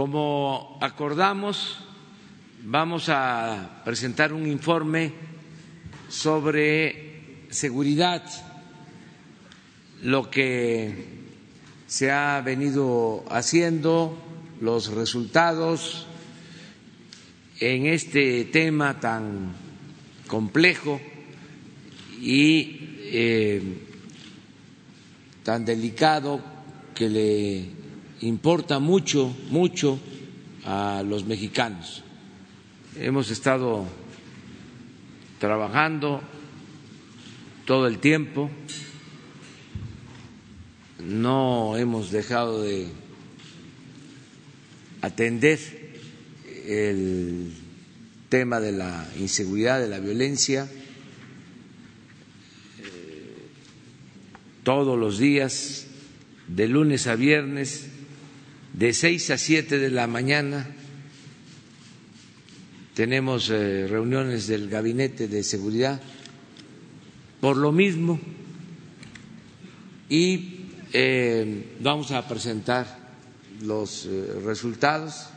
Como 0.00 0.78
acordamos, 0.80 1.76
vamos 2.64 3.10
a 3.10 3.82
presentar 3.84 4.32
un 4.32 4.46
informe 4.46 5.12
sobre 6.08 7.44
seguridad, 7.50 8.24
lo 10.00 10.30
que 10.30 10.94
se 11.86 12.10
ha 12.10 12.40
venido 12.40 13.26
haciendo, 13.28 14.16
los 14.62 14.88
resultados 14.88 16.06
en 17.58 17.84
este 17.84 18.46
tema 18.46 19.00
tan 19.00 19.52
complejo 20.26 20.98
y 22.22 22.96
eh, 23.02 23.62
tan 25.44 25.66
delicado 25.66 26.40
que 26.94 27.06
le 27.06 27.79
importa 28.20 28.78
mucho, 28.78 29.34
mucho 29.50 29.98
a 30.64 31.02
los 31.06 31.24
mexicanos. 31.24 32.02
Hemos 32.96 33.30
estado 33.30 33.86
trabajando 35.38 36.20
todo 37.64 37.86
el 37.86 37.98
tiempo, 37.98 38.50
no 40.98 41.76
hemos 41.76 42.10
dejado 42.10 42.62
de 42.62 42.88
atender 45.00 45.58
el 46.66 47.52
tema 48.28 48.60
de 48.60 48.72
la 48.72 49.08
inseguridad, 49.18 49.80
de 49.80 49.88
la 49.88 49.98
violencia, 49.98 50.68
todos 54.62 54.98
los 54.98 55.18
días, 55.18 55.86
de 56.48 56.68
lunes 56.68 57.06
a 57.06 57.16
viernes, 57.16 57.89
de 58.72 58.92
seis 58.94 59.30
a 59.30 59.38
siete 59.38 59.78
de 59.78 59.90
la 59.90 60.06
mañana 60.06 60.66
tenemos 62.94 63.48
eh, 63.50 63.86
reuniones 63.88 64.46
del 64.46 64.68
Gabinete 64.68 65.26
de 65.26 65.42
Seguridad 65.42 66.00
por 67.40 67.56
lo 67.56 67.72
mismo 67.72 68.20
y 70.08 70.66
eh, 70.92 71.76
vamos 71.80 72.10
a 72.10 72.26
presentar 72.28 72.98
los 73.62 74.06
eh, 74.06 74.40
resultados. 74.44 75.30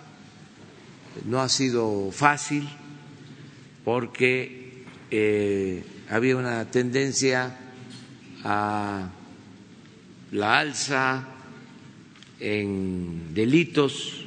No 1.26 1.40
ha 1.42 1.48
sido 1.48 2.12
fácil 2.12 2.68
porque 3.86 4.84
había 6.10 6.36
una 6.36 6.70
tendencia 6.72 7.56
a 8.44 9.10
la 10.32 10.60
alza 10.60 11.33
en 12.44 13.34
delitos 13.34 14.26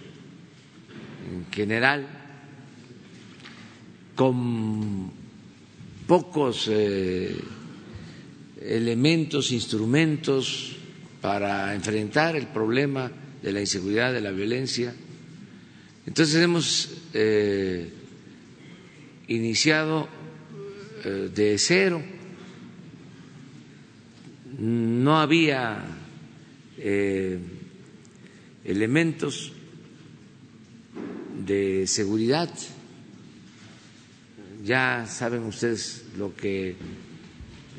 en 1.31 1.53
general, 1.53 2.07
con 4.15 5.11
pocos 6.07 6.67
eh, 6.73 7.37
elementos, 8.63 9.53
instrumentos 9.53 10.77
para 11.21 11.75
enfrentar 11.75 12.37
el 12.37 12.47
problema 12.47 13.13
de 13.43 13.53
la 13.53 13.61
inseguridad, 13.61 14.15
de 14.15 14.23
la 14.23 14.31
violencia. 14.31 14.95
Entonces 16.07 16.43
hemos 16.43 16.89
eh, 17.13 17.91
iniciado 19.29 20.09
eh, 21.05 21.29
de 21.35 21.59
cero. 21.59 22.03
No 24.59 25.21
había 25.21 25.85
elementos 28.67 29.53
de 31.47 31.87
seguridad. 31.87 32.51
Ya 34.65 35.07
saben 35.07 35.45
ustedes 35.45 36.05
lo 36.19 36.35
que 36.35 36.75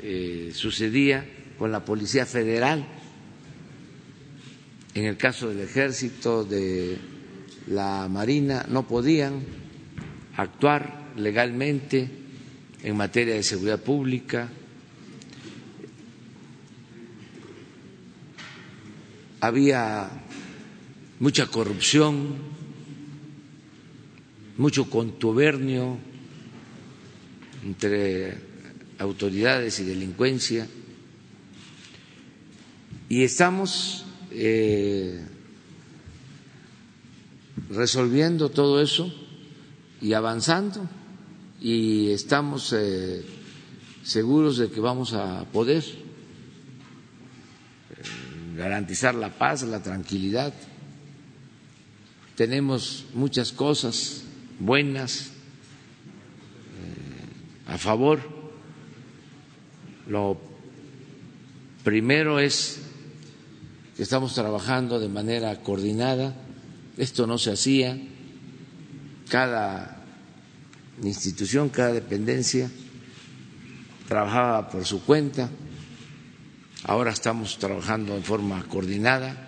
eh, 0.02 0.50
sucedía 0.54 1.26
con 1.58 1.70
la 1.70 1.84
Policía 1.84 2.24
Federal, 2.24 2.86
en 4.94 5.04
el 5.04 5.16
caso 5.16 5.48
del 5.48 5.60
Ejército, 5.60 6.44
de 6.44 6.96
la 7.66 8.08
Marina, 8.08 8.64
no 8.68 8.86
podían 8.86 9.42
actuar 10.36 11.12
legalmente 11.16 12.08
en 12.82 12.96
materia 12.96 13.34
de 13.34 13.42
seguridad 13.42 13.80
pública. 13.80 14.48
Había 19.40 20.10
mucha 21.20 21.46
corrupción, 21.46 22.36
mucho 24.56 24.88
contubernio 24.88 25.98
entre 27.64 28.38
autoridades 28.98 29.80
y 29.80 29.84
delincuencia. 29.84 30.66
Y 33.08 33.22
estamos 33.24 34.04
eh, 34.30 35.24
resolviendo 37.70 38.50
todo 38.50 38.80
eso 38.80 39.12
y 40.00 40.12
avanzando 40.12 40.88
y 41.60 42.10
estamos 42.10 42.72
eh, 42.76 43.24
seguros 44.04 44.58
de 44.58 44.70
que 44.70 44.80
vamos 44.80 45.14
a 45.14 45.44
poder 45.44 45.82
eh, 45.82 45.94
garantizar 48.56 49.14
la 49.14 49.30
paz, 49.36 49.62
la 49.62 49.82
tranquilidad 49.82 50.52
tenemos 52.38 53.06
muchas 53.14 53.50
cosas 53.50 54.22
buenas 54.60 55.22
eh, 55.26 55.32
a 57.66 57.76
favor. 57.78 58.20
Lo 60.06 60.38
primero 61.82 62.38
es 62.38 62.78
que 63.96 64.04
estamos 64.04 64.34
trabajando 64.34 65.00
de 65.00 65.08
manera 65.08 65.60
coordinada. 65.64 66.36
Esto 66.96 67.26
no 67.26 67.38
se 67.38 67.50
hacía. 67.50 68.00
Cada 69.28 70.04
institución, 71.02 71.70
cada 71.70 71.92
dependencia 71.92 72.70
trabajaba 74.06 74.68
por 74.70 74.84
su 74.84 75.02
cuenta. 75.02 75.50
Ahora 76.84 77.10
estamos 77.10 77.58
trabajando 77.58 78.14
en 78.14 78.22
forma 78.22 78.62
coordinada 78.68 79.47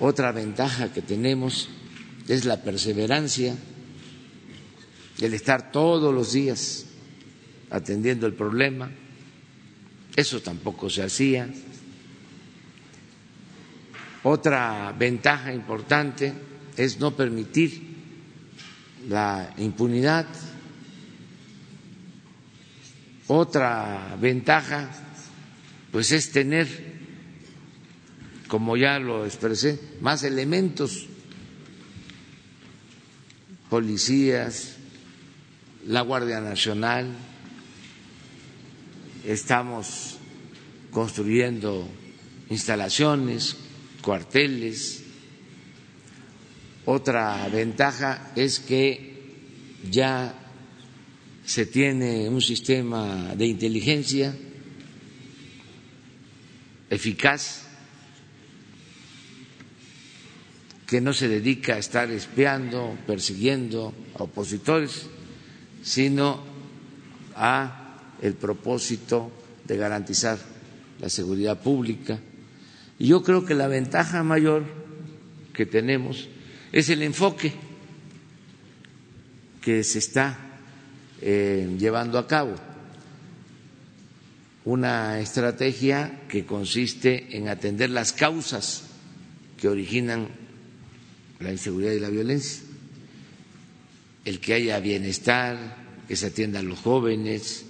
otra 0.00 0.32
ventaja 0.32 0.92
que 0.92 1.02
tenemos 1.02 1.68
es 2.28 2.44
la 2.44 2.62
perseverancia, 2.62 3.54
el 5.20 5.34
estar 5.34 5.70
todos 5.70 6.12
los 6.12 6.32
días 6.32 6.86
atendiendo 7.70 8.26
el 8.26 8.34
problema. 8.34 8.90
Eso 10.16 10.40
tampoco 10.40 10.88
se 10.90 11.02
hacía. 11.02 11.48
Otra 14.22 14.92
ventaja 14.98 15.52
importante 15.52 16.32
es 16.76 16.98
no 16.98 17.14
permitir 17.14 17.94
la 19.08 19.52
impunidad. 19.58 20.26
Otra 23.26 24.16
ventaja 24.20 24.90
pues 25.90 26.10
es 26.12 26.30
tener 26.32 26.93
como 28.48 28.76
ya 28.76 28.98
lo 28.98 29.24
expresé, 29.24 29.78
más 30.00 30.22
elementos, 30.22 31.06
policías, 33.70 34.76
la 35.86 36.02
Guardia 36.02 36.40
Nacional, 36.40 37.14
estamos 39.24 40.16
construyendo 40.90 41.88
instalaciones, 42.50 43.56
cuarteles. 44.02 45.02
Otra 46.86 47.48
ventaja 47.48 48.32
es 48.36 48.60
que 48.60 49.14
ya 49.90 50.34
se 51.44 51.66
tiene 51.66 52.28
un 52.28 52.40
sistema 52.40 53.34
de 53.34 53.46
inteligencia 53.46 54.34
eficaz 56.90 57.63
que 60.94 61.00
no 61.00 61.12
se 61.12 61.26
dedica 61.26 61.74
a 61.74 61.78
estar 61.78 62.08
espiando, 62.12 62.96
persiguiendo 63.04 63.92
a 64.16 64.22
opositores, 64.22 65.06
sino 65.82 66.40
a 67.34 67.98
el 68.22 68.34
propósito 68.34 69.32
de 69.64 69.76
garantizar 69.76 70.38
la 71.00 71.08
seguridad 71.08 71.60
pública. 71.60 72.20
Y 72.96 73.08
yo 73.08 73.24
creo 73.24 73.44
que 73.44 73.54
la 73.54 73.66
ventaja 73.66 74.22
mayor 74.22 74.62
que 75.52 75.66
tenemos 75.66 76.28
es 76.70 76.88
el 76.90 77.02
enfoque 77.02 77.52
que 79.62 79.82
se 79.82 79.98
está 79.98 80.38
eh, 81.20 81.74
llevando 81.76 82.20
a 82.20 82.28
cabo. 82.28 82.54
Una 84.64 85.18
estrategia 85.18 86.20
que 86.28 86.46
consiste 86.46 87.36
en 87.36 87.48
atender 87.48 87.90
las 87.90 88.12
causas 88.12 88.84
que 89.58 89.66
originan 89.66 90.43
la 91.44 91.52
inseguridad 91.52 91.92
y 91.92 92.00
la 92.00 92.08
violencia, 92.08 92.62
el 94.24 94.40
que 94.40 94.54
haya 94.54 94.80
bienestar, 94.80 95.76
que 96.08 96.16
se 96.16 96.26
atiendan 96.26 96.68
los 96.68 96.80
jóvenes. 96.80 97.66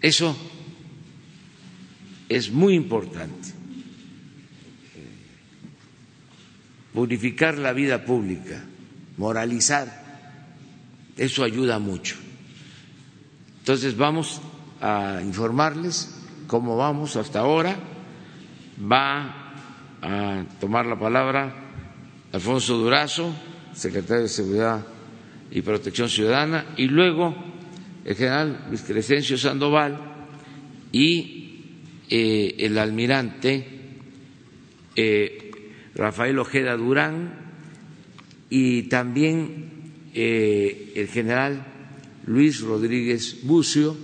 Eso 0.00 0.36
es 2.28 2.50
muy 2.50 2.74
importante. 2.74 3.48
Purificar 6.92 7.56
la 7.56 7.72
vida 7.72 8.04
pública, 8.04 8.62
moralizar, 9.16 10.02
eso 11.16 11.44
ayuda 11.44 11.78
mucho. 11.78 12.16
Entonces 13.60 13.96
vamos 13.96 14.40
a 14.80 15.20
informarles 15.22 16.10
cómo 16.48 16.76
vamos 16.76 17.16
hasta 17.16 17.38
ahora. 17.38 17.78
Va 18.80 19.41
a 20.02 20.44
tomar 20.60 20.84
la 20.86 20.98
palabra 20.98 21.54
Alfonso 22.32 22.76
Durazo, 22.76 23.32
secretario 23.72 24.24
de 24.24 24.28
Seguridad 24.28 24.84
y 25.50 25.62
Protección 25.62 26.08
Ciudadana, 26.08 26.66
y 26.76 26.86
luego 26.86 27.34
el 28.04 28.16
general 28.16 28.66
Luis 28.68 28.82
Crescencio 28.82 29.38
Sandoval 29.38 29.98
y 30.90 31.60
eh, 32.10 32.56
el 32.58 32.78
almirante 32.78 33.66
eh, 34.96 35.50
Rafael 35.94 36.38
Ojeda 36.38 36.76
Durán 36.76 37.34
y 38.50 38.84
también 38.84 39.70
eh, 40.14 40.92
el 40.96 41.08
general 41.08 41.64
Luis 42.26 42.60
Rodríguez 42.60 43.38
Bucio, 43.44 43.96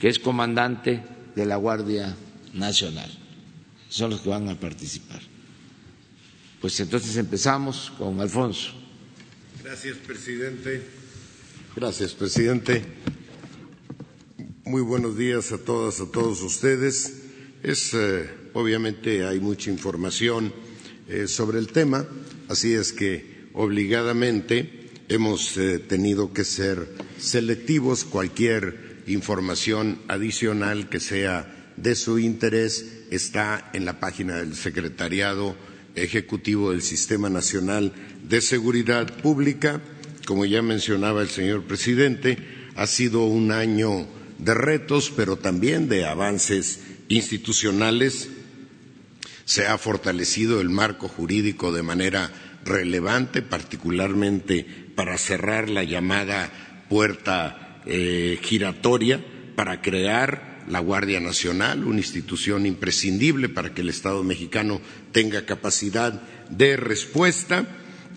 que 0.00 0.08
es 0.08 0.18
comandante 0.18 1.02
de 1.34 1.46
la 1.46 1.56
Guardia 1.56 2.16
Nacional. 2.54 3.10
Son 3.88 4.10
los 4.10 4.20
que 4.20 4.30
van 4.30 4.48
a 4.48 4.54
participar. 4.58 5.31
Pues 6.62 6.78
entonces 6.78 7.16
empezamos 7.16 7.92
con 7.98 8.20
Alfonso. 8.20 8.70
Gracias, 9.64 9.96
presidente. 9.96 10.80
Gracias, 11.74 12.14
presidente. 12.14 12.84
Muy 14.64 14.80
buenos 14.80 15.18
días 15.18 15.50
a 15.50 15.58
todas, 15.58 16.00
a 16.00 16.06
todos 16.06 16.40
ustedes. 16.40 17.14
Es 17.64 17.92
eh, 17.94 18.30
obviamente 18.52 19.24
hay 19.26 19.40
mucha 19.40 19.70
información 19.72 20.52
eh, 21.08 21.26
sobre 21.26 21.58
el 21.58 21.66
tema, 21.66 22.06
así 22.48 22.74
es 22.74 22.92
que 22.92 23.48
obligadamente 23.54 24.88
hemos 25.08 25.56
eh, 25.56 25.80
tenido 25.80 26.32
que 26.32 26.44
ser 26.44 26.86
selectivos. 27.18 28.04
Cualquier 28.04 29.02
información 29.08 30.00
adicional 30.06 30.88
que 30.88 31.00
sea 31.00 31.72
de 31.76 31.96
su 31.96 32.20
interés 32.20 32.86
está 33.10 33.68
en 33.72 33.84
la 33.84 33.98
página 33.98 34.36
del 34.36 34.54
Secretariado 34.54 35.56
Ejecutivo 35.94 36.70
del 36.70 36.82
Sistema 36.82 37.28
Nacional 37.28 37.92
de 38.28 38.40
Seguridad 38.40 39.06
Pública. 39.20 39.80
Como 40.26 40.44
ya 40.44 40.62
mencionaba 40.62 41.22
el 41.22 41.28
señor 41.28 41.64
presidente, 41.64 42.38
ha 42.76 42.86
sido 42.86 43.24
un 43.24 43.52
año 43.52 44.06
de 44.38 44.54
retos, 44.54 45.12
pero 45.14 45.36
también 45.36 45.88
de 45.88 46.06
avances 46.06 46.80
institucionales. 47.08 48.30
Se 49.44 49.66
ha 49.66 49.76
fortalecido 49.78 50.60
el 50.60 50.70
marco 50.70 51.08
jurídico 51.08 51.72
de 51.72 51.82
manera 51.82 52.30
relevante, 52.64 53.42
particularmente 53.42 54.64
para 54.94 55.18
cerrar 55.18 55.68
la 55.68 55.82
llamada 55.82 56.84
puerta 56.88 57.80
eh, 57.86 58.38
giratoria, 58.42 59.24
para 59.56 59.82
crear 59.82 60.51
la 60.72 60.80
Guardia 60.80 61.20
Nacional, 61.20 61.84
una 61.84 61.98
institución 61.98 62.64
imprescindible 62.66 63.48
para 63.50 63.74
que 63.74 63.82
el 63.82 63.90
Estado 63.90 64.24
mexicano 64.24 64.80
tenga 65.12 65.44
capacidad 65.44 66.22
de 66.48 66.76
respuesta. 66.76 67.66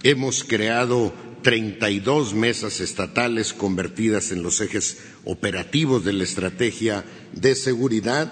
Hemos 0.03 0.43
creado 0.43 1.13
32 1.41 2.33
mesas 2.33 2.79
estatales 2.79 3.53
convertidas 3.53 4.31
en 4.31 4.41
los 4.41 4.61
ejes 4.61 4.99
operativos 5.25 6.05
de 6.05 6.13
la 6.13 6.23
estrategia 6.23 7.03
de 7.33 7.55
seguridad. 7.55 8.31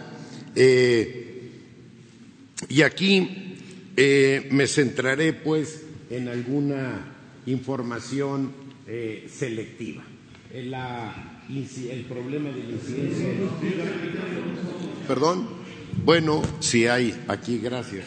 Eh, 0.55 1.51
y 2.69 2.81
aquí 2.81 3.57
eh, 3.97 4.47
me 4.51 4.67
centraré, 4.67 5.33
pues, 5.33 5.81
en 6.09 6.29
alguna 6.29 7.13
información 7.45 8.53
eh, 8.87 9.27
selectiva. 9.31 10.03
El, 10.53 10.71
el, 10.71 12.05
problema 12.05 12.50
de 12.51 12.63
la 12.63 12.69
incidencia 12.73 13.27
Perdón. 15.07 15.47
Bueno, 16.05 16.44
si 16.59 16.85
hay 16.85 17.19
aquí, 17.27 17.57
gracias. 17.57 18.05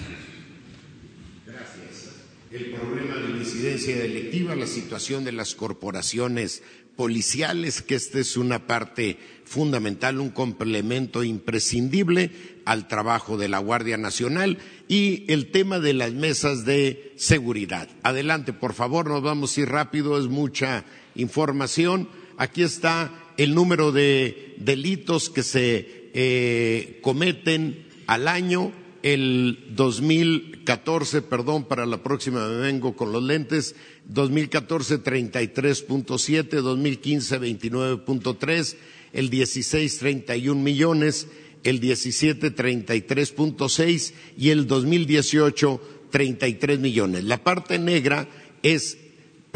Gracias. 1.44 2.12
El 2.52 2.66
problema 2.66 3.16
de 3.16 3.28
la 3.30 3.36
incidencia 3.38 3.96
delictiva, 3.96 4.54
la 4.54 4.68
situación 4.68 5.24
de 5.24 5.32
las 5.32 5.56
corporaciones 5.56 6.62
policiales, 6.94 7.82
que 7.82 7.96
esta 7.96 8.20
es 8.20 8.36
una 8.36 8.68
parte 8.68 9.18
fundamental, 9.44 10.20
un 10.20 10.30
complemento 10.30 11.24
imprescindible 11.24 12.30
al 12.64 12.86
trabajo 12.86 13.36
de 13.36 13.48
la 13.48 13.58
Guardia 13.58 13.96
Nacional 13.96 14.58
y 14.86 15.24
el 15.32 15.50
tema 15.50 15.80
de 15.80 15.94
las 15.94 16.12
mesas 16.12 16.64
de 16.64 17.12
seguridad. 17.16 17.88
Adelante, 18.04 18.52
por 18.52 18.72
favor, 18.72 19.08
nos 19.08 19.22
vamos 19.22 19.56
a 19.56 19.60
ir 19.62 19.68
rápido, 19.68 20.16
es 20.16 20.28
mucha 20.28 20.84
información. 21.16 22.08
Aquí 22.38 22.62
está 22.62 23.12
el 23.36 23.54
número 23.54 23.92
de 23.92 24.54
delitos 24.58 25.30
que 25.30 25.42
se 25.42 26.10
eh, 26.14 26.98
cometen 27.02 27.86
al 28.06 28.28
año. 28.28 28.72
El 29.02 29.66
2014, 29.70 31.22
perdón, 31.22 31.64
para 31.64 31.86
la 31.86 32.02
próxima 32.02 32.48
me 32.48 32.56
vengo 32.56 32.96
con 32.96 33.12
los 33.12 33.22
lentes, 33.22 33.76
2014 34.06 34.98
33.7, 35.02 36.60
2015 36.60 37.40
29.3, 37.40 38.76
el 39.12 39.30
16 39.30 39.98
31 39.98 40.60
millones, 40.60 41.28
el 41.62 41.78
17 41.78 42.54
33.6 42.56 44.12
y 44.36 44.50
el 44.50 44.66
2018 44.66 45.80
33 46.10 46.80
millones. 46.80 47.24
La 47.24 47.44
parte 47.44 47.78
negra 47.78 48.28
es 48.64 48.98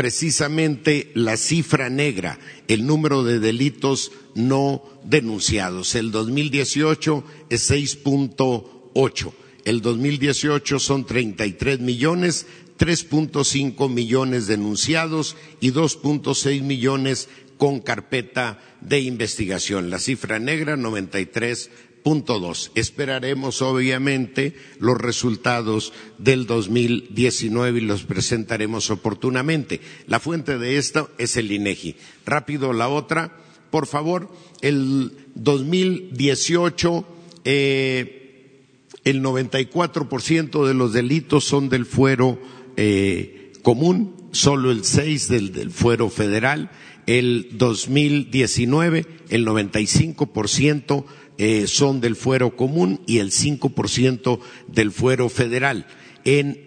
precisamente 0.01 1.11
la 1.13 1.37
cifra 1.37 1.91
negra, 1.91 2.39
el 2.69 2.87
número 2.87 3.23
de 3.23 3.39
delitos 3.39 4.13
no 4.35 4.83
denunciados. 5.05 5.95
El 5.95 6.11
2018 6.11 7.23
es 7.51 7.71
6.8. 7.71 9.33
El 9.67 9.83
2018 9.83 10.79
son 10.79 11.05
33 11.05 11.81
millones, 11.81 12.47
3.5 12.79 13.91
millones 13.91 14.47
denunciados 14.47 15.37
y 15.61 15.71
2.6 15.71 16.63
millones 16.63 17.29
con 17.59 17.81
carpeta 17.81 18.59
de 18.81 19.01
investigación. 19.01 19.91
La 19.91 19.99
cifra 19.99 20.39
negra, 20.39 20.79
93 20.79 21.71
dos. 22.05 22.71
Esperaremos, 22.75 23.63
obviamente, 23.63 24.55
los 24.79 24.99
resultados 24.99 25.93
del 26.19 26.47
2019 26.47 27.79
y 27.79 27.83
los 27.83 28.05
presentaremos 28.05 28.91
oportunamente. 28.91 29.81
La 30.07 30.21
fuente 30.21 30.59
de 30.59 30.79
esto 30.79 31.11
es 31.19 31.37
el 31.37 31.53
INEGI. 31.53 31.97
Rápido 32.27 32.73
la 32.73 32.89
otra, 32.89 33.37
por 33.71 33.87
favor. 33.87 34.31
El 34.61 35.13
2018, 35.35 37.07
eh, 37.45 38.67
el 39.05 39.23
94% 39.23 40.67
de 40.67 40.75
los 40.75 40.93
delitos 40.93 41.45
son 41.45 41.69
del 41.69 41.87
fuero 41.87 42.39
eh, 42.77 43.53
común, 43.63 44.17
solo 44.33 44.71
el 44.71 44.85
6 44.85 45.29
del, 45.29 45.53
del 45.53 45.71
fuero 45.71 46.11
federal. 46.11 46.71
El 47.07 47.49
2019, 47.55 49.07
el 49.31 49.47
95% 49.47 51.05
eh, 51.43 51.67
son 51.67 52.03
del 52.03 52.17
fuero 52.17 52.55
común 52.55 53.01
y 53.07 53.17
el 53.17 53.31
5% 53.31 54.41
del 54.69 54.93
fuero 54.93 55.31
federal. 55.31 55.87
En 56.25 56.61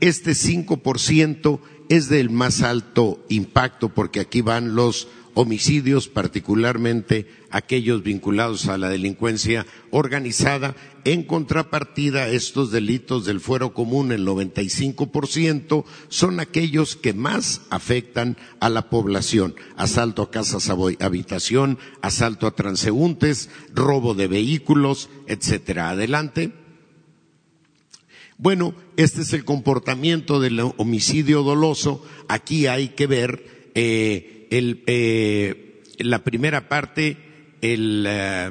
este 0.00 0.32
5% 0.32 1.60
es 1.88 2.08
del 2.08 2.28
más 2.28 2.62
alto 2.62 3.24
impacto 3.28 3.90
porque 3.94 4.18
aquí 4.18 4.40
van 4.40 4.74
los 4.74 5.06
homicidios, 5.34 6.08
particularmente 6.08 7.26
aquellos 7.50 8.02
vinculados 8.02 8.66
a 8.68 8.78
la 8.78 8.88
delincuencia 8.88 9.66
organizada. 9.90 10.74
En 11.04 11.24
contrapartida, 11.24 12.28
estos 12.28 12.70
delitos 12.70 13.24
del 13.24 13.40
fuero 13.40 13.74
común, 13.74 14.12
el 14.12 14.26
95%, 14.26 15.84
son 16.08 16.40
aquellos 16.40 16.96
que 16.96 17.12
más 17.12 17.62
afectan 17.70 18.36
a 18.60 18.70
la 18.70 18.88
población. 18.88 19.54
Asalto 19.76 20.22
a 20.22 20.30
casas 20.30 20.70
habitación, 20.70 21.78
asalto 22.00 22.46
a 22.46 22.54
transeúntes, 22.54 23.50
robo 23.74 24.14
de 24.14 24.28
vehículos, 24.28 25.10
etcétera. 25.26 25.90
Adelante. 25.90 26.52
Bueno, 28.36 28.74
este 28.96 29.22
es 29.22 29.32
el 29.32 29.44
comportamiento 29.44 30.40
del 30.40 30.60
homicidio 30.76 31.42
doloso. 31.42 32.04
Aquí 32.28 32.66
hay 32.66 32.88
que 32.88 33.06
ver 33.06 33.70
eh, 33.74 34.33
el, 34.50 34.82
eh, 34.86 35.82
la 35.98 36.24
primera 36.24 36.68
parte, 36.68 37.16
el, 37.60 38.04
eh, 38.08 38.50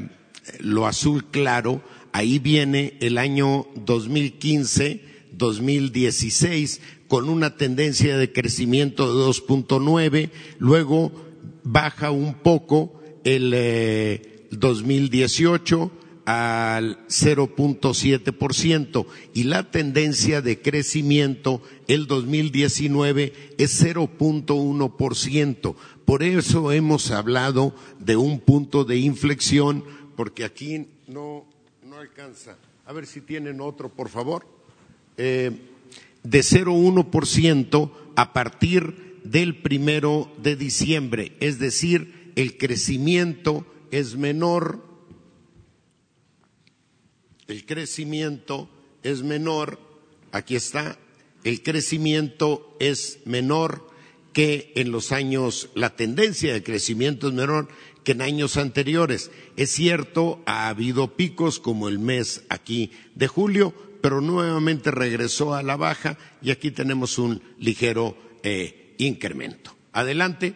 lo 0.60 0.88
azul 0.88 1.26
claro, 1.32 1.82
ahí 2.12 2.40
viene 2.40 2.98
el 3.02 3.18
año 3.18 3.68
2015, 3.76 5.02
2016 5.32 6.82
con 7.08 7.30
una 7.30 7.58
tendencia 7.58 8.18
de 8.18 8.32
crecimiento 8.32 9.08
de 9.08 9.30
2.9, 9.30 10.30
luego 10.60 11.12
baja 11.64 12.12
un 12.12 12.36
poco 12.36 13.02
el 13.24 14.20
2018 14.52 15.92
eh, 15.94 16.03
al 16.26 17.06
0.7% 17.08 19.06
y 19.34 19.44
la 19.44 19.70
tendencia 19.72 20.42
de 20.42 20.62
crecimiento 20.62 21.62
el 21.88 22.08
2019 22.08 23.34
es 23.58 23.84
0.1%. 23.84 25.76
Por 26.06 26.24
eso 26.24 26.72
hemos 26.72 27.12
hablado 27.12 27.76
de 28.00 28.16
un 28.16 28.40
punto 28.40 28.86
de 28.86 28.98
inflexión, 28.98 29.84
porque 30.16 30.46
aquí 30.46 30.88
no, 31.08 31.46
no 31.84 31.98
alcanza. 31.98 32.58
A 32.86 32.94
ver 32.94 33.06
si 33.06 33.22
tienen 33.22 33.62
otro, 33.62 33.90
por 33.90 34.10
favor. 34.10 34.46
Eh, 35.18 35.52
de 36.24 36.40
0.1% 36.40 37.92
a 38.16 38.34
partir 38.34 39.20
del 39.24 39.62
primero 39.62 40.32
de 40.42 40.56
diciembre, 40.56 41.36
es 41.40 41.60
decir, 41.60 42.32
el 42.36 42.58
crecimiento 42.58 43.66
es 43.92 44.16
menor 44.18 44.93
el 47.48 47.66
crecimiento 47.66 48.70
es 49.04 49.24
menor, 49.24 49.80
aquí 50.32 50.56
está, 50.56 50.98
el 51.44 51.62
crecimiento 51.62 52.76
es 52.80 53.20
menor 53.26 53.90
que 54.32 54.72
en 54.76 54.92
los 54.92 55.12
años, 55.12 55.70
la 55.76 55.96
tendencia 55.96 56.54
de 56.54 56.64
crecimiento 56.64 57.28
es 57.28 57.34
menor 57.34 57.68
que 58.04 58.14
en 58.14 58.22
años 58.22 58.58
anteriores. 58.58 59.32
Es 59.56 59.72
cierto, 59.72 60.42
ha 60.46 60.68
habido 60.70 61.16
picos 61.16 61.60
como 61.60 61.88
el 61.88 62.00
mes 62.00 62.44
aquí 62.50 62.92
de 63.16 63.28
julio, 63.28 63.74
pero 64.02 64.22
nuevamente 64.22 64.92
regresó 64.92 65.54
a 65.54 65.64
la 65.64 65.78
baja 65.78 66.18
y 66.42 66.52
aquí 66.52 66.72
tenemos 66.72 67.18
un 67.18 67.42
ligero 67.60 68.18
eh, 68.44 68.96
incremento. 68.98 69.76
Adelante. 69.94 70.56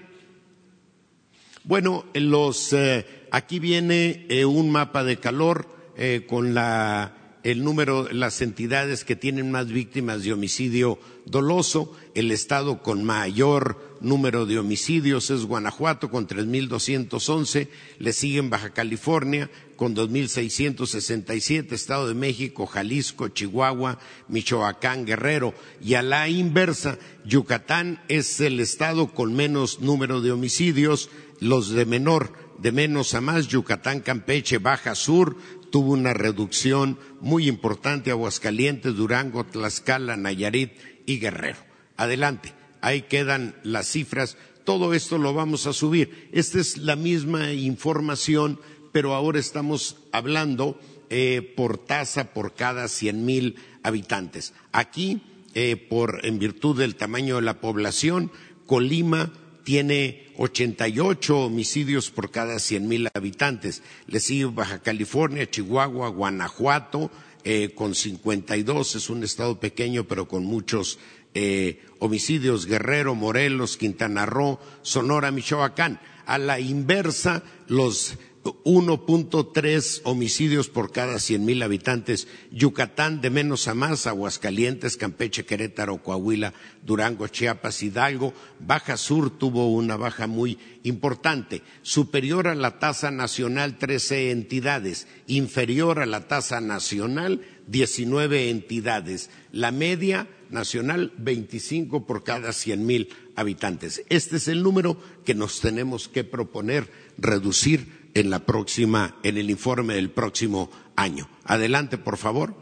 Bueno, 1.63 2.06
los, 2.13 2.74
eh, 2.74 3.06
aquí 3.32 3.60
viene 3.60 4.25
eh, 4.29 4.46
un 4.46 4.72
mapa 4.72 5.03
de 5.03 5.17
calor 5.17 5.76
eh, 5.97 6.25
con 6.27 6.53
la, 6.53 7.39
el 7.43 7.63
número, 7.63 8.07
las 8.11 8.41
entidades 8.41 9.03
que 9.03 9.15
tienen 9.15 9.51
más 9.51 9.67
víctimas 9.67 10.23
de 10.23 10.33
homicidio 10.33 10.99
doloso. 11.25 11.95
El 12.13 12.31
estado 12.31 12.81
con 12.81 13.03
mayor 13.03 13.97
número 14.01 14.45
de 14.45 14.59
homicidios 14.59 15.29
es 15.29 15.45
Guanajuato 15.45 16.09
con 16.09 16.27
3.211, 16.27 17.67
le 17.99 18.13
siguen 18.13 18.49
Baja 18.49 18.71
California 18.71 19.49
con 19.75 19.95
2.667, 19.95 21.71
Estado 21.71 22.07
de 22.07 22.15
México, 22.15 22.65
Jalisco, 22.65 23.29
Chihuahua, 23.29 23.99
Michoacán, 24.27 25.05
Guerrero. 25.05 25.53
Y 25.81 25.93
a 25.93 26.01
la 26.01 26.27
inversa, 26.29 26.97
Yucatán 27.25 28.01
es 28.07 28.39
el 28.41 28.59
estado 28.59 29.13
con 29.13 29.35
menos 29.35 29.79
número 29.79 30.21
de 30.21 30.31
homicidios, 30.31 31.09
los 31.39 31.69
de 31.69 31.85
menor, 31.85 32.33
de 32.57 32.71
menos 32.71 33.13
a 33.13 33.21
más, 33.21 33.47
Yucatán, 33.47 34.01
Campeche, 34.01 34.57
Baja 34.57 34.95
Sur, 34.95 35.37
tuvo 35.71 35.93
una 35.93 36.13
reducción 36.13 36.97
muy 37.21 37.47
importante 37.47 38.12
Aguascalientes, 38.12 38.95
Durango, 38.95 39.45
Tlaxcala, 39.45 40.17
Nayarit 40.17 40.71
y 41.05 41.19
Guerrero. 41.19 41.59
Adelante, 41.97 42.53
ahí 42.81 43.03
quedan 43.03 43.55
las 43.63 43.88
cifras. 43.88 44.38
Todo 44.63 44.93
esto 44.93 45.17
lo 45.17 45.33
vamos 45.33 45.67
a 45.67 45.74
subir. 45.74 46.29
Esta 46.31 46.59
es 46.59 46.77
la 46.77 46.95
misma 46.95 47.53
información, 47.53 48.59
pero 48.91 49.13
ahora 49.13 49.39
estamos 49.39 49.97
hablando 50.12 50.79
eh, 51.09 51.53
por 51.55 51.77
tasa 51.77 52.33
por 52.33 52.53
cada 52.53 52.88
cien 52.88 53.25
mil 53.25 53.55
habitantes. 53.83 54.53
Aquí, 54.74 55.21
eh, 55.53 55.77
por, 55.77 56.25
en 56.25 56.39
virtud 56.39 56.77
del 56.77 56.95
tamaño 56.95 57.38
de 57.38 57.43
la 57.43 57.62
población, 57.62 58.31
Colima 58.65 59.31
tiene 59.67 60.29
88 60.38 61.39
homicidios 61.39 62.09
por 62.09 62.31
cada 62.31 62.57
100 62.57 62.88
mil 62.88 63.09
habitantes. 63.13 63.83
Le 64.05 64.21
sigue 64.21 64.45
Baja 64.45 64.79
California, 64.79 65.51
Chihuahua, 65.51 66.07
Guanajuato, 66.07 67.12
eh, 67.43 67.74
con 67.75 67.93
52. 67.93 68.95
Es 68.95 69.09
un 69.09 69.25
estado 69.25 69.59
pequeño, 69.59 70.05
pero 70.05 70.25
con 70.25 70.45
muchos 70.45 71.00
eh, 71.33 71.81
homicidios. 72.00 72.65
Guerrero, 72.65 73.13
Morelos, 73.13 73.75
Quintana 73.75 74.25
Roo, 74.25 74.57
Sonora, 74.83 75.31
Michoacán. 75.31 76.00
A 76.25 76.38
la 76.38 76.62
inversa, 76.62 77.43
los 77.67 78.17
1.3 78.63 80.01
homicidios 80.03 80.69
por 80.69 80.91
cada 80.91 81.19
100 81.19 81.45
mil 81.45 81.61
habitantes. 81.63 82.27
Yucatán 82.51 83.21
de 83.21 83.29
menos 83.29 83.67
a 83.67 83.73
más, 83.73 84.07
Aguascalientes, 84.07 84.97
Campeche, 84.97 85.45
Querétaro, 85.45 86.01
Coahuila, 86.01 86.53
Durango, 86.83 87.27
Chiapas, 87.27 87.83
Hidalgo. 87.83 88.33
Baja 88.59 88.97
Sur 88.97 89.29
tuvo 89.37 89.71
una 89.73 89.97
baja 89.97 90.27
muy 90.27 90.57
importante, 90.83 91.61
superior 91.81 92.47
a 92.47 92.55
la 92.55 92.79
tasa 92.79 93.11
nacional 93.11 93.77
13 93.77 94.31
entidades, 94.31 95.07
inferior 95.27 95.99
a 95.99 96.05
la 96.05 96.27
tasa 96.27 96.61
nacional 96.61 97.41
19 97.67 98.49
entidades. 98.49 99.29
La 99.51 99.71
media 99.71 100.27
nacional 100.49 101.13
25 101.17 102.05
por 102.05 102.23
cada 102.23 102.53
100 102.53 102.85
mil 102.85 103.09
habitantes. 103.35 104.03
Este 104.09 104.37
es 104.37 104.47
el 104.47 104.63
número 104.63 104.97
que 105.25 105.35
nos 105.35 105.61
tenemos 105.61 106.07
que 106.07 106.23
proponer 106.23 106.89
reducir 107.17 107.96
en 108.19 108.29
la 108.29 108.39
próxima, 108.39 109.15
en 109.24 109.38
el 109.38 109.50
informe 109.50 109.95
del 109.95 110.09
próximo 110.09 110.69
año. 110.95 111.29
Adelante, 111.45 111.97
por 111.97 112.17
favor. 112.17 112.55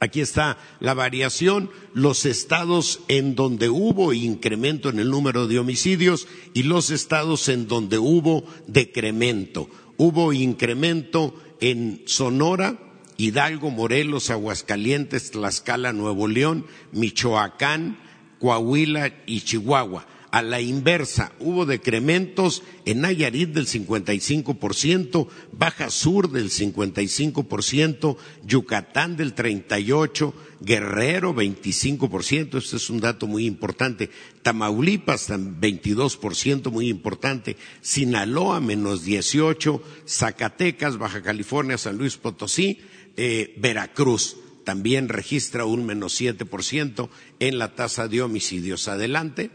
Aquí 0.00 0.20
está 0.20 0.58
la 0.80 0.94
variación, 0.94 1.70
los 1.92 2.24
estados 2.24 3.00
en 3.08 3.34
donde 3.34 3.68
hubo 3.68 4.12
incremento 4.12 4.88
en 4.88 4.98
el 4.98 5.10
número 5.10 5.46
de 5.46 5.58
homicidios 5.58 6.26
y 6.54 6.62
los 6.62 6.90
estados 6.90 7.48
en 7.48 7.68
donde 7.68 7.98
hubo 7.98 8.44
decremento. 8.66 9.68
Hubo 9.98 10.32
incremento 10.32 11.34
en 11.60 12.02
Sonora, 12.06 12.78
Hidalgo, 13.18 13.70
Morelos, 13.70 14.30
Aguascalientes, 14.30 15.30
Tlaxcala, 15.30 15.92
Nuevo 15.92 16.26
León, 16.26 16.66
Michoacán, 16.92 17.98
Coahuila 18.40 19.12
y 19.26 19.42
Chihuahua 19.42 20.06
a 20.32 20.42
la 20.42 20.60
inversa. 20.60 21.32
Hubo 21.38 21.66
decrementos 21.66 22.62
en 22.86 23.02
Nayarit 23.02 23.50
del 23.50 23.66
55%, 23.66 25.28
Baja 25.52 25.90
Sur 25.90 26.30
del 26.30 26.50
55%, 26.50 28.16
Yucatán 28.44 29.16
del 29.16 29.34
38%, 29.36 30.32
Guerrero 30.60 31.34
25%, 31.34 32.56
este 32.56 32.76
es 32.76 32.88
un 32.88 33.00
dato 33.00 33.26
muy 33.26 33.46
importante, 33.46 34.10
Tamaulipas 34.42 35.28
22%, 35.28 36.70
muy 36.70 36.88
importante, 36.88 37.56
Sinaloa 37.82 38.60
menos 38.60 39.04
18%, 39.06 39.82
Zacatecas, 40.06 40.96
Baja 40.96 41.20
California, 41.22 41.76
San 41.76 41.98
Luis 41.98 42.16
Potosí, 42.16 42.80
eh, 43.16 43.54
Veracruz 43.58 44.36
también 44.64 45.08
registra 45.08 45.64
un 45.66 45.84
menos 45.84 46.18
7% 46.18 47.10
en 47.40 47.58
la 47.58 47.74
tasa 47.74 48.08
de 48.08 48.22
homicidios. 48.22 48.86
Adelante 48.88 49.50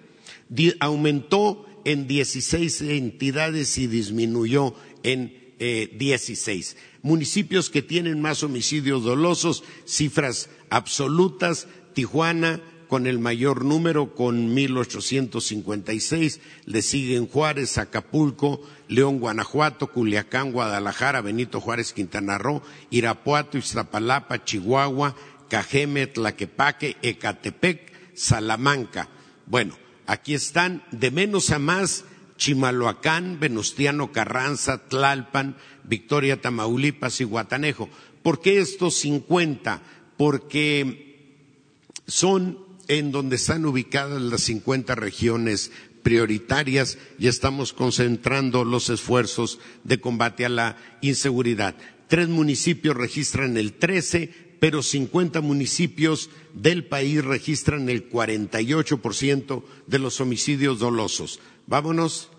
aumentó 0.79 1.65
en 1.85 2.07
16 2.07 2.81
entidades 2.81 3.77
y 3.77 3.87
disminuyó 3.87 4.73
en 5.03 5.53
eh, 5.59 5.95
16. 5.97 6.77
Municipios 7.01 7.69
que 7.69 7.81
tienen 7.81 8.21
más 8.21 8.43
homicidios 8.43 9.03
dolosos, 9.03 9.63
cifras 9.85 10.49
absolutas, 10.69 11.67
Tijuana 11.93 12.61
con 12.87 13.07
el 13.07 13.19
mayor 13.19 13.65
número, 13.65 14.15
con 14.15 14.55
1.856, 14.55 16.39
le 16.65 16.81
siguen 16.81 17.27
Juárez, 17.27 17.77
Acapulco, 17.77 18.61
León, 18.87 19.19
Guanajuato, 19.19 19.87
Culiacán, 19.87 20.51
Guadalajara, 20.51 21.21
Benito 21.21 21.59
Juárez, 21.59 21.93
Quintana 21.93 22.37
Roo, 22.37 22.61
Irapuato, 22.89 23.57
Iztapalapa, 23.57 24.43
Chihuahua, 24.43 25.15
Cajeme, 25.49 26.07
Tlaquepaque, 26.07 26.97
Ecatepec, 27.01 27.91
Salamanca. 28.13 29.09
Bueno, 29.45 29.77
Aquí 30.07 30.33
están 30.33 30.83
de 30.91 31.11
menos 31.11 31.51
a 31.51 31.59
más 31.59 32.05
Chimaloacán, 32.37 33.39
Venustiano 33.39 34.11
Carranza, 34.11 34.87
Tlalpan, 34.87 35.57
Victoria 35.83 36.39
Tamaulipas 36.41 37.19
y 37.21 37.25
Guatanejo. 37.25 37.89
¿Por 38.23 38.41
qué 38.41 38.59
estos 38.59 38.95
50? 38.99 39.81
Porque 40.17 41.35
son 42.07 42.59
en 42.87 43.11
donde 43.11 43.35
están 43.35 43.65
ubicadas 43.65 44.21
las 44.21 44.41
50 44.41 44.95
regiones 44.95 45.71
prioritarias 46.03 46.97
y 47.19 47.27
estamos 47.27 47.73
concentrando 47.73 48.63
los 48.63 48.89
esfuerzos 48.89 49.59
de 49.83 49.99
combate 49.99 50.45
a 50.45 50.49
la 50.49 50.77
inseguridad. 51.01 51.75
Tres 52.07 52.29
municipios 52.29 52.95
registran 52.95 53.57
el 53.57 53.73
13, 53.73 54.46
pero 54.59 54.81
50 54.81 55.41
municipios 55.41 56.29
del 56.53 56.85
país 56.85 57.23
registran 57.23 57.89
el 57.89 58.09
48% 58.09 59.63
de 59.85 59.99
los 59.99 60.19
homicidios 60.21 60.79
dolosos. 60.79 61.39
Vámonos, 61.67 62.29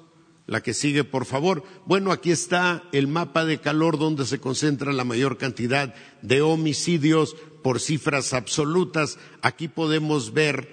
la 0.46 0.62
que 0.62 0.74
sigue, 0.74 1.04
por 1.04 1.26
favor. 1.26 1.62
Bueno, 1.86 2.10
aquí 2.10 2.30
está 2.30 2.82
el 2.92 3.06
mapa 3.06 3.44
de 3.44 3.60
calor 3.60 3.98
donde 3.98 4.24
se 4.24 4.40
concentra 4.40 4.92
la 4.92 5.04
mayor 5.04 5.36
cantidad 5.36 5.94
de 6.22 6.40
homicidios 6.40 7.36
por 7.62 7.80
cifras 7.80 8.32
absolutas. 8.32 9.18
Aquí 9.42 9.68
podemos 9.68 10.32
ver 10.32 10.72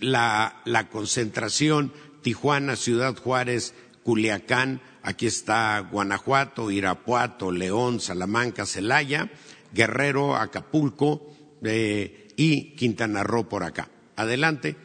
la, 0.00 0.62
la 0.64 0.88
concentración 0.88 1.92
Tijuana, 2.22 2.76
Ciudad 2.76 3.16
Juárez, 3.16 3.74
Culiacán, 4.04 4.80
aquí 5.02 5.26
está 5.26 5.80
Guanajuato, 5.80 6.70
Irapuato, 6.70 7.50
León, 7.50 8.00
Salamanca, 8.00 8.66
Celaya, 8.66 9.30
Guerrero, 9.72 10.36
Acapulco 10.36 11.32
eh, 11.62 12.28
y 12.36 12.74
Quintana 12.76 13.22
Roo 13.22 13.48
por 13.48 13.64
acá. 13.64 13.90
Adelante. 14.16 14.76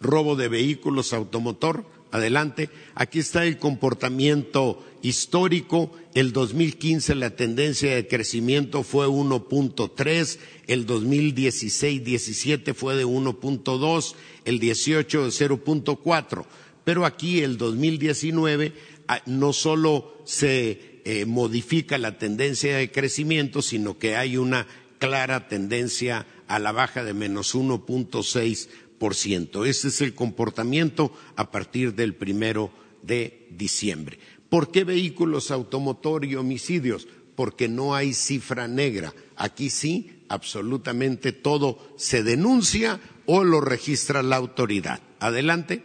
Robo 0.00 0.36
de 0.36 0.48
vehículos 0.48 1.12
automotor. 1.12 1.86
Adelante. 2.10 2.70
Aquí 2.94 3.18
está 3.18 3.44
el 3.44 3.58
comportamiento 3.58 4.84
histórico. 5.02 5.90
El 6.14 6.32
2015 6.32 7.14
la 7.16 7.30
tendencia 7.30 7.94
de 7.94 8.06
crecimiento 8.06 8.84
fue 8.84 9.06
1.3, 9.06 10.38
el 10.68 10.86
2016-17 10.86 12.72
fue 12.72 12.94
de 12.94 13.04
1.2, 13.04 14.14
el 14.44 14.60
18 14.60 15.24
de 15.24 15.30
0.4. 15.30 16.44
Pero 16.84 17.04
aquí 17.04 17.40
el 17.40 17.58
2019 17.58 18.72
ah, 19.08 19.20
no 19.26 19.52
solo 19.52 20.14
se 20.24 20.93
eh, 21.04 21.26
modifica 21.26 21.98
la 21.98 22.18
tendencia 22.18 22.76
de 22.76 22.90
crecimiento, 22.90 23.62
sino 23.62 23.98
que 23.98 24.16
hay 24.16 24.36
una 24.36 24.66
clara 24.98 25.48
tendencia 25.48 26.26
a 26.48 26.58
la 26.58 26.72
baja 26.72 27.04
de 27.04 27.14
menos 27.14 27.54
1.6%. 27.54 29.66
Ese 29.66 29.88
es 29.88 30.00
el 30.00 30.14
comportamiento 30.14 31.12
a 31.36 31.50
partir 31.50 31.94
del 31.94 32.14
primero 32.14 32.72
de 33.02 33.48
diciembre. 33.50 34.18
¿Por 34.48 34.70
qué 34.70 34.84
vehículos 34.84 35.50
automotor 35.50 36.24
y 36.24 36.36
homicidios? 36.36 37.06
Porque 37.36 37.68
no 37.68 37.94
hay 37.94 38.14
cifra 38.14 38.68
negra. 38.68 39.12
Aquí 39.36 39.68
sí, 39.68 40.22
absolutamente 40.28 41.32
todo 41.32 41.94
se 41.98 42.22
denuncia 42.22 43.00
o 43.26 43.44
lo 43.44 43.60
registra 43.60 44.22
la 44.22 44.36
autoridad. 44.36 45.00
Adelante. 45.20 45.82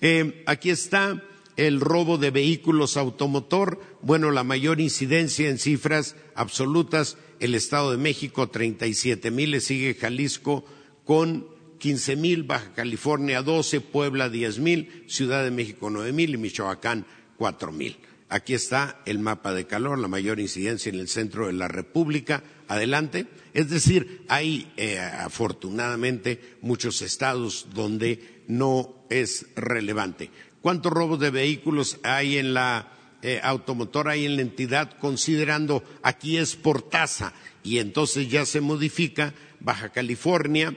Eh, 0.00 0.42
aquí 0.46 0.70
está 0.70 1.22
el 1.66 1.80
robo 1.80 2.16
de 2.16 2.30
vehículos 2.30 2.96
automotor. 2.96 3.80
Bueno, 4.00 4.30
la 4.30 4.44
mayor 4.44 4.80
incidencia 4.80 5.50
en 5.50 5.58
cifras 5.58 6.16
absolutas, 6.34 7.18
el 7.38 7.54
Estado 7.54 7.90
de 7.90 7.98
México, 7.98 8.48
37 8.48 9.30
mil, 9.30 9.50
le 9.50 9.60
sigue 9.60 9.94
Jalisco 9.94 10.64
con 11.04 11.46
15 11.78 12.16
mil, 12.16 12.44
Baja 12.44 12.72
California 12.72 13.42
12, 13.42 13.82
Puebla 13.82 14.30
10 14.30 14.58
mil, 14.58 15.04
Ciudad 15.06 15.44
de 15.44 15.50
México 15.50 15.90
9 15.90 16.12
mil 16.12 16.32
y 16.32 16.38
Michoacán 16.38 17.04
cuatro 17.36 17.72
mil. 17.72 17.98
Aquí 18.30 18.54
está 18.54 19.02
el 19.04 19.18
mapa 19.18 19.52
de 19.52 19.66
calor, 19.66 19.98
la 19.98 20.08
mayor 20.08 20.40
incidencia 20.40 20.88
en 20.88 20.98
el 20.98 21.08
centro 21.08 21.48
de 21.48 21.52
la 21.52 21.68
República. 21.68 22.42
Adelante. 22.68 23.26
Es 23.52 23.68
decir, 23.68 24.22
hay 24.28 24.72
eh, 24.76 24.98
afortunadamente 24.98 26.40
muchos 26.62 27.02
estados 27.02 27.66
donde 27.74 28.42
no 28.46 29.04
es 29.10 29.46
relevante. 29.56 30.30
¿Cuántos 30.60 30.92
robos 30.92 31.20
de 31.20 31.30
vehículos 31.30 32.00
hay 32.02 32.38
en 32.38 32.54
la 32.54 32.88
eh, 33.22 33.38
automotora, 33.42 34.12
hay 34.12 34.24
en 34.26 34.36
la 34.36 34.42
entidad, 34.42 34.96
considerando 34.98 35.82
aquí 36.02 36.36
es 36.36 36.54
por 36.56 36.82
tasa 36.82 37.32
y 37.62 37.78
entonces 37.78 38.28
ya 38.28 38.44
se 38.46 38.60
modifica? 38.60 39.32
Baja 39.60 39.90
California 39.90 40.76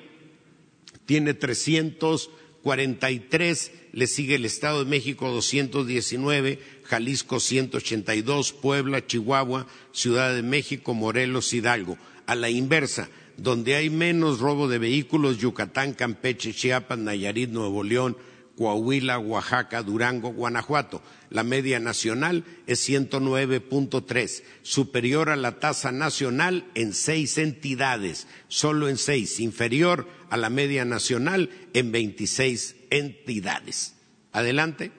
tiene 1.05 1.33
343 1.33 3.71
le 3.93 4.07
sigue 4.07 4.35
el 4.35 4.45
Estado 4.45 4.83
de 4.83 4.89
México 4.89 5.29
219, 5.29 6.59
Jalisco 6.83 7.39
182, 7.39 8.53
Puebla, 8.53 9.05
Chihuahua, 9.05 9.67
Ciudad 9.91 10.33
de 10.33 10.41
México, 10.41 10.95
Morelos, 10.95 11.53
Hidalgo. 11.53 11.97
A 12.25 12.35
la 12.35 12.49
inversa, 12.49 13.09
donde 13.37 13.75
hay 13.75 13.91
menos 13.91 14.39
robo 14.39 14.67
de 14.67 14.79
vehículos, 14.79 15.37
Yucatán, 15.37 15.93
Campeche, 15.93 16.53
Chiapas, 16.53 16.97
Nayarit, 16.97 17.51
Nuevo 17.51 17.83
León, 17.83 18.17
Coahuila, 18.57 19.17
Oaxaca, 19.17 19.81
Durango, 19.81 20.31
Guanajuato. 20.31 21.01
La 21.29 21.43
media 21.43 21.79
nacional 21.79 22.43
es 22.67 22.87
109.3, 22.87 24.43
superior 24.61 25.29
a 25.29 25.35
la 25.35 25.59
tasa 25.59 25.91
nacional 25.91 26.65
en 26.75 26.93
seis 26.93 27.37
entidades, 27.37 28.27
solo 28.47 28.89
en 28.89 28.97
seis, 28.97 29.39
inferior 29.39 30.07
a 30.29 30.37
la 30.37 30.49
media 30.49 30.85
nacional 30.85 31.49
en 31.73 31.91
26 31.91 32.75
entidades. 32.91 33.95
Adelante. 34.31 34.91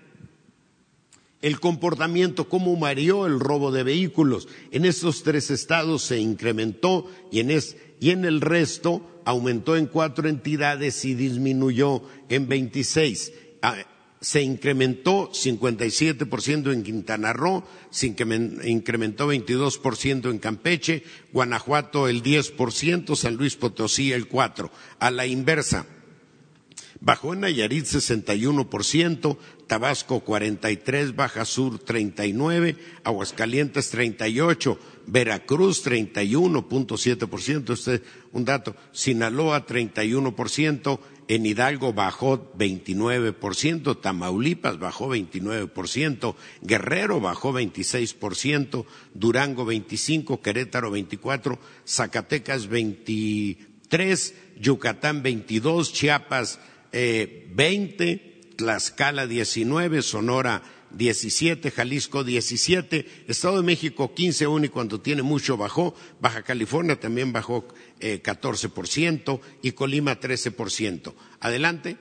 El 1.41 1.61
comportamiento, 1.61 2.49
cómo 2.49 2.75
mareó 2.77 3.27
el 3.27 3.39
robo 3.39 3.71
de 3.71 3.83
vehículos. 3.83 4.49
En 4.71 4.87
estos 4.87 5.23
tres 5.23 5.51
estados 5.51 6.03
se 6.03 6.19
incrementó 6.19 7.07
y 7.31 7.41
en, 7.41 7.51
y 8.01 8.11
en 8.11 8.25
el 8.25 8.41
resto 8.41 9.07
aumentó 9.27 9.77
en 9.77 9.87
cuatro 9.87 10.29
entidades 10.29 11.05
y 11.05 11.15
disminuyó 11.15 12.03
en 12.31 12.49
26 12.49 13.33
se 14.21 14.41
incrementó 14.41 15.31
57% 15.31 16.73
en 16.73 16.83
Quintana 16.83 17.35
Roo, 17.35 17.63
se 17.91 18.07
incrementó 18.07 19.31
22% 19.31 20.31
en 20.31 20.39
Campeche, 20.39 21.03
Guanajuato 21.33 22.09
el 22.09 22.23
10%, 22.23 23.17
San 23.17 23.37
Luis 23.37 23.57
Potosí 23.57 24.13
el 24.13 24.29
4%. 24.29 24.71
A 24.99 25.11
la 25.11 25.27
inversa, 25.27 25.87
bajó 27.05 27.35
en 27.35 27.41
Nayarit 27.41 27.85
61%, 27.85 29.37
Tabasco 29.67 30.25
43%, 30.25 31.15
Baja 31.15 31.45
Sur 31.45 31.79
39%, 31.85 32.77
Aguascalientes 33.05 33.95
38%, 33.95 34.79
Veracruz 35.07 35.85
31.7%, 35.85 37.75
este 37.75 38.03
un 38.33 38.47
dato, 38.47 38.75
Sinaloa 38.93 39.67
31%, 39.67 40.99
en 41.29 41.47
Hidalgo 41.47 41.93
bajó 41.93 42.53
29%, 42.57 44.01
Tamaulipas 44.01 44.79
bajó 44.79 45.15
29%, 45.15 46.35
Guerrero 46.63 47.21
bajó 47.21 47.53
26%, 47.53 48.87
Durango 49.13 49.67
25%, 49.67 50.41
Querétaro 50.41 50.91
24%, 50.91 51.59
Zacatecas 51.87 52.71
23%, 52.71 54.33
Yucatán 54.59 55.23
22%, 55.23 55.93
Chiapas 55.93 56.59
20%, 56.95 58.01
eh, 58.01 58.31
Tlaxcala 58.57 59.27
19%, 59.27 60.01
Sonora 60.03 60.63
17, 60.93 61.73
Jalisco 61.73 62.23
17, 62.23 63.07
Estado 63.27 63.57
de 63.57 63.63
México 63.65 64.15
15 64.15 64.45
aún 64.45 64.65
y 64.65 64.69
cuando 64.69 65.01
tiene 65.01 65.23
mucho 65.23 65.57
bajó, 65.57 65.95
Baja 66.21 66.43
California 66.43 66.99
también 66.99 67.33
bajó 67.33 67.67
eh, 67.99 68.23
14% 68.23 69.41
y 69.63 69.73
Colima 69.73 70.21
13%. 70.21 71.13
Adelante. 71.41 71.97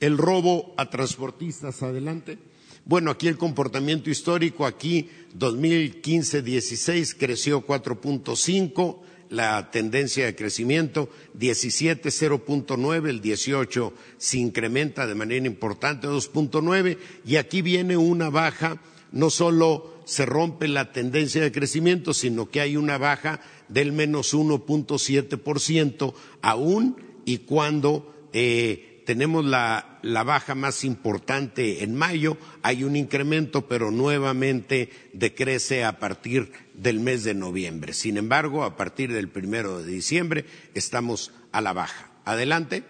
El 0.00 0.18
robo 0.18 0.74
a 0.76 0.90
transportistas, 0.90 1.82
adelante. 1.82 2.38
Bueno, 2.84 3.10
aquí 3.10 3.28
el 3.28 3.38
comportamiento 3.38 4.10
histórico, 4.10 4.66
aquí 4.66 5.08
2015-16 5.38 7.16
creció 7.18 7.66
4.5, 7.66 8.98
la 9.30 9.70
tendencia 9.70 10.26
de 10.26 10.34
crecimiento, 10.34 11.08
17, 11.34 12.08
0.9, 12.08 13.08
el 13.08 13.20
18 13.20 13.92
se 14.16 14.38
incrementa 14.38 15.06
de 15.06 15.14
manera 15.14 15.46
importante, 15.46 16.06
2.9, 16.06 16.98
y 17.24 17.36
aquí 17.36 17.62
viene 17.62 17.96
una 17.96 18.30
baja, 18.30 18.80
no 19.12 19.30
solo 19.30 19.94
se 20.04 20.26
rompe 20.26 20.68
la 20.68 20.92
tendencia 20.92 21.42
de 21.42 21.52
crecimiento, 21.52 22.14
sino 22.14 22.50
que 22.50 22.60
hay 22.60 22.76
una 22.76 22.98
baja 22.98 23.40
del 23.68 23.92
menos 23.92 24.34
1.7%, 24.34 26.14
aún 26.42 26.96
y 27.24 27.38
cuando 27.38 28.28
eh, 28.32 29.02
tenemos 29.06 29.44
la, 29.44 29.98
la, 30.02 30.24
baja 30.24 30.54
más 30.54 30.84
importante 30.84 31.82
en 31.82 31.94
mayo, 31.94 32.36
hay 32.62 32.84
un 32.84 32.96
incremento, 32.96 33.66
pero 33.66 33.90
nuevamente 33.90 34.90
decrece 35.12 35.84
a 35.84 35.98
partir 35.98 36.50
del 36.74 37.00
mes 37.00 37.24
de 37.24 37.34
noviembre. 37.34 37.92
Sin 37.94 38.16
embargo, 38.16 38.64
a 38.64 38.76
partir 38.76 39.12
del 39.12 39.28
primero 39.28 39.82
de 39.82 39.90
diciembre 39.90 40.44
estamos 40.74 41.32
a 41.52 41.60
la 41.60 41.72
baja. 41.72 42.10
Adelante. 42.24 42.84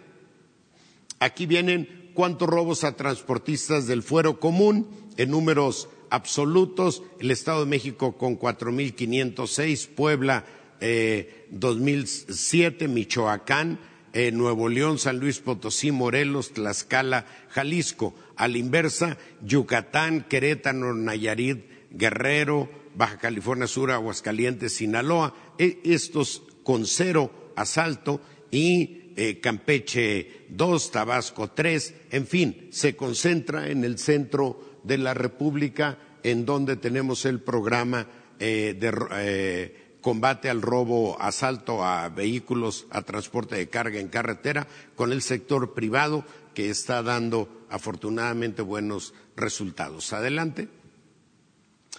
Aquí 1.20 1.46
vienen 1.46 2.10
cuántos 2.14 2.48
robos 2.48 2.84
a 2.84 2.96
transportistas 2.96 3.86
del 3.86 4.02
fuero 4.02 4.40
común 4.40 4.88
en 5.16 5.30
números 5.30 5.88
absolutos. 6.10 7.02
El 7.20 7.30
Estado 7.30 7.60
de 7.60 7.70
México 7.70 8.16
con 8.16 8.38
4.506, 8.38 9.88
Puebla 9.88 10.44
eh, 10.80 11.46
2007, 11.50 12.88
Michoacán, 12.88 13.78
eh, 14.12 14.30
Nuevo 14.32 14.68
León, 14.68 14.98
San 14.98 15.18
Luis 15.18 15.40
Potosí, 15.40 15.92
Morelos, 15.92 16.52
Tlaxcala, 16.52 17.26
Jalisco. 17.50 18.14
A 18.36 18.48
la 18.48 18.58
inversa, 18.58 19.16
Yucatán, 19.42 20.26
Querétaro, 20.28 20.94
Nayarit, 20.94 21.64
Guerrero, 21.90 22.68
Baja 22.94 23.18
California 23.18 23.66
Sur, 23.66 23.90
Aguascalientes, 23.90 24.74
Sinaloa, 24.76 25.34
e, 25.58 25.80
estos 25.84 26.42
con 26.62 26.86
cero 26.86 27.52
asalto 27.56 28.20
y 28.50 29.12
eh, 29.16 29.40
Campeche 29.40 30.46
dos, 30.48 30.90
Tabasco 30.90 31.50
tres, 31.50 31.94
en 32.10 32.26
fin, 32.26 32.68
se 32.70 32.96
concentra 32.96 33.68
en 33.68 33.84
el 33.84 33.98
centro 33.98 34.80
de 34.82 34.98
la 34.98 35.14
República 35.14 35.98
en 36.22 36.46
donde 36.46 36.76
tenemos 36.76 37.24
el 37.24 37.40
programa 37.40 38.06
eh, 38.38 38.76
de 38.78 39.84
combate 40.00 40.50
al 40.50 40.60
robo, 40.60 41.16
asalto 41.18 41.82
a 41.82 42.10
vehículos, 42.10 42.86
a 42.90 43.00
transporte 43.02 43.56
de 43.56 43.68
carga 43.70 43.98
en 43.98 44.08
carretera, 44.08 44.68
con 44.94 45.12
el 45.12 45.22
sector 45.22 45.72
privado 45.72 46.24
que 46.52 46.68
está 46.68 47.02
dando 47.02 47.66
afortunadamente 47.70 48.60
buenos 48.60 49.14
resultados. 49.34 50.12
Adelante. 50.12 50.68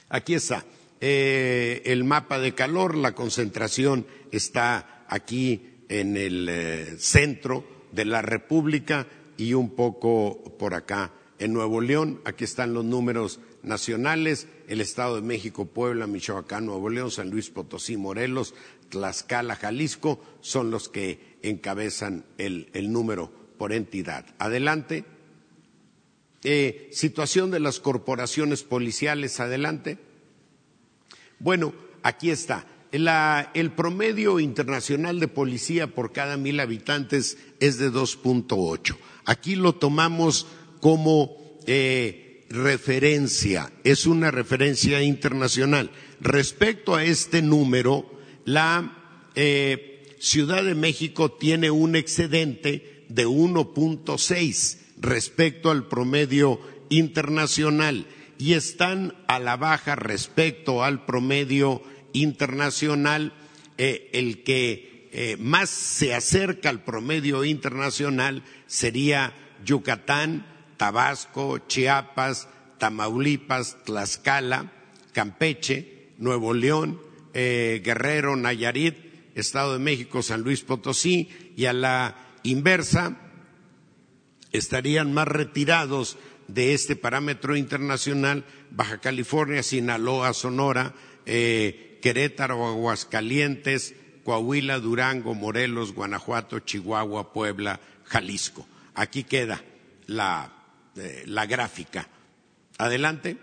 Aquí 0.10 0.36
está 0.36 0.64
eh, 1.02 1.82
el 1.86 2.04
mapa 2.04 2.40
de 2.40 2.54
calor, 2.54 2.96
la 2.96 3.14
concentración 3.14 4.06
está 4.32 5.06
aquí 5.10 5.76
en 5.90 6.18
el 6.18 6.48
eh, 6.50 6.96
centro 6.98 7.66
de 7.92 8.06
la 8.06 8.22
República 8.22 9.08
y 9.38 9.54
un 9.54 9.76
poco 9.76 10.56
por 10.58 10.74
acá 10.74 11.12
en 11.40 11.54
Nuevo 11.54 11.82
León. 11.82 12.22
Aquí 12.26 12.44
están 12.44 12.74
los 12.74 12.86
números 12.86 13.40
nacionales, 13.64 14.48
el 14.68 14.82
Estado 14.82 15.16
de 15.16 15.22
México, 15.22 15.66
Puebla, 15.66 16.08
Michoacán, 16.08 16.66
Nuevo 16.66 16.90
León, 16.90 17.12
San 17.12 17.30
Luis 17.30 17.50
Potosí, 17.50 17.98
Morelos, 17.98 18.54
Tlaxcala, 18.90 19.56
Jalisco, 19.56 20.24
son 20.42 20.72
los 20.72 20.90
que 20.90 21.38
encabezan 21.42 22.26
el, 22.38 22.70
número 22.92 23.32
por 23.58 23.74
entidad. 23.74 24.26
Adelante. 24.40 25.06
Eh, 26.44 26.90
situación 26.92 27.50
de 27.50 27.60
las 27.60 27.80
corporaciones 27.80 28.64
policiales, 28.64 29.40
adelante. 29.40 29.98
Bueno, 31.40 31.74
aquí 32.04 32.30
está. 32.30 32.66
el 32.92 33.72
promedio 33.72 34.40
internacional 34.40 35.20
de 35.20 35.28
policía 35.28 35.88
por 35.88 36.14
cada 36.14 36.38
mil 36.38 36.60
habitantes 36.60 37.38
es 37.60 37.78
de 37.78 37.92
2.8. 37.92 38.96
Aquí 39.26 39.56
lo 39.56 39.74
tomamos 39.76 40.48
como 40.80 41.60
eh, 41.68 42.46
referencia, 42.50 43.72
es 43.84 44.06
una 44.06 44.32
referencia 44.32 45.02
internacional. 45.02 45.92
Respecto 46.22 46.96
a 46.96 47.04
este 47.04 47.42
número, 47.42 48.06
la 48.46 49.30
eh, 49.36 49.92
Ciudad 50.20 50.64
de 50.64 50.76
México 50.76 51.32
tiene 51.34 51.70
un 51.72 51.96
excedente 51.96 53.06
de 53.10 53.28
1.6 53.28 54.78
respecto 54.98 55.70
al 55.70 55.88
promedio 55.88 56.60
internacional 56.90 58.08
y 58.38 58.54
están 58.54 59.14
a 59.28 59.40
la 59.40 59.58
baja 59.58 59.96
respecto 59.96 60.84
al 60.84 61.06
promedio 61.06 61.82
internacional. 62.14 63.34
Eh, 63.78 64.10
el 64.14 64.44
que 64.44 65.10
eh, 65.12 65.38
más 65.40 65.70
se 65.70 66.14
acerca 66.14 66.70
al 66.70 66.84
promedio 66.84 67.44
internacional 67.44 68.44
sería 68.68 69.34
Yucatán, 69.64 70.46
Tabasco, 70.78 71.60
Chiapas, 71.60 72.48
Tamaulipas, 72.78 73.84
Tlaxcala, 73.84 74.72
Campeche, 75.14 76.14
Nuevo 76.18 76.54
León, 76.54 77.00
eh, 77.34 77.82
Guerrero, 77.84 78.36
Nayarit, 78.36 78.96
Estado 79.36 79.74
de 79.74 79.80
México, 79.80 80.22
San 80.22 80.42
Luis 80.42 80.62
Potosí, 80.62 81.30
y 81.56 81.66
a 81.66 81.74
la 81.74 82.16
inversa 82.44 83.18
estarían 84.52 85.14
más 85.14 85.28
retirados 85.28 86.18
de 86.48 86.74
este 86.74 86.96
parámetro 86.96 87.56
internacional 87.56 88.46
Baja 88.72 89.00
California, 89.00 89.64
Sinaloa, 89.64 90.34
Sonora, 90.34 90.94
eh, 91.26 92.00
Querétaro, 92.02 92.68
Aguascalientes, 92.68 93.96
Coahuila, 94.24 94.80
Durango, 94.80 95.34
Morelos, 95.34 95.94
Guanajuato, 95.94 96.60
Chihuahua, 96.60 97.32
Puebla, 97.34 97.80
Jalisco. 98.06 98.68
Aquí 98.94 99.24
queda 99.24 99.64
la, 100.08 100.54
eh, 100.96 101.24
la 101.26 101.46
gráfica. 101.46 102.08
Adelante. 102.78 103.38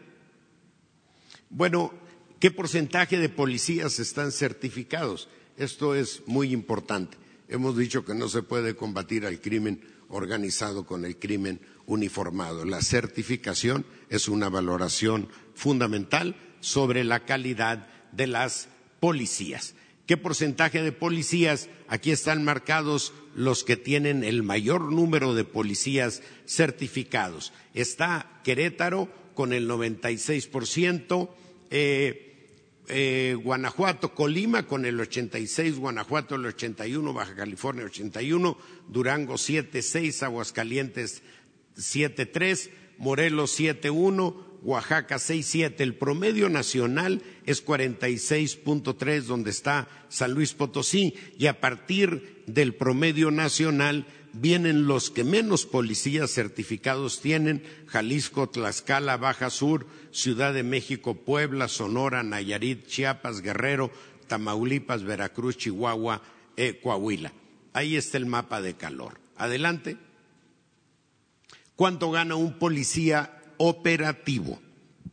Bueno, 1.51 1.93
¿qué 2.41 2.51
porcentaje 2.51 3.19
de 3.19 3.29
policías 3.29 3.99
están 3.99 4.33
certificados? 4.33 5.29
Esto 5.57 5.95
es 5.95 6.23
muy 6.27 6.53
importante. 6.53 7.22
Hemos 7.53 7.77
dicho 7.77 8.03
que 8.03 8.15
no 8.15 8.31
se 8.31 8.43
puede 8.43 8.75
combatir 8.75 9.27
al 9.27 9.39
crimen 9.39 9.83
organizado 10.09 10.87
con 10.87 11.05
el 11.05 11.19
crimen 11.19 11.61
uniformado. 11.85 12.65
La 12.65 12.81
certificación 12.81 13.85
es 14.09 14.27
una 14.27 14.49
valoración 14.49 15.29
fundamental 15.55 16.35
sobre 16.61 17.05
la 17.05 17.27
calidad 17.27 17.89
de 18.11 18.27
las 18.27 18.71
policías. 19.01 19.75
¿Qué 20.07 20.17
porcentaje 20.17 20.83
de 20.83 20.93
policías? 20.93 21.69
Aquí 21.89 22.11
están 22.11 22.43
marcados 22.43 23.13
los 23.35 23.65
que 23.65 23.77
tienen 23.77 24.25
el 24.25 24.43
mayor 24.43 24.91
número 24.91 25.35
de 25.35 25.45
policías 25.45 26.23
certificados. 26.47 27.53
Está 27.75 28.41
Querétaro 28.45 29.11
con 29.35 29.53
el 29.53 29.69
96%, 29.69 31.29
eh, 31.71 32.32
eh, 32.89 33.37
Guanajuato, 33.43 34.15
Colima 34.15 34.67
con 34.67 34.85
el 34.85 34.99
86, 35.01 35.79
Guanajuato 35.79 36.35
el 36.35 36.47
81, 36.47 37.13
Baja 37.13 37.35
California 37.35 37.85
81, 37.85 38.57
Durango 38.89 39.39
76, 39.39 40.23
Aguascalientes 40.23 41.23
7.3, 41.77 42.71
Morelos 42.99 43.59
7.1, 43.59 44.35
Oaxaca 44.63 45.17
6.7. 45.17 45.81
El 45.81 45.95
promedio 45.95 46.49
nacional 46.49 47.23
es 47.47 47.65
46.3, 47.65 49.23
donde 49.23 49.51
está 49.51 49.89
San 50.09 50.33
Luis 50.33 50.55
Potosí, 50.55 51.15
y 51.39 51.47
a 51.47 51.61
partir 51.61 52.43
del 52.47 52.75
promedio 52.75 53.31
nacional 53.31 54.07
vienen 54.33 54.87
los 54.87 55.11
que 55.11 55.25
menos 55.25 55.67
policías 55.67 56.31
certificados 56.31 57.21
tienen, 57.21 57.63
Jalisco, 57.87 58.49
Tlaxcala, 58.49 59.17
Baja 59.17 59.51
Sur, 59.51 59.87
Ciudad 60.11 60.55
de 60.55 60.63
México, 60.63 61.15
Puebla, 61.15 61.69
Sonora, 61.69 62.23
Nayarit, 62.23 62.87
Chiapas, 62.87 63.43
Guerrero, 63.43 63.91
Tamaulipas, 64.27 65.05
Veracruz, 65.05 65.57
Chihuahua, 65.57 66.23
eh, 66.57 66.81
Coahuila. 66.83 67.33
Ahí 67.73 67.97
está 67.97 68.19
el 68.19 68.27
mapa 68.27 68.61
de 68.61 68.75
calor. 68.75 69.19
Adelante. 69.37 69.97
¿Cuánto 71.77 72.11
gana 72.11 72.37
un 72.37 72.59
policía 72.59 73.43
operativo? 73.57 74.61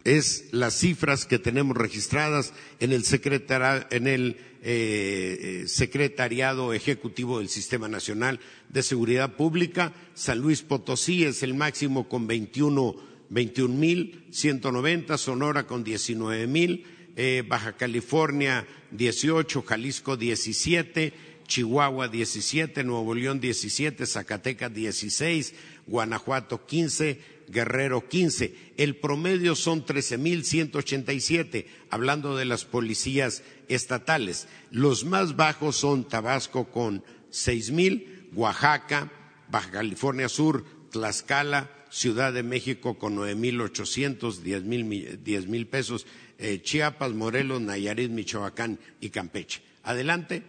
Es 0.03 0.49
las 0.51 0.75
cifras 0.75 1.25
que 1.25 1.39
tenemos 1.39 1.75
registradas 1.75 2.53
en 2.79 2.93
el, 4.07 4.37
eh, 4.61 5.63
Secretariado 5.67 6.73
Ejecutivo 6.73 7.39
del 7.39 7.49
Sistema 7.49 7.87
Nacional 7.87 8.39
de 8.69 8.83
Seguridad 8.83 9.35
Pública. 9.35 9.93
San 10.13 10.39
Luis 10.39 10.61
Potosí 10.61 11.23
es 11.23 11.43
el 11.43 11.53
máximo 11.53 12.07
con 12.09 12.27
21 12.27 12.95
mil 13.29 14.25
190, 14.31 15.17
Sonora 15.17 15.67
con 15.67 15.83
19 15.83 16.47
mil, 16.47 16.85
eh, 17.15 17.43
Baja 17.47 17.73
California 17.73 18.67
18, 18.91 19.61
Jalisco 19.61 20.17
17, 20.17 21.13
Chihuahua 21.47 22.07
17, 22.07 22.83
Nuevo 22.83 23.13
León 23.15 23.39
17, 23.39 24.05
Zacatecas 24.05 24.73
16, 24.73 25.53
Guanajuato 25.87 26.65
15, 26.65 27.38
Guerrero 27.49 28.07
15. 28.07 28.73
El 28.77 28.95
promedio 28.97 29.55
son 29.55 29.85
13.187, 29.85 31.65
hablando 31.89 32.37
de 32.37 32.45
las 32.45 32.65
policías 32.65 33.43
estatales. 33.67 34.47
Los 34.71 35.05
más 35.05 35.35
bajos 35.35 35.75
son 35.75 36.07
Tabasco 36.07 36.69
con 36.69 37.03
6.000, 37.31 38.29
Oaxaca, 38.33 39.11
Baja 39.49 39.71
California 39.71 40.29
Sur, 40.29 40.65
Tlaxcala, 40.91 41.69
Ciudad 41.89 42.31
de 42.33 42.43
México 42.43 42.99
con 42.99 43.17
9.800, 43.17 44.37
10 44.37 45.47
mil 45.47 45.67
pesos, 45.67 46.05
eh, 46.37 46.61
Chiapas, 46.61 47.13
Morelos, 47.13 47.61
Nayarit, 47.61 48.11
Michoacán 48.11 48.79
y 49.01 49.09
Campeche. 49.09 49.61
Adelante. 49.83 50.43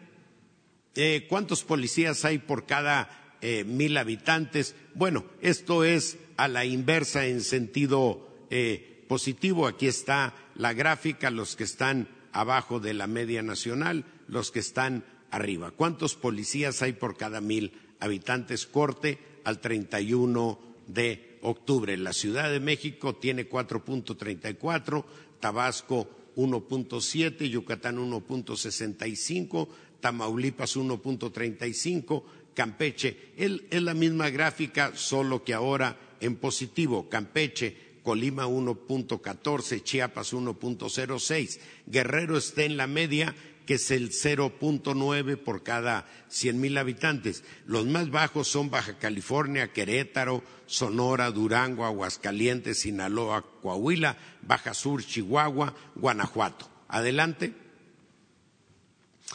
Eh, 0.94 1.26
¿Cuántos 1.28 1.64
policías 1.64 2.24
hay 2.24 2.38
por 2.38 2.66
cada 2.66 3.36
eh, 3.40 3.64
mil 3.64 3.96
habitantes? 3.96 4.74
Bueno, 4.94 5.24
esto 5.40 5.84
es 5.84 6.18
a 6.40 6.48
la 6.48 6.64
inversa 6.64 7.26
en 7.26 7.42
sentido 7.42 8.26
eh, 8.48 9.04
positivo. 9.08 9.66
Aquí 9.66 9.86
está 9.86 10.34
la 10.54 10.72
gráfica, 10.72 11.30
los 11.30 11.54
que 11.54 11.64
están 11.64 12.08
abajo 12.32 12.80
de 12.80 12.94
la 12.94 13.06
media 13.06 13.42
nacional, 13.42 14.06
los 14.26 14.50
que 14.50 14.60
están 14.60 15.04
arriba. 15.30 15.70
¿Cuántos 15.70 16.14
policías 16.14 16.80
hay 16.80 16.94
por 16.94 17.18
cada 17.18 17.42
mil 17.42 17.72
habitantes? 18.00 18.66
Corte 18.66 19.18
al 19.44 19.60
31 19.60 20.58
de 20.86 21.38
octubre. 21.42 21.94
La 21.98 22.14
Ciudad 22.14 22.50
de 22.50 22.60
México 22.60 23.16
tiene 23.16 23.46
4.34, 23.46 25.04
Tabasco 25.40 26.08
1.7, 26.36 27.50
Yucatán 27.50 27.98
1.65, 27.98 29.68
Tamaulipas 30.00 30.74
1.35, 30.74 32.22
Campeche. 32.54 33.34
Es 33.36 33.82
la 33.82 33.92
misma 33.92 34.30
gráfica, 34.30 34.92
solo 34.94 35.44
que 35.44 35.52
ahora 35.52 36.08
en 36.20 36.36
positivo. 36.36 37.08
Campeche, 37.08 37.90
Colima 38.02 38.46
1.14, 38.46 39.82
Chiapas 39.82 40.32
1.06. 40.32 41.58
Guerrero 41.86 42.36
está 42.38 42.64
en 42.64 42.76
la 42.76 42.86
media, 42.86 43.34
que 43.66 43.74
es 43.74 43.90
el 43.90 44.10
0.9 44.10 45.36
por 45.36 45.62
cada 45.62 46.08
100 46.28 46.60
mil 46.60 46.78
habitantes. 46.78 47.44
Los 47.66 47.86
más 47.86 48.10
bajos 48.10 48.48
son 48.48 48.70
Baja 48.70 48.98
California, 48.98 49.72
Querétaro, 49.72 50.42
Sonora, 50.66 51.30
Durango, 51.30 51.84
Aguascalientes, 51.84 52.80
Sinaloa, 52.80 53.44
Coahuila, 53.62 54.16
Baja 54.42 54.74
Sur, 54.74 55.04
Chihuahua, 55.04 55.74
Guanajuato. 55.94 56.68
Adelante. 56.88 57.54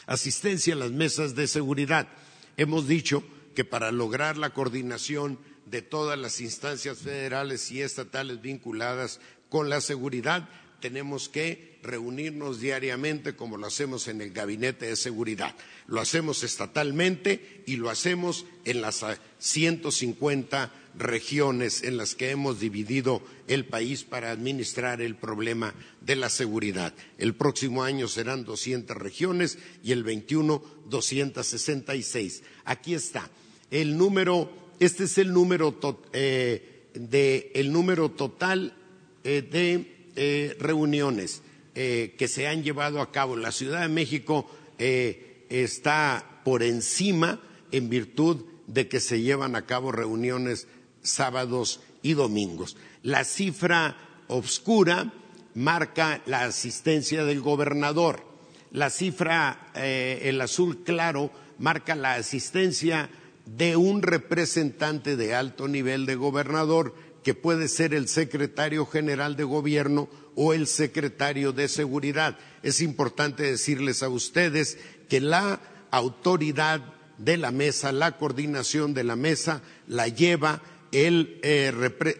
Asistencia 0.06 0.74
a 0.74 0.76
las 0.76 0.90
mesas 0.90 1.34
de 1.34 1.46
seguridad. 1.46 2.08
Hemos 2.56 2.86
dicho 2.86 3.24
que 3.54 3.64
para 3.64 3.90
lograr 3.90 4.36
la 4.36 4.50
coordinación 4.50 5.38
de 5.66 5.82
todas 5.82 6.18
las 6.18 6.40
instancias 6.40 6.98
federales 6.98 7.70
y 7.70 7.82
estatales 7.82 8.40
vinculadas 8.40 9.20
con 9.48 9.68
la 9.68 9.80
seguridad, 9.80 10.48
tenemos 10.80 11.28
que 11.28 11.78
reunirnos 11.82 12.60
diariamente 12.60 13.36
como 13.36 13.56
lo 13.56 13.66
hacemos 13.66 14.08
en 14.08 14.20
el 14.20 14.32
Gabinete 14.32 14.86
de 14.86 14.96
Seguridad. 14.96 15.54
Lo 15.86 16.00
hacemos 16.00 16.42
estatalmente 16.42 17.62
y 17.66 17.76
lo 17.76 17.90
hacemos 17.90 18.44
en 18.64 18.82
las 18.82 19.04
150 19.38 20.72
regiones 20.98 21.82
en 21.82 21.96
las 21.96 22.14
que 22.14 22.30
hemos 22.30 22.58
dividido 22.60 23.22
el 23.48 23.64
país 23.66 24.04
para 24.04 24.30
administrar 24.30 25.00
el 25.00 25.14
problema 25.14 25.74
de 26.00 26.16
la 26.16 26.28
seguridad. 26.28 26.94
El 27.18 27.34
próximo 27.34 27.82
año 27.82 28.08
serán 28.08 28.44
200 28.44 28.96
regiones 28.96 29.58
y 29.82 29.92
el 29.92 30.04
21 30.04 30.62
266. 30.88 32.42
Aquí 32.64 32.94
está. 32.94 33.28
El 33.70 33.96
número, 33.96 34.50
este 34.80 35.04
es 35.04 35.18
el 35.18 35.32
número, 35.32 35.78
eh, 36.12 36.90
de, 36.94 37.50
el 37.54 37.72
número 37.72 38.10
total 38.10 38.74
eh, 39.24 39.42
de 39.42 40.10
eh, 40.16 40.56
reuniones 40.58 41.42
que 41.74 42.26
se 42.26 42.46
han 42.46 42.62
llevado 42.62 43.02
a 43.02 43.12
cabo. 43.12 43.36
La 43.36 43.52
Ciudad 43.52 43.82
de 43.82 43.88
México 43.88 44.50
está 44.78 46.40
por 46.42 46.62
encima 46.62 47.38
en 47.70 47.90
virtud 47.90 48.46
de 48.66 48.88
que 48.88 48.98
se 48.98 49.20
llevan 49.20 49.56
a 49.56 49.66
cabo 49.66 49.92
reuniones 49.92 50.68
sábados 51.02 51.80
y 52.00 52.14
domingos. 52.14 52.78
La 53.02 53.24
cifra 53.24 53.94
obscura 54.28 55.12
marca 55.54 56.22
la 56.24 56.44
asistencia 56.44 57.26
del 57.26 57.42
gobernador. 57.42 58.24
La 58.72 58.88
cifra, 58.88 59.70
el 59.74 60.40
azul 60.40 60.82
claro, 60.82 61.30
marca 61.58 61.94
la 61.94 62.14
asistencia 62.14 63.10
de 63.46 63.76
un 63.76 64.02
representante 64.02 65.16
de 65.16 65.34
alto 65.34 65.68
nivel 65.68 66.04
de 66.04 66.16
gobernador 66.16 66.94
que 67.22 67.34
puede 67.34 67.68
ser 67.68 67.94
el 67.94 68.08
secretario 68.08 68.86
general 68.86 69.36
de 69.36 69.44
gobierno 69.44 70.08
o 70.34 70.52
el 70.52 70.66
secretario 70.66 71.52
de 71.52 71.68
seguridad. 71.68 72.38
Es 72.62 72.80
importante 72.80 73.42
decirles 73.42 74.02
a 74.02 74.08
ustedes 74.08 74.78
que 75.08 75.20
la 75.20 75.60
autoridad 75.90 76.94
de 77.18 77.36
la 77.36 77.50
mesa, 77.50 77.92
la 77.92 78.16
coordinación 78.16 78.94
de 78.94 79.04
la 79.04 79.16
mesa, 79.16 79.62
la 79.88 80.08
lleva 80.08 80.62
el, 80.92 81.40
eh, 81.42 81.72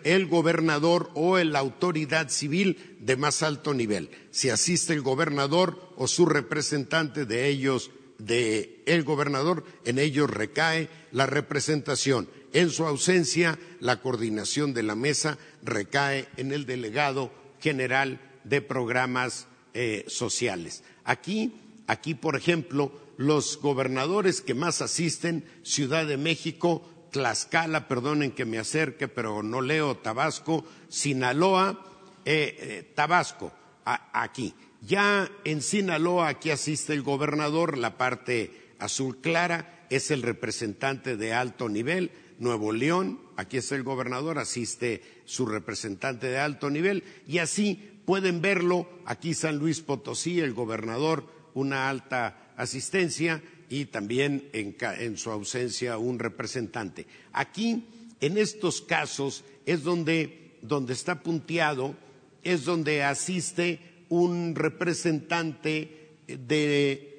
el, 0.05 0.27
gobernador 0.27 1.11
o 1.15 1.39
la 1.39 1.59
autoridad 1.59 2.29
civil 2.29 2.97
de 3.01 3.17
más 3.17 3.43
alto 3.43 3.75
nivel. 3.75 4.11
Si 4.31 4.51
asiste 4.51 4.93
el 4.93 5.03
gobernador 5.03 5.93
o 5.97 6.09
su 6.09 6.27
representante 6.27 7.27
de 7.27 7.49
ellos, 7.49 7.91
de 8.19 8.83
el 8.87 9.05
gobernador, 9.05 9.65
en 9.85 9.99
ellos 9.99 10.31
recae 10.31 10.89
la 11.13 11.27
representación. 11.27 12.29
En 12.53 12.71
su 12.71 12.87
ausencia, 12.87 13.59
la 13.81 14.01
coordinación 14.01 14.73
de 14.73 14.83
la 14.83 14.95
mesa 14.95 15.39
recae 15.63 16.29
en 16.37 16.53
el 16.53 16.67
delegado 16.67 17.33
general 17.61 18.21
de 18.45 18.63
programas 18.63 19.47
eh, 19.75 20.05
sociales. 20.09 20.83
Aquí, 21.05 21.55
aquí, 21.87 22.15
por 22.15 22.37
ejemplo, 22.37 22.93
los 23.17 23.59
gobernadores 23.61 24.41
que 24.41 24.55
más 24.55 24.83
asisten, 24.83 25.45
Ciudad 25.63 26.07
de 26.07 26.17
México, 26.17 26.89
Tlaxcala, 27.11 27.89
perdonen 27.89 28.33
que 28.33 28.45
me 28.45 28.59
acerque, 28.59 29.09
pero 29.09 29.43
no 29.43 29.61
leo 29.61 29.97
Tabasco, 29.97 30.65
Sinaloa, 30.89 31.85
eh, 32.25 32.57
eh, 32.59 32.93
Tabasco, 32.95 33.53
aquí. 33.85 34.55
Ya 34.83 35.31
en 35.45 35.63
Sinaloa, 35.63 36.29
aquí 36.29 36.51
asiste 36.51 36.93
el 36.93 37.03
gobernador, 37.03 37.79
la 37.79 37.97
parte 37.97 38.75
azul 38.79 39.21
clara, 39.21 39.87
es 39.91 40.11
el 40.11 40.23
representante 40.23 41.17
de 41.17 41.33
alto 41.33 41.69
nivel, 41.69 42.11
Nuevo 42.39 42.73
León, 42.73 43.21
aquí 43.37 43.57
está 43.57 43.77
el 43.77 43.83
gobernador, 43.83 44.39
asiste 44.39 45.03
su 45.25 45.47
representante 45.47 46.27
de 46.27 46.39
alto 46.39 46.71
nivel, 46.71 47.05
y 47.27 47.39
así 47.39 48.01
pueden 48.05 48.41
verlo, 48.43 48.89
aquí 49.05 49.35
San 49.35 49.57
Luis 49.57 49.81
Potosí, 49.81 50.41
el 50.41 50.53
gobernador, 50.53 51.27
una 51.55 51.89
alta 51.89 52.53
asistencia 52.57 53.43
y 53.69 53.87
también 53.87 54.49
en, 54.53 55.17
su 55.17 55.31
ausencia 55.31 55.99
un 55.99 56.19
representante. 56.19 57.07
Aquí, 57.33 57.87
en 58.21 58.39
estos 58.39 58.83
casos, 58.83 59.45
es 59.65 59.83
donde, 59.83 60.59
donde 60.63 60.93
está 60.93 61.23
punteado, 61.23 61.97
es 62.43 62.65
donde 62.65 63.03
asiste 63.03 63.81
un 64.09 64.55
representante 64.55 66.17
de 66.27 67.17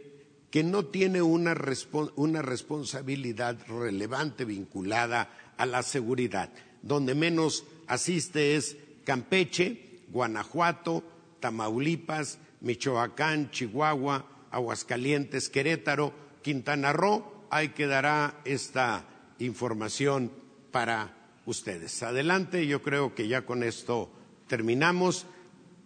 que 0.50 0.64
no 0.64 0.86
tiene 0.86 1.22
una, 1.22 1.54
responsabilidad 1.54 3.58
relevante 3.68 4.46
vinculada 4.46 5.30
a 5.58 5.66
la 5.66 5.84
seguridad. 5.84 6.50
Donde 6.82 7.16
menos 7.16 7.66
asiste 7.88 8.56
es 8.56 8.78
Campeche, 9.04 10.00
Guanajuato, 10.10 11.04
Tamaulipas, 11.40 12.40
Michoacán, 12.62 13.52
Chihuahua, 13.52 14.26
Aguascalientes, 14.52 15.50
Querétaro, 15.50 16.14
Quintana 16.42 16.94
Roo. 16.94 17.46
Ahí 17.50 17.70
quedará 17.70 18.42
esta 18.46 19.06
información 19.40 20.32
para 20.72 21.14
ustedes. 21.46 22.04
Adelante, 22.04 22.68
yo 22.68 22.82
creo 22.82 23.14
que 23.14 23.28
ya 23.28 23.46
con 23.46 23.64
esto 23.64 24.10
terminamos. 24.48 25.26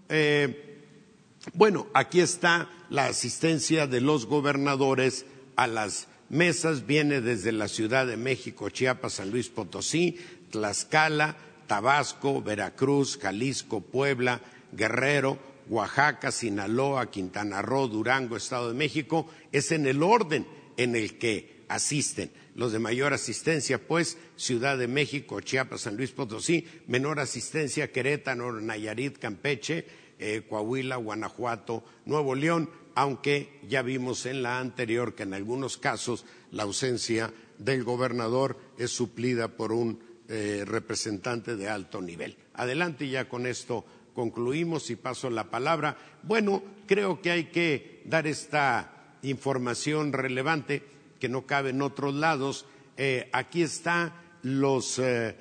Eh, 0.10 0.70
bueno, 1.54 1.88
aquí 1.93 2.19
está 2.19 2.69
la 2.89 3.06
asistencia 3.06 3.88
de 3.88 4.01
los 4.01 4.25
gobernadores 4.25 5.25
a 5.56 5.67
las 5.67 6.08
mesas, 6.30 6.86
viene 6.86 7.21
desde 7.21 7.51
la 7.51 7.67
Ciudad 7.67 8.08
de 8.08 8.17
México, 8.17 8.69
Chiapas, 8.69 9.13
San 9.13 9.32
Luis 9.32 9.49
Potosí, 9.49 10.17
Tlaxcala, 10.51 11.36
Tabasco, 11.67 12.41
Veracruz, 12.41 13.17
Jalisco, 13.21 13.82
Puebla, 13.82 14.41
Guerrero, 14.71 15.39
Oaxaca, 15.69 16.32
Sinaloa, 16.32 17.10
Quintana 17.10 17.62
Roo, 17.62 17.88
Durango, 17.88 18.38
Estado 18.38 18.69
de 18.69 18.75
México, 18.75 19.30
es 19.51 19.71
en 19.71 19.86
el 19.86 20.04
orden 20.04 20.45
en 20.77 20.95
el 20.95 21.17
que 21.17 21.63
asisten. 21.69 22.32
Los 22.56 22.73
de 22.73 22.80
mayor 22.80 23.13
asistencia, 23.13 23.80
pues, 23.88 24.17
Ciudad 24.36 24.77
de 24.77 24.88
México, 24.88 25.39
Chiapas, 25.39 25.82
San 25.82 25.95
Luis 25.95 26.12
Potosí, 26.12 26.67
menor 26.88 27.19
asistencia, 27.19 27.91
Querétaro, 27.91 28.60
Nayarit, 28.60 29.17
Campeche, 29.17 29.86
eh, 30.23 30.43
Coahuila, 30.47 30.97
Guanajuato, 30.97 31.84
Nuevo 32.05 32.36
León, 32.36 32.69
aunque 32.93 33.60
ya 33.67 33.81
vimos 33.81 34.27
en 34.27 34.43
la 34.43 34.60
anterior 34.60 35.15
que 35.15 35.23
en 35.23 35.34
algunos 35.34 35.77
casos 35.77 36.25
la 36.51 36.62
ausencia 36.62 37.34
del 37.57 37.84
gobernador 37.84 38.55
es 38.77 38.91
suplida 38.91 39.47
por 39.47 39.71
un 39.71 39.99
eh, 40.29 40.62
representante 40.63 41.55
de 41.55 41.69
alto 41.69 42.03
nivel. 42.03 42.38
Adelante, 42.53 43.10
ya 43.10 43.27
con 43.27 43.47
esto 43.47 43.84
concluimos 44.13 44.91
y 44.91 44.95
paso 44.95 45.31
la 45.31 45.49
palabra. 45.49 45.97
Bueno, 46.21 46.62
creo 46.86 47.19
que 47.19 47.31
hay 47.31 47.45
que 47.45 48.03
dar 48.05 48.27
esta 48.27 49.15
información 49.23 50.13
relevante 50.13 50.84
que 51.19 51.29
no 51.29 51.47
cabe 51.47 51.71
en 51.71 51.81
otros 51.81 52.13
lados. 52.13 52.67
Eh, 52.95 53.27
aquí 53.34 53.63
está 53.63 54.21
el 54.43 55.34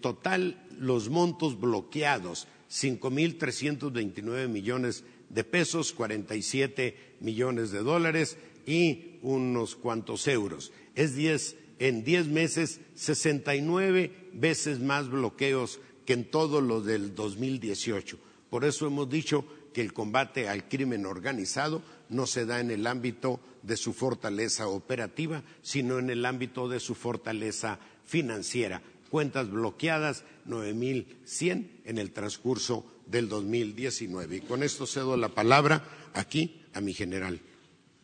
total, 0.00 0.66
los 0.78 1.10
montos 1.10 1.60
bloqueados 1.60 2.48
5.329 2.72 4.48
millones 4.48 5.04
de 5.28 5.44
pesos, 5.44 5.92
47 5.92 7.16
millones 7.20 7.70
de 7.70 7.80
dólares 7.80 8.38
y 8.64 9.18
unos 9.20 9.76
cuantos 9.76 10.26
euros. 10.26 10.72
Es 10.94 11.14
diez, 11.14 11.56
en 11.78 12.02
10 12.02 12.28
meses 12.28 12.80
69 12.94 14.30
veces 14.32 14.80
más 14.80 15.10
bloqueos 15.10 15.80
que 16.06 16.14
en 16.14 16.24
todo 16.30 16.62
lo 16.62 16.80
del 16.80 17.14
2018. 17.14 18.18
Por 18.48 18.64
eso 18.64 18.86
hemos 18.86 19.08
dicho 19.10 19.44
que 19.74 19.82
el 19.82 19.92
combate 19.92 20.48
al 20.48 20.66
crimen 20.66 21.04
organizado 21.04 21.82
no 22.08 22.26
se 22.26 22.46
da 22.46 22.60
en 22.60 22.70
el 22.70 22.86
ámbito 22.86 23.40
de 23.62 23.76
su 23.76 23.92
fortaleza 23.92 24.68
operativa, 24.68 25.42
sino 25.60 25.98
en 25.98 26.08
el 26.08 26.24
ámbito 26.24 26.68
de 26.68 26.80
su 26.80 26.94
fortaleza 26.94 27.78
financiera 28.04 28.82
cuentas 29.12 29.50
bloqueadas, 29.50 30.24
9.100 30.48 31.66
en 31.84 31.98
el 31.98 32.12
transcurso 32.12 32.90
del 33.04 33.28
2019. 33.28 34.36
Y 34.36 34.40
con 34.40 34.62
esto 34.62 34.86
cedo 34.86 35.18
la 35.18 35.28
palabra 35.28 35.84
aquí 36.14 36.62
a 36.72 36.80
mi 36.80 36.94
general 36.94 37.38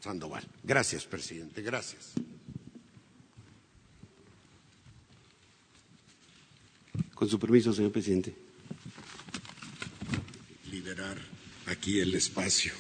Sandoval. 0.01 0.45
Gracias, 0.63 1.07
presidente. 1.07 1.63
Gracias. 1.63 2.13
Con 7.15 7.27
su 7.27 7.39
permiso, 7.39 7.73
señor 7.73 7.91
presidente. 7.91 8.37
Liberar 10.71 11.17
aquí 11.65 12.01
el 12.01 12.15
espacio. 12.15 12.75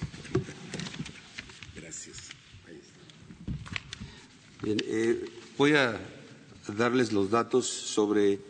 Gracias. 1.74 2.18
Bien, 4.62 4.76
eh, 4.84 5.24
voy 5.56 5.72
a 5.72 5.98
darles 6.76 7.12
los 7.12 7.30
datos 7.30 7.66
sobre 7.66 8.40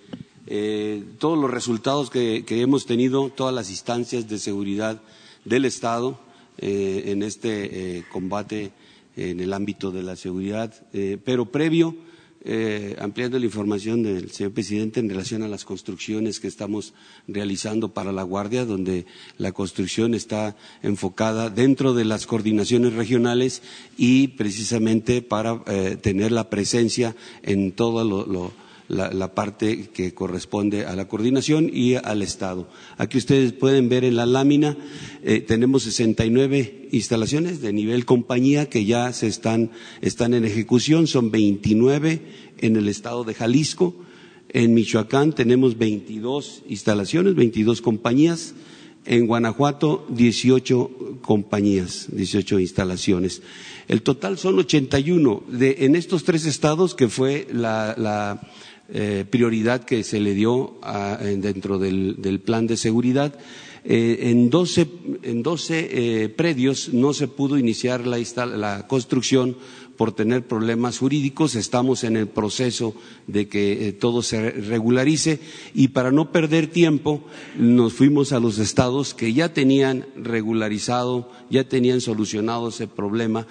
eh, 0.46 1.04
todos 1.18 1.38
los 1.38 1.50
resultados 1.50 2.10
que, 2.10 2.44
hemos 2.48 2.86
tenido, 2.86 3.30
todas 3.30 3.54
las 3.54 3.70
instancias 3.70 4.28
de 4.28 4.38
seguridad 4.38 5.00
del 5.44 5.64
Estado 5.64 6.18
en 6.60 7.22
este 7.22 8.04
combate 8.10 8.72
en 9.16 9.38
el 9.38 9.52
ámbito 9.52 9.92
de 9.92 10.02
la 10.02 10.16
seguridad, 10.16 10.74
pero 11.24 11.46
previo 11.46 11.94
eh, 12.44 12.96
ampliando 13.00 13.38
la 13.38 13.44
información 13.46 14.02
del 14.02 14.30
señor 14.30 14.52
presidente 14.52 15.00
en 15.00 15.08
relación 15.08 15.42
a 15.42 15.48
las 15.48 15.64
construcciones 15.64 16.40
que 16.40 16.48
estamos 16.48 16.94
realizando 17.26 17.92
para 17.92 18.12
la 18.12 18.22
Guardia, 18.22 18.64
donde 18.64 19.06
la 19.38 19.52
construcción 19.52 20.14
está 20.14 20.56
enfocada 20.82 21.50
dentro 21.50 21.94
de 21.94 22.04
las 22.04 22.26
coordinaciones 22.26 22.92
regionales 22.94 23.62
y 23.96 24.28
precisamente 24.28 25.22
para 25.22 25.62
eh, 25.66 25.96
tener 26.00 26.32
la 26.32 26.48
presencia 26.50 27.16
en 27.42 27.72
todo 27.72 28.04
lo 28.04 28.67
la, 28.88 29.34
parte 29.34 29.90
que 29.92 30.14
corresponde 30.14 30.86
a 30.86 30.96
la 30.96 31.06
coordinación 31.06 31.70
y 31.72 31.94
al 31.94 32.22
Estado. 32.22 32.68
Aquí 32.96 33.18
ustedes 33.18 33.52
pueden 33.52 33.88
ver 33.88 34.04
en 34.04 34.16
la 34.16 34.26
lámina, 34.26 34.76
eh, 35.22 35.40
tenemos 35.40 35.82
69 35.82 36.88
instalaciones 36.92 37.60
de 37.60 37.72
nivel 37.72 38.06
compañía 38.06 38.68
que 38.68 38.84
ya 38.86 39.12
se 39.12 39.26
están, 39.26 39.70
están 40.00 40.32
en 40.34 40.44
ejecución, 40.44 41.06
son 41.06 41.30
29 41.30 42.22
en 42.58 42.76
el 42.76 42.88
Estado 42.88 43.24
de 43.24 43.34
Jalisco. 43.34 43.94
En 44.50 44.72
Michoacán 44.72 45.34
tenemos 45.34 45.76
22 45.76 46.62
instalaciones, 46.68 47.34
22 47.34 47.82
compañías. 47.82 48.54
En 49.04 49.26
Guanajuato, 49.26 50.06
18 50.10 51.20
compañías, 51.22 52.08
18 52.12 52.60
instalaciones. 52.60 53.40
El 53.86 54.02
total 54.02 54.36
son 54.36 54.58
81 54.58 55.44
de, 55.48 55.76
en 55.80 55.96
estos 55.96 56.24
tres 56.24 56.44
estados 56.44 56.94
que 56.94 57.08
fue 57.08 57.46
la, 57.50 57.94
la 57.96 58.42
eh, 58.90 59.26
prioridad 59.28 59.84
que 59.84 60.02
se 60.02 60.18
le 60.18 60.32
dio 60.34 60.78
dentro 61.20 61.78
del, 61.78 62.40
plan 62.44 62.66
de 62.66 62.76
seguridad. 62.76 63.38
Eh, 63.84 64.30
en 64.30 64.50
doce, 64.50 64.88
en 65.22 65.42
eh, 65.70 66.28
predios 66.34 66.92
no 66.92 67.12
se 67.12 67.28
pudo 67.28 67.58
iniciar 67.58 68.06
la, 68.06 68.18
la, 68.46 68.86
construcción 68.86 69.56
por 69.96 70.12
tener 70.12 70.46
problemas 70.46 70.98
jurídicos. 70.98 71.54
Estamos 71.54 72.02
en 72.02 72.16
el 72.16 72.28
proceso 72.28 72.94
de 73.26 73.46
que 73.48 73.94
todo 73.98 74.22
se 74.22 74.50
regularice 74.50 75.40
y 75.74 75.88
para 75.88 76.10
no 76.10 76.32
perder 76.32 76.68
tiempo 76.68 77.22
nos 77.58 77.92
fuimos 77.92 78.32
a 78.32 78.40
los 78.40 78.58
estados 78.58 79.12
que 79.14 79.32
ya 79.32 79.52
tenían 79.52 80.06
regularizado, 80.16 81.30
ya 81.50 81.68
tenían 81.68 82.00
solucionado 82.00 82.68
ese 82.68 82.86
problema 82.88 83.46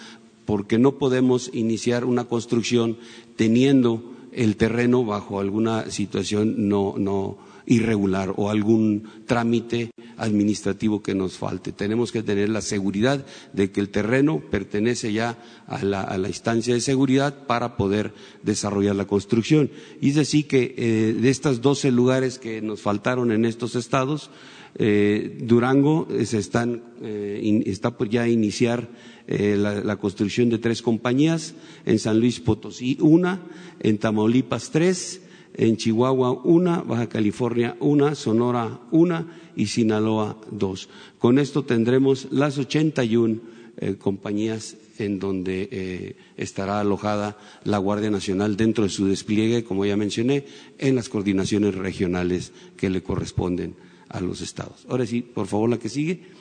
porque 0.46 0.80
no 0.80 0.98
podemos 0.98 1.52
iniciar 1.54 2.06
una 2.06 2.24
construcción 2.26 2.98
teniendo 3.36 4.17
el 4.38 4.56
terreno 4.56 5.04
bajo 5.04 5.40
alguna 5.40 5.90
situación 5.90 6.70
no, 6.70 6.94
no 6.98 7.38
irregular 7.66 8.34
o 8.38 8.50
algún 8.50 9.04
trámite 9.26 9.92
administrativo 10.18 11.02
que 11.02 11.16
nos 11.16 11.38
falte. 11.38 11.72
Tenemos 11.72 12.12
que 12.12 12.24
tener 12.24 12.50
la 12.50 12.62
seguridad 12.62 13.26
de 13.54 13.72
que 13.72 13.82
el 13.82 13.90
terreno 13.90 14.40
pertenece 14.40 15.12
ya 15.12 15.38
a 15.68 15.84
la, 15.84 16.02
a 16.02 16.18
la 16.18 16.28
instancia 16.30 16.74
de 16.76 16.82
seguridad 16.82 17.46
para 17.48 17.76
poder 17.78 18.14
desarrollar 18.44 18.96
la 18.96 19.06
construcción. 19.06 19.70
Y 20.02 20.10
es 20.10 20.16
decir 20.16 20.48
que 20.48 20.76
eh, 20.78 21.14
de 21.20 21.30
estos 21.30 21.62
12 21.62 21.92
lugares 21.92 22.40
que 22.40 22.62
nos 22.62 22.80
faltaron 22.82 23.32
en 23.32 23.44
estos 23.44 23.76
estados, 23.76 24.30
eh, 24.76 25.38
Durango 25.42 26.08
eh, 26.12 26.26
se 26.28 26.38
están, 26.38 26.84
está 27.02 27.98
por 27.98 28.08
ya 28.10 28.28
iniciar 28.28 28.88
eh, 29.28 29.58
la, 29.58 29.96
construcción 29.98 30.50
de 30.50 30.58
tres 30.58 30.82
compañías, 30.82 31.54
en 31.86 32.00
San 32.00 32.20
Luis 32.20 32.40
Potosí 32.40 32.98
una, 33.02 33.42
en 33.80 33.98
Tamaulipas 33.98 34.72
tres, 34.72 35.22
en 35.54 35.76
Chihuahua 35.76 36.32
una, 36.32 36.82
Baja 36.82 37.10
California 37.10 37.76
una, 37.80 38.16
Sonora 38.16 38.80
una 38.92 39.28
y 39.56 39.68
Sinaloa 39.68 40.38
dos. 40.50 40.88
Con 41.20 41.40
esto 41.40 41.66
tendremos 41.66 42.28
las 42.32 42.58
81 42.58 43.40
eh, 43.80 43.96
compañías 43.96 44.78
en 44.98 45.20
donde 45.20 45.68
eh, 45.72 46.16
estará 46.38 46.80
alojada 46.80 47.38
la 47.64 47.78
Guardia 47.78 48.10
Nacional 48.10 48.56
dentro 48.58 48.84
de 48.84 48.90
su 48.90 49.08
despliegue, 49.08 49.64
como 49.64 49.86
ya 49.86 49.98
mencioné, 49.98 50.46
en 50.78 50.96
las 50.96 51.10
coordinaciones 51.10 51.76
regionales 51.76 52.54
que 52.76 52.90
le 52.90 53.04
corresponden 53.04 53.76
a 54.10 54.22
los 54.22 54.42
estados. 54.42 54.86
Ahora 54.90 55.06
sí, 55.06 55.22
por 55.22 55.48
favor, 55.48 55.70
la 55.70 55.78
que 55.78 55.90
sigue. 55.90 56.37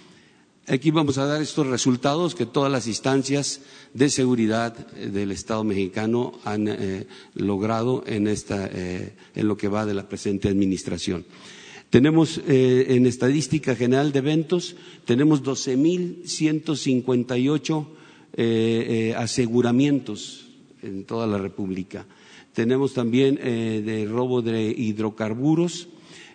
Aquí 0.69 0.91
vamos 0.91 1.17
a 1.17 1.27
dar 1.27 1.41
estos 1.41 1.69
resultados 1.69 2.35
que 2.35 2.45
todas 2.45 2.73
las 2.73 2.89
instancias 2.89 3.61
de 3.95 4.11
seguridad 4.11 4.75
eh, 4.97 5.11
del 5.11 5.31
Estado 5.31 5.63
mexicano 5.63 6.33
han 6.43 6.67
eh, 6.67 7.07
logrado 7.35 8.03
en, 8.05 8.27
esta, 8.27 8.69
eh, 8.73 9.15
en 9.37 9.47
lo 9.47 9.57
que 9.57 9.69
va 9.69 9.87
de 9.87 9.95
la 9.95 10.09
presente 10.09 10.49
administración. 10.49 11.25
Tenemos 11.89 12.41
en 12.49 13.07
estadística 13.07 13.77
general 13.77 14.11
de 14.11 14.19
eventos, 14.19 14.75
tenemos 15.05 15.45
12.158 15.45 17.87
aseguramientos 19.17 20.49
en 20.83 21.05
toda 21.05 21.29
la 21.29 21.39
República. 21.39 22.05
Tenemos 22.53 22.93
también 22.93 23.37
de 23.37 24.05
robo 24.11 24.43
de 24.43 24.75
hidrocarburos, 24.77 25.87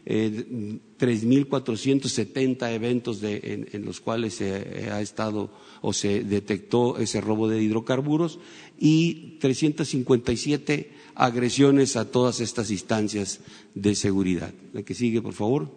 eh, 0.06 0.80
3.470 1.00 2.72
eventos 2.74 3.22
en, 3.24 3.86
los 3.86 4.02
cuales 4.02 4.36
se 4.36 4.56
eh, 4.56 4.90
ha 4.92 5.02
estado 5.02 5.52
o 5.82 5.94
se 5.94 6.24
detectó 6.24 6.98
ese 6.98 7.22
robo 7.22 7.48
de 7.48 7.62
hidrocarburos 7.62 8.40
y 8.80 9.38
357 9.40 10.92
agresiones 11.16 11.96
a 11.96 12.10
todas 12.12 12.40
estas 12.40 12.72
instancias 12.72 13.42
de 13.76 13.96
seguridad. 13.96 14.54
La 14.74 14.84
que 14.84 14.94
sigue, 14.94 15.22
por 15.22 15.34
favor. 15.34 15.70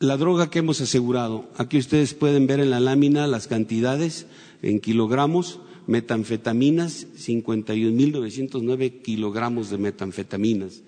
La 0.00 0.16
droga 0.16 0.48
que 0.48 0.60
hemos 0.60 0.80
asegurado, 0.80 1.50
aquí 1.56 1.76
ustedes 1.76 2.14
pueden 2.14 2.46
ver 2.46 2.60
en 2.60 2.70
la 2.70 2.78
lámina 2.78 3.26
las 3.26 3.48
cantidades 3.48 4.26
en 4.62 4.78
kilogramos, 4.78 5.58
metanfetaminas, 5.88 7.08
51.909 7.16 9.02
kilogramos 9.02 9.70
de 9.70 9.78
metanfetaminas, 9.78 10.82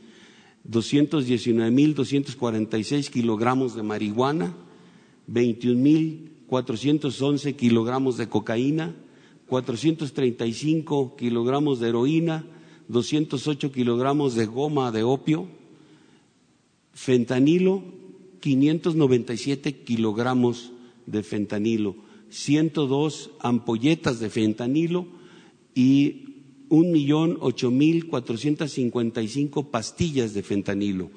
219.246 0.68 3.11
kilogramos 3.11 3.75
de 3.75 3.83
marihuana, 3.83 4.55
21.411 5.29 7.57
kilogramos 7.57 8.16
de 8.16 8.29
cocaína, 8.29 8.94
435 9.46 11.16
kilogramos 11.16 11.81
de 11.81 11.88
heroína, 11.88 12.46
208 12.88 13.73
kilogramos 13.73 14.35
de 14.35 14.46
goma 14.46 14.92
de 14.92 15.03
opio, 15.03 15.49
fentanilo, 16.92 17.83
597 18.40 19.85
kilogramos 19.85 20.73
de 21.07 21.23
fentanilo, 21.23 21.96
102 22.31 23.31
ampolletas 23.40 24.20
de 24.20 24.31
fentanilo 24.31 25.07
y 25.75 26.30
un 26.70 26.90
millón 26.90 27.37
ocho 27.40 27.70
mil 27.70 28.06
cuatrocientos 28.06 28.72
cincuenta 28.72 29.20
y 29.20 29.28
cinco 29.28 29.70
pastillas 29.70 30.33
de 30.33 30.42
fentanilo. 30.42 31.11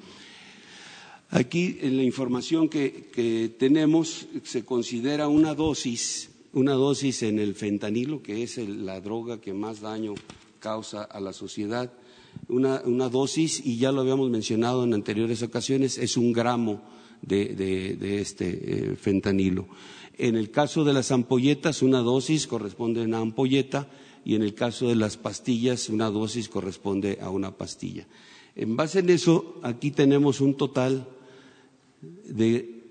Aquí 1.30 1.78
en 1.80 1.96
la 1.96 2.02
información 2.02 2.68
que, 2.68 3.54
tenemos 3.58 4.26
se 4.44 4.64
considera 4.64 5.26
una 5.26 5.54
dosis, 5.54 6.30
una 6.52 6.74
dosis 6.74 7.22
en 7.22 7.38
el 7.38 7.54
fentanilo, 7.54 8.22
que 8.22 8.42
es 8.42 8.58
la 8.58 9.00
droga 9.00 9.40
que 9.40 9.52
más 9.52 9.80
daño 9.80 10.14
causa 10.60 11.02
a 11.02 11.18
la 11.20 11.32
sociedad. 11.32 11.92
Una, 12.48 12.80
dosis, 13.08 13.64
y 13.64 13.78
ya 13.78 13.90
lo 13.90 14.02
habíamos 14.02 14.30
mencionado 14.30 14.84
en 14.84 14.92
anteriores 14.92 15.42
ocasiones, 15.42 15.98
es 15.98 16.16
un 16.16 16.32
gramo 16.32 16.82
de, 17.22 17.96
este 18.20 18.92
eh, 18.92 18.96
fentanilo. 18.96 19.66
En 20.16 20.36
el 20.36 20.50
caso 20.50 20.84
de 20.84 20.92
las 20.92 21.10
ampolletas, 21.10 21.82
una 21.82 22.00
dosis 22.00 22.46
corresponde 22.46 23.00
a 23.00 23.04
una 23.04 23.18
ampolleta 23.18 23.88
y 24.24 24.34
en 24.34 24.42
el 24.42 24.54
caso 24.54 24.88
de 24.88 24.96
las 24.96 25.16
pastillas 25.16 25.88
una 25.88 26.10
dosis 26.10 26.48
corresponde 26.48 27.18
a 27.20 27.30
una 27.30 27.56
pastilla. 27.56 28.06
En 28.56 28.76
base 28.76 29.00
en 29.00 29.10
eso, 29.10 29.58
aquí 29.62 29.90
tenemos 29.90 30.40
un 30.40 30.54
total 30.54 31.08
de 32.28 32.82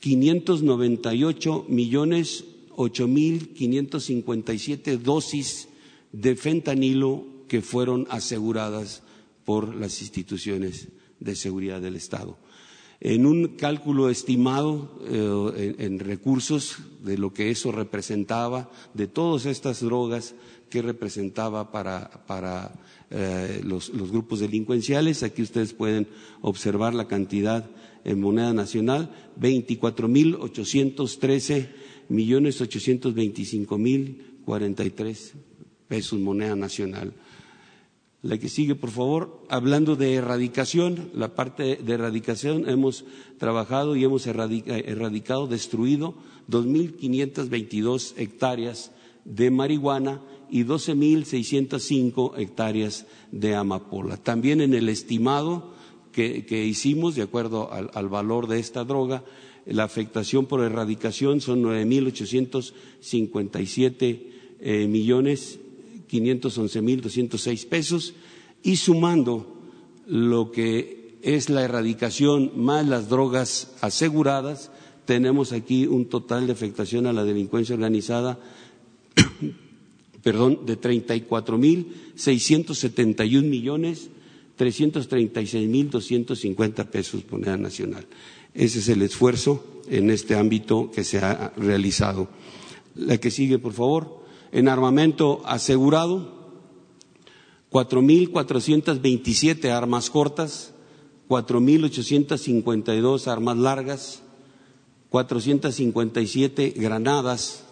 598 0.00 1.66
millones 1.68 2.44
ocho 2.76 3.06
mil 3.06 3.52
siete 4.56 4.98
dosis 4.98 5.68
de 6.12 6.36
fentanilo 6.36 7.24
que 7.48 7.62
fueron 7.62 8.06
aseguradas 8.10 9.02
por 9.44 9.74
las 9.74 10.00
instituciones 10.00 10.88
de 11.20 11.36
seguridad 11.36 11.80
del 11.80 11.96
Estado. 11.96 12.36
En 13.00 13.26
un 13.26 13.56
cálculo 13.56 14.10
estimado 14.10 15.00
eh, 15.04 15.74
en, 15.78 15.98
recursos 15.98 16.78
de 17.02 17.18
lo 17.18 17.32
que 17.32 17.50
eso 17.50 17.72
representaba, 17.72 18.70
de 18.94 19.08
todas 19.08 19.46
estas 19.46 19.80
drogas, 19.80 20.34
que 20.72 20.80
representaba 20.80 21.70
para, 21.70 22.72
eh, 23.10 23.60
los, 23.62 23.92
grupos 24.10 24.40
delincuenciales. 24.40 25.22
Aquí 25.22 25.42
ustedes 25.42 25.74
pueden 25.74 26.08
observar 26.40 26.94
la 26.94 27.06
cantidad 27.06 27.68
en 28.04 28.18
moneda 28.18 28.54
nacional, 28.54 29.10
24.813 29.38 31.68
millones 32.08 32.62
825 32.62 33.76
mil 33.76 34.38
43 34.46 35.34
pesos 35.88 36.18
moneda 36.18 36.56
nacional. 36.56 37.12
La 38.22 38.38
que 38.38 38.48
sigue, 38.48 38.74
por 38.74 38.90
favor. 38.90 39.44
Hablando 39.50 39.94
de 39.94 40.14
erradicación, 40.14 41.10
la 41.12 41.34
parte 41.34 41.76
de 41.76 41.92
erradicación 41.92 42.66
hemos 42.66 43.04
trabajado 43.36 43.94
y 43.94 44.04
hemos 44.04 44.26
erradicado, 44.26 45.48
destruido 45.48 46.14
2.522 46.48 48.14
hectáreas 48.16 48.90
de 49.26 49.50
marihuana 49.50 50.22
y 50.52 50.64
12.605 50.64 52.34
hectáreas 52.36 53.06
de 53.32 53.54
amapola. 53.54 54.18
También 54.18 54.60
en 54.60 54.74
el 54.74 54.90
estimado 54.90 55.72
que, 56.12 56.66
hicimos, 56.66 57.14
de 57.14 57.22
acuerdo 57.22 57.72
al, 57.72 58.08
valor 58.10 58.48
de 58.48 58.60
esta 58.60 58.84
droga, 58.84 59.24
la 59.64 59.84
afectación 59.84 60.44
por 60.44 60.62
erradicación 60.62 61.40
son 61.40 61.62
9.857 61.62 64.26
eh, 64.60 64.86
millones 64.88 65.58
511.206 66.10 67.66
pesos 67.66 68.12
y 68.62 68.76
sumando 68.76 69.56
lo 70.06 70.52
que 70.52 71.16
es 71.22 71.48
la 71.48 71.62
erradicación 71.62 72.52
más 72.56 72.86
las 72.86 73.08
drogas 73.08 73.72
aseguradas, 73.80 74.70
tenemos 75.06 75.52
aquí 75.52 75.86
un 75.86 76.10
total 76.10 76.46
de 76.46 76.52
afectación 76.52 77.06
a 77.06 77.14
la 77.14 77.24
delincuencia 77.24 77.74
organizada 77.74 78.38
perdón, 80.22 80.60
de 80.66 80.80
34.671 80.80 83.42
millones 83.42 84.10
336.250 84.58 86.86
pesos 86.86 87.22
moneda 87.30 87.56
nacional. 87.56 88.06
Ese 88.54 88.80
es 88.80 88.88
el 88.88 89.02
esfuerzo 89.02 89.64
en 89.88 90.10
este 90.10 90.34
ámbito 90.36 90.90
que 90.90 91.04
se 91.04 91.18
ha 91.18 91.52
realizado. 91.56 92.28
La 92.94 93.18
que 93.18 93.30
sigue, 93.30 93.58
por 93.58 93.72
favor 93.72 94.20
en 94.52 94.68
armamento 94.68 95.42
asegurado, 95.46 96.40
4.427 97.70 99.70
armas 99.70 100.10
cortas, 100.10 100.74
4.852 101.28 103.26
armas 103.26 103.56
largas, 103.56 104.22
457 105.08 106.74
granadas, 106.76 107.64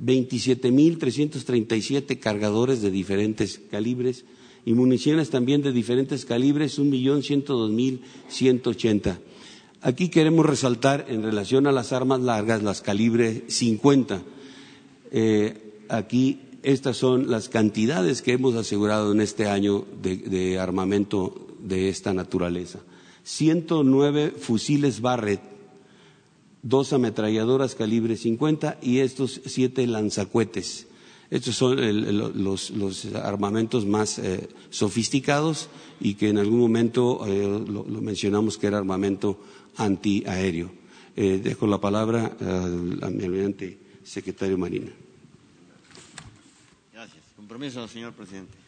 27.337 0.00 2.18
cargadores 2.18 2.82
de 2.82 2.90
diferentes 2.90 3.60
calibres 3.70 4.24
y 4.64 4.74
municiones 4.74 5.30
también 5.30 5.62
de 5.62 5.72
diferentes 5.72 6.24
calibres, 6.24 6.78
1.102.180. 6.78 9.18
Aquí 9.80 10.08
queremos 10.08 10.44
resaltar 10.44 11.06
en 11.08 11.22
relación 11.22 11.66
a 11.66 11.72
las 11.72 11.92
armas 11.92 12.20
largas, 12.20 12.62
las 12.62 12.82
calibre 12.82 13.44
50. 13.48 14.22
Eh, 15.10 15.84
aquí 15.88 16.40
estas 16.62 16.96
son 16.96 17.30
las 17.30 17.48
cantidades 17.48 18.20
que 18.20 18.32
hemos 18.32 18.56
asegurado 18.56 19.12
en 19.12 19.20
este 19.20 19.46
año 19.46 19.84
de, 20.02 20.58
armamento 20.58 21.46
de 21.60 21.88
esta 21.88 22.12
naturaleza. 22.12 22.80
109 23.22 24.32
fusiles 24.36 25.00
Barrett, 25.00 25.40
dos 26.62 26.92
ametralladoras 26.92 27.74
calibre 27.74 28.16
50 28.16 28.78
y 28.82 28.98
estos 28.98 29.40
siete 29.46 29.86
lanzacuetes. 29.86 30.86
Estos 31.30 31.56
son 31.56 31.76
los, 32.42 33.04
armamentos 33.14 33.84
más 33.84 34.18
eh, 34.18 34.48
sofisticados 34.70 35.68
y 36.00 36.14
que 36.14 36.30
en 36.30 36.38
algún 36.38 36.58
momento 36.58 37.26
eh, 37.26 37.64
lo, 37.68 37.84
mencionamos 37.84 38.56
que 38.56 38.66
era 38.66 38.78
armamento 38.78 39.38
antiaéreo. 39.76 40.70
Eh, 41.16 41.40
dejo 41.42 41.66
la 41.66 41.80
palabra 41.80 42.36
al 42.40 43.02
almirante 43.02 43.78
secretario 44.04 44.56
Marina. 44.56 44.90
Compromiso, 47.36 47.88
señor 47.88 48.12
presidente. 48.12 48.67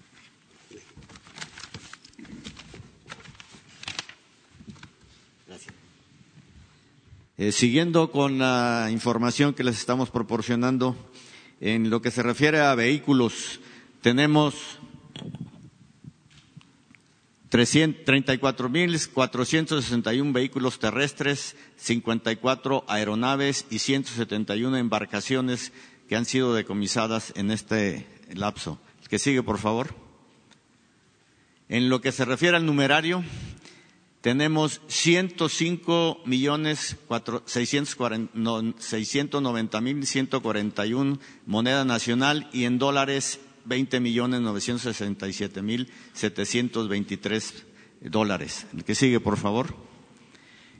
Eh, 7.42 7.52
siguiendo 7.52 8.10
con 8.10 8.38
la 8.38 8.90
información 8.92 9.54
que 9.54 9.64
les 9.64 9.78
estamos 9.78 10.10
proporcionando, 10.10 10.94
en 11.62 11.88
lo 11.88 12.02
que 12.02 12.10
se 12.10 12.22
refiere 12.22 12.60
a 12.60 12.74
vehículos, 12.74 13.60
tenemos 14.02 14.54
34.461 17.50 20.34
vehículos 20.34 20.78
terrestres, 20.78 21.56
54 21.76 22.84
aeronaves 22.86 23.64
y 23.70 23.78
171 23.78 24.76
embarcaciones 24.76 25.72
que 26.10 26.16
han 26.16 26.26
sido 26.26 26.52
decomisadas 26.52 27.32
en 27.36 27.50
este 27.50 28.06
lapso. 28.34 28.78
El 29.00 29.08
que 29.08 29.18
sigue, 29.18 29.42
por 29.42 29.56
favor. 29.56 29.94
En 31.70 31.88
lo 31.88 32.02
que 32.02 32.12
se 32.12 32.26
refiere 32.26 32.58
al 32.58 32.66
numerario, 32.66 33.24
tenemos 34.20 34.80
105 34.88 36.22
millones 36.26 36.96
690 37.46 39.80
mil 39.80 40.06
141 40.06 41.18
moneda 41.46 41.84
nacional 41.84 42.48
y 42.52 42.64
en 42.64 42.78
dólares 42.78 43.40
20 43.64 44.00
millones 44.00 44.40
967 44.40 45.62
mil 45.62 45.92
723 46.12 47.66
dólares. 48.02 48.66
El 48.74 48.84
que 48.84 48.94
sigue, 48.94 49.20
por 49.20 49.36
favor. 49.36 49.74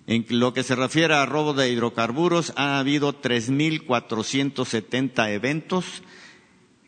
En 0.07 0.25
lo 0.29 0.55
que 0.55 0.63
se 0.63 0.75
refiere 0.75 1.13
a 1.15 1.27
robo 1.27 1.53
de 1.53 1.71
hidrocarburos, 1.71 2.55
ha 2.57 2.79
habido 2.79 3.21
3.470 3.21 5.29
eventos 5.31 5.85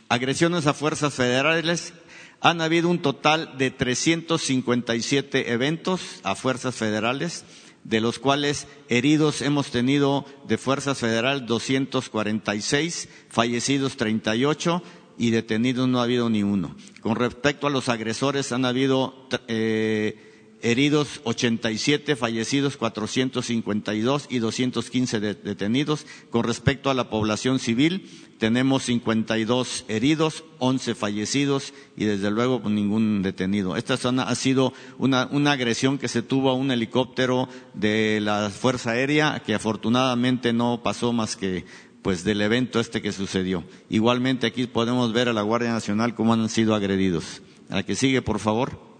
agresiones 0.08 0.66
a 0.66 0.74
fuerzas 0.74 1.14
federales, 1.14 1.94
han 2.40 2.60
habido 2.60 2.88
un 2.88 3.00
total 3.00 3.56
de 3.58 3.70
357 3.70 5.52
eventos 5.52 6.20
a 6.22 6.34
fuerzas 6.34 6.74
federales, 6.74 7.44
de 7.84 8.00
los 8.00 8.18
cuales 8.18 8.66
heridos 8.88 9.42
hemos 9.42 9.70
tenido 9.70 10.24
de 10.46 10.58
fuerzas 10.58 10.98
federales 10.98 11.46
246, 11.46 13.08
fallecidos 13.28 13.96
38 13.96 14.82
y 15.18 15.30
detenidos 15.30 15.88
no 15.88 16.00
ha 16.00 16.04
habido 16.04 16.30
ni 16.30 16.42
uno. 16.42 16.74
Con 17.00 17.16
respecto 17.16 17.66
a 17.66 17.70
los 17.70 17.88
agresores, 17.88 18.52
han 18.52 18.64
habido 18.64 19.28
eh, 19.48 20.33
heridos 20.64 21.20
87, 21.24 22.16
fallecidos 22.16 22.78
452 22.78 24.26
y 24.30 24.38
215 24.38 25.20
detenidos. 25.20 26.06
Con 26.30 26.42
respecto 26.42 26.88
a 26.90 26.94
la 26.94 27.10
población 27.10 27.58
civil, 27.58 28.10
tenemos 28.38 28.84
52 28.84 29.84
heridos, 29.88 30.44
11 30.58 30.94
fallecidos 30.94 31.74
y 31.96 32.06
desde 32.06 32.30
luego 32.30 32.62
pues, 32.62 32.74
ningún 32.74 33.22
detenido. 33.22 33.76
Esta 33.76 33.98
zona 33.98 34.22
ha 34.24 34.34
sido 34.34 34.72
una, 34.98 35.28
una 35.30 35.52
agresión 35.52 35.98
que 35.98 36.08
se 36.08 36.22
tuvo 36.22 36.48
a 36.48 36.54
un 36.54 36.70
helicóptero 36.70 37.48
de 37.74 38.20
la 38.22 38.48
Fuerza 38.48 38.92
Aérea 38.92 39.42
que 39.44 39.54
afortunadamente 39.54 40.54
no 40.54 40.82
pasó 40.82 41.12
más 41.12 41.36
que 41.36 41.66
pues 42.00 42.24
del 42.24 42.40
evento 42.40 42.80
este 42.80 43.02
que 43.02 43.12
sucedió. 43.12 43.64
Igualmente 43.90 44.46
aquí 44.46 44.66
podemos 44.66 45.12
ver 45.12 45.28
a 45.28 45.34
la 45.34 45.42
Guardia 45.42 45.72
Nacional 45.72 46.14
cómo 46.14 46.32
han 46.32 46.48
sido 46.48 46.74
agredidos. 46.74 47.42
A 47.68 47.76
la 47.76 47.82
que 47.82 47.94
sigue, 47.96 48.22
por 48.22 48.40
favor. 48.40 48.93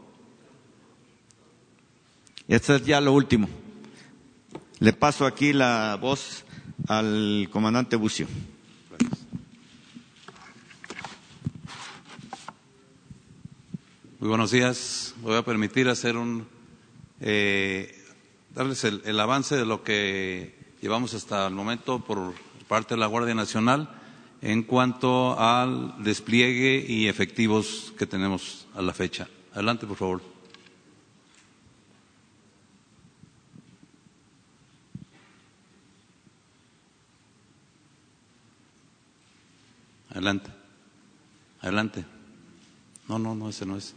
Y 2.47 2.55
esto 2.55 2.75
es 2.75 2.85
ya 2.85 3.01
lo 3.01 3.13
último. 3.13 3.49
Le 4.81 4.93
paso 4.93 5.25
aquí 5.25 5.53
la 5.53 5.97
voz 6.01 6.45
al 6.89 7.49
comandante 7.51 7.97
Bucio. 7.97 8.27
Muy 14.21 14.29
buenos 14.29 14.51
días. 14.51 15.15
Voy 15.23 15.37
a 15.37 15.45
permitir 15.45 15.89
hacer 15.89 16.17
un 16.17 16.47
eh, 17.21 17.99
darles 18.55 18.85
el, 18.85 19.01
el, 19.05 19.19
avance 19.21 19.57
de 19.57 19.65
lo 19.65 19.83
que 19.83 20.55
llevamos 20.83 21.15
hasta 21.15 21.47
el 21.47 21.55
momento 21.55 22.01
por 22.01 22.35
parte 22.69 22.95
de 22.95 23.01
la 23.01 23.07
Guardia 23.07 23.35
Nacional 23.35 23.89
en 24.43 24.63
cuanto 24.63 25.39
al 25.39 25.95
despliegue 26.05 26.85
y 26.87 27.09
efectivos 27.09 27.95
que 27.99 28.07
tenemos 28.07 28.67
a 28.75 28.83
la 28.83 28.93
fecha. 28.93 29.29
Adelante, 29.55 29.87
por 29.87 29.97
favor. 29.97 30.34
Adelante. 40.15 40.49
Adelante. 41.61 42.05
No, 43.09 43.19
no, 43.19 43.35
no, 43.35 43.49
ese 43.49 43.67
no 43.67 43.77
es. 43.77 43.97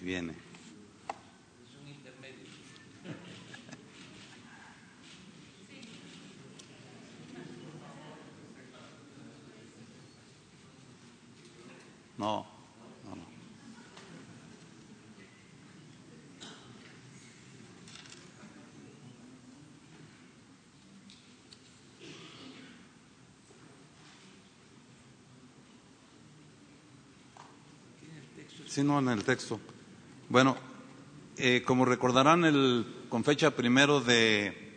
Viene. 0.00 0.37
No, 12.18 12.44
no, 13.04 13.14
no. 13.14 13.22
Sí, 28.66 28.82
no, 28.82 28.98
en 28.98 29.08
el 29.08 29.22
texto. 29.22 29.60
Bueno, 30.28 30.56
eh, 31.36 31.62
como 31.64 31.84
recordarán, 31.84 32.44
el, 32.44 32.84
con 33.08 33.22
fecha 33.22 33.52
primero 33.52 34.00
de, 34.00 34.74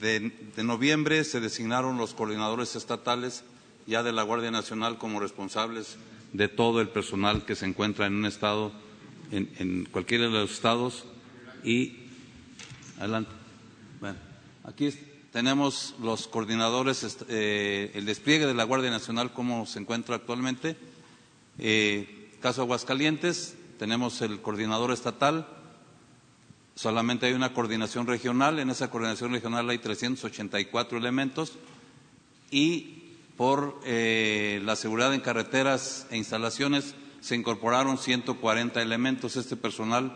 de, 0.00 0.30
de 0.54 0.64
noviembre 0.64 1.24
se 1.24 1.40
designaron 1.40 1.98
los 1.98 2.14
coordinadores 2.14 2.76
estatales 2.76 3.42
ya 3.88 4.04
de 4.04 4.12
la 4.12 4.22
Guardia 4.22 4.52
Nacional 4.52 4.96
como 4.96 5.18
responsables 5.18 5.98
de 6.32 6.48
todo 6.48 6.80
el 6.80 6.88
personal 6.88 7.44
que 7.44 7.54
se 7.54 7.66
encuentra 7.66 8.06
en 8.06 8.14
un 8.14 8.26
estado, 8.26 8.72
en, 9.30 9.50
en 9.58 9.84
cualquiera 9.84 10.24
de 10.24 10.30
los 10.30 10.52
estados. 10.52 11.04
Y, 11.64 11.96
adelante. 12.98 13.30
Bueno, 14.00 14.18
aquí 14.64 14.90
tenemos 15.32 15.94
los 16.00 16.28
coordinadores, 16.28 17.24
eh, 17.28 17.90
el 17.94 18.04
despliegue 18.04 18.46
de 18.46 18.54
la 18.54 18.64
Guardia 18.64 18.90
Nacional, 18.90 19.32
cómo 19.32 19.64
se 19.64 19.78
encuentra 19.78 20.16
actualmente. 20.16 20.76
Eh, 21.58 22.30
caso 22.40 22.62
Aguascalientes, 22.62 23.56
tenemos 23.78 24.20
el 24.20 24.40
coordinador 24.42 24.92
estatal, 24.92 25.48
solamente 26.74 27.26
hay 27.26 27.32
una 27.32 27.54
coordinación 27.54 28.06
regional, 28.06 28.58
en 28.58 28.68
esa 28.70 28.90
coordinación 28.90 29.32
regional 29.32 29.70
hay 29.70 29.78
384 29.78 30.98
elementos 30.98 31.54
y 32.50 33.01
por 33.36 33.80
eh, 33.84 34.60
la 34.64 34.76
seguridad 34.76 35.14
en 35.14 35.20
carreteras 35.20 36.06
e 36.10 36.16
instalaciones 36.16 36.94
se 37.20 37.36
incorporaron 37.36 37.98
140 37.98 38.82
elementos. 38.82 39.36
Este 39.36 39.56
personal 39.56 40.12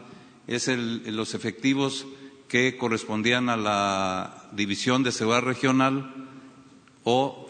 es 0.46 0.68
el- 0.68 1.14
los 1.16 1.34
efectivos 1.34 2.06
que 2.48 2.76
correspondían 2.76 3.48
a 3.48 3.56
la 3.56 4.48
División 4.52 5.02
de 5.02 5.12
Seguridad 5.12 5.42
Regional 5.42 6.28
o 7.04 7.48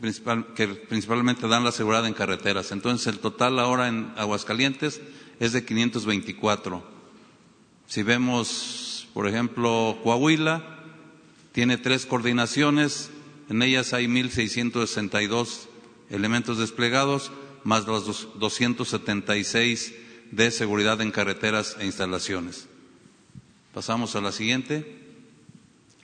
principal- 0.00 0.54
que 0.54 0.68
principalmente 0.68 1.48
dan 1.48 1.64
la 1.64 1.72
seguridad 1.72 2.06
en 2.06 2.14
carreteras. 2.14 2.70
Entonces, 2.72 3.06
el 3.08 3.18
total 3.18 3.58
ahora 3.58 3.88
en 3.88 4.12
Aguascalientes 4.16 5.00
es 5.40 5.52
de 5.52 5.64
524. 5.64 6.84
Si 7.86 8.02
vemos, 8.02 9.08
por 9.14 9.26
ejemplo, 9.28 9.98
Coahuila, 10.02 10.62
tiene 11.52 11.78
tres 11.78 12.04
coordinaciones, 12.06 13.10
en 13.48 13.62
ellas 13.62 13.92
hay 13.92 14.06
1.662 14.06 15.68
elementos 16.10 16.58
desplegados, 16.58 17.30
más 17.64 17.86
los 17.86 18.06
dos- 18.06 18.28
276 18.38 19.94
de 20.30 20.50
seguridad 20.50 21.00
en 21.00 21.10
carreteras 21.12 21.76
e 21.80 21.86
instalaciones. 21.86 22.66
Pasamos 23.72 24.16
a 24.16 24.20
la 24.20 24.32
siguiente. 24.32 25.04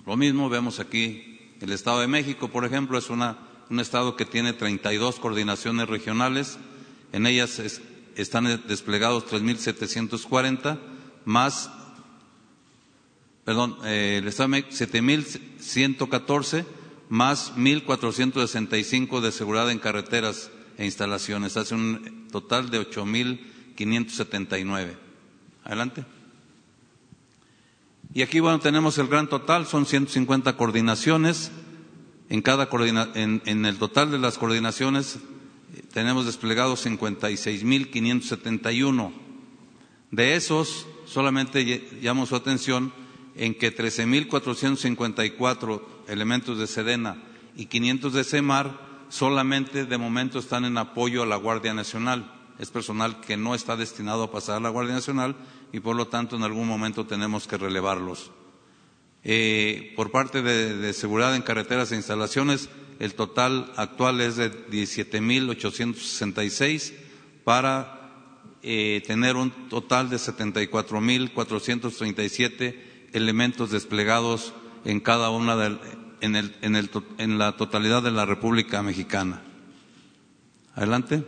Lo 0.07 0.16
mismo 0.16 0.49
vemos 0.49 0.80
aquí 0.80 1.38
el 1.61 1.70
Estado 1.72 2.01
de 2.01 2.09
México, 2.09 2.49
por 2.49 2.64
ejemplo, 2.64 2.99
es 2.99 3.09
una, 3.11 3.38
un 3.70 3.78
estado 3.80 4.16
que 4.16 4.24
tiene 4.24 4.53
32 4.53 5.20
coordinaciones 5.20 5.88
regionales, 5.88 6.59
en 7.12 7.26
ellas 7.26 7.59
es- 7.61 7.80
están 8.16 8.45
desplegados 8.66 9.26
3.740 9.26 10.78
más 11.24 11.70
perdón, 13.45 13.76
eh, 13.84 14.18
el 14.22 14.28
Estado 14.28 14.49
de 14.51 14.62
México, 14.62 14.70
7.114 14.72 16.64
más 17.12 17.54
1.465 17.56 19.20
de 19.20 19.30
seguridad 19.32 19.70
en 19.70 19.78
carreteras 19.78 20.50
e 20.78 20.86
instalaciones. 20.86 21.58
Hace 21.58 21.74
un 21.74 22.26
total 22.32 22.70
de 22.70 22.80
8.579. 22.80 24.96
Adelante. 25.62 26.06
Y 28.14 28.22
aquí, 28.22 28.40
bueno, 28.40 28.60
tenemos 28.60 28.96
el 28.96 29.08
gran 29.08 29.28
total, 29.28 29.66
son 29.66 29.84
150 29.84 30.56
coordinaciones. 30.56 31.52
En, 32.30 32.40
cada 32.40 32.70
coordina- 32.70 33.10
en, 33.14 33.42
el 33.66 33.76
total 33.76 34.10
de 34.10 34.18
las 34.18 34.38
coordinaciones 34.38 35.18
tenemos 35.92 36.24
desplegados 36.24 36.86
56.571. 36.86 39.12
De 40.12 40.34
esos, 40.34 40.86
solamente 41.04 41.90
llamo 42.00 42.24
su 42.24 42.36
atención 42.36 42.90
en 43.36 43.54
que 43.54 43.76
13.454 43.76 45.91
elementos 46.09 46.59
de 46.59 46.66
Sedena 46.66 47.16
y 47.57 47.66
500 47.66 48.12
de 48.12 48.24
CEMAR 48.24 48.92
solamente 49.09 49.84
de 49.84 49.98
momento 49.98 50.38
están 50.38 50.64
en 50.64 50.78
apoyo 50.78 51.22
a 51.22 51.26
la 51.26 51.36
Guardia 51.36 51.74
Nacional. 51.74 52.32
Es 52.59 52.70
personal 52.70 53.20
que 53.20 53.36
no 53.36 53.55
está 53.55 53.76
destinado 53.76 54.22
a 54.22 54.32
pasar 54.32 54.57
a 54.57 54.61
la 54.61 54.70
Guardia 54.70 54.94
Nacional 54.94 55.36
y 55.72 55.80
por 55.80 55.96
lo 55.96 56.09
tanto 56.09 56.36
en 56.36 56.44
algún 56.44 56.66
momento 56.66 57.05
tenemos 57.07 57.46
que 57.46 57.59
relevarlos. 57.59 58.30
Eh, 59.24 59.92
por 59.96 60.11
parte 60.11 60.40
de, 60.42 60.92
seguridad 60.92 61.36
en 61.36 61.42
carreteras 61.42 61.92
e 61.92 61.96
instalaciones, 61.96 62.68
el 62.98 63.14
total 63.14 63.72
actual 63.76 64.20
es 64.20 64.34
de 64.36 64.50
17.866 64.68 66.92
para 67.44 68.00
eh, 68.62 69.03
tener 69.07 69.36
un 69.36 69.50
total 69.68 70.09
de 70.09 70.16
74.437 70.16 72.76
elementos 73.12 73.70
desplegados 73.70 74.55
en 74.85 75.01
cada 75.01 75.30
una 75.30 75.57
del- 75.57 75.78
en, 76.20 76.37
el- 76.37 76.55
en 76.62 76.76
el 76.76 76.91
en 77.18 77.39
la 77.39 77.57
totalidad 77.57 78.03
de 78.03 78.11
la 78.12 78.24
República 78.26 78.83
Mexicana. 78.83 79.43
Adelante. 80.74 81.22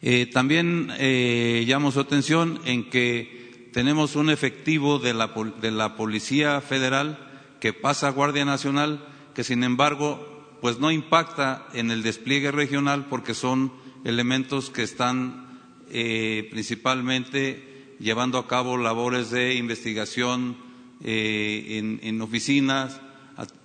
Eh, 0.00 0.26
también 0.26 0.90
eh, 0.98 1.64
llamo 1.66 1.92
su 1.92 2.00
atención 2.00 2.60
en 2.64 2.90
que 2.90 3.70
tenemos 3.72 4.16
un 4.16 4.30
efectivo 4.30 4.98
de 4.98 5.14
la, 5.14 5.28
de 5.60 5.70
la 5.70 5.96
Policía 5.96 6.60
Federal 6.60 7.18
que 7.60 7.72
pasa 7.72 8.08
a 8.08 8.12
Guardia 8.12 8.44
Nacional, 8.44 9.06
que 9.34 9.44
sin 9.44 9.62
embargo, 9.62 10.58
pues 10.60 10.80
no 10.80 10.90
impacta 10.90 11.66
en 11.72 11.90
el 11.92 12.02
despliegue 12.02 12.50
regional 12.50 13.06
porque 13.08 13.34
son 13.34 13.72
elementos 14.04 14.70
que 14.70 14.82
están 14.82 15.60
eh, 15.90 16.48
principalmente 16.50 17.71
llevando 18.02 18.38
a 18.38 18.48
cabo 18.48 18.76
labores 18.76 19.30
de 19.30 19.54
investigación 19.54 20.56
eh, 21.04 21.98
en, 22.02 22.20
oficinas 22.20 23.00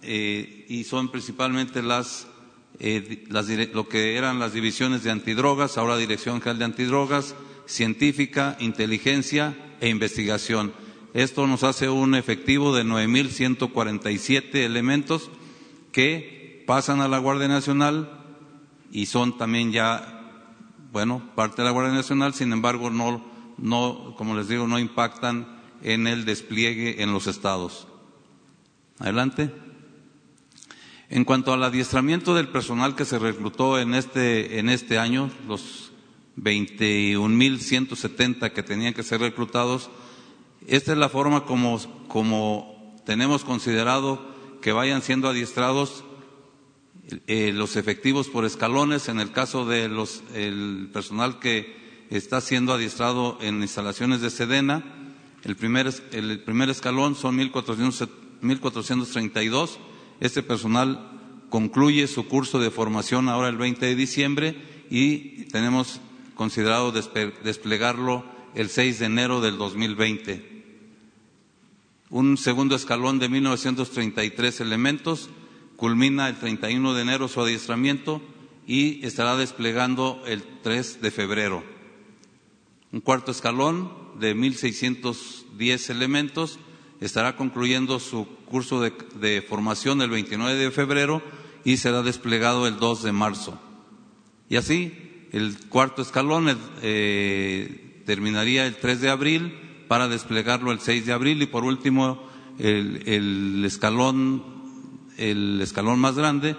eh, 0.04 0.66
y 0.70 0.84
son 0.84 1.10
principalmente 1.10 1.82
las 1.82 2.28
eh, 2.80 3.26
lo 3.74 3.90
que 3.90 4.18
eran 4.18 4.38
las 4.38 4.54
divisiones 4.54 5.04
de 5.04 5.10
antidrogas, 5.10 5.78
ahora 5.78 5.98
Dirección 5.98 6.40
General 6.40 6.60
de 6.60 6.66
Antidrogas, 6.66 7.36
científica, 7.66 8.56
inteligencia 8.60 9.58
e 9.82 9.90
investigación. 9.90 10.72
Esto 11.16 11.48
nos 11.48 11.64
hace 11.64 11.90
un 11.90 12.14
efectivo 12.14 12.76
de 12.76 12.84
9.147 12.86 14.54
elementos 14.54 15.32
que 15.92 16.64
pasan 16.68 17.02
a 17.02 17.08
la 17.08 17.18
Guardia 17.18 17.48
Nacional 17.48 18.12
y 18.92 19.08
son 19.08 19.40
también 19.40 19.72
ya, 19.72 20.54
bueno, 20.92 21.24
parte 21.34 21.64
de 21.64 21.66
la 21.66 21.72
Guardia 21.72 21.96
Nacional, 21.96 22.36
sin 22.36 22.54
embargo, 22.54 22.92
no, 22.92 23.37
no, 23.58 24.16
como 24.18 24.36
les 24.36 24.48
digo, 24.48 24.68
no 24.68 24.80
impactan 24.80 25.58
en 25.84 26.08
el 26.08 26.26
despliegue 26.26 27.04
en 27.04 27.14
los 27.14 27.28
estados. 27.28 27.88
Adelante. 29.00 29.52
En 31.10 31.24
cuanto 31.24 31.54
al 31.54 31.64
adiestramiento 31.64 32.36
del 32.36 32.50
personal 32.50 32.96
que 32.96 33.06
se 33.06 33.20
reclutó 33.20 33.80
en 33.80 33.94
este, 33.94 34.60
en 34.60 34.68
este 34.70 35.00
año, 35.00 35.30
los 35.48 35.94
21.170 36.38 38.52
que 38.52 38.64
tenían 38.64 38.94
que 38.94 39.04
ser 39.04 39.22
reclutados, 39.22 39.90
esta 40.68 40.92
es 40.92 40.98
la 40.98 41.08
forma 41.08 41.46
como, 41.46 41.80
como 42.10 42.94
tenemos 43.06 43.46
considerado 43.46 44.36
que 44.62 44.74
vayan 44.74 45.02
siendo 45.02 45.30
adiestrados 45.30 46.04
eh, 47.28 47.54
los 47.54 47.78
efectivos 47.78 48.28
por 48.28 48.44
escalones. 48.44 49.08
En 49.08 49.22
el 49.22 49.32
caso 49.32 49.66
de 49.66 49.88
los, 49.88 50.24
el 50.34 50.90
personal 50.92 51.40
que 51.40 51.87
está 52.10 52.42
siendo 52.42 52.74
adiestrado 52.74 53.38
en 53.42 53.62
instalaciones 53.62 54.22
de 54.22 54.30
Sedena, 54.30 54.84
el 55.44 55.56
primer, 55.56 55.94
el 56.12 56.40
primer 56.42 56.70
escalón 56.70 57.16
son 57.16 57.38
1.400 57.38 58.10
1.432. 58.42 59.78
Este 60.20 60.44
personal 60.44 61.12
concluye 61.50 62.08
su 62.08 62.28
curso 62.28 62.60
de 62.60 62.72
formación 62.72 63.30
ahora 63.30 63.50
el 63.50 63.58
20 63.58 63.86
de 63.86 63.96
diciembre 63.96 64.56
y 64.90 65.46
tenemos 65.46 66.02
considerado 66.36 66.92
desplegarlo 66.92 68.26
el 68.56 68.70
6 68.70 69.00
de 69.00 69.06
enero 69.06 69.42
del 69.42 69.58
2020. 69.58 70.56
Un 72.10 72.38
segundo 72.38 72.76
escalón 72.76 73.20
de 73.20 73.30
1933 73.30 74.62
elementos 74.62 75.30
culmina 75.76 76.30
el 76.30 76.38
31 76.38 76.94
de 76.94 77.02
enero 77.02 77.28
su 77.28 77.42
adiestramiento 77.42 78.22
y 78.66 79.06
estará 79.06 79.36
desplegando 79.36 80.24
el 80.26 80.44
3 80.64 81.02
de 81.02 81.12
febrero. 81.12 81.77
Un 82.92 83.02
cuarto 83.02 83.32
escalón 83.32 83.92
de 84.20 84.36
1.610 84.36 85.90
elementos 85.90 86.60
estará 87.02 87.36
concluyendo 87.36 88.00
su 88.00 88.28
curso 88.46 88.82
de, 88.82 89.46
formación 89.48 90.02
el 90.02 90.10
29 90.10 90.56
de 90.56 90.72
febrero 90.72 91.22
y 91.66 91.78
será 91.78 92.02
desplegado 92.02 92.66
el 92.66 92.78
2 92.78 93.04
de 93.04 93.12
marzo. 93.12 93.60
Y 94.50 94.56
así, 94.56 95.28
el 95.34 95.58
cuarto 95.68 96.02
escalón 96.02 96.58
eh, 96.82 98.04
terminaría 98.06 98.66
el 98.66 98.78
3 98.78 99.02
de 99.02 99.10
abril 99.10 99.54
para 99.90 100.08
desplegarlo 100.08 100.72
el 100.72 100.80
6 100.80 101.06
de 101.06 101.14
abril 101.14 101.42
y 101.42 101.48
por 101.48 101.66
último 101.66 102.26
el, 102.58 103.64
escalón 103.66 104.44
el 105.18 105.60
escalón 105.62 106.00
más 106.00 106.16
grande 106.16 106.56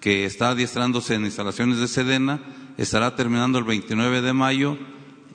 que 0.00 0.24
está 0.24 0.50
adiestrándose 0.50 1.14
en 1.14 1.24
instalaciones 1.24 1.78
de 1.78 1.88
Sedena 1.88 2.40
estará 2.76 3.16
terminando 3.16 3.58
el 3.58 3.64
29 3.64 4.22
de 4.22 4.32
mayo 4.32 4.78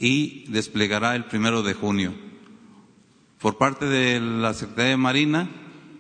y 0.02 0.45
desplegará 0.47 1.16
el 1.16 1.26
primero 1.26 1.62
de 1.62 1.76
junio. 1.76 2.14
Por 3.39 3.58
parte 3.58 3.86
de 3.86 4.20
la 4.20 4.54
Secretaría 4.56 4.91
de 4.91 4.97
Marina, 4.97 5.49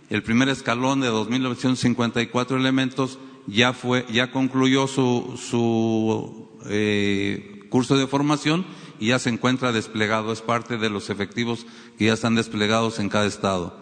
el 0.09 0.23
primer 0.23 0.49
escalón 0.49 1.01
de 1.01 1.09
2.954 1.09 2.57
elementos 2.57 3.19
ya 3.45 3.73
fue, 3.73 4.05
ya 4.11 4.31
concluyó 4.31 4.87
su, 4.87 5.39
su 5.39 6.49
eh, 6.65 7.67
curso 7.69 7.95
de 7.95 8.07
formación 8.07 8.65
y 8.99 9.07
ya 9.07 9.19
se 9.19 9.29
encuentra 9.29 9.71
desplegado. 9.71 10.33
Es 10.33 10.41
parte 10.41 10.77
de 10.77 10.89
los 10.89 11.11
efectivos 11.11 11.67
que 11.97 12.05
ya 12.05 12.13
están 12.13 12.35
desplegados 12.35 12.99
en 12.99 13.09
cada 13.09 13.27
estado. 13.27 13.79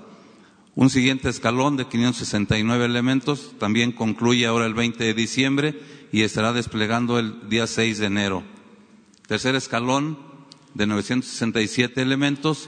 Un 0.75 0.89
siguiente 0.89 1.29
escalón 1.29 1.77
de 1.77 1.87
569 1.87 2.85
elementos 2.85 3.53
también 3.57 3.93
concluye 3.93 4.45
ahora 4.45 4.65
el 4.65 4.73
20 4.73 5.01
de 5.01 5.13
diciembre 5.13 5.79
y 6.11 6.23
estará 6.23 6.51
desplegando 6.51 7.19
el 7.19 7.49
día 7.49 7.67
6 7.67 7.99
de 7.99 8.05
enero. 8.05 8.58
Tercer 9.29 9.53
escalón 9.53 10.17
de 10.73 10.87
967 10.87 12.01
elementos 12.01 12.67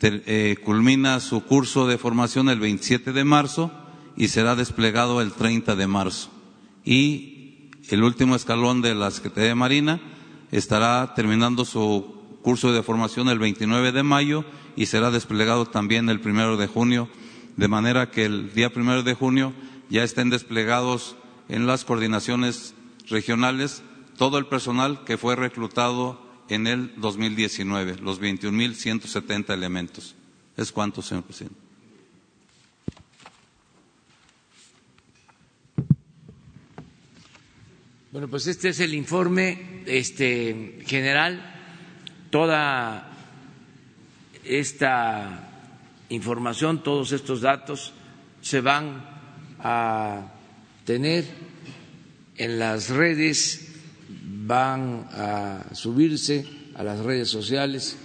eh, 0.00 0.54
culmina 0.64 1.18
su 1.18 1.42
curso 1.42 1.88
de 1.88 1.98
formación 1.98 2.48
el 2.48 2.60
27 2.60 3.12
de 3.12 3.24
marzo 3.24 3.72
y 4.16 4.28
será 4.28 4.54
desplegado 4.54 5.20
el 5.20 5.32
30 5.32 5.74
de 5.74 5.88
marzo. 5.88 6.30
Y 6.84 7.70
el 7.88 8.04
último 8.04 8.36
escalón 8.36 8.82
de 8.82 8.94
la 8.94 9.10
Secretaría 9.10 9.48
de 9.48 9.54
Marina 9.56 10.00
estará 10.52 11.12
terminando 11.16 11.64
su 11.64 12.38
curso 12.42 12.72
de 12.72 12.84
formación 12.84 13.28
el 13.28 13.40
29 13.40 13.90
de 13.90 14.04
mayo 14.04 14.44
y 14.76 14.86
será 14.86 15.10
desplegado 15.10 15.66
también 15.66 16.08
el 16.08 16.20
primero 16.20 16.56
de 16.56 16.68
junio, 16.68 17.08
de 17.56 17.66
manera 17.66 18.12
que 18.12 18.26
el 18.26 18.54
día 18.54 18.72
primero 18.72 19.02
de 19.02 19.14
junio 19.14 19.52
ya 19.90 20.04
estén 20.04 20.30
desplegados 20.30 21.16
en 21.48 21.66
las 21.66 21.84
coordinaciones 21.84 22.76
regionales 23.08 23.82
todo 24.16 24.38
el 24.38 24.46
personal 24.46 25.04
que 25.04 25.18
fue 25.18 25.36
reclutado 25.36 26.20
en 26.48 26.66
el 26.66 26.92
2019, 26.96 27.96
los 27.98 28.20
21.170 28.20 29.52
elementos. 29.52 30.14
¿Es 30.56 30.70
cuánto, 30.72 31.02
señor 31.02 31.24
presidente? 31.24 31.64
Bueno, 38.12 38.28
pues 38.28 38.46
este 38.46 38.68
es 38.68 38.78
el 38.78 38.94
informe 38.94 39.82
este, 39.86 40.78
general. 40.86 41.52
Toda 42.30 43.10
esta 44.44 45.50
información, 46.10 46.82
todos 46.84 47.10
estos 47.10 47.40
datos 47.40 47.92
se 48.40 48.60
van 48.60 49.04
a 49.58 50.32
tener 50.84 51.24
en 52.36 52.58
las 52.60 52.90
redes, 52.90 53.63
van 54.46 55.08
a 55.12 55.74
subirse 55.74 56.46
a 56.74 56.82
las 56.82 57.00
redes 57.00 57.28
sociales, 57.28 57.96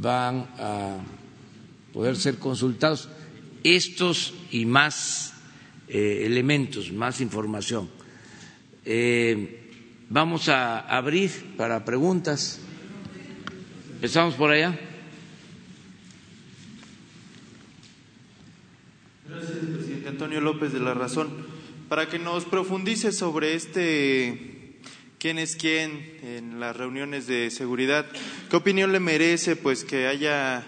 van 0.00 0.46
a 0.58 0.98
poder 1.92 2.16
ser 2.16 2.38
consultados 2.38 3.08
estos 3.64 4.34
y 4.50 4.66
más 4.66 5.32
eh, 5.88 6.22
elementos, 6.26 6.92
más 6.92 7.20
información. 7.20 7.88
Eh, 8.84 9.70
vamos 10.10 10.48
a 10.48 10.80
abrir 10.80 11.30
para 11.56 11.84
preguntas. 11.84 12.60
Empezamos 13.94 14.34
por 14.34 14.50
allá. 14.50 14.78
Antonio 20.06 20.40
López 20.40 20.72
de 20.72 20.80
la 20.80 20.94
Razón, 20.94 21.28
para 21.88 22.08
que 22.08 22.18
nos 22.18 22.44
profundice 22.44 23.12
sobre 23.12 23.54
este 23.54 24.57
quién 25.18 25.38
es 25.38 25.56
quién 25.56 26.18
en 26.22 26.60
las 26.60 26.76
reuniones 26.76 27.26
de 27.26 27.50
seguridad. 27.50 28.06
¿Qué 28.50 28.56
opinión 28.56 28.92
le 28.92 29.00
merece 29.00 29.56
pues 29.56 29.84
que 29.84 30.06
haya 30.06 30.64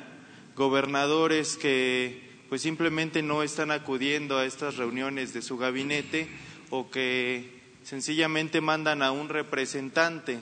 gobernadores 0.56 1.56
que 1.56 2.28
pues 2.48 2.62
simplemente 2.62 3.22
no 3.22 3.42
están 3.42 3.70
acudiendo 3.70 4.38
a 4.38 4.44
estas 4.44 4.76
reuniones 4.76 5.32
de 5.32 5.42
su 5.42 5.56
gabinete 5.56 6.28
o 6.70 6.90
que 6.90 7.60
sencillamente 7.84 8.60
mandan 8.60 9.02
a 9.02 9.12
un 9.12 9.28
representante 9.28 10.38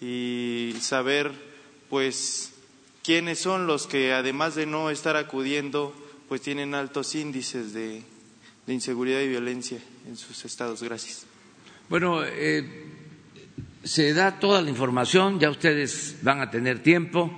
y 0.00 0.74
saber 0.80 1.32
pues 1.88 2.52
quiénes 3.02 3.38
son 3.38 3.66
los 3.66 3.86
que 3.86 4.12
además 4.12 4.54
de 4.54 4.66
no 4.66 4.90
estar 4.90 5.16
acudiendo 5.16 5.94
pues 6.28 6.42
tienen 6.42 6.74
altos 6.74 7.14
índices 7.14 7.72
de 7.72 8.02
de 8.68 8.74
inseguridad 8.74 9.22
y 9.22 9.28
violencia 9.28 9.78
en 10.06 10.18
sus 10.18 10.44
estados. 10.44 10.82
Gracias. 10.82 11.24
Bueno, 11.88 12.22
eh, 12.22 12.84
se 13.88 14.12
da 14.12 14.38
toda 14.38 14.60
la 14.60 14.68
información, 14.68 15.40
ya 15.40 15.48
ustedes 15.48 16.16
van 16.20 16.42
a 16.42 16.50
tener 16.50 16.82
tiempo 16.82 17.32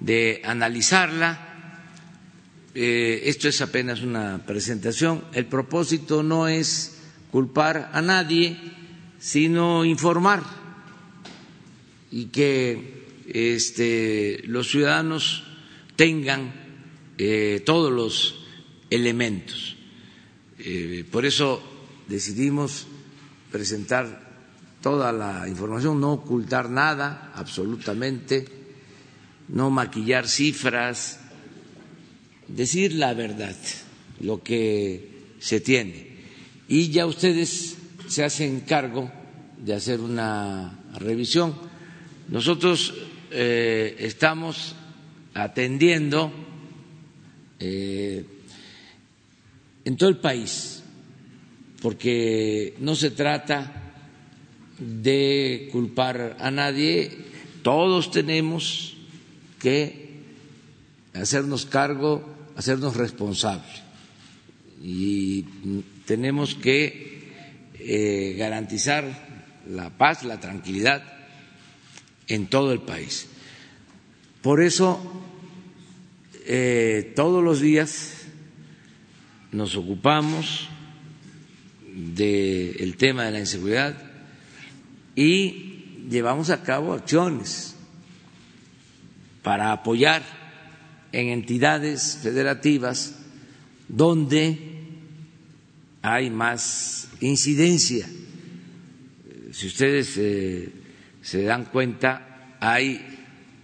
de 0.00 0.40
analizarla. 0.42 1.84
Eh, 2.74 3.24
esto 3.26 3.48
es 3.48 3.60
apenas 3.60 4.00
una 4.00 4.40
presentación. 4.46 5.22
El 5.34 5.44
propósito 5.44 6.22
no 6.22 6.48
es 6.48 7.02
culpar 7.30 7.90
a 7.92 8.00
nadie, 8.00 8.56
sino 9.18 9.84
informar 9.84 10.42
y 12.10 12.26
que 12.26 13.04
este, 13.28 14.40
los 14.46 14.70
ciudadanos 14.70 15.44
tengan 15.96 16.54
eh, 17.18 17.62
todos 17.66 17.92
los 17.92 18.46
elementos. 18.88 19.76
Eh, 20.60 21.04
por 21.10 21.26
eso 21.26 21.62
decidimos 22.08 22.86
presentar 23.52 24.29
toda 24.80 25.12
la 25.12 25.46
información, 25.48 26.00
no 26.00 26.12
ocultar 26.12 26.70
nada, 26.70 27.32
absolutamente, 27.34 28.46
no 29.48 29.70
maquillar 29.70 30.26
cifras, 30.26 31.20
decir 32.48 32.94
la 32.94 33.14
verdad, 33.14 33.56
lo 34.20 34.42
que 34.42 35.34
se 35.38 35.60
tiene. 35.60 36.08
Y 36.68 36.90
ya 36.90 37.06
ustedes 37.06 37.76
se 38.08 38.24
hacen 38.24 38.60
cargo 38.60 39.10
de 39.58 39.74
hacer 39.74 40.00
una 40.00 40.78
revisión. 40.98 41.54
Nosotros 42.28 42.94
eh, 43.30 43.96
estamos 43.98 44.74
atendiendo 45.34 46.32
eh, 47.58 48.24
en 49.84 49.96
todo 49.96 50.08
el 50.08 50.18
país, 50.18 50.82
porque 51.82 52.74
no 52.80 52.94
se 52.94 53.10
trata 53.10 53.89
de 54.80 55.68
culpar 55.70 56.36
a 56.40 56.50
nadie, 56.50 57.12
todos 57.62 58.10
tenemos 58.10 58.96
que 59.58 60.10
hacernos 61.12 61.66
cargo, 61.66 62.24
hacernos 62.56 62.96
responsables 62.96 63.82
y 64.82 65.42
tenemos 66.06 66.54
que 66.54 67.30
eh, 67.78 68.34
garantizar 68.38 69.04
la 69.68 69.90
paz, 69.90 70.24
la 70.24 70.40
tranquilidad 70.40 71.02
en 72.26 72.46
todo 72.46 72.72
el 72.72 72.80
país. 72.80 73.28
Por 74.40 74.62
eso, 74.62 74.98
eh, 76.46 77.12
todos 77.14 77.44
los 77.44 77.60
días 77.60 78.22
nos 79.52 79.76
ocupamos 79.76 80.68
del 81.94 82.96
tema 82.96 83.24
de 83.24 83.32
la 83.32 83.40
inseguridad 83.40 84.09
y 85.14 86.06
llevamos 86.08 86.50
a 86.50 86.62
cabo 86.62 86.92
acciones 86.92 87.74
para 89.42 89.72
apoyar 89.72 90.22
en 91.12 91.28
entidades 91.28 92.18
federativas 92.22 93.16
donde 93.88 94.58
hay 96.02 96.30
más 96.30 97.08
incidencia. 97.20 98.08
Si 99.52 99.66
ustedes 99.66 100.16
eh, 100.16 100.72
se 101.22 101.42
dan 101.42 101.64
cuenta, 101.66 102.56
hay 102.60 103.00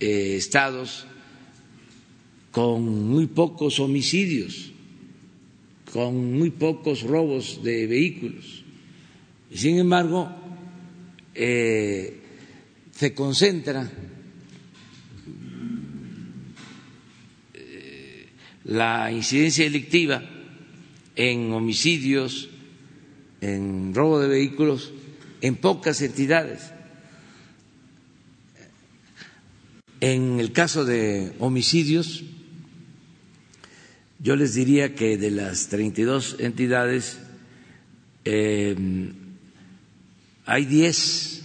eh, 0.01 0.37
estados 0.37 1.07
con 2.51 3.09
muy 3.09 3.27
pocos 3.27 3.79
homicidios 3.81 4.73
con 5.97 6.39
muy 6.39 6.51
pocos 6.51 7.03
robos 7.03 7.63
de 7.63 7.87
vehículos. 7.87 8.65
Sin 9.51 9.79
embargo, 9.79 10.29
eh, 11.37 12.21
se 12.93 13.13
concentra 13.15 13.91
eh, 17.55 18.27
la 18.65 19.13
incidencia 19.13 19.65
delictiva 19.65 20.23
en 21.15 21.53
homicidios, 21.53 22.49
en 23.41 23.95
robo 23.95 24.19
de 24.21 24.29
vehículos, 24.29 24.93
en 25.43 25.57
pocas 25.57 26.01
entidades. 26.01 26.73
En 30.01 30.41
el 30.41 30.53
caso 30.53 30.85
de 30.85 31.33
homicidios, 31.39 32.25
yo 34.19 34.37
les 34.37 34.55
diría 34.55 34.95
que 34.95 35.19
de 35.19 35.31
las 35.31 35.69
32 35.69 36.37
entidades 36.39 37.19
eh, 38.25 38.75
hay 40.47 40.65
10 40.65 41.43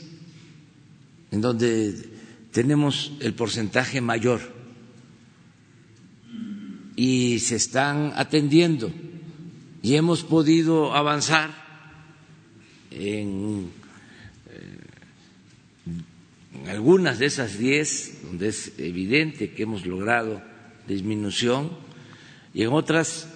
en 1.32 1.42
donde 1.42 1.96
tenemos 2.52 3.14
el 3.20 3.34
porcentaje 3.34 4.00
mayor 4.00 4.42
y 6.96 7.40
se 7.40 7.56
están 7.56 8.14
atendiendo 8.16 8.92
y 9.82 9.96
hemos 9.96 10.24
podido 10.24 10.94
avanzar 10.94 11.50
en, 12.92 13.72
en 16.54 16.70
algunas 16.70 17.18
de 17.18 17.26
esas 17.26 17.58
10 17.58 18.24
donde 18.24 18.50
es 18.50 18.74
evidente 18.78 19.52
que 19.52 19.64
hemos 19.64 19.86
logrado 19.86 20.44
disminución 20.88 21.72
y 22.54 22.64
en 22.64 22.70
otras 22.74 23.28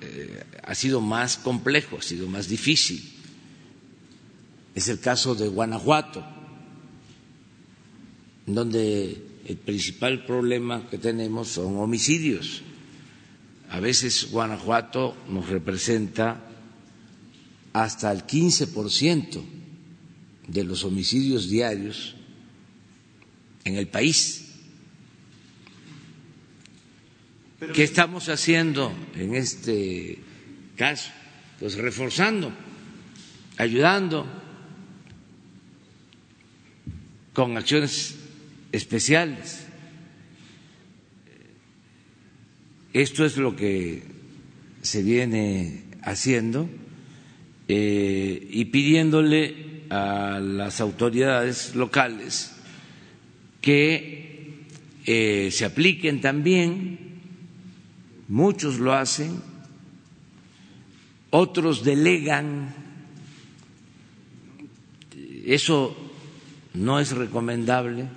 eh, 0.00 0.44
ha 0.62 0.74
sido 0.74 1.00
más 1.00 1.36
complejo, 1.36 1.98
ha 1.98 2.02
sido 2.02 2.28
más 2.28 2.48
difícil. 2.48 3.19
Es 4.74 4.88
el 4.88 5.00
caso 5.00 5.34
de 5.34 5.48
Guanajuato, 5.48 6.24
donde 8.46 9.30
el 9.46 9.56
principal 9.56 10.24
problema 10.24 10.88
que 10.88 10.98
tenemos 10.98 11.48
son 11.48 11.76
homicidios. 11.78 12.62
A 13.70 13.80
veces 13.80 14.30
Guanajuato 14.30 15.16
nos 15.28 15.48
representa 15.48 16.44
hasta 17.72 18.12
el 18.12 18.24
15% 18.26 19.42
de 20.48 20.64
los 20.64 20.84
homicidios 20.84 21.48
diarios 21.48 22.14
en 23.64 23.76
el 23.76 23.88
país. 23.88 24.46
¿Qué 27.74 27.84
estamos 27.84 28.28
haciendo 28.28 28.92
en 29.14 29.34
este 29.34 30.18
caso? 30.76 31.10
Pues 31.58 31.74
reforzando, 31.74 32.52
ayudando 33.58 34.26
con 37.32 37.56
acciones 37.56 38.16
especiales. 38.72 39.66
Esto 42.92 43.24
es 43.24 43.36
lo 43.36 43.54
que 43.54 44.02
se 44.82 45.02
viene 45.02 45.84
haciendo 46.02 46.68
eh, 47.68 48.48
y 48.50 48.64
pidiéndole 48.66 49.84
a 49.90 50.40
las 50.40 50.80
autoridades 50.80 51.74
locales 51.74 52.52
que 53.60 54.64
eh, 55.06 55.50
se 55.52 55.64
apliquen 55.64 56.20
también, 56.20 56.98
muchos 58.28 58.78
lo 58.78 58.92
hacen, 58.92 59.40
otros 61.30 61.84
delegan, 61.84 62.74
eso 65.44 65.96
no 66.74 67.00
es 67.00 67.12
recomendable. 67.12 68.08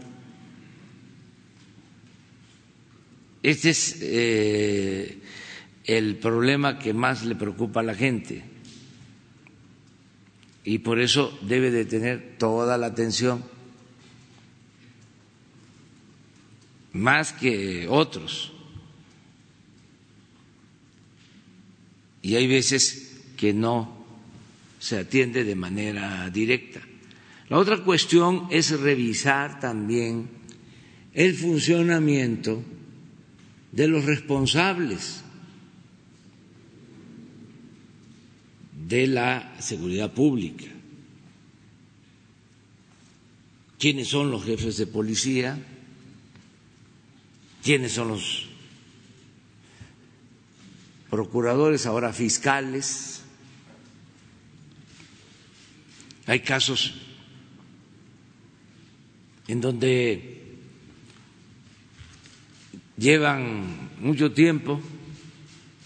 Este 3.42 3.70
es 3.72 3.98
eh, 4.02 5.20
el 5.86 6.16
problema 6.18 6.80
que 6.80 6.94
más 6.94 7.26
le 7.26 7.36
preocupa 7.36 7.82
a 7.82 7.84
la 7.84 7.96
gente 7.96 8.54
y 10.66 10.80
por 10.80 11.00
eso 11.00 11.38
debe 11.42 11.72
de 11.72 11.86
tener 11.86 12.38
toda 12.38 12.78
la 12.78 12.88
atención, 12.88 13.44
más 16.94 17.34
que 17.34 17.88
otros. 17.90 18.54
Y 22.22 22.36
hay 22.36 22.48
veces 22.48 23.22
que 23.36 23.54
no 23.54 24.06
se 24.80 25.00
atiende 25.00 25.44
de 25.44 25.56
manera 25.56 26.30
directa. 26.30 26.82
La 27.50 27.58
otra 27.58 27.84
cuestión 27.84 28.48
es 28.50 28.80
revisar 28.80 29.60
también 29.60 30.30
el 31.14 31.36
funcionamiento 31.36 32.64
de 33.72 33.88
los 33.88 34.06
responsables 34.06 35.24
de 38.88 39.08
la 39.08 39.56
seguridad 39.60 40.14
pública. 40.14 40.66
¿Quiénes 43.80 44.08
son 44.08 44.32
los 44.32 44.46
jefes 44.46 44.78
de 44.78 44.88
policía? 44.88 45.60
¿Quiénes 47.64 47.92
son 47.92 48.10
los 48.10 48.48
procuradores, 51.10 51.86
ahora 51.86 52.14
fiscales? 52.14 53.22
Hay 56.26 56.40
casos 56.40 57.03
en 59.48 59.62
donde 59.62 60.58
llevan 62.98 63.90
mucho 64.00 64.32
tiempo 64.32 64.80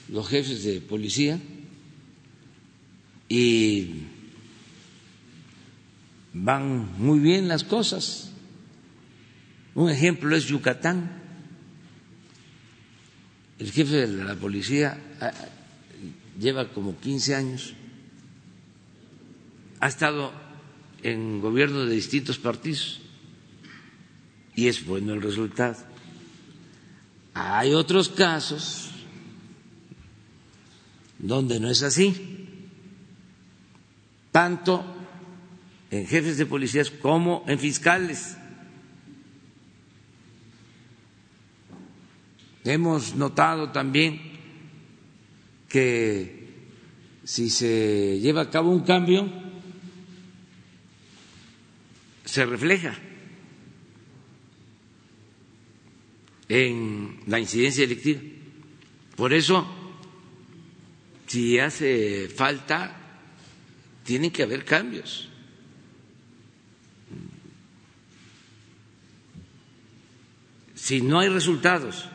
los 0.10 0.28
jefes 0.28 0.64
de 0.64 0.82
policía 0.82 1.40
y 3.30 4.04
van 6.34 6.98
muy 6.98 7.20
bien 7.20 7.48
las 7.48 7.64
cosas. 7.64 8.32
Un 9.76 9.90
ejemplo 9.90 10.36
es 10.36 10.46
Yucatán. 10.46 11.24
El 13.60 13.72
jefe 13.72 14.08
de 14.08 14.24
la 14.24 14.36
policía 14.36 15.00
ah, 15.20 15.32
lleva 16.40 16.70
como 16.70 17.00
15 17.00 17.36
años, 17.36 17.74
ha 19.80 19.88
estado 19.88 20.32
en 21.02 21.42
gobierno 21.42 21.86
de 21.86 21.96
distintos 21.96 22.38
partidos 22.38 23.02
y 24.58 24.68
es 24.68 24.84
bueno 24.86 25.14
el 25.14 25.22
resultado. 25.22 25.78
Hay 27.36 27.76
otros 27.76 28.10
casos 28.10 28.90
donde 31.20 31.60
no 31.60 31.70
es 31.70 31.84
así, 31.84 32.58
tanto 34.32 34.84
en 35.92 36.08
jefes 36.08 36.40
de 36.40 36.48
policías 36.48 36.90
como 36.90 37.46
en 37.48 37.60
fiscales. 37.60 38.36
Hemos 42.64 43.14
notado 43.14 43.72
también 43.72 44.20
que 45.70 46.66
si 47.24 47.52
se 47.52 48.20
lleva 48.20 48.42
a 48.42 48.50
cabo 48.50 48.72
un 48.72 48.84
cambio, 48.84 49.30
se 52.26 52.44
refleja 52.44 52.98
en 56.50 57.20
la 57.28 57.40
incidencia 57.40 57.84
delictiva. 57.88 58.22
Por 59.16 59.34
eso, 59.34 59.68
si 61.28 61.60
hace 61.60 62.30
falta, 62.30 62.96
tienen 64.04 64.32
que 64.32 64.44
haber 64.44 64.64
cambios. 64.64 65.30
Si 70.76 71.02
no 71.02 71.20
hay 71.20 71.28
resultados, 71.30 72.08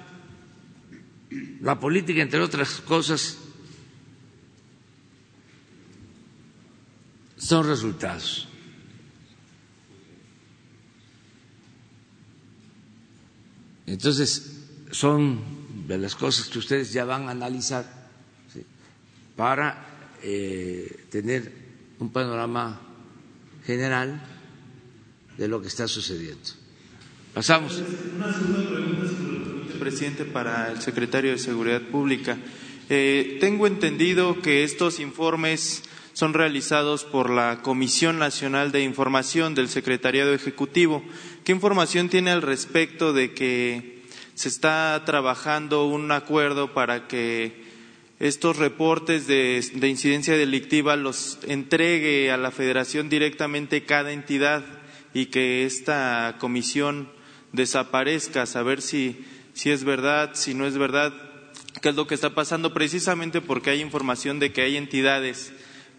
la 1.61 1.78
política, 1.78 2.22
entre 2.22 2.41
otras 2.41 2.80
cosas, 2.80 3.39
son 7.37 7.66
resultados. 7.66 8.49
Entonces, 13.93 14.61
son 14.90 15.40
las 15.88 16.14
cosas 16.14 16.49
que 16.49 16.59
ustedes 16.59 16.93
ya 16.93 17.05
van 17.05 17.28
a 17.28 17.32
analizar 17.32 17.84
para 19.36 20.16
eh, 20.22 21.07
tener 21.11 21.53
un 21.99 22.11
panorama 22.11 22.80
general 23.66 24.22
de 25.36 25.49
lo 25.49 25.61
que 25.61 25.68
está 25.68 25.86
sucediendo. 25.86 26.51
Pasamos. 27.34 27.82
Una 28.16 28.32
segunda 28.32 28.68
pregunta, 28.68 29.09
si 29.70 29.78
presidente, 29.78 30.24
para 30.24 30.72
el 30.72 30.80
secretario 30.80 31.32
de 31.32 31.38
Seguridad 31.38 31.82
Pública. 31.82 32.38
Eh, 32.88 33.38
tengo 33.40 33.66
entendido 33.66 34.40
que 34.40 34.64
estos 34.64 35.01
informes 35.01 35.82
son 36.13 36.35
realizados 36.35 37.05
por 37.05 37.31
la 37.31 37.61
Comisión 37.63 38.19
Nacional 38.19 38.73
de 38.73 38.83
Información 38.83 39.55
del 39.55 39.69
Secretariado 39.69 40.35
Ejecutivo. 40.35 41.03
¿Qué 41.45 41.53
información 41.53 42.09
tiene 42.09 42.31
al 42.31 42.43
respecto 42.43 43.13
de 43.13 43.33
que 43.33 44.03
se 44.35 44.49
está 44.49 45.03
trabajando 45.05 45.87
un 45.87 46.11
acuerdo 46.13 46.75
para 46.75 47.07
que 47.09 47.63
estos 48.19 48.57
reportes 48.57 49.27
de, 49.27 49.65
de, 49.75 49.89
incidencia 49.89 50.37
delictiva 50.37 50.97
los 50.97 51.39
entregue 51.47 52.31
a 52.31 52.37
la 52.37 52.51
Federación 52.53 53.09
directamente 53.09 53.85
cada 53.85 54.13
entidad 54.13 54.65
y 55.13 55.27
que 55.27 55.65
esta 55.65 56.37
comisión 56.39 57.09
desaparezca, 57.53 58.47
saber 58.47 58.81
si, 58.81 59.25
si 59.55 59.71
es 59.71 59.85
verdad, 59.85 60.31
si 60.35 60.55
no 60.55 60.67
es 60.67 60.79
verdad, 60.79 61.13
qué 61.81 61.89
es 61.89 61.97
lo 61.97 62.07
que 62.07 62.15
está 62.15 62.35
pasando, 62.35 62.73
precisamente 62.73 63.41
porque 63.41 63.71
hay 63.71 63.81
información 63.81 64.39
de 64.39 64.53
que 64.53 64.63
hay 64.63 64.77
entidades 64.77 65.53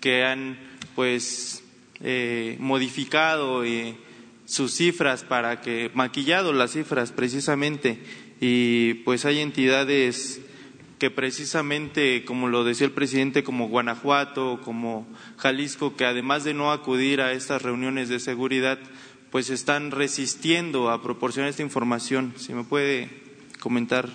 que 0.04 0.26
han 0.26 0.58
pues 0.96 1.64
eh, 2.02 2.58
modificado 2.60 3.64
eh, 3.64 3.96
sus 4.44 4.74
cifras 4.74 5.24
para 5.24 5.62
que, 5.62 5.92
maquillado 5.94 6.52
las 6.52 6.74
cifras 6.74 7.14
precisamente, 7.14 8.04
y 8.42 8.96
pues 9.06 9.24
hay 9.24 9.40
entidades 9.40 10.42
que 11.00 11.10
precisamente, 11.10 12.26
como 12.26 12.50
lo 12.50 12.66
decía 12.66 12.86
el 12.86 12.92
presidente, 12.92 13.46
como 13.46 13.70
Guanajuato, 13.70 14.60
como 14.66 15.08
Jalisco, 15.38 15.96
que 15.96 16.04
además 16.04 16.44
de 16.44 16.54
no 16.54 16.74
acudir 16.74 17.22
a 17.22 17.32
estas 17.32 17.62
reuniones 17.62 18.10
de 18.10 18.20
seguridad, 18.20 18.80
pues 19.32 19.50
están 19.50 19.92
resistiendo 19.92 20.90
a 20.92 21.02
proporcionar 21.02 21.50
esta 21.50 21.64
información. 21.64 22.34
Si 22.36 22.54
me 22.54 22.66
puede 22.66 23.08
comentar, 23.62 24.10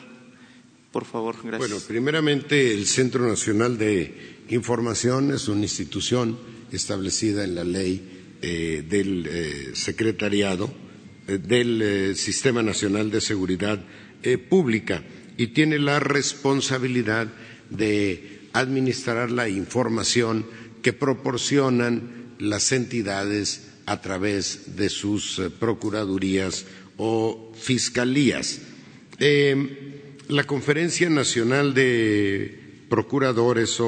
por 0.93 1.05
favor, 1.05 1.37
gracias. 1.43 1.59
Bueno, 1.71 1.85
primeramente 1.87 2.73
el 2.73 2.87
Centro 2.87 3.27
Nacional 3.27 3.77
de 3.79 4.39
Información 4.49 5.33
es 5.33 5.49
una 5.49 5.63
institución 5.63 6.39
establecida 6.73 7.45
en 7.45 7.55
la 7.55 7.65
ley 7.65 8.37
eh, 8.41 8.85
del 8.89 9.27
eh, 9.27 9.71
secretariado 9.75 10.73
eh, 11.27 11.39
del 11.39 12.15
Sistema 12.17 12.63
Nacional 12.63 13.11
de 13.11 13.21
Seguridad 13.21 13.85
Pública 14.49 15.03
y 15.37 15.49
tiene 15.49 15.79
la 15.79 16.01
responsabilidad 16.01 17.29
de 17.71 18.41
administrar 18.53 19.31
la 19.31 19.49
información 19.49 20.45
que 20.83 20.93
proporcionan 20.93 22.35
las 22.41 22.73
entidades 22.73 23.69
a 23.87 24.01
través 24.01 24.77
de 24.77 24.89
sus 24.89 25.41
procuradurías 25.61 26.67
o 26.97 27.53
fiscalías. 27.57 28.61
La 30.29 30.45
Conferencia 30.45 31.09
Nacional 31.09 31.73
de 31.73 32.85
Procuradores 32.91 33.79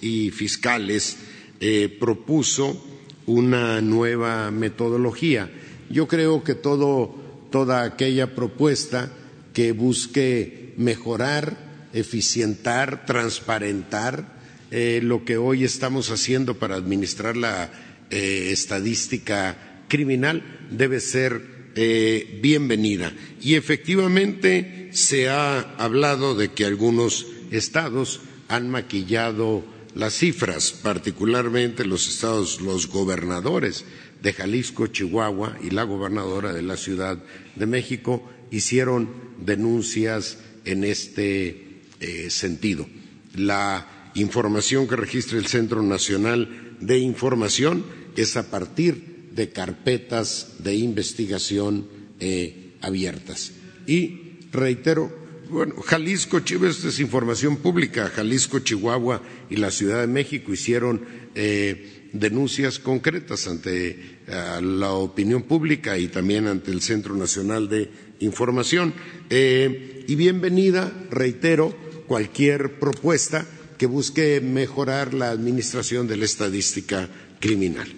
y 0.00 0.30
Fiscales 0.30 1.18
eh, 1.60 1.94
propuso 2.00 2.82
una 3.26 3.80
nueva 3.82 4.50
metodología. 4.50 5.50
Yo 5.90 6.08
creo 6.08 6.42
que 6.42 6.54
todo, 6.54 7.14
toda 7.50 7.82
aquella 7.82 8.34
propuesta 8.34 9.12
que 9.52 9.72
busque 9.72 10.72
mejorar, 10.78 11.90
eficientar, 11.92 13.04
transparentar 13.04 14.38
eh, 14.70 15.00
lo 15.02 15.24
que 15.24 15.36
hoy 15.36 15.64
estamos 15.64 16.10
haciendo 16.10 16.58
para 16.58 16.76
administrar 16.76 17.36
la 17.36 17.70
eh, 18.10 18.48
estadística 18.50 19.84
criminal 19.88 20.42
debe 20.70 21.00
ser 21.00 21.53
eh, 21.74 22.38
bienvenida. 22.42 23.12
Y 23.40 23.54
efectivamente 23.54 24.90
se 24.92 25.28
ha 25.28 25.60
hablado 25.76 26.34
de 26.34 26.52
que 26.52 26.64
algunos 26.64 27.26
estados 27.50 28.20
han 28.48 28.70
maquillado 28.70 29.64
las 29.94 30.14
cifras, 30.14 30.72
particularmente 30.72 31.84
los 31.84 32.08
estados, 32.08 32.60
los 32.60 32.88
gobernadores 32.88 33.84
de 34.22 34.32
Jalisco, 34.32 34.86
Chihuahua 34.86 35.56
y 35.62 35.70
la 35.70 35.84
gobernadora 35.84 36.52
de 36.52 36.62
la 36.62 36.76
Ciudad 36.76 37.18
de 37.54 37.66
México 37.66 38.28
hicieron 38.50 39.08
denuncias 39.38 40.38
en 40.64 40.84
este 40.84 41.82
eh, 42.00 42.30
sentido. 42.30 42.86
La 43.34 44.10
información 44.14 44.88
que 44.88 44.96
registra 44.96 45.38
el 45.38 45.46
Centro 45.46 45.82
Nacional 45.82 46.76
de 46.80 46.98
Información 46.98 47.84
es 48.16 48.36
a 48.36 48.50
partir 48.50 49.13
de 49.34 49.50
carpetas 49.50 50.56
de 50.60 50.74
investigación 50.76 51.86
eh, 52.20 52.74
abiertas. 52.80 53.52
Y 53.86 54.38
reitero, 54.52 55.12
bueno, 55.50 55.74
Jalisco, 55.82 56.38
esta 56.38 56.88
es 56.88 57.00
información 57.00 57.56
pública, 57.58 58.08
Jalisco, 58.08 58.60
Chihuahua 58.60 59.22
y 59.50 59.56
la 59.56 59.70
Ciudad 59.70 60.00
de 60.00 60.06
México 60.06 60.52
hicieron 60.52 61.02
eh, 61.34 62.08
denuncias 62.12 62.78
concretas 62.78 63.46
ante 63.48 64.20
uh, 64.28 64.62
la 64.62 64.92
opinión 64.92 65.42
pública 65.42 65.98
y 65.98 66.08
también 66.08 66.46
ante 66.46 66.70
el 66.70 66.80
Centro 66.80 67.14
Nacional 67.16 67.68
de 67.68 67.90
Información. 68.20 68.94
Eh, 69.30 70.04
y 70.06 70.14
bienvenida, 70.14 70.92
reitero, 71.10 71.76
cualquier 72.06 72.78
propuesta 72.78 73.44
que 73.76 73.86
busque 73.86 74.40
mejorar 74.40 75.12
la 75.12 75.30
administración 75.30 76.06
de 76.06 76.16
la 76.16 76.24
estadística 76.24 77.08
criminal. 77.40 77.88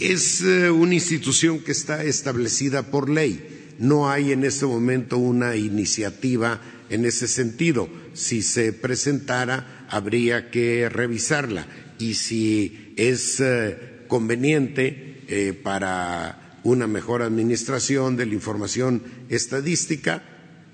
Es 0.00 0.42
eh, 0.42 0.70
una 0.70 0.94
institución 0.94 1.60
que 1.60 1.72
está 1.72 2.04
establecida 2.04 2.90
por 2.90 3.08
ley. 3.08 3.74
No 3.78 4.10
hay 4.10 4.32
en 4.32 4.44
este 4.44 4.66
momento 4.66 5.18
una 5.18 5.56
iniciativa 5.56 6.60
en 6.90 7.04
ese 7.04 7.28
sentido. 7.28 7.88
Si 8.12 8.42
se 8.42 8.72
presentara, 8.72 9.86
habría 9.88 10.50
que 10.50 10.88
revisarla. 10.88 11.66
Y 11.98 12.14
si 12.14 12.94
es 12.96 13.40
eh, 13.40 14.04
conveniente 14.08 15.22
eh, 15.28 15.52
para 15.52 16.58
una 16.64 16.86
mejor 16.86 17.22
administración 17.22 18.16
de 18.16 18.26
la 18.26 18.34
información 18.34 19.02
estadística, 19.28 20.22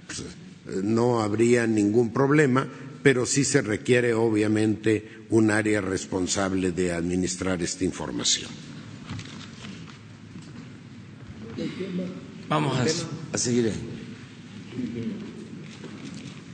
pues, 0.07 0.85
no 0.85 1.21
habría 1.21 1.67
ningún 1.67 2.13
problema, 2.13 2.69
pero 3.03 3.27
sí 3.27 3.45
se 3.45 3.63
requiere, 3.63 4.15
obviamente, 4.15 5.20
un 5.31 5.51
área 5.51 5.81
responsable 5.81 6.73
de 6.73 6.93
administrar 6.93 7.63
esta 7.63 7.85
información. 7.85 8.51
Vamos 12.49 12.77
a, 12.79 12.85
a 13.35 13.39
seguir. 13.39 13.73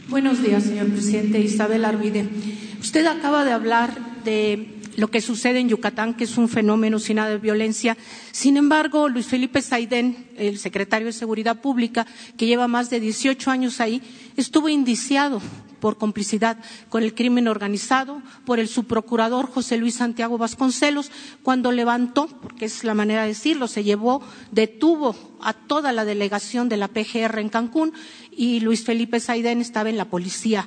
Buenos 0.08 0.42
días, 0.42 0.64
señor 0.64 0.88
presidente. 0.88 1.40
Isabel 1.40 1.84
Arvide. 1.84 2.28
Usted 2.80 3.06
acaba 3.06 3.44
de 3.44 3.52
hablar 3.52 4.22
de 4.24 4.75
lo 4.97 5.09
que 5.09 5.20
sucede 5.20 5.61
en 5.61 5.68
Yucatán, 5.68 6.14
que 6.14 6.24
es 6.24 6.36
un 6.38 6.49
fenómeno 6.49 6.99
sin 6.99 7.16
nada 7.16 7.30
de 7.30 7.38
violencia. 7.38 7.97
Sin 8.32 8.57
embargo, 8.57 9.09
Luis 9.09 9.26
Felipe 9.26 9.62
Saidén, 9.62 10.26
el 10.36 10.59
secretario 10.59 11.07
de 11.07 11.12
Seguridad 11.12 11.61
Pública, 11.61 12.07
que 12.36 12.47
lleva 12.47 12.66
más 12.66 12.90
de 12.90 13.01
18 13.01 13.51
años 13.51 13.80
ahí, 13.80 14.03
estuvo 14.36 14.68
indiciado 14.68 15.40
por 15.80 15.99
complicidad 15.99 16.57
con 16.88 17.03
el 17.03 17.14
crimen 17.14 17.49
organizado 17.49 18.22
por 18.44 18.59
el 18.59 18.66
subprocurador 18.68 19.47
José 19.47 19.76
Luis 19.76 19.97
Santiago 19.97 20.38
Vasconcelos 20.38 21.11
cuando 21.42 21.70
levantó, 21.70 22.26
porque 22.26 22.64
es 22.64 22.82
la 22.82 22.94
manera 22.94 23.22
de 23.22 23.28
decirlo, 23.28 23.68
se 23.68 23.84
llevó, 23.84 24.22
detuvo 24.51 25.14
a 25.42 25.53
toda 25.53 25.92
la 25.92 26.05
delegación 26.05 26.68
de 26.68 26.78
la 26.78 26.88
PGR 26.88 27.38
en 27.38 27.51
Cancún 27.51 27.92
y 28.30 28.61
Luis 28.61 28.84
Felipe 28.84 29.20
Saidén 29.20 29.61
estaba 29.61 29.90
en 29.90 29.99
la 29.99 30.07
policía 30.07 30.66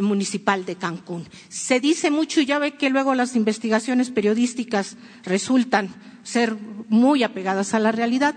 municipal 0.00 0.64
de 0.64 0.76
Cancún. 0.76 1.28
Se 1.48 1.80
dice 1.80 2.10
mucho 2.10 2.40
y 2.40 2.46
ya 2.46 2.58
ve 2.58 2.72
que 2.76 2.90
luego 2.90 3.14
las 3.14 3.36
investigaciones 3.36 4.10
periodísticas 4.10 4.96
resultan 5.24 5.88
ser 6.22 6.56
muy 6.88 7.22
apegadas 7.22 7.74
a 7.74 7.78
la 7.80 7.92
realidad, 7.92 8.34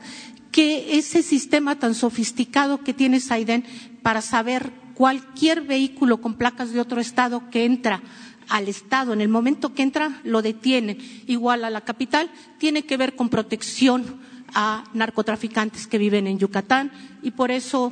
que 0.51 0.97
ese 0.97 1.21
sistema 1.23 1.77
tan 1.79 1.95
sofisticado 1.95 2.81
que 2.83 2.93
tiene 2.93 3.19
Saidén 3.19 3.65
para 4.01 4.21
saber 4.21 4.71
cualquier 4.93 5.61
vehículo 5.61 6.21
con 6.21 6.35
placas 6.35 6.71
de 6.71 6.79
otro 6.79 7.01
estado 7.01 7.49
que 7.49 7.65
entra 7.65 8.01
al 8.49 8.67
Estado, 8.67 9.11
en 9.13 9.21
el 9.21 9.27
momento 9.27 9.73
que 9.73 9.81
entra, 9.83 10.21
lo 10.23 10.41
detienen. 10.41 10.97
Igual 11.27 11.65
a 11.65 11.69
la 11.69 11.81
capital, 11.81 12.29
tiene 12.59 12.83
que 12.83 12.95
ver 12.97 13.15
con 13.15 13.29
protección 13.29 14.19
a 14.53 14.83
narcotraficantes 14.93 15.87
que 15.87 15.97
viven 15.97 16.27
en 16.27 16.37
Yucatán 16.39 16.91
y 17.21 17.31
por 17.31 17.51
eso 17.51 17.91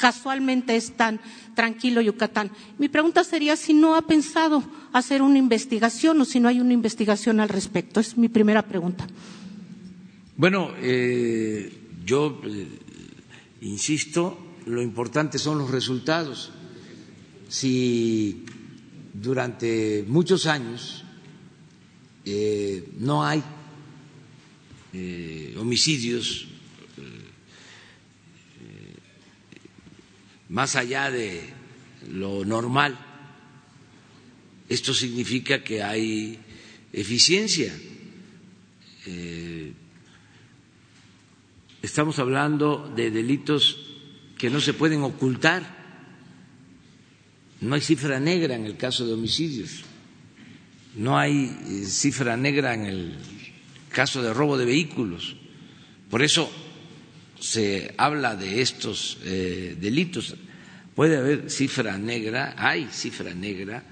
casualmente 0.00 0.76
es 0.76 0.96
tan 0.96 1.20
tranquilo 1.54 2.00
Yucatán. 2.00 2.50
Mi 2.78 2.88
pregunta 2.88 3.24
sería 3.24 3.56
si 3.56 3.74
no 3.74 3.94
ha 3.96 4.02
pensado 4.02 4.62
hacer 4.92 5.22
una 5.22 5.38
investigación 5.38 6.20
o 6.20 6.24
si 6.24 6.40
no 6.40 6.48
hay 6.48 6.60
una 6.60 6.72
investigación 6.72 7.40
al 7.40 7.48
respecto. 7.48 8.00
Es 8.00 8.16
mi 8.16 8.28
primera 8.28 8.62
pregunta. 8.62 9.06
Bueno, 10.36 10.72
eh, 10.80 11.72
yo 12.04 12.40
eh, 12.44 12.66
insisto, 13.62 14.38
lo 14.66 14.82
importante 14.82 15.38
son 15.38 15.58
los 15.58 15.70
resultados. 15.70 16.50
Si 17.48 18.44
durante 19.14 20.04
muchos 20.06 20.46
años 20.46 21.04
eh, 22.24 22.90
no 22.98 23.24
hay 23.24 23.42
homicidios 25.58 26.48
más 30.48 30.76
allá 30.76 31.10
de 31.10 31.40
lo 32.10 32.44
normal. 32.44 32.98
Esto 34.68 34.94
significa 34.94 35.62
que 35.62 35.82
hay 35.82 36.38
eficiencia. 36.92 37.72
Eh, 39.06 39.72
estamos 41.82 42.18
hablando 42.18 42.92
de 42.94 43.10
delitos 43.10 43.94
que 44.38 44.50
no 44.50 44.60
se 44.60 44.74
pueden 44.74 45.02
ocultar. 45.02 45.76
No 47.60 47.74
hay 47.74 47.80
cifra 47.80 48.20
negra 48.20 48.54
en 48.54 48.66
el 48.66 48.76
caso 48.76 49.06
de 49.06 49.14
homicidios. 49.14 49.82
No 50.96 51.18
hay 51.18 51.44
eh, 51.68 51.84
cifra 51.86 52.36
negra 52.36 52.74
en 52.74 52.86
el 52.86 53.18
caso 53.90 54.22
de 54.22 54.32
robo 54.34 54.58
de 54.58 54.64
vehículos. 54.64 55.36
Por 56.10 56.22
eso 56.22 56.50
se 57.38 57.94
habla 57.96 58.36
de 58.36 58.60
estos 58.60 59.18
eh, 59.24 59.76
delitos. 59.80 60.34
Puede 60.94 61.16
haber 61.16 61.50
cifra 61.50 61.98
negra, 61.98 62.54
hay 62.56 62.88
cifra 62.90 63.34
negra 63.34 63.82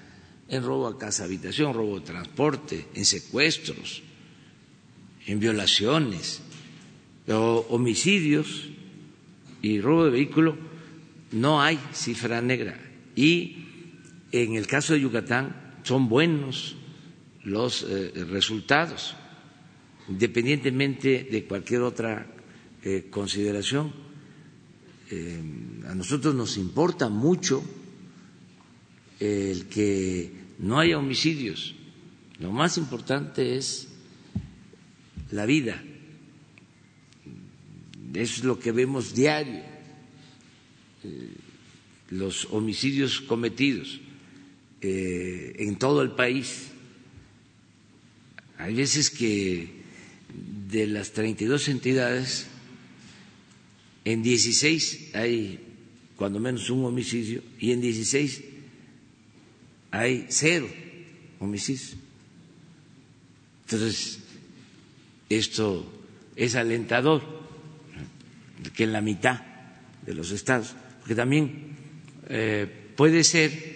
en 0.49 0.62
robo 0.62 0.86
a 0.86 0.99
casa 0.99 1.24
habitación, 1.24 1.74
robo 1.74 2.01
de 2.01 2.07
transporte, 2.07 2.86
en 2.95 3.05
secuestros, 3.05 4.03
en 5.26 5.40
violaciones, 5.40 6.42
o 7.28 7.66
homicidios 7.70 8.68
y 9.62 9.80
robo 9.80 10.05
de 10.05 10.11
vehículo, 10.11 10.57
no 11.32 11.62
hay 11.62 11.78
cifra 11.92 12.40
negra. 12.40 12.78
Y 13.16 13.64
en 14.32 14.57
el 14.57 14.66
caso 14.66 14.92
de 14.92 15.01
Yucatán 15.01 15.80
son 15.84 16.09
buenos 16.09 16.76
los 17.45 17.82
eh, 17.88 18.12
resultados, 18.28 19.14
independientemente 20.09 21.28
de 21.30 21.45
cualquier 21.45 21.82
otra 21.82 22.34
eh, 22.85 23.07
consideración. 23.11 23.93
Eh, 25.11 25.41
a 25.89 25.95
nosotros 25.95 26.35
nos 26.35 26.57
importa 26.59 27.09
mucho 27.09 27.64
el 29.20 29.66
que 29.66 30.30
no 30.59 30.78
haya 30.78 30.99
homicidios. 30.99 31.74
Lo 32.39 32.53
más 32.53 32.76
importante 32.76 33.57
es 33.57 33.89
la 35.30 35.47
vida. 35.47 35.82
Es 38.12 38.45
lo 38.45 38.59
que 38.61 38.70
vemos 38.70 39.14
diario, 39.14 39.62
los 42.11 42.47
homicidios 42.53 43.20
cometidos 43.22 44.01
en 44.80 45.76
todo 45.78 46.03
el 46.03 46.12
país. 46.12 46.68
Hay 48.59 48.74
veces 48.74 49.11
que 49.11 49.82
de 50.68 50.87
las 50.87 51.12
32 51.12 51.68
entidades 51.68 52.47
en 54.05 54.23
16 54.23 55.15
hay 55.15 55.61
cuando 56.17 56.39
menos 56.39 56.71
un 56.71 56.85
homicidio 56.85 57.43
y 57.59 57.73
en 57.73 57.81
16 57.81 58.43
hay 59.91 60.27
cero 60.29 60.69
homicidios. 61.41 61.97
Entonces, 63.65 64.19
esto 65.29 65.91
es 66.37 66.55
alentador, 66.55 67.23
que 68.75 68.85
en 68.85 68.93
la 68.93 69.01
mitad 69.01 69.41
de 70.05 70.15
los 70.15 70.31
estados, 70.31 70.75
porque 71.01 71.15
también 71.15 71.77
eh, 72.29 72.67
puede 72.97 73.25
ser 73.25 73.75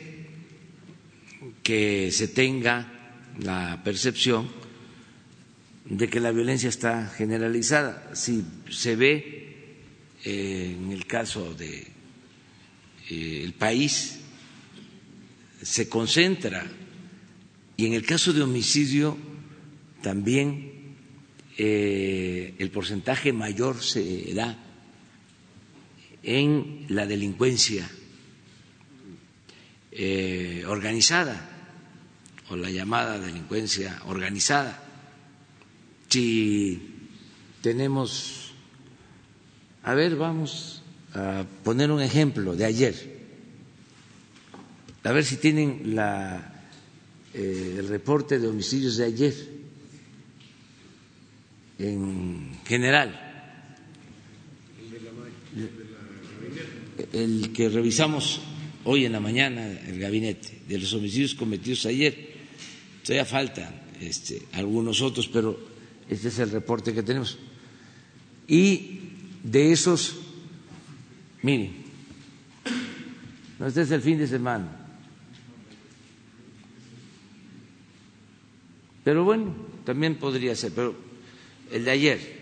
que 1.63 2.11
se 2.11 2.29
tenga 2.29 2.93
la 3.41 3.81
percepción 3.85 4.49
de 5.85 6.09
que 6.09 6.21
la 6.21 6.33
violencia 6.33 6.69
está 6.69 7.07
generalizada. 7.07 8.11
Si 8.15 8.45
se 8.71 8.97
ve 8.97 9.38
en 10.25 10.91
el 10.93 11.07
caso 11.07 11.55
de 11.55 11.87
eh, 13.11 13.43
el 13.45 13.53
país 13.55 14.21
se 15.63 15.89
concentra 15.89 16.67
y 17.77 17.87
en 17.87 17.93
el 17.95 18.05
caso 18.05 18.33
de 18.33 18.43
homicidio 18.43 19.17
también 20.03 20.73
eh, 21.57 22.55
el 22.59 22.71
porcentaje 22.71 23.33
mayor 23.33 23.83
se 23.83 24.33
da 24.35 24.57
en 26.23 26.87
la 26.89 27.07
delincuencia 27.07 27.89
organizada 30.69 31.59
o 32.51 32.57
la 32.57 32.71
llamada 32.71 33.19
delincuencia 33.19 34.01
organizada. 34.07 34.83
Si 36.09 36.81
tenemos 37.61 38.48
a 39.83 39.95
ver, 39.95 40.17
vamos 40.17 40.83
a 41.15 41.45
poner 41.65 41.91
un 41.91 42.03
ejemplo 42.03 42.55
de 42.55 42.65
ayer. 42.65 43.19
A 45.05 45.13
ver 45.13 45.25
si 45.25 45.37
tienen 45.37 45.95
la, 45.95 46.67
eh, 47.33 47.77
el 47.79 47.89
reporte 47.89 48.39
de 48.39 48.49
homicidios 48.49 48.97
de 48.97 49.05
ayer 49.05 49.35
en 51.79 52.51
general. 52.67 53.25
El 57.13 57.53
que 57.53 57.69
revisamos 57.69 58.41
hoy 58.85 59.05
en 59.05 59.13
la 59.13 59.21
mañana, 59.21 59.67
el 59.67 59.99
gabinete, 59.99 60.61
de 60.69 60.79
los 60.79 60.93
homicidios 60.93 61.35
cometidos 61.35 61.87
ayer. 61.87 62.37
Todavía 63.03 63.25
faltan 63.25 63.83
este, 64.01 64.43
algunos 64.53 65.01
otros, 65.01 65.29
pero 65.29 65.59
este 66.09 66.29
es 66.29 66.39
el 66.41 66.51
reporte 66.51 66.93
que 66.93 67.03
tenemos. 67.03 67.39
Y 68.47 68.98
de 69.43 69.73
esos, 69.73 70.17
miren, 71.43 71.77
no 73.59 73.67
este 73.67 73.83
es 73.83 73.91
el 73.91 74.01
fin 74.01 74.19
de 74.19 74.27
semana. 74.27 74.69
Pero 79.05 79.25
bueno, 79.25 79.55
también 79.85 80.17
podría 80.17 80.55
ser, 80.55 80.73
pero 80.75 80.95
el 81.73 81.85
de 81.85 81.91
ayer, 81.91 82.38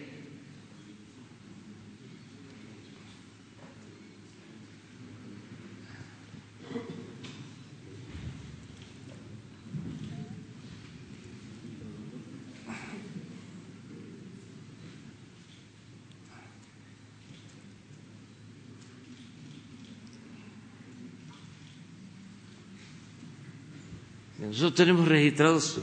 Nosotros 24.56 24.74
tenemos 24.74 25.06
registrados 25.06 25.78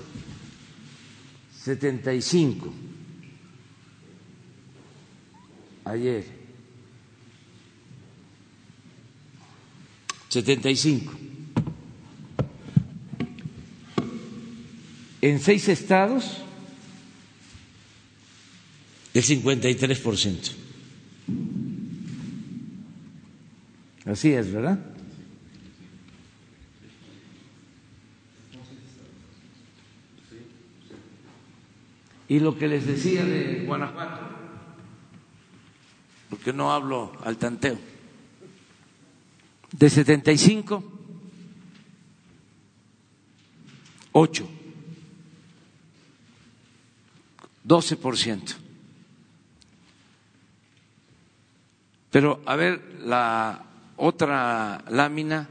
75 1.63 2.73
ayer. 5.85 6.25
75. 10.29 11.13
En 15.21 15.39
seis 15.39 15.69
estados, 15.69 16.37
el 19.13 19.23
53%. 19.23 20.51
Así 24.05 24.33
es, 24.33 24.51
¿verdad? 24.51 24.92
Y 32.33 32.39
lo 32.39 32.57
que 32.57 32.67
les 32.67 32.87
decía 32.87 33.23
de 33.23 33.63
Guanajuato, 33.63 34.21
porque 36.31 36.51
no 36.51 36.73
hablo 36.73 37.11
al 37.23 37.37
tanteo, 37.37 37.77
de 39.71 39.87
75, 39.87 40.83
8, 44.13 44.49
12%. 47.67 48.55
Pero 52.09 52.41
a 52.47 52.55
ver 52.55 53.01
la 53.05 53.63
otra 53.95 54.83
lámina 54.89 55.47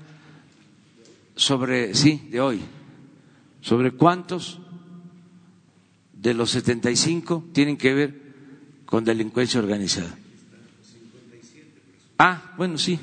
sobre, 1.36 1.94
sí, 1.94 2.26
de 2.32 2.40
hoy, 2.40 2.60
sobre 3.60 3.92
cuántos 3.92 4.61
de 6.22 6.34
los 6.34 6.50
75 6.52 7.48
tienen 7.52 7.76
que 7.76 7.92
ver 7.94 8.22
con 8.86 9.04
delincuencia 9.04 9.58
organizada. 9.58 10.16
Ah, 12.16 12.54
bueno, 12.56 12.78
sí. 12.78 12.98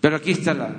Pero 0.00 0.16
aquí 0.16 0.32
está 0.32 0.54
la... 0.54 0.74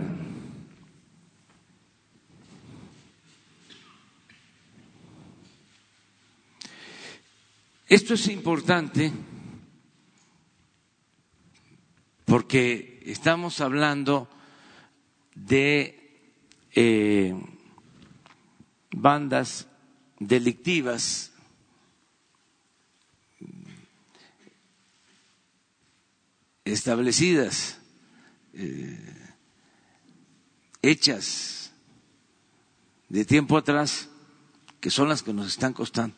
Esto 7.88 8.14
es 8.16 8.28
importante 8.28 9.12
porque 12.26 13.02
estamos 13.06 13.62
hablando 13.62 14.28
de 15.36 16.28
eh, 16.76 17.34
bandas 18.92 19.68
delictivas 20.22 21.32
establecidas, 26.64 27.80
eh, 28.54 29.34
hechas 30.84 31.72
de 33.10 33.26
tiempo 33.26 33.58
atrás, 33.58 34.10
que 34.80 34.92
son 34.92 35.10
las 35.10 35.24
que 35.24 35.34
nos 35.34 35.48
están 35.48 35.74
costando 35.74 36.16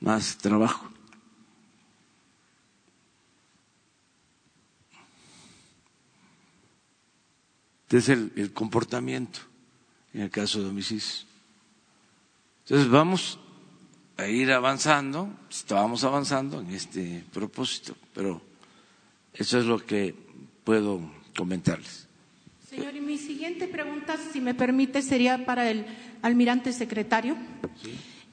más 0.00 0.36
trabajo. 0.38 0.90
es 7.90 8.08
el, 8.08 8.32
el 8.34 8.52
comportamiento 8.52 9.38
en 10.12 10.22
el 10.22 10.30
caso 10.30 10.60
de 10.60 10.68
homicidios. 10.68 11.28
Entonces 12.64 12.88
vamos 12.88 13.38
a 14.16 14.26
ir 14.26 14.50
avanzando, 14.50 15.28
estábamos 15.50 16.02
avanzando 16.02 16.60
en 16.60 16.70
este 16.70 17.22
propósito, 17.32 17.94
pero 18.14 18.40
eso 19.34 19.58
es 19.58 19.66
lo 19.66 19.78
que 19.84 20.14
puedo 20.64 21.00
comentarles. 21.36 22.08
Señor, 22.68 22.96
y 22.96 23.00
mi 23.00 23.18
siguiente 23.18 23.68
pregunta, 23.68 24.16
si 24.16 24.40
me 24.40 24.54
permite, 24.54 25.02
sería 25.02 25.44
para 25.44 25.70
el 25.70 25.84
almirante 26.22 26.72
secretario. 26.72 27.36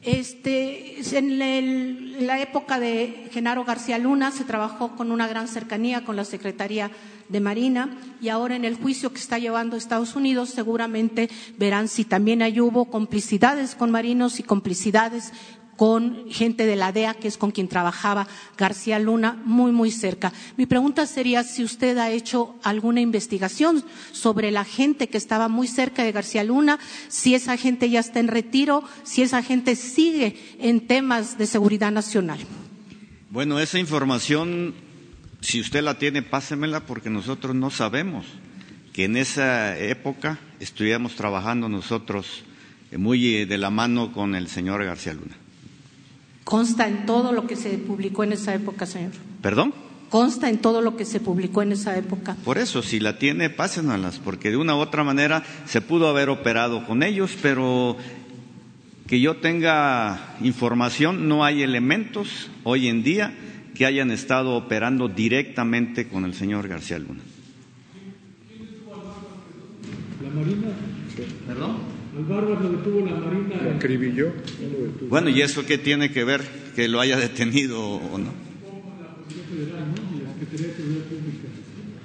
Este, 0.04 1.00
en, 1.16 2.26
la 2.26 2.42
época 2.42 2.80
de 2.80 3.30
Genaro 3.32 3.64
García 3.64 4.00
Luna 4.00 4.32
se 4.32 4.46
trabajó 4.46 4.96
con 4.96 5.12
una 5.12 5.28
gran 5.28 5.48
cercanía 5.48 6.04
con 6.04 6.16
la 6.16 6.26
Secretaría 6.26 6.90
de 7.30 7.40
Marina 7.40 7.98
y 8.20 8.30
ahora 8.30 8.56
en 8.56 8.66
el 8.66 8.76
juicio 8.76 9.14
que 9.14 9.20
está 9.20 9.38
llevando 9.38 9.78
Estados 9.78 10.16
Unidos 10.16 10.50
seguramente 10.50 11.30
verán 11.58 11.88
si 11.88 12.04
también 12.04 12.42
hay 12.42 12.60
hubo 12.60 12.86
complicidades 12.86 13.76
con 13.76 13.92
marinos 13.92 14.40
y 14.40 14.44
complicidades 14.44 15.34
con 15.78 16.30
gente 16.30 16.66
de 16.66 16.76
la 16.76 16.92
DEA, 16.92 17.16
que 17.16 17.28
es 17.28 17.38
con 17.38 17.52
quien 17.52 17.68
trabajaba 17.68 18.28
García 18.58 19.00
Luna, 19.00 19.42
muy, 19.46 19.72
muy 19.72 19.92
cerca. 19.92 20.32
Mi 20.58 20.66
pregunta 20.66 21.06
sería 21.06 21.44
si 21.44 21.64
usted 21.64 21.98
ha 21.98 22.12
hecho 22.12 22.56
alguna 22.64 23.02
investigación 23.02 23.84
sobre 24.12 24.52
la 24.52 24.64
gente 24.64 25.10
que 25.10 25.18
estaba 25.18 25.48
muy 25.48 25.68
cerca 25.68 26.04
de 26.04 26.12
García 26.12 26.44
Luna, 26.44 26.80
si 27.08 27.36
esa 27.36 27.58
gente 27.58 27.90
ya 27.90 28.00
está 28.00 28.20
en 28.20 28.28
retiro, 28.28 28.84
si 29.04 29.22
esa 29.22 29.42
gente 29.42 29.76
sigue 29.76 30.38
en 30.60 30.88
temas 30.88 31.38
de 31.38 31.48
seguridad 31.48 31.92
nacional. 31.92 32.40
Bueno, 33.30 33.60
esa 33.60 33.80
información, 33.80 34.76
si 35.40 35.62
usted 35.62 35.82
la 35.82 35.98
tiene, 35.98 36.22
pásemela 36.22 36.86
porque 36.86 37.10
nosotros 37.10 37.56
no 37.56 37.70
sabemos 37.70 38.26
que 38.94 39.06
en 39.06 39.16
esa 39.16 39.78
época 39.80 40.40
estuviéramos 40.60 41.16
trabajando 41.16 41.70
nosotros 41.70 42.44
muy 42.92 43.46
de 43.46 43.58
la 43.58 43.70
mano 43.70 44.12
con 44.12 44.36
el 44.36 44.48
señor 44.48 44.84
García 44.84 45.14
Luna. 45.14 45.41
Consta 46.52 46.86
en 46.86 47.06
todo 47.06 47.32
lo 47.32 47.48
que 47.48 47.56
se 47.56 47.78
publicó 47.78 48.26
en 48.26 48.34
esa 48.34 48.54
época, 48.54 48.86
señor. 48.86 49.14
¿Perdón? 49.42 49.74
Consta 50.10 50.50
en 50.50 50.58
todo 50.58 50.82
lo 50.82 50.98
que 50.98 51.06
se 51.06 51.22
publicó 51.22 51.62
en 51.62 51.72
esa 51.72 51.98
época. 51.98 52.36
Por 52.44 52.58
eso, 52.58 52.82
si 52.82 53.00
la 53.00 53.18
tiene, 53.18 53.50
pásenalas, 53.50 54.20
porque 54.20 54.52
de 54.52 54.58
una 54.58 54.76
u 54.76 54.80
otra 54.80 55.06
manera 55.06 55.46
se 55.66 55.80
pudo 55.80 56.10
haber 56.10 56.28
operado 56.28 56.86
con 56.86 57.04
ellos, 57.04 57.38
pero 57.42 57.96
que 59.08 59.22
yo 59.22 59.38
tenga 59.38 60.36
información, 60.42 61.30
no 61.30 61.46
hay 61.46 61.64
elementos 61.64 62.50
hoy 62.66 62.90
en 62.90 63.02
día 63.02 63.34
que 63.74 63.86
hayan 63.86 64.12
estado 64.12 64.58
operando 64.58 65.08
directamente 65.08 66.10
con 66.10 66.26
el 66.26 66.34
señor 66.34 66.68
García 66.68 67.00
Luna. 67.00 67.22
La 70.22 70.30
Marina. 70.30 70.68
¿Perdón? 71.48 71.91
Al 72.22 72.28
bárbaro 72.28 72.60
lo 72.60 72.70
detuvo 72.70 73.06
la 73.06 73.16
Marina. 73.16 73.56
Lo 73.64 73.72
acribilló. 73.72 74.32
Bueno, 75.10 75.30
¿y 75.30 75.42
eso 75.42 75.66
qué 75.66 75.80
tiene 75.80 76.12
que 76.12 76.24
ver 76.24 76.42
que 76.76 76.88
lo 76.88 77.00
haya 77.00 77.18
detenido 77.18 77.82
o 77.82 78.18
no? 78.20 78.32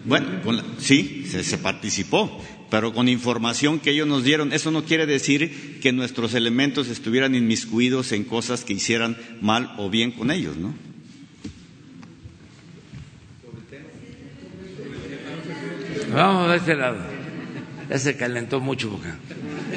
Bueno, 0.06 0.40
con 0.42 0.56
la, 0.56 0.64
sí, 0.78 1.26
se, 1.28 1.44
se, 1.44 1.58
participó, 1.58 2.42
pero 2.70 2.94
con 2.94 3.08
información 3.08 3.78
que 3.78 3.90
ellos 3.90 4.06
nos 4.06 4.24
dieron. 4.24 4.54
Eso 4.54 4.70
no 4.70 4.84
quiere 4.84 5.04
decir 5.04 5.80
que 5.82 5.92
nuestros 5.92 6.32
elementos 6.32 6.88
estuvieran 6.88 7.34
inmiscuidos 7.34 8.12
en 8.12 8.24
cosas 8.24 8.64
que 8.64 8.72
hicieran 8.72 9.18
mal 9.42 9.74
o 9.76 9.90
bien 9.90 10.12
con 10.12 10.30
ellos, 10.30 10.56
¿no? 10.56 10.74
Vamos 16.14 16.50
a 16.50 16.56
este 16.56 16.74
lado. 16.74 17.15
Ya 17.88 17.98
se 17.98 18.16
calentó 18.16 18.60
mucho 18.60 18.90
boca. 18.90 19.16
Este. 19.28 19.76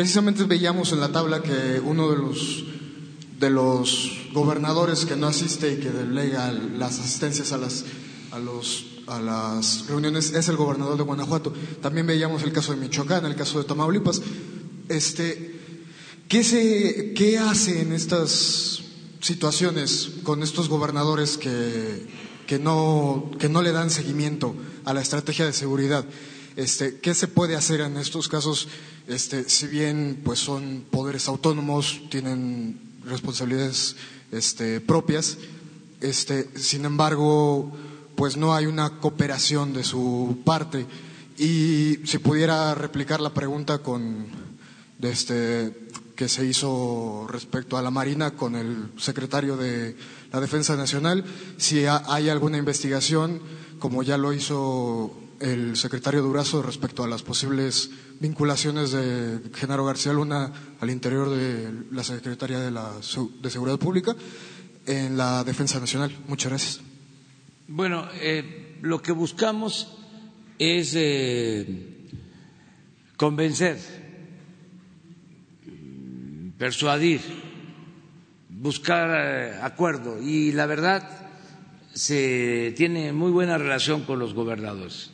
Precisamente 0.00 0.44
veíamos 0.44 0.92
en 0.92 1.00
la 1.00 1.12
tabla 1.12 1.42
que 1.42 1.78
uno 1.84 2.10
de 2.10 2.16
los 2.16 2.64
de 3.40 3.50
los 3.50 4.28
gobernadores 4.32 5.06
que 5.06 5.16
no 5.16 5.26
asiste 5.26 5.72
y 5.72 5.76
que 5.78 5.90
delega 5.90 6.52
las 6.52 7.00
asistencias 7.00 7.52
a 7.52 7.58
las 7.58 7.84
a 8.30 8.38
los 8.38 8.86
a 9.06 9.18
las 9.18 9.86
reuniones 9.88 10.32
es 10.32 10.48
el 10.48 10.56
gobernador 10.56 10.96
de 10.96 11.02
Guanajuato. 11.02 11.52
También 11.82 12.06
veíamos 12.06 12.44
el 12.44 12.52
caso 12.52 12.72
de 12.72 12.78
Michoacán, 12.78 13.26
el 13.26 13.34
caso 13.34 13.58
de 13.58 13.64
Tamaulipas. 13.64 14.22
Este, 14.88 15.58
¿qué 16.28 16.44
se 16.44 17.12
qué 17.14 17.38
hace 17.38 17.80
en 17.80 17.92
estas 17.92 18.84
situaciones 19.20 20.10
con 20.22 20.42
estos 20.42 20.68
gobernadores 20.68 21.36
que, 21.36 22.06
que, 22.46 22.58
no, 22.58 23.30
que 23.38 23.48
no 23.48 23.62
le 23.62 23.72
dan 23.72 23.90
seguimiento 23.90 24.54
a 24.84 24.94
la 24.94 25.00
estrategia 25.00 25.44
de 25.44 25.52
seguridad. 25.52 26.04
Este, 26.56 26.98
¿Qué 26.98 27.14
se 27.14 27.28
puede 27.28 27.54
hacer 27.56 27.80
en 27.80 27.96
estos 27.96 28.28
casos? 28.28 28.68
Este, 29.06 29.48
si 29.48 29.66
bien 29.66 30.20
pues 30.24 30.40
son 30.40 30.84
poderes 30.90 31.28
autónomos, 31.28 32.02
tienen 32.10 32.89
responsabilidades 33.04 33.96
este, 34.32 34.80
propias, 34.80 35.38
este, 36.00 36.48
sin 36.58 36.84
embargo, 36.84 37.72
pues 38.16 38.36
no 38.36 38.54
hay 38.54 38.66
una 38.66 38.98
cooperación 39.00 39.72
de 39.72 39.84
su 39.84 40.38
parte. 40.44 40.86
Y 41.38 41.98
si 42.04 42.18
pudiera 42.18 42.74
replicar 42.74 43.20
la 43.20 43.32
pregunta 43.32 43.78
con 43.78 44.26
de 44.98 45.10
este, 45.10 45.74
que 46.14 46.28
se 46.28 46.44
hizo 46.44 47.26
respecto 47.30 47.78
a 47.78 47.82
la 47.82 47.90
Marina 47.90 48.32
con 48.32 48.54
el 48.54 48.90
secretario 48.98 49.56
de 49.56 49.96
la 50.30 50.40
Defensa 50.40 50.76
Nacional, 50.76 51.24
si 51.56 51.86
hay 51.86 52.28
alguna 52.28 52.58
investigación, 52.58 53.40
como 53.78 54.02
ya 54.02 54.18
lo 54.18 54.34
hizo 54.34 55.14
el 55.40 55.76
secretario 55.76 56.22
Durazo 56.22 56.62
respecto 56.62 57.02
a 57.02 57.08
las 57.08 57.22
posibles 57.22 57.90
vinculaciones 58.20 58.92
de 58.92 59.40
Genaro 59.54 59.84
García 59.86 60.12
Luna 60.12 60.52
al 60.80 60.90
interior 60.90 61.30
de 61.30 61.72
la 61.90 62.04
Secretaría 62.04 62.60
de, 62.60 62.70
la, 62.70 62.92
de 63.42 63.50
Seguridad 63.50 63.78
Pública 63.78 64.14
en 64.86 65.16
la 65.16 65.42
Defensa 65.42 65.80
Nacional. 65.80 66.14
Muchas 66.28 66.50
gracias. 66.50 66.80
Bueno, 67.68 68.06
eh, 68.20 68.76
lo 68.82 69.00
que 69.00 69.12
buscamos 69.12 69.96
es 70.58 70.92
eh, 70.94 72.06
convencer 73.16 73.78
persuadir, 76.58 77.22
buscar 78.50 79.08
eh, 79.10 79.58
acuerdo 79.62 80.20
y 80.22 80.52
la 80.52 80.66
verdad 80.66 81.08
se 81.94 82.74
tiene 82.76 83.14
muy 83.14 83.30
buena 83.30 83.56
relación 83.56 84.02
con 84.02 84.18
los 84.18 84.34
gobernadores 84.34 85.10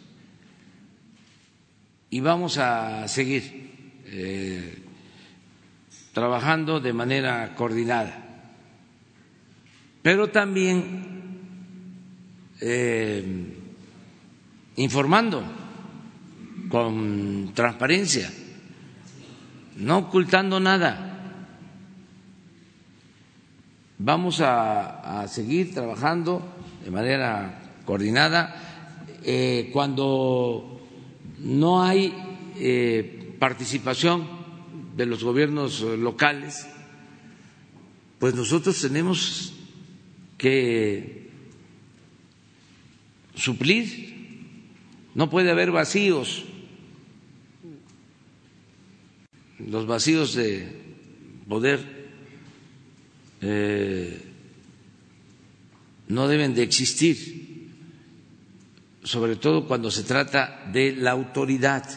y 2.17 2.21
vamos 2.21 2.57
a 2.57 3.07
seguir 3.09 4.01
eh, 4.07 4.83
trabajando 6.15 6.81
de 6.81 6.95
manera 6.95 7.55
coordinada, 7.55 8.25
pero 10.01 10.31
también 10.31 11.29
eh, 12.63 13.23
informando 14.77 15.45
con 16.71 17.53
transparencia, 17.53 18.33
no 19.77 19.99
ocultando 19.99 20.59
nada 20.59 21.13
Vamos 23.99 24.43
a, 24.43 25.27
seguir 25.27 25.73
trabajando 25.73 26.43
de 26.85 26.91
manera 26.91 27.63
coordinada. 27.87 28.55
Eh, 29.25 29.71
cuando 29.73 30.76
no 31.39 31.83
hay 31.83 32.15
eh, 32.57 33.35
participación 33.39 34.27
de 34.97 35.07
los 35.07 35.23
gobiernos 35.23 35.81
locales, 35.83 36.67
pues 38.19 38.35
nosotros 38.35 38.81
tenemos 38.81 39.53
que 40.39 41.31
suplir, 43.35 44.17
no 45.15 45.29
puede 45.29 45.51
haber 45.51 45.71
vacíos, 45.71 46.45
los 49.59 49.87
vacíos 49.87 50.35
de 50.35 50.67
poder 51.49 51.97
eh, 53.41 54.21
no 56.09 56.29
deben 56.29 56.55
de 56.55 56.63
existir, 56.63 57.46
sobre 59.07 59.37
todo 59.37 59.69
cuando 59.69 59.93
se 59.93 60.03
trata 60.03 60.65
de 60.73 60.97
la 60.97 61.13
autoridad, 61.13 61.89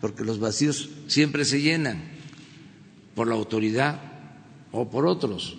porque 0.00 0.24
los 0.24 0.40
vacíos 0.40 0.88
siempre 1.08 1.44
se 1.44 1.60
llenan 1.60 2.02
por 3.14 3.28
la 3.28 3.34
autoridad 3.34 4.00
o 4.72 4.88
por 4.88 5.06
otros. 5.06 5.58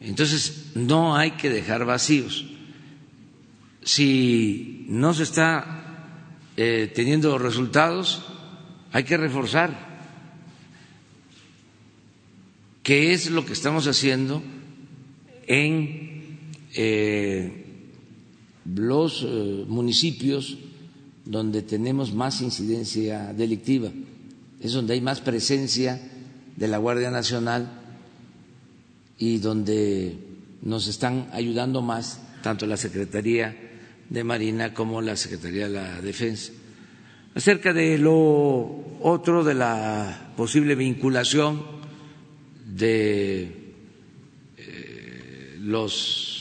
Entonces, 0.00 0.72
no 0.74 1.16
hay 1.16 1.30
que 1.32 1.50
dejar 1.50 1.84
vacíos. 1.84 2.46
Si 3.84 4.86
no 4.88 5.14
se 5.14 5.22
está 5.22 6.08
eh, 6.56 6.90
teniendo 6.92 7.38
resultados, 7.38 8.24
hay 8.90 9.04
que 9.04 9.16
reforzar. 9.16 9.92
¿Qué 12.82 13.12
es 13.12 13.30
lo 13.30 13.46
que 13.46 13.52
estamos 13.52 13.86
haciendo 13.86 14.42
en 15.46 16.40
eh, 16.74 17.61
los 18.64 19.22
eh, 19.26 19.64
municipios 19.66 20.58
donde 21.24 21.62
tenemos 21.62 22.12
más 22.12 22.40
incidencia 22.40 23.32
delictiva? 23.32 23.90
Es 24.60 24.72
donde 24.72 24.94
hay 24.94 25.00
más 25.00 25.20
presencia 25.20 26.00
de 26.56 26.68
la 26.68 26.78
Guardia 26.78 27.10
Nacional 27.10 27.68
y 29.18 29.38
donde 29.38 30.16
nos 30.62 30.86
están 30.88 31.28
ayudando 31.32 31.82
más 31.82 32.20
tanto 32.42 32.66
la 32.66 32.76
Secretaría 32.76 33.56
de 34.08 34.24
Marina 34.24 34.74
como 34.74 35.00
la 35.00 35.16
Secretaría 35.16 35.68
de 35.68 35.74
la 35.74 36.00
Defensa. 36.00 36.52
Acerca 37.34 37.72
de 37.72 37.98
lo 37.98 38.98
otro, 39.00 39.42
de 39.42 39.54
la 39.54 40.32
posible 40.36 40.74
vinculación 40.74 41.62
de 42.66 43.74
eh, 44.58 45.56
los 45.60 46.31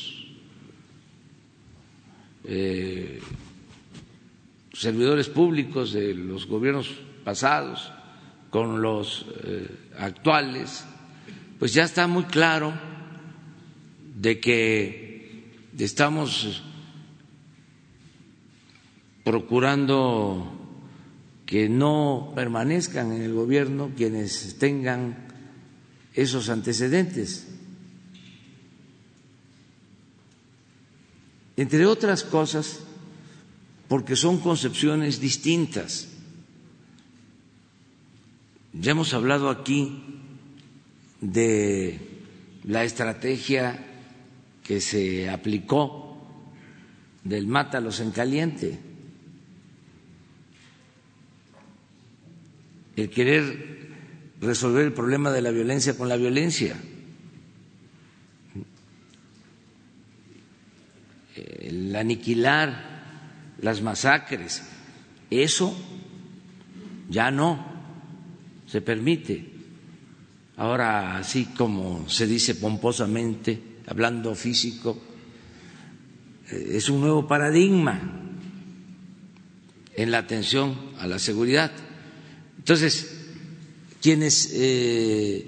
eh, 2.43 3.19
servidores 4.73 5.30
públicos 5.30 5.93
de 5.93 6.13
los 6.13 6.47
gobiernos 6.47 6.89
pasados 7.23 7.91
con 8.49 8.81
los 8.81 9.26
eh, 9.43 9.68
actuales, 9.97 10.84
pues 11.59 11.73
ya 11.73 11.84
está 11.84 12.07
muy 12.07 12.23
claro 12.23 12.73
de 14.15 14.39
que 14.39 15.45
estamos 15.77 16.63
procurando 19.23 20.51
que 21.45 21.69
no 21.69 22.31
permanezcan 22.35 23.11
en 23.11 23.22
el 23.23 23.34
gobierno 23.34 23.91
quienes 23.95 24.57
tengan 24.57 25.27
esos 26.13 26.49
antecedentes. 26.49 27.47
Entre 31.62 31.86
otras 31.86 32.24
cosas, 32.24 32.80
porque 33.88 34.16
son 34.16 34.40
concepciones 34.40 35.22
distintas. 35.22 36.08
Ya 38.74 38.94
hemos 38.94 39.14
hablado 39.14 39.48
aquí 39.48 40.02
de 41.22 42.00
la 42.64 42.84
estrategia 42.84 43.78
que 44.64 44.82
se 44.82 45.30
aplicó 45.30 46.18
del 47.24 47.46
mátalos 47.46 48.00
en 48.00 48.10
caliente, 48.10 48.80
el 52.96 53.08
querer 53.12 53.88
resolver 54.42 54.84
el 54.86 54.94
problema 54.94 55.30
de 55.30 55.44
la 55.44 55.52
violencia 55.52 55.96
con 55.96 56.10
la 56.10 56.18
violencia, 56.18 56.76
el 61.36 61.95
aniquilar 61.95 62.91
las 63.62 63.82
masacres, 63.82 64.64
eso 65.30 65.76
ya 67.10 67.32
no 67.32 67.66
se 68.68 68.82
permite. 68.82 69.49
Ahora, 70.58 71.18
así 71.18 71.45
como 71.58 72.08
se 72.10 72.28
dice 72.28 72.56
pomposamente, 72.56 73.60
hablando 73.88 74.36
físico, 74.36 75.02
eh, 76.49 76.72
es 76.74 76.90
un 76.90 77.02
nuevo 77.02 77.28
paradigma 77.28 77.99
en 79.95 80.12
la 80.12 80.20
atención 80.20 80.91
a 80.99 81.08
la 81.08 81.20
seguridad. 81.20 81.72
Entonces, 82.58 83.18
quienes 84.02 84.52
eh, 84.53 85.48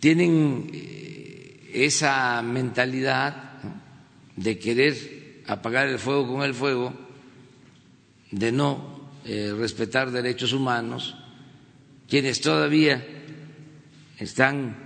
tienen 0.00 0.70
eh, 0.72 1.70
esa 1.72 2.42
mentalidad 2.42 3.49
de 4.36 4.58
querer 4.58 5.42
apagar 5.46 5.88
el 5.88 5.98
fuego 5.98 6.26
con 6.26 6.42
el 6.42 6.54
fuego, 6.54 6.92
de 8.30 8.52
no 8.52 9.10
respetar 9.24 10.10
derechos 10.10 10.52
humanos, 10.52 11.16
quienes 12.08 12.40
todavía 12.40 13.04
están 14.18 14.76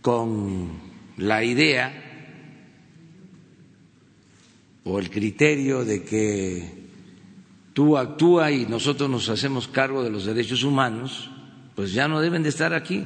con 0.00 0.70
la 1.16 1.44
idea 1.44 2.04
o 4.84 4.98
el 4.98 5.10
criterio 5.10 5.84
de 5.84 6.04
que 6.04 6.84
tú 7.72 7.96
actúa 7.96 8.50
y 8.50 8.66
nosotros 8.66 9.08
nos 9.08 9.28
hacemos 9.28 9.66
cargo 9.66 10.02
de 10.02 10.10
los 10.10 10.26
derechos 10.26 10.62
humanos, 10.62 11.30
pues 11.74 11.92
ya 11.92 12.06
no 12.06 12.20
deben 12.20 12.42
de 12.42 12.50
estar 12.50 12.74
aquí. 12.74 13.04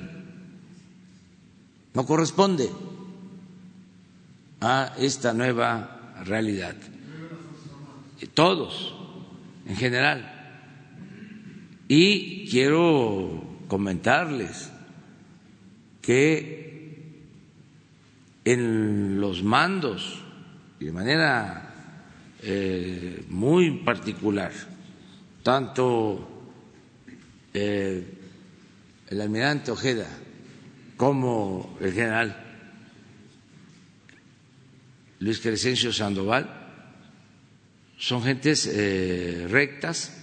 No 1.94 2.04
corresponde 2.04 2.68
a 4.60 4.94
esta 4.98 5.32
nueva 5.32 6.14
realidad. 6.24 6.74
Todos, 8.34 8.94
en 9.66 9.76
general. 9.76 10.34
Y 11.86 12.48
quiero 12.48 13.58
comentarles 13.68 14.70
que 16.02 17.22
en 18.44 19.20
los 19.20 19.42
mandos, 19.42 20.22
de 20.80 20.92
manera 20.92 21.68
eh, 22.42 23.24
muy 23.28 23.78
particular, 23.84 24.52
tanto 25.42 26.28
eh, 27.54 28.04
el 29.08 29.20
almirante 29.20 29.70
Ojeda 29.70 30.08
como 30.96 31.76
el 31.80 31.92
general 31.92 32.47
Luis 35.20 35.40
Crescencio 35.40 35.92
Sandoval 35.92 36.46
son 37.98 38.22
gentes 38.22 38.66
eh, 38.66 39.46
rectas, 39.50 40.14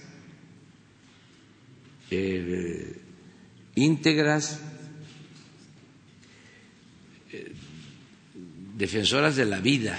eh, 2.10 2.96
íntegras, 3.74 4.60
eh, 7.32 7.52
defensoras 8.76 9.36
de 9.36 9.44
la 9.44 9.60
vida. 9.60 9.98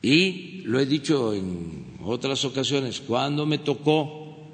Y 0.00 0.62
lo 0.64 0.80
he 0.80 0.86
dicho 0.86 1.34
en 1.34 1.98
otras 2.02 2.44
ocasiones, 2.46 3.00
cuando 3.00 3.44
me 3.44 3.58
tocó 3.58 4.48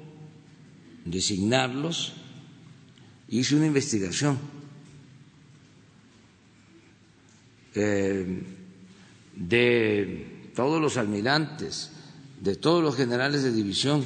designarlos, 1.05 2.13
hice 3.29 3.55
una 3.55 3.67
investigación 3.67 4.60
eh, 7.75 8.43
de 9.35 10.51
todos 10.55 10.81
los 10.81 10.97
almirantes, 10.97 11.91
de 12.39 12.55
todos 12.55 12.83
los 12.83 12.95
generales 12.95 13.43
de 13.43 13.51
división, 13.51 14.03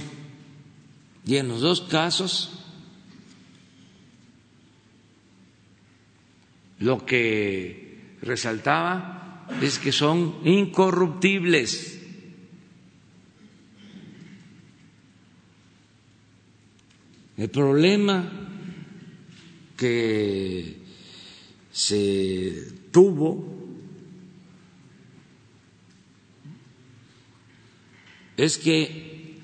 y 1.25 1.37
en 1.37 1.47
los 1.47 1.61
dos 1.61 1.81
casos, 1.81 2.51
lo 6.79 7.05
que 7.05 8.17
resaltaba 8.21 9.47
es 9.61 9.79
que 9.79 9.91
son 9.91 10.35
incorruptibles. 10.43 12.01
El 17.37 17.49
problema 17.49 18.31
que 19.75 20.77
se 21.71 22.71
tuvo 22.91 23.55
es 28.37 28.57
que 28.57 29.37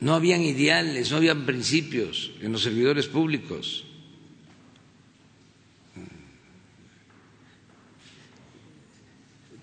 no 0.00 0.14
habían 0.14 0.42
ideales, 0.42 1.10
no 1.10 1.16
habían 1.18 1.46
principios 1.46 2.32
en 2.40 2.52
los 2.52 2.62
servidores 2.62 3.06
públicos. 3.06 3.86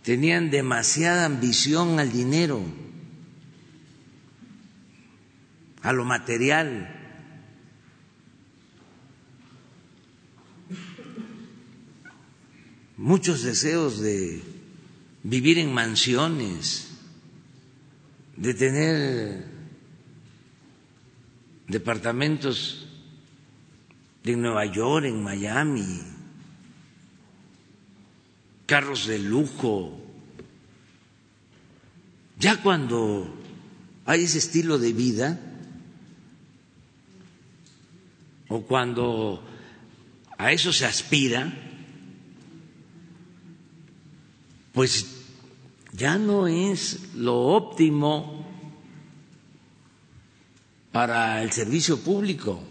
tenían 0.04 0.52
demasiada 0.52 1.26
ambición 1.26 2.00
al 2.00 2.12
dinero, 2.12 2.62
a 5.82 5.94
lo 5.94 6.04
material. 6.04 7.00
Muchos 12.98 13.44
deseos 13.44 14.00
de 14.00 14.42
vivir 15.24 15.58
en 15.58 15.74
mansiones, 15.74 16.90
de 18.36 18.54
tener 18.54 19.46
departamentos 21.68 22.88
en 24.24 24.42
Nueva 24.42 24.66
York, 24.66 25.06
en 25.06 25.22
Miami, 25.22 26.02
carros 28.66 29.08
de 29.08 29.20
lujo. 29.20 30.00
Ya 32.40 32.62
cuando 32.62 33.34
hay 34.06 34.24
ese 34.24 34.40
estilo 34.40 34.78
de 34.80 34.94
vida, 34.94 35.40
o 38.50 38.62
cuando 38.62 39.44
a 40.38 40.52
eso 40.52 40.74
se 40.74 40.86
aspira, 40.86 41.52
pues 44.74 45.13
ya 45.94 46.18
no 46.18 46.48
es 46.48 47.14
lo 47.16 47.40
óptimo 47.40 48.46
para 50.92 51.42
el 51.44 51.52
servicio 51.52 52.00
público. 52.00 52.62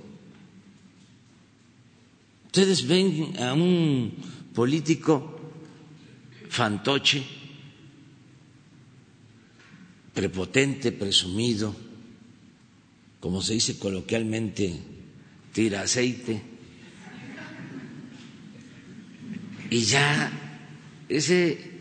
Ustedes 2.46 2.86
ven 2.86 3.34
a 3.42 3.54
un 3.54 4.12
político 4.54 5.40
fantoche, 6.48 7.24
prepotente, 10.12 10.92
presumido, 10.92 11.74
como 13.20 13.40
se 13.40 13.54
dice 13.54 13.78
coloquialmente, 13.78 14.78
tira 15.52 15.82
aceite, 15.82 16.42
y 19.70 19.80
ya 19.84 20.30
ese 21.08 21.71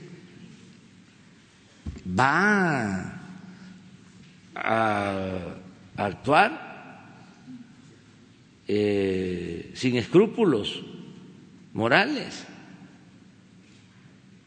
va 2.07 3.21
a 4.55 5.55
actuar 5.95 6.71
eh, 8.67 9.71
sin 9.73 9.97
escrúpulos 9.97 10.81
morales. 11.73 12.45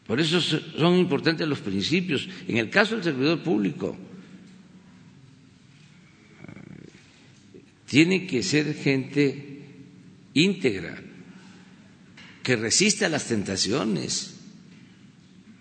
Por 0.07 0.19
eso 0.19 0.39
son 0.41 0.95
importantes 0.97 1.47
los 1.47 1.59
principios. 1.59 2.29
En 2.47 2.57
el 2.57 2.69
caso 2.69 2.95
del 2.95 3.03
servidor 3.03 3.41
público, 3.41 3.97
tiene 7.87 8.27
que 8.27 8.43
ser 8.43 8.73
gente 8.75 9.61
íntegra, 10.33 11.01
que 12.43 12.55
resista 12.55 13.07
a 13.07 13.09
las 13.09 13.25
tentaciones 13.25 14.35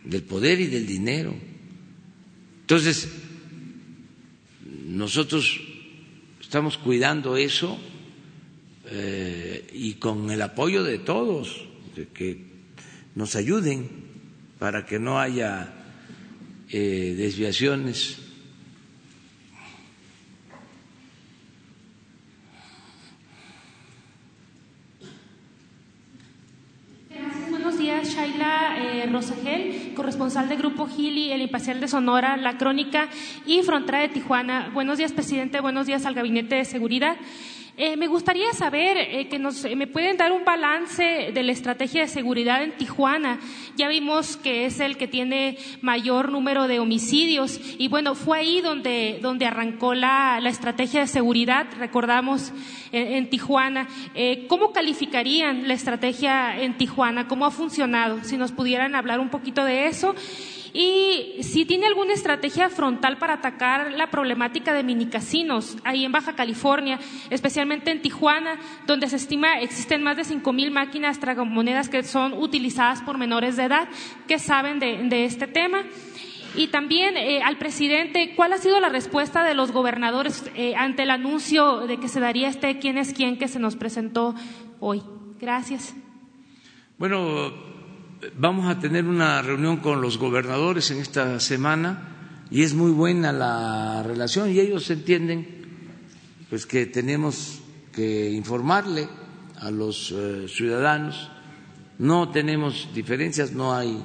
del 0.04 0.22
poder 0.22 0.60
y 0.60 0.66
del 0.66 0.86
dinero. 0.86 1.34
Entonces, 2.64 3.12
nosotros 4.86 5.60
estamos 6.40 6.78
cuidando 6.78 7.36
eso 7.36 7.78
eh, 8.86 9.68
y 9.70 9.94
con 9.94 10.30
el 10.30 10.40
apoyo 10.40 10.82
de 10.82 10.96
todos, 10.96 11.68
de 11.94 12.08
que 12.08 12.38
nos 13.14 13.36
ayuden 13.36 13.90
para 14.58 14.86
que 14.86 14.98
no 14.98 15.20
haya 15.20 15.74
eh, 16.70 17.14
desviaciones. 17.18 18.16
Buenos 27.50 27.78
días, 27.78 28.08
Shaila 28.08 28.76
eh, 28.78 29.06
Rosagel, 29.12 29.74
corresponsal 29.94 30.48
del 30.48 30.58
Grupo 30.58 30.86
Gili, 30.86 31.32
El 31.32 31.42
Imparcial 31.42 31.80
de 31.80 31.88
Sonora, 31.88 32.36
La 32.36 32.58
Crónica 32.58 33.08
y 33.46 33.62
Frontera 33.62 34.00
de 34.00 34.08
Tijuana. 34.08 34.70
Buenos 34.74 34.98
días, 34.98 35.12
presidente. 35.12 35.60
Buenos 35.60 35.86
días 35.86 36.04
al 36.06 36.14
Gabinete 36.14 36.56
de 36.56 36.64
Seguridad. 36.64 37.16
Eh, 37.76 37.96
me 37.96 38.06
gustaría 38.06 38.52
saber 38.52 38.96
eh, 38.96 39.26
que 39.26 39.40
nos 39.40 39.64
me 39.74 39.88
pueden 39.88 40.16
dar 40.16 40.30
un 40.30 40.44
balance 40.44 41.32
de 41.34 41.42
la 41.42 41.50
estrategia 41.50 42.02
de 42.02 42.08
seguridad 42.08 42.62
en 42.62 42.70
Tijuana. 42.76 43.40
Ya 43.76 43.88
vimos 43.88 44.36
que 44.36 44.66
es 44.66 44.78
el 44.78 44.96
que 44.96 45.08
tiene 45.08 45.58
mayor 45.80 46.30
número 46.30 46.68
de 46.68 46.78
homicidios 46.78 47.60
y 47.76 47.88
bueno, 47.88 48.14
fue 48.14 48.38
ahí 48.38 48.60
donde, 48.60 49.18
donde 49.20 49.46
arrancó 49.46 49.92
la, 49.94 50.38
la 50.40 50.50
estrategia 50.50 51.00
de 51.00 51.08
seguridad, 51.08 51.66
recordamos, 51.76 52.52
en, 52.92 53.08
en 53.14 53.30
Tijuana. 53.30 53.88
Eh, 54.14 54.46
¿Cómo 54.46 54.72
calificarían 54.72 55.66
la 55.66 55.74
estrategia 55.74 56.60
en 56.60 56.78
Tijuana? 56.78 57.26
¿Cómo 57.26 57.44
ha 57.44 57.50
funcionado? 57.50 58.22
Si 58.22 58.36
nos 58.36 58.52
pudieran 58.52 58.94
hablar 58.94 59.18
un 59.18 59.30
poquito 59.30 59.64
de 59.64 59.88
eso 59.88 60.14
y 60.76 61.40
si 61.44 61.64
tiene 61.64 61.86
alguna 61.86 62.14
estrategia 62.14 62.68
frontal 62.68 63.16
para 63.16 63.34
atacar 63.34 63.92
la 63.92 64.10
problemática 64.10 64.74
de 64.74 64.82
minicasinos 64.82 65.76
ahí 65.84 66.04
en 66.04 66.10
Baja 66.10 66.34
California, 66.34 66.98
especialmente 67.30 67.92
en 67.92 68.02
Tijuana, 68.02 68.58
donde 68.84 69.08
se 69.08 69.14
estima 69.14 69.60
existen 69.60 70.02
más 70.02 70.16
de 70.16 70.24
cinco 70.24 70.52
mil 70.52 70.72
máquinas 70.72 71.20
tragamonedas 71.20 71.88
que 71.88 72.02
son 72.02 72.32
utilizadas 72.32 73.02
por 73.02 73.18
menores 73.18 73.56
de 73.56 73.62
edad 73.62 73.88
que 74.26 74.40
saben 74.40 74.80
de, 74.80 75.24
este 75.24 75.46
tema. 75.46 75.84
Y 76.56 76.68
también 76.68 77.16
eh, 77.16 77.40
al 77.42 77.56
presidente, 77.56 78.34
¿cuál 78.34 78.52
ha 78.52 78.58
sido 78.58 78.80
la 78.80 78.88
respuesta 78.88 79.44
de 79.44 79.54
los 79.54 79.70
gobernadores 79.70 80.50
eh, 80.56 80.74
ante 80.74 81.04
el 81.04 81.10
anuncio 81.10 81.86
de 81.86 81.98
que 81.98 82.08
se 82.08 82.18
daría 82.18 82.48
este 82.48 82.80
quién 82.80 82.98
es 82.98 83.12
quién 83.12 83.38
que 83.38 83.46
se 83.46 83.60
nos 83.60 83.76
presentó 83.76 84.34
hoy? 84.80 85.02
Gracias. 85.40 85.94
Bueno, 86.98 87.73
vamos 88.36 88.68
a 88.68 88.78
tener 88.78 89.04
una 89.06 89.42
reunión 89.42 89.78
con 89.78 90.00
los 90.00 90.18
gobernadores 90.18 90.90
en 90.90 90.98
esta 90.98 91.40
semana 91.40 92.46
y 92.50 92.62
es 92.62 92.74
muy 92.74 92.90
buena 92.90 93.32
la 93.32 94.02
relación 94.02 94.50
y 94.50 94.60
ellos 94.60 94.88
entienden 94.90 95.46
pues 96.48 96.66
que 96.66 96.86
tenemos 96.86 97.60
que 97.92 98.30
informarle 98.30 99.08
a 99.60 99.70
los 99.70 100.12
eh, 100.12 100.46
ciudadanos. 100.48 101.30
No 101.98 102.30
tenemos 102.30 102.88
diferencias 102.94 103.52
no 103.52 103.74
hay 103.74 104.02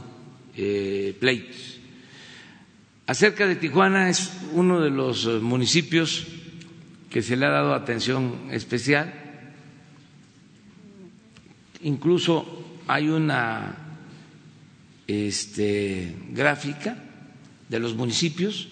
eh, 0.56 1.16
pleitos. 1.20 1.80
Acerca 3.08 3.48
de 3.48 3.56
Tijuana 3.56 4.10
es 4.10 4.32
uno 4.54 4.80
de 4.82 4.92
los 4.92 5.26
eh, 5.26 5.40
municipios 5.40 6.28
que 7.10 7.22
se 7.24 7.36
le 7.36 7.46
ha 7.46 7.50
dado 7.50 7.74
atención 7.74 8.50
especial. 8.52 9.14
Incluso 11.82 12.80
hay 12.88 13.10
una 13.10 13.89
este, 15.10 16.16
gráfica 16.30 16.96
de 17.68 17.80
los 17.80 17.96
municipios. 17.96 18.68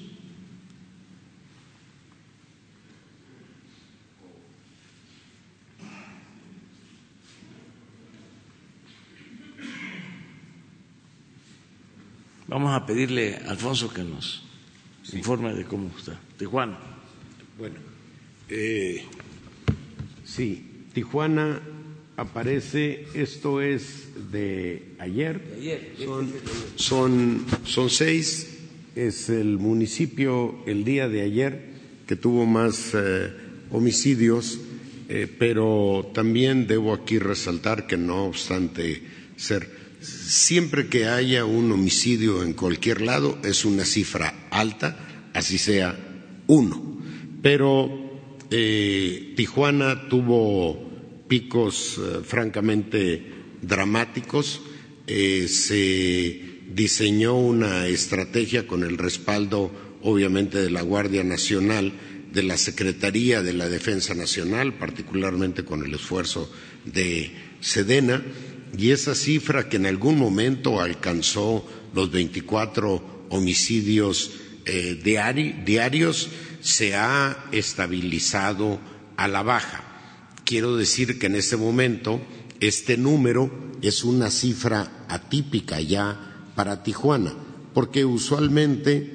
Vamos 12.48 12.74
a 12.74 12.86
pedirle 12.86 13.42
a 13.48 13.50
Alfonso 13.52 13.92
que 13.92 14.04
nos 14.04 14.44
informe 15.14 15.54
de 15.54 15.66
cómo 15.66 15.90
está. 15.98 16.20
Tijuana. 16.38 16.78
Bueno, 17.58 17.78
eh, 18.48 19.04
sí, 20.24 20.86
Tijuana 20.94 21.60
aparece, 22.18 23.06
esto 23.14 23.62
es 23.62 24.08
de 24.32 24.96
ayer, 24.98 25.40
son, 26.76 27.46
son, 27.64 27.90
seis, 27.92 28.58
es 28.96 29.30
el 29.30 29.60
municipio 29.60 30.56
el 30.66 30.84
día 30.84 31.08
de 31.08 31.22
ayer 31.22 31.70
que 32.08 32.16
tuvo 32.16 32.48
más 32.48 32.92
eh, 32.96 33.32
homicidios, 33.70 34.60
eh, 35.10 35.28
pero 35.38 36.10
también 36.14 36.66
debo 36.66 36.92
aquí 36.92 37.20
resaltar 37.20 37.86
que 37.86 37.98
no 37.98 38.26
obstante 38.26 39.04
ser, 39.36 39.70
siempre 40.02 40.88
que 40.88 41.06
haya 41.06 41.46
un 41.46 41.72
homicidio 41.72 42.44
en 42.44 42.54
cualquier 42.54 43.02
lado 43.02 43.38
es 43.44 43.64
una 43.64 43.86
cifra 43.86 44.48
alta, 44.50 45.30
así 45.34 45.60
sea 45.60 45.96
uno, 46.48 47.00
pero 47.44 48.08
eh, 48.50 49.34
Tijuana 49.36 50.10
tuvo 50.10 50.87
picos 51.28 51.98
eh, 51.98 52.20
francamente 52.24 53.24
dramáticos. 53.62 54.62
Eh, 55.08 55.48
se 55.48 56.42
diseñó 56.74 57.36
una 57.36 57.88
estrategia 57.88 58.68
con 58.68 58.84
el 58.84 58.98
respaldo, 58.98 59.72
obviamente, 60.02 60.58
de 60.62 60.70
la 60.70 60.82
Guardia 60.82 61.24
Nacional, 61.24 61.94
de 62.34 62.44
la 62.44 62.58
Secretaría 62.58 63.42
de 63.42 63.54
la 63.54 63.70
Defensa 63.70 64.14
Nacional, 64.14 64.74
particularmente 64.74 65.64
con 65.64 65.84
el 65.86 65.94
esfuerzo 65.94 66.52
de 66.86 67.32
Sedena, 67.62 68.22
y 68.78 68.92
esa 68.92 69.16
cifra 69.16 69.70
que 69.70 69.78
en 69.78 69.86
algún 69.86 70.18
momento 70.18 70.82
alcanzó 70.82 71.66
los 71.94 72.12
24 72.12 73.28
homicidios 73.30 74.32
eh, 74.66 75.00
diarios 75.66 76.30
se 76.60 76.96
ha 76.96 77.46
estabilizado 77.52 78.80
a 79.16 79.28
la 79.28 79.42
baja. 79.42 79.87
Quiero 80.48 80.78
decir 80.78 81.20
que 81.20 81.26
en 81.26 81.36
este 81.36 81.58
momento 81.58 82.22
este 82.62 82.96
número 82.96 83.52
es 83.82 84.06
una 84.06 84.32
cifra 84.32 85.06
atípica 85.10 85.82
ya 85.82 86.52
para 86.56 86.84
Tijuana, 86.84 87.34
porque 87.74 88.06
usualmente, 88.06 89.12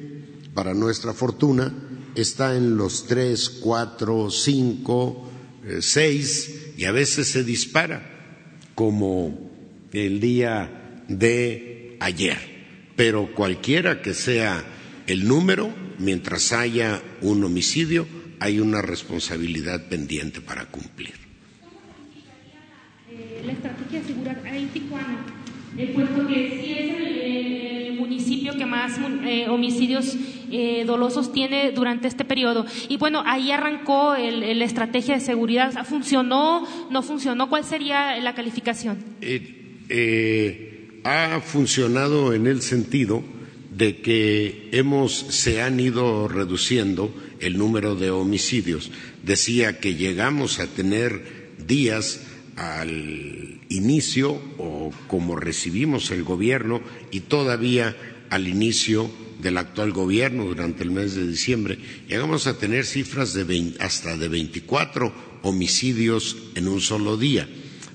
para 0.52 0.74
nuestra 0.74 1.14
fortuna, 1.14 1.72
está 2.14 2.54
en 2.54 2.76
los 2.76 3.06
tres, 3.06 3.48
cuatro, 3.48 4.30
cinco, 4.30 5.26
eh, 5.64 5.78
seis 5.80 6.74
y 6.76 6.84
a 6.84 6.92
veces 6.92 7.28
se 7.28 7.44
dispara, 7.44 8.60
como 8.74 9.50
el 9.90 10.20
día 10.20 11.02
de 11.08 11.96
ayer. 12.00 12.36
Pero 12.94 13.34
cualquiera 13.34 14.02
que 14.02 14.12
sea 14.12 14.62
el 15.06 15.26
número, 15.26 15.72
mientras 15.98 16.52
haya 16.52 17.02
un 17.22 17.42
homicidio, 17.42 18.06
hay 18.38 18.60
una 18.60 18.82
responsabilidad 18.82 19.88
pendiente 19.88 20.42
para 20.42 20.66
cumplir. 20.66 21.21
Eh, 23.42 23.46
la 23.46 23.52
estrategia 23.52 24.00
de 24.00 24.06
seguridad 24.06 24.46
en 24.46 24.68
Tijuana, 24.68 25.26
eh, 25.76 25.92
puesto 25.94 26.26
que 26.26 26.60
sí 26.62 26.72
es 26.72 26.94
el, 27.00 27.92
municipio 27.98 28.56
que 28.56 28.66
más 28.66 28.98
homicidios 29.48 30.16
eh, 30.50 30.84
dolosos 30.84 31.32
tiene 31.32 31.72
durante 31.72 32.08
este 32.08 32.24
periodo. 32.24 32.66
Y 32.88 32.98
bueno, 32.98 33.22
ahí 33.24 33.50
arrancó 33.50 34.14
la 34.18 34.64
estrategia 34.64 35.14
de 35.14 35.20
seguridad. 35.20 35.72
¿Funcionó? 35.86 36.66
¿No 36.90 37.02
funcionó? 37.02 37.48
¿Cuál 37.48 37.64
sería 37.64 38.18
la 38.20 38.34
calificación? 38.34 38.98
Eh, 39.22 39.78
eh, 39.88 41.00
ha 41.04 41.40
funcionado 41.40 42.34
en 42.34 42.46
el 42.46 42.60
sentido 42.60 43.22
de 43.74 44.02
que 44.02 44.68
hemos, 44.72 45.12
se 45.12 45.62
han 45.62 45.80
ido 45.80 46.28
reduciendo 46.28 47.14
el 47.40 47.56
número 47.56 47.94
de 47.94 48.10
homicidios. 48.10 48.90
Decía 49.22 49.80
que 49.80 49.94
llegamos 49.94 50.58
a 50.58 50.66
tener 50.66 51.54
días 51.66 52.26
al 52.56 53.60
inicio 53.68 54.32
o 54.58 54.92
como 55.06 55.36
recibimos 55.36 56.10
el 56.10 56.24
gobierno 56.24 56.80
y 57.10 57.20
todavía 57.20 57.96
al 58.30 58.48
inicio 58.48 59.10
del 59.40 59.58
actual 59.58 59.92
gobierno 59.92 60.44
durante 60.44 60.84
el 60.84 60.90
mes 60.90 61.14
de 61.14 61.26
diciembre, 61.26 61.78
llegamos 62.08 62.46
a 62.46 62.58
tener 62.58 62.84
cifras 62.86 63.34
de 63.34 63.74
hasta 63.80 64.16
de 64.16 64.28
24 64.28 65.12
homicidios 65.42 66.36
en 66.54 66.68
un 66.68 66.80
solo 66.80 67.16
día. 67.16 67.48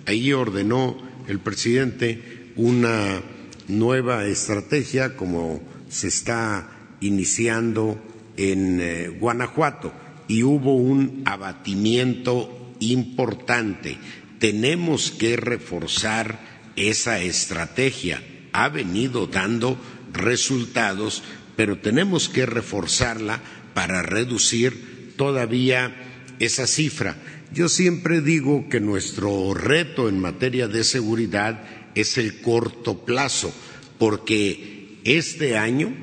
Ahí 0.05 0.33
ordenó 0.33 0.97
el 1.27 1.39
presidente 1.39 2.51
una 2.55 3.21
nueva 3.67 4.25
estrategia 4.25 5.15
como 5.15 5.61
se 5.89 6.07
está 6.07 6.95
iniciando 7.01 7.99
en 8.35 8.79
eh, 8.81 9.07
Guanajuato 9.09 9.93
y 10.27 10.43
hubo 10.43 10.75
un 10.75 11.23
abatimiento 11.25 12.73
importante. 12.79 13.97
Tenemos 14.39 15.11
que 15.11 15.35
reforzar 15.35 16.39
esa 16.75 17.19
estrategia. 17.21 18.23
Ha 18.53 18.69
venido 18.69 19.27
dando 19.27 19.77
resultados, 20.13 21.23
pero 21.55 21.79
tenemos 21.79 22.29
que 22.29 22.45
reforzarla 22.45 23.41
para 23.73 24.01
reducir 24.01 25.13
todavía 25.17 25.95
esa 26.39 26.67
cifra. 26.67 27.17
Yo 27.53 27.69
siempre 27.69 28.21
digo 28.21 28.67
que 28.69 28.79
nuestro 28.79 29.53
reto 29.53 30.09
en 30.09 30.19
materia 30.19 30.67
de 30.67 30.83
seguridad 30.83 31.63
es 31.95 32.17
el 32.17 32.41
corto 32.41 33.05
plazo, 33.05 33.53
porque 33.97 34.99
este 35.03 35.57
año 35.57 35.93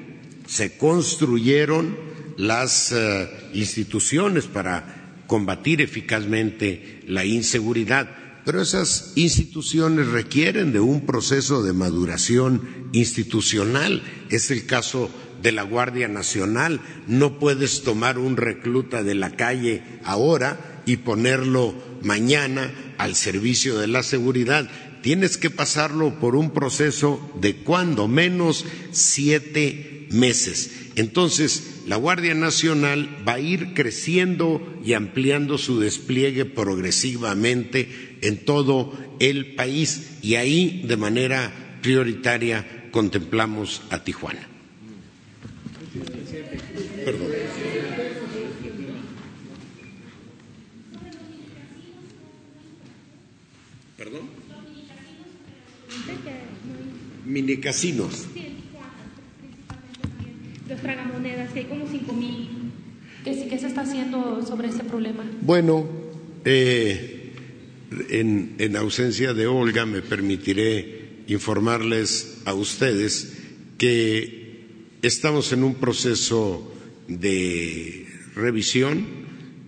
se 0.47 0.77
construyeron 0.77 1.97
las 2.36 2.93
eh, 2.93 3.28
instituciones 3.52 4.47
para 4.47 5.23
combatir 5.27 5.81
eficazmente 5.81 7.01
la 7.06 7.24
inseguridad 7.24 8.23
pero 8.45 8.61
esas 8.61 9.12
instituciones 9.16 10.09
requieren 10.09 10.73
de 10.73 10.81
un 10.81 11.07
proceso 11.07 11.62
de 11.62 11.73
maduración 11.73 12.89
institucional. 12.93 14.03
Es 14.29 14.51
el 14.51 14.66
caso 14.66 15.11
de 15.43 15.53
la 15.53 15.62
Guardia 15.62 16.09
Nacional. 16.09 16.81
No 17.07 17.39
puedes 17.39 17.83
tomar 17.83 18.19
un 18.19 18.37
recluta 18.37 19.03
de 19.03 19.15
la 19.15 19.31
calle 19.37 19.83
ahora 20.05 20.83
y 20.87 20.99
ponerlo 20.99 21.75
mañana 22.03 22.73
al 22.99 23.15
servicio 23.15 23.79
de 23.79 23.87
la 23.87 24.03
seguridad. 24.03 24.69
Tienes 25.03 25.37
que 25.37 25.51
pasarlo 25.51 26.19
por 26.21 26.37
un 26.37 26.51
proceso 26.53 27.21
de 27.41 27.57
cuando 27.57 28.09
menos 28.09 28.65
siete 28.91 30.07
meses. 30.11 30.71
Entonces, 30.97 31.83
la 31.87 31.97
Guardia 31.97 32.35
Nacional 32.35 33.23
va 33.27 33.35
a 33.35 33.41
ir 33.41 33.75
creciendo 33.75 34.62
y 34.85 34.93
ampliando 34.95 35.59
su 35.59 35.81
despliegue 35.81 36.45
progresivamente 36.45 38.14
en 38.24 38.44
todo 38.44 38.92
el 39.20 39.55
país 39.55 40.18
y 40.22 40.34
ahí 40.34 40.82
de 40.86 40.96
manera 40.96 41.78
prioritaria 41.82 42.88
contemplamos 42.90 43.82
a 43.90 44.02
Tijuana. 44.02 44.48
Perdón. 47.05 47.28
¿Perdón? 53.96 54.22
Minicasinos 57.24 58.26
los 60.68 60.80
tragamonedas, 60.80 61.52
que 61.52 61.60
hay 61.60 61.64
como 61.66 61.86
cinco 61.86 62.12
mil. 62.12 62.48
¿Qué, 63.24 63.46
¿Qué, 63.48 63.59
se 63.59 63.66
está 63.66 63.82
haciendo 63.82 64.44
sobre 64.44 64.68
ese 64.68 64.84
problema? 64.84 65.24
Bueno, 65.40 65.86
eh, 66.44 67.14
en, 68.11 68.55
en 68.59 68.77
ausencia 68.77 69.35
de 69.35 69.47
Olga 69.47 69.87
me 69.87 70.03
permitiré 70.03 71.23
informarles 71.29 72.39
a 72.45 72.55
ustedes 72.55 73.33
que 73.79 74.45
estamos 75.03 75.53
en 75.53 75.65
un 75.65 75.75
proceso 75.77 76.73
de 77.09 78.07
revisión 78.35 79.07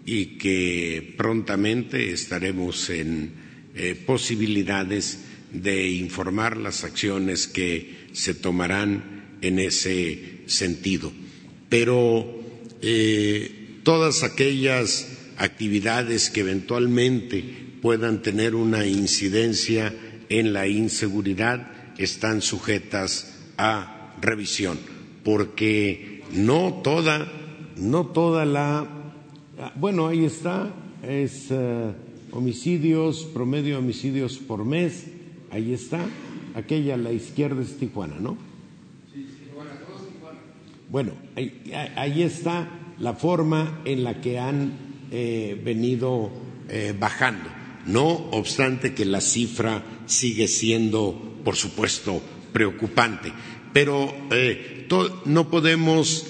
y 0.05 0.39
que 0.39 1.15
prontamente 1.16 2.12
estaremos 2.12 2.90
en 2.90 3.32
eh, 3.74 3.94
posibilidades 4.07 5.19
de 5.53 5.89
informar 5.90 6.57
las 6.57 6.85
acciones 6.85 7.47
que 7.47 8.07
se 8.12 8.35
tomarán 8.35 9.36
en 9.43 9.59
ese 9.59 10.40
sentido. 10.47 11.12
Pero 11.69 12.40
eh, 12.82 13.81
todas 13.82 14.23
aquellas 14.23 15.09
actividades 15.39 16.31
que 16.31 16.40
eventualmente 16.40 17.65
puedan 17.86 18.20
tener 18.20 18.56
una 18.56 18.84
incidencia 18.84 19.94
en 20.28 20.52
la 20.52 20.66
inseguridad 20.66 21.70
están 21.98 22.42
sujetas 22.42 23.44
a 23.58 24.12
revisión, 24.20 24.76
porque 25.22 26.24
no 26.32 26.80
toda, 26.82 27.30
no 27.76 28.06
toda 28.06 28.44
la, 28.44 28.88
bueno, 29.76 30.08
ahí 30.08 30.24
está, 30.24 30.74
es 31.04 31.46
eh, 31.50 31.92
homicidios, 32.32 33.22
promedio 33.32 33.74
de 33.74 33.76
homicidios 33.76 34.38
por 34.38 34.64
mes, 34.64 35.04
ahí 35.52 35.72
está, 35.72 36.04
aquella 36.56 36.94
a 36.94 36.96
la 36.96 37.12
izquierda 37.12 37.62
es 37.62 37.76
Tijuana, 37.78 38.16
¿no? 38.18 38.36
Bueno, 40.90 41.12
ahí, 41.36 42.22
está 42.24 42.68
la 42.98 43.12
forma 43.12 43.80
en 43.84 44.02
la 44.02 44.20
que 44.20 44.40
han 44.40 44.72
eh, 45.12 45.62
venido 45.64 46.32
eh, 46.68 46.92
bajando, 46.98 47.48
no 47.86 48.08
obstante 48.32 48.94
que 48.94 49.04
la 49.04 49.20
cifra 49.20 49.84
sigue 50.06 50.48
siendo, 50.48 51.40
por 51.44 51.56
supuesto, 51.56 52.22
preocupante. 52.52 53.32
Pero 53.72 54.14
eh, 54.30 54.86
no 55.24 55.50
podemos 55.50 56.26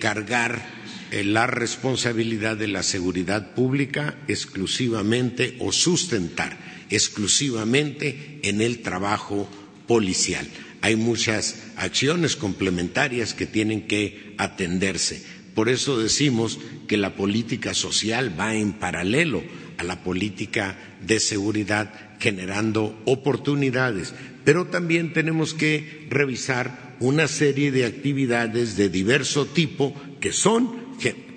cargar 0.00 0.80
la 1.10 1.48
responsabilidad 1.48 2.56
de 2.56 2.68
la 2.68 2.84
seguridad 2.84 3.52
pública 3.54 4.16
exclusivamente 4.28 5.56
o 5.58 5.72
sustentar 5.72 6.56
exclusivamente 6.88 8.38
en 8.44 8.60
el 8.60 8.78
trabajo 8.80 9.48
policial 9.88 10.46
hay 10.82 10.96
muchas 10.96 11.56
acciones 11.76 12.36
complementarias 12.36 13.34
que 13.34 13.46
tienen 13.46 13.86
que 13.86 14.34
atenderse. 14.38 15.22
Por 15.54 15.68
eso 15.68 15.98
decimos 15.98 16.58
que 16.86 16.96
la 16.96 17.14
política 17.16 17.74
social 17.74 18.38
va 18.38 18.54
en 18.54 18.72
paralelo 18.72 19.42
a 19.80 19.82
la 19.82 20.04
política 20.04 20.76
de 21.00 21.18
seguridad 21.20 22.18
generando 22.20 23.00
oportunidades, 23.06 24.14
pero 24.44 24.66
también 24.66 25.14
tenemos 25.14 25.54
que 25.54 26.06
revisar 26.10 26.96
una 27.00 27.26
serie 27.28 27.72
de 27.72 27.86
actividades 27.86 28.76
de 28.76 28.90
diverso 28.90 29.46
tipo 29.46 29.94
que 30.20 30.32
son 30.32 30.90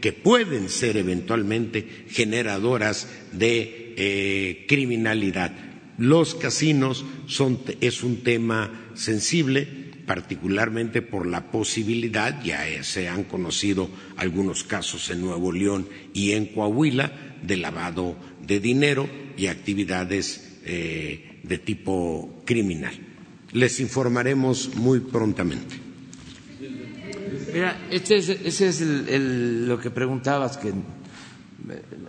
que 0.04 0.12
pueden 0.12 0.68
ser 0.68 0.98
eventualmente 0.98 1.88
generadoras 2.10 3.08
de 3.32 3.94
eh, 3.96 4.66
criminalidad. 4.68 5.54
Los 5.98 6.36
casinos 6.36 7.06
son, 7.26 7.62
es 7.80 8.04
un 8.04 8.18
tema 8.18 8.90
sensible, 8.96 9.66
particularmente 10.06 11.02
por 11.02 11.26
la 11.26 11.50
posibilidad, 11.52 12.44
ya 12.44 12.84
se 12.84 13.08
han 13.08 13.24
conocido 13.24 13.90
algunos 14.18 14.66
casos 14.66 15.10
en 15.10 15.22
Nuevo 15.22 15.54
León 15.54 15.88
y 16.14 16.34
en 16.34 16.48
Coahuila, 16.48 17.38
de 17.42 17.56
lavado 17.56 18.18
de 18.46 18.60
dinero 18.60 19.08
y 19.38 19.48
actividades 19.48 20.60
eh, 20.66 21.40
de 21.44 21.58
tipo 21.58 22.42
criminal. 22.46 22.94
Les 23.54 23.80
informaremos 23.80 24.76
muy 24.76 25.00
prontamente. 25.00 25.76
Mira, 27.54 27.88
este 27.92 28.18
es, 28.18 28.30
ese 28.30 28.68
es 28.70 28.82
lo 28.82 29.80
que 29.80 29.92
preguntabas, 29.92 30.58
que 30.58 30.74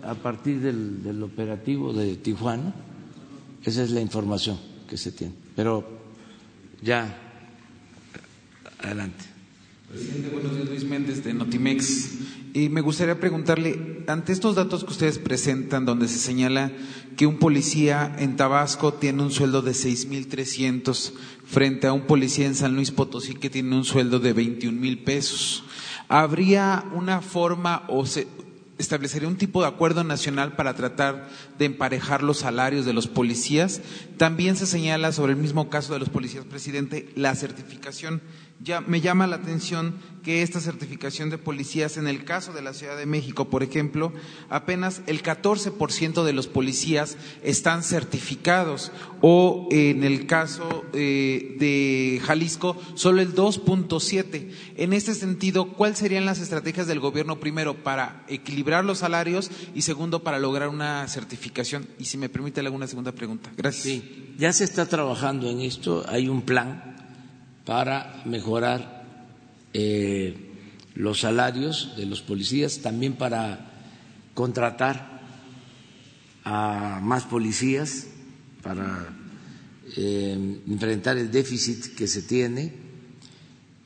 a 0.03 0.15
partir 0.15 0.61
del, 0.61 1.23
operativo 1.23 1.93
de 1.93 2.17
Tijuana, 2.17 2.75
esa 3.63 3.83
es 3.83 3.91
la 3.91 4.01
información 4.01 4.59
que 4.89 4.97
se 4.97 5.13
tiene. 5.13 5.35
Pero 5.55 5.85
ya, 6.83 7.15
adelante. 8.79 9.25
Presidente, 9.91 10.29
buenos 10.31 10.57
días, 10.57 10.69
Luis 10.69 10.85
Méndez 10.85 11.23
de 11.25 11.35
Notimex. 11.35 12.11
Y 12.57 12.69
me 12.69 12.83
gustaría 12.83 13.19
preguntarle, 13.19 14.05
ante 14.07 14.33
estos 14.33 14.55
datos 14.55 14.85
que 14.85 14.93
ustedes 14.93 15.19
presentan, 15.19 15.85
donde 15.85 16.07
se 16.07 16.21
señala 16.21 16.71
que 17.17 17.27
un 17.27 17.39
policía 17.39 18.15
en 18.17 18.37
Tabasco 18.37 18.95
tiene 18.95 19.25
un 19.25 19.33
sueldo 19.33 19.61
de 19.61 19.73
6.300 19.73 21.15
frente 21.45 21.89
a 21.89 21.93
un 21.93 22.03
policía 22.03 22.47
en 22.47 22.55
San 22.55 22.77
Luis 22.77 22.93
Potosí 22.93 23.35
que 23.35 23.51
tiene 23.51 23.75
un 23.75 23.85
sueldo 23.85 24.21
de 24.21 24.33
21 24.33 24.81
mil 24.81 25.01
pesos, 25.01 25.65
¿habría 26.09 26.85
una 26.95 27.23
forma 27.23 27.83
o 27.89 28.07
se, 28.07 28.29
establecería 28.79 29.29
un 29.29 29.37
tipo 29.37 29.63
de 29.63 29.69
acuerdo 29.69 30.05
nacional 30.05 30.55
para 30.55 30.75
tratar 30.75 31.29
de 31.59 31.65
emparejar 31.65 32.23
los 32.23 32.39
salarios 32.39 32.85
de 32.85 32.93
los 32.93 33.07
policías. 33.07 33.81
También 34.17 34.57
se 34.57 34.67
señala 34.67 35.13
sobre 35.13 35.33
el 35.33 35.39
mismo 35.39 35.71
caso 35.71 35.93
de 35.93 35.99
los 35.99 36.09
policías, 36.09 36.45
presidente, 36.45 37.09
la 37.15 37.35
certificación 37.35 38.21
ya 38.61 38.81
me 38.81 39.01
llama 39.01 39.27
la 39.27 39.37
atención 39.37 39.95
que 40.23 40.43
esta 40.43 40.59
certificación 40.59 41.29
de 41.29 41.37
policías, 41.37 41.99
en 41.99 42.09
el 42.09 42.25
caso 42.25 42.55
de 42.55 42.63
la 42.63 42.73
Ciudad 42.73 42.97
de 42.97 43.05
México, 43.05 43.51
por 43.51 43.63
ejemplo, 43.63 44.13
apenas 44.49 45.03
el 45.07 45.23
14% 45.23 46.25
de 46.25 46.33
los 46.33 46.47
policías 46.47 47.19
están 47.43 47.83
certificados 47.83 48.91
o 49.21 49.69
en 49.71 50.03
el 50.03 50.27
caso 50.27 50.85
eh, 50.95 51.57
de 51.59 52.23
Jalisco, 52.25 52.81
solo 52.95 53.21
el 53.21 53.35
2.7%. 53.35 54.51
En 54.77 54.95
este 54.95 55.15
sentido, 55.15 55.75
¿cuáles 55.75 55.99
serían 55.99 56.25
las 56.25 56.41
estrategias 56.41 56.87
del 56.87 57.01
gobierno 57.01 57.39
primero 57.39 57.75
para 57.85 58.25
equilibrar 58.29 58.83
los 58.85 58.99
salarios 58.99 59.51
y 59.75 59.83
segundo 59.83 60.23
para 60.23 60.39
lograr 60.39 60.71
una 60.71 61.07
certificación? 61.07 61.87
Y 61.99 62.07
si 62.07 62.17
me 62.17 62.31
permite, 62.31 62.63
le 62.63 62.69
hago 62.69 62.77
una 62.77 62.87
segunda 62.87 63.13
pregunta. 63.13 63.53
Gracias. 63.59 63.85
Sí, 63.85 64.35
ya 64.39 64.55
se 64.55 64.65
está 64.65 64.87
trabajando 64.87 65.51
en 65.51 65.61
esto, 65.61 66.03
hay 66.09 66.29
un 66.29 66.41
plan 66.41 66.94
para 67.65 68.23
mejorar 68.27 69.05
eh, 69.73 70.37
los 70.95 71.21
salarios 71.21 71.95
de 71.97 72.07
los 72.07 72.23
policías, 72.23 72.79
también 72.81 73.15
para 73.15 73.71
contratar 74.35 75.21
a 76.45 77.01
más 77.03 77.25
policías, 77.25 78.07
para 78.63 79.09
eh, 79.97 80.61
enfrentar 80.69 81.17
el 81.17 81.31
déficit 81.31 81.95
que 81.95 82.07
se 82.07 82.23
tiene, 82.23 82.73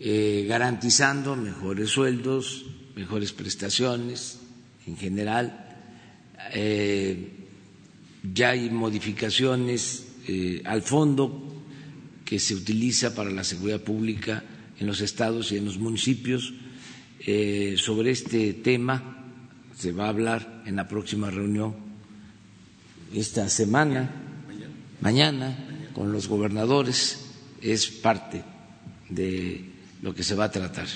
eh, 0.00 0.44
garantizando 0.48 1.36
mejores 1.36 1.90
sueldos, 1.90 2.66
mejores 2.96 3.32
prestaciones 3.32 4.38
en 4.86 4.96
general. 4.96 5.64
ya 8.34 8.50
hay 8.50 8.70
modificaciones 8.70 10.04
al 10.64 10.82
fondo 10.82 11.57
que 12.28 12.38
se 12.38 12.54
utiliza 12.54 13.14
para 13.14 13.30
la 13.30 13.42
seguridad 13.42 13.80
pública 13.80 14.44
en 14.78 14.86
los 14.86 15.00
estados 15.00 15.50
y 15.50 15.56
en 15.56 15.64
los 15.64 15.78
municipios. 15.78 16.52
Eh, 17.20 17.76
sobre 17.78 18.10
este 18.10 18.52
tema 18.52 19.24
se 19.74 19.92
va 19.92 20.04
a 20.04 20.08
hablar 20.10 20.62
en 20.66 20.76
la 20.76 20.86
próxima 20.86 21.30
reunión 21.30 21.74
esta 23.14 23.48
semana, 23.48 24.10
mañana, 25.00 25.56
con 25.94 26.12
los 26.12 26.28
gobernadores. 26.28 27.30
Es 27.62 27.86
parte 27.86 28.44
de 29.08 29.64
lo 30.02 30.14
que 30.14 30.22
se 30.22 30.34
va 30.34 30.44
a 30.44 30.50
tratar. 30.50 30.86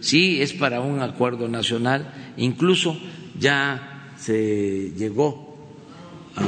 Sí, 0.00 0.42
es 0.42 0.52
para 0.52 0.82
un 0.82 1.00
acuerdo 1.00 1.48
nacional. 1.48 2.34
Incluso 2.36 2.94
ya 3.40 4.12
se 4.18 4.92
llegó 4.98 5.56
a 6.36 6.44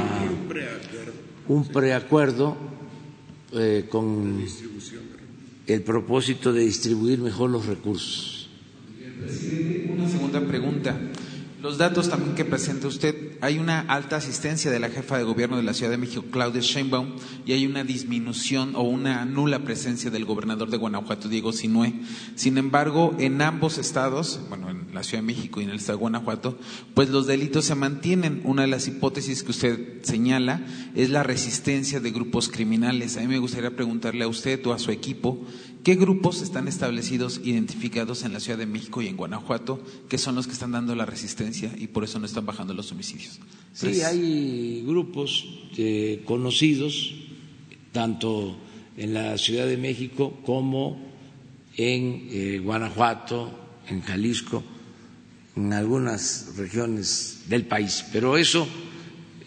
un 1.49 1.65
preacuerdo 1.69 2.76
eh, 3.59 3.87
con 3.89 4.45
el 5.66 5.83
propósito 5.83 6.53
de 6.53 6.62
distribuir 6.62 7.19
mejor 7.19 7.51
los 7.51 7.66
recursos. 7.66 8.49
Presidente, 9.20 9.91
una 9.93 10.09
segunda 10.09 10.41
pregunta. 10.47 10.97
Los 11.62 11.78
datos 11.78 12.11
también 12.11 12.35
que 12.35 12.45
presenta 12.45 12.87
usted, 12.87 13.39
hay 13.41 13.59
una 13.59 13.81
alta 13.81 14.16
asistencia 14.16 14.70
de 14.70 14.78
la 14.78 14.91
jefa 14.91 15.16
de 15.16 15.24
gobierno 15.24 15.57
de 15.57 15.62
la 15.62 15.73
Ciudad 15.73 15.91
de 15.91 15.97
México, 15.97 16.24
Claudia 16.31 16.61
Sheinbaum, 16.61 17.16
y 17.47 17.53
hay 17.53 17.66
una 17.66 17.83
disminución 17.83 18.77
o 18.77 18.83
una 18.83 19.24
nula 19.24 19.61
presencia 19.61 20.11
del 20.11 20.27
gobernador 20.27 20.69
de 20.69 20.77
Guanajuato, 20.77 21.28
Diego 21.28 21.53
Sinué. 21.53 21.95
Sin 22.35 22.59
embargo, 22.59 23.16
en 23.19 23.41
ambos 23.41 23.78
estados, 23.78 24.39
bueno, 24.51 24.69
en 24.69 24.87
la 24.93 25.03
Ciudad 25.03 25.23
de 25.23 25.27
México 25.27 25.61
y 25.61 25.65
en 25.65 25.70
el 25.70 25.77
estado 25.77 25.97
de 25.97 26.03
Guanajuato, 26.03 26.59
pues 26.95 27.09
los 27.09 27.27
delitos 27.27 27.65
se 27.65 27.74
mantienen. 27.74 28.43
Una 28.45 28.62
de 28.62 28.69
las 28.69 28.87
hipótesis 28.87 29.43
que 29.43 29.51
usted 29.51 30.03
señala 30.03 30.61
es 30.95 31.09
la 31.09 31.23
resistencia 31.23 32.01
de 32.01 32.11
grupos 32.11 32.51
criminales. 32.51 33.16
A 33.16 33.20
mí 33.20 33.28
me 33.28 33.39
gustaría 33.39 33.74
preguntarle 33.74 34.24
a 34.24 34.28
usted 34.28 34.65
o 34.66 34.74
a 34.74 34.78
su 34.78 34.91
equipo 34.91 35.43
¿Qué 35.86 35.94
grupos 35.94 36.42
están 36.42 36.66
establecidos, 36.66 37.40
identificados 37.44 38.24
en 38.24 38.32
la 38.32 38.40
Ciudad 38.40 38.58
de 38.58 38.66
México 38.66 39.02
y 39.02 39.06
en 39.06 39.16
Guanajuato, 39.16 39.80
que 40.08 40.18
son 40.18 40.34
los 40.34 40.48
que 40.48 40.52
están 40.52 40.72
dando 40.72 40.96
la 40.96 41.06
resistencia 41.06 41.72
y 41.78 41.86
por 41.86 42.02
eso 42.02 42.18
no 42.18 42.26
están 42.26 42.44
bajando 42.44 42.74
los 42.74 42.90
homicidios? 42.90 43.38
Sí, 43.72 44.02
hay 44.02 44.82
grupos 44.84 45.46
eh, 45.76 46.24
conocidos, 46.24 47.14
tanto 47.92 48.56
en 48.96 49.14
la 49.14 49.38
Ciudad 49.38 49.68
de 49.68 49.76
México 49.76 50.40
como 50.44 51.00
en 51.76 52.30
eh, 52.32 52.58
Guanajuato, 52.58 53.52
en 53.88 54.00
Jalisco, 54.00 54.64
en 55.54 55.72
algunas 55.72 56.56
regiones 56.56 57.44
del 57.48 57.64
país. 57.64 58.04
Pero 58.12 58.36
eso 58.36 58.66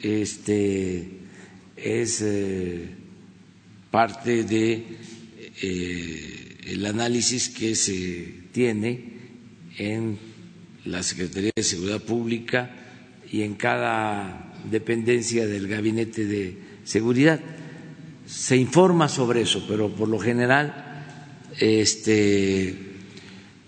este, 0.01 1.19
es 1.75 2.21
eh, 2.21 2.95
parte 3.91 4.45
de 4.45 5.08
eh, 5.61 6.57
el 6.65 6.85
análisis 6.85 7.49
que 7.49 7.75
se 7.75 8.33
tiene 8.51 9.19
en 9.77 10.17
la 10.85 11.03
Secretaría 11.03 11.51
de 11.55 11.63
Seguridad 11.63 12.01
Pública 12.01 12.71
y 13.31 13.41
en 13.41 13.55
cada 13.55 14.53
dependencia 14.69 15.45
del 15.47 15.67
Gabinete 15.67 16.25
de 16.25 16.57
Seguridad. 16.83 17.39
Se 18.25 18.57
informa 18.57 19.07
sobre 19.07 19.41
eso, 19.41 19.65
pero 19.67 19.89
por 19.89 20.07
lo 20.07 20.19
general 20.19 20.89
este, 21.59 22.75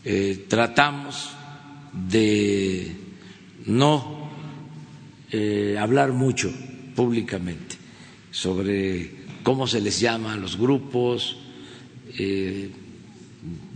eh, 0.05 0.45
tratamos 0.47 1.31
de 2.09 2.91
no 3.65 4.29
eh, 5.31 5.77
hablar 5.79 6.11
mucho 6.13 6.51
públicamente 6.95 7.75
sobre 8.31 9.11
cómo 9.43 9.67
se 9.67 9.81
les 9.81 9.99
llama 9.99 10.33
a 10.33 10.37
los 10.37 10.57
grupos, 10.57 11.37
eh, 12.17 12.69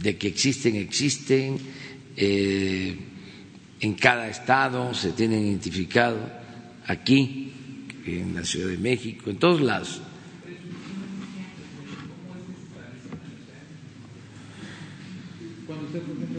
de 0.01 0.17
que 0.17 0.27
existen, 0.27 0.75
existen, 0.75 1.57
eh, 2.17 2.95
en 3.81 3.93
cada 3.95 4.27
estado 4.29 4.93
se 4.93 5.11
tienen 5.11 5.45
identificado, 5.45 6.17
aquí, 6.87 7.51
en 8.05 8.35
la 8.35 8.43
Ciudad 8.43 8.69
de 8.69 8.77
México, 8.77 9.29
en 9.29 9.37
todos 9.37 9.61
lados. 9.61 10.01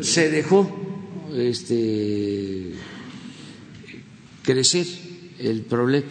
Se 0.01 0.31
dejó 0.31 0.70
este, 1.35 2.73
crecer 4.43 4.86
el 5.39 5.62
problema. 5.62 6.06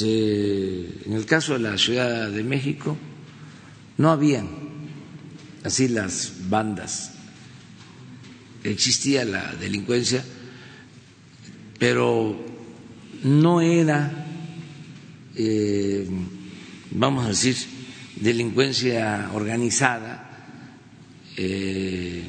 en 0.00 1.12
el 1.12 1.26
caso 1.26 1.52
de 1.52 1.58
la 1.58 1.76
Ciudad 1.76 2.30
de 2.30 2.42
México, 2.42 2.96
no 3.98 4.10
habían 4.10 4.48
así 5.64 5.88
las 5.88 6.48
bandas, 6.48 7.12
existía 8.64 9.24
la 9.24 9.54
delincuencia, 9.54 10.24
pero 11.78 12.38
no 13.24 13.60
era, 13.60 14.26
eh, 15.36 16.08
vamos 16.90 17.26
a 17.26 17.28
decir, 17.28 17.56
delincuencia 18.16 19.30
organizada 19.34 20.46
eh, 21.36 22.24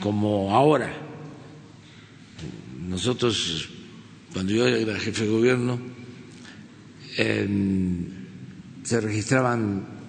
como 0.00 0.54
ahora. 0.54 0.92
Nosotros, 2.88 3.68
cuando 4.32 4.52
yo 4.52 4.66
era 4.66 4.98
jefe 4.98 5.24
de 5.24 5.30
gobierno, 5.30 5.78
se 8.82 9.00
registraban 9.00 9.99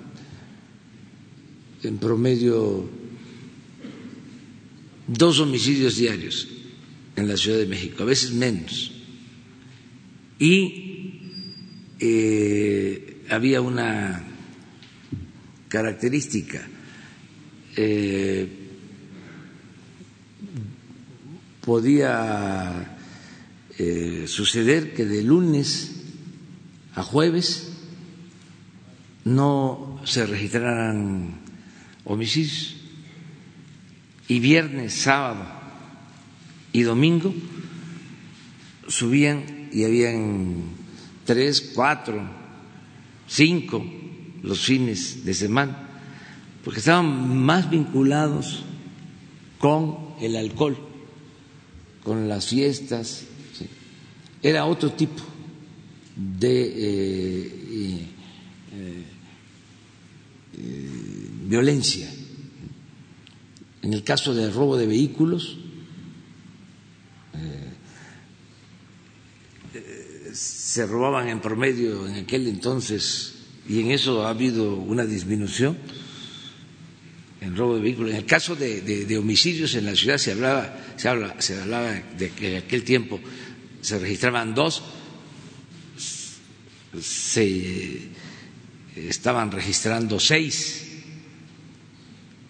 en 1.84 1.98
promedio 1.98 2.90
dos 5.08 5.40
homicidios 5.40 5.98
diarios 5.98 6.48
en 7.16 7.28
la 7.28 7.38
Ciudad 7.38 7.58
de 7.58 7.68
México, 7.68 8.04
a 8.04 8.06
veces 8.06 8.32
menos. 8.32 8.92
Y 10.40 11.20
eh, 12.00 13.24
había 13.30 13.62
una 13.62 14.24
característica. 15.68 16.68
Eh, 17.76 18.48
podía 21.64 22.98
eh, 23.78 24.26
suceder 24.28 24.94
que 24.94 25.06
de 25.06 25.24
lunes 25.24 25.92
a 26.96 27.04
jueves 27.04 27.72
no 29.24 30.02
se 30.04 30.26
registraran 30.26 31.41
homicidios. 32.06 32.76
Y 34.28 34.40
viernes, 34.40 34.94
sábado 34.94 35.46
y 36.72 36.82
domingo 36.84 37.34
subían 38.88 39.70
y 39.72 39.84
habían 39.84 40.64
tres, 41.26 41.72
cuatro, 41.76 42.22
cinco 43.28 43.84
los 44.44 44.60
fines 44.60 45.24
de 45.24 45.34
semana, 45.34 45.88
porque 46.64 46.80
estaban 46.80 47.38
más 47.38 47.70
vinculados 47.70 48.64
con 49.60 50.16
el 50.20 50.36
alcohol, 50.36 50.78
con 52.04 52.28
las 52.28 52.48
fiestas, 52.48 53.26
era 54.42 54.66
otro 54.66 54.92
tipo 54.94 55.22
de 56.16 56.62
eh, 56.64 58.08
eh, 58.74 59.06
eh, 60.58 61.31
violencia. 61.42 62.10
En 63.82 63.94
el 63.94 64.04
caso 64.04 64.34
del 64.34 64.54
robo 64.54 64.78
de 64.78 64.86
vehículos, 64.86 65.58
se 70.34 70.86
robaban 70.86 71.28
en 71.28 71.42
promedio 71.42 72.08
en 72.08 72.16
aquel 72.16 72.48
entonces, 72.48 73.34
y 73.68 73.80
en 73.80 73.92
eso 73.92 74.26
ha 74.26 74.30
habido 74.30 74.76
una 74.76 75.06
disminución 75.06 75.78
en 77.42 77.56
robo 77.56 77.76
de 77.76 77.82
vehículos. 77.82 78.12
En 78.12 78.18
el 78.18 78.26
caso 78.26 78.56
de, 78.56 79.18
homicidios 79.18 79.76
en 79.76 79.86
la 79.86 79.96
ciudad 79.96 80.18
se 80.18 80.32
hablaba, 80.32 80.78
se, 80.96 81.10
habla, 81.10 81.36
se 81.40 81.60
hablaba 81.60 81.92
de 82.18 82.30
que 82.30 82.52
en 82.52 82.64
aquel 82.64 82.84
tiempo 82.84 83.20
se 83.82 83.98
registraban 84.00 84.54
dos, 84.54 84.84
se 87.02 88.10
estaban 88.96 89.52
registrando 89.52 90.20
seis 90.20 90.91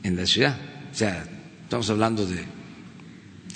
en 0.03 0.15
la 0.15 0.25
ciudad. 0.25 0.57
O 0.91 0.95
sea, 0.95 1.25
estamos 1.63 1.89
hablando 1.89 2.25
de 2.25 2.39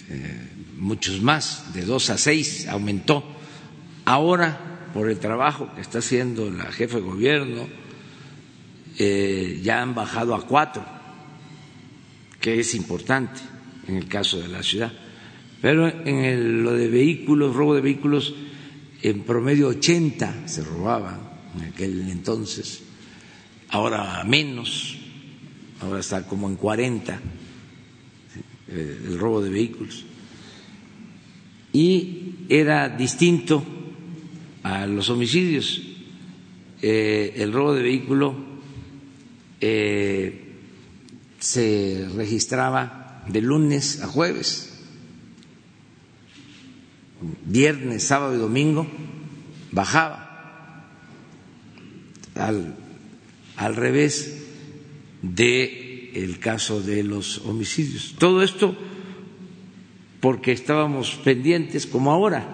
eh, 0.10 0.50
muchos 0.78 1.22
más, 1.22 1.74
de 1.74 1.84
dos 1.84 2.10
a 2.10 2.18
seis 2.18 2.68
aumentó. 2.68 3.24
Ahora, 4.06 4.90
por 4.94 5.10
el 5.10 5.20
trabajo 5.20 5.74
que 5.76 5.82
está 5.82 6.00
haciendo 6.00 6.50
la 6.50 6.72
jefe 6.72 6.98
de 6.98 7.02
gobierno, 7.02 7.68
eh, 8.98 9.60
ya 9.64 9.82
han 9.82 9.94
bajado 9.94 10.36
a 10.36 10.46
cuatro, 10.46 10.86
que 12.40 12.60
es 12.60 12.76
importante 12.76 13.42
en 13.88 13.98
el 13.98 14.08
caso 14.08 14.40
de 14.40 14.48
la 14.48 14.64
ciudad. 14.64 14.94
Pero 15.62 15.88
en 15.88 16.64
lo 16.64 16.74
de 16.74 16.88
vehículos, 16.88 17.56
robo 17.56 17.76
de 17.76 17.82
vehículos, 17.82 18.36
en 19.02 19.24
promedio 19.24 19.70
80 19.70 20.48
se 20.48 20.64
robaban 20.64 21.20
en 21.58 21.70
aquel 21.70 22.10
entonces, 22.10 22.84
ahora 23.70 24.24
menos, 24.24 24.98
ahora 25.86 26.00
está 26.00 26.26
como 26.28 26.48
en 26.50 26.56
40 26.56 27.20
eh, 28.68 29.02
el 29.08 29.20
robo 29.20 29.42
de 29.42 29.50
vehículos. 29.50 30.06
Y 31.74 32.36
era 32.50 32.90
distinto 32.90 33.64
a 34.64 34.86
los 34.88 35.10
homicidios. 35.10 35.82
Eh, 36.82 37.34
el 37.38 37.54
robo 37.54 37.74
de 37.74 37.84
vehículo 37.84 38.36
eh, 39.62 40.54
se 41.40 42.08
registraba 42.16 43.24
de 43.28 43.42
lunes 43.42 44.02
a 44.02 44.08
jueves 44.08 44.72
viernes, 47.46 48.04
sábado 48.04 48.36
y 48.36 48.40
domingo, 48.40 48.88
bajaba 49.72 50.86
al, 52.36 52.76
al 53.56 53.76
revés 53.76 54.45
de 55.34 56.12
el 56.14 56.40
caso 56.40 56.82
de 56.82 57.04
los 57.04 57.40
homicidios. 57.40 58.16
Todo 58.18 58.44
esto 58.44 58.76
porque 60.20 60.52
estábamos 60.52 61.20
pendientes 61.24 61.86
como 61.86 62.12
ahora, 62.12 62.46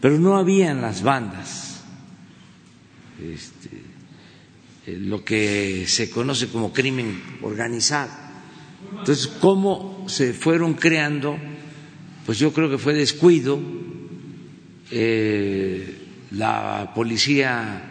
pero 0.00 0.18
no 0.18 0.36
habían 0.36 0.82
las 0.82 1.02
bandas, 1.02 1.84
este, 3.22 3.70
eh, 4.86 4.98
lo 5.00 5.24
que 5.24 5.84
se 5.86 6.10
conoce 6.10 6.48
como 6.48 6.72
crimen 6.72 7.22
organizado. 7.42 8.10
Entonces, 8.98 9.26
¿cómo 9.26 10.04
se 10.08 10.34
fueron 10.34 10.74
creando 10.74 11.38
pues 12.26 12.38
yo 12.38 12.52
creo 12.52 12.70
que 12.70 12.78
fue 12.78 12.94
descuido. 12.94 13.60
Eh, 14.90 16.00
la 16.32 16.92
policía 16.94 17.82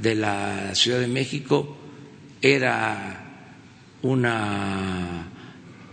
de 0.00 0.14
la 0.14 0.74
Ciudad 0.74 1.00
de 1.00 1.06
México 1.06 1.76
era 2.42 3.20
una 4.02 5.26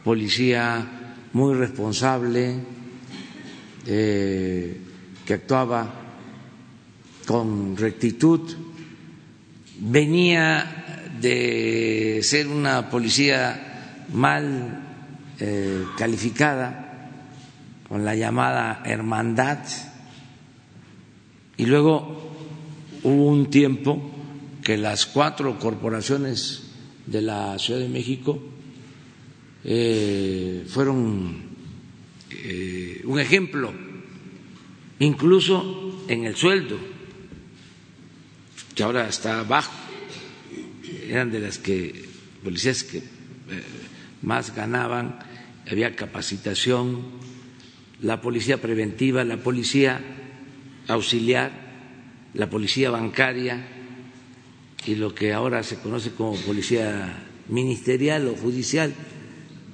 policía 0.03 0.85
muy 1.33 1.53
responsable, 1.55 2.55
eh, 3.85 4.81
que 5.25 5.33
actuaba 5.33 5.93
con 7.25 7.75
rectitud, 7.75 8.39
venía 9.79 11.11
de 11.19 12.21
ser 12.23 12.47
una 12.47 12.89
policía 12.89 14.05
mal 14.13 14.83
eh, 15.39 15.83
calificada 15.97 17.11
con 17.87 18.05
la 18.05 18.15
llamada 18.15 18.81
hermandad. 18.85 19.59
Y 21.57 21.65
luego 21.65 22.31
hubo 23.03 23.27
un 23.27 23.49
tiempo 23.49 24.16
que 24.67 24.77
las 24.77 25.05
cuatro 25.05 25.57
corporaciones 25.57 26.63
de 27.05 27.21
la 27.21 27.57
Ciudad 27.57 27.79
de 27.79 27.87
México 27.87 28.37
eh, 29.63 30.65
fueron 30.67 31.41
eh, 32.29 32.99
un 33.05 33.17
ejemplo, 33.17 33.71
incluso 34.99 36.03
en 36.09 36.25
el 36.25 36.35
sueldo, 36.35 36.77
que 38.75 38.83
ahora 38.83 39.07
está 39.07 39.41
bajo, 39.43 39.71
eran 41.07 41.31
de 41.31 41.39
las 41.39 41.59
que 41.59 42.03
policías 42.43 42.83
que 42.83 42.97
eh, 42.97 43.03
más 44.21 44.53
ganaban, 44.53 45.17
había 45.71 45.95
capacitación, 45.95 47.05
la 48.01 48.19
policía 48.19 48.61
preventiva, 48.61 49.23
la 49.23 49.37
policía 49.37 50.01
auxiliar, 50.89 51.53
la 52.33 52.49
policía 52.49 52.89
bancaria 52.89 53.76
y 54.87 54.95
lo 54.95 55.13
que 55.13 55.33
ahora 55.33 55.63
se 55.63 55.75
conoce 55.75 56.11
como 56.11 56.33
policía 56.41 57.25
ministerial 57.49 58.27
o 58.27 58.35
judicial, 58.35 58.93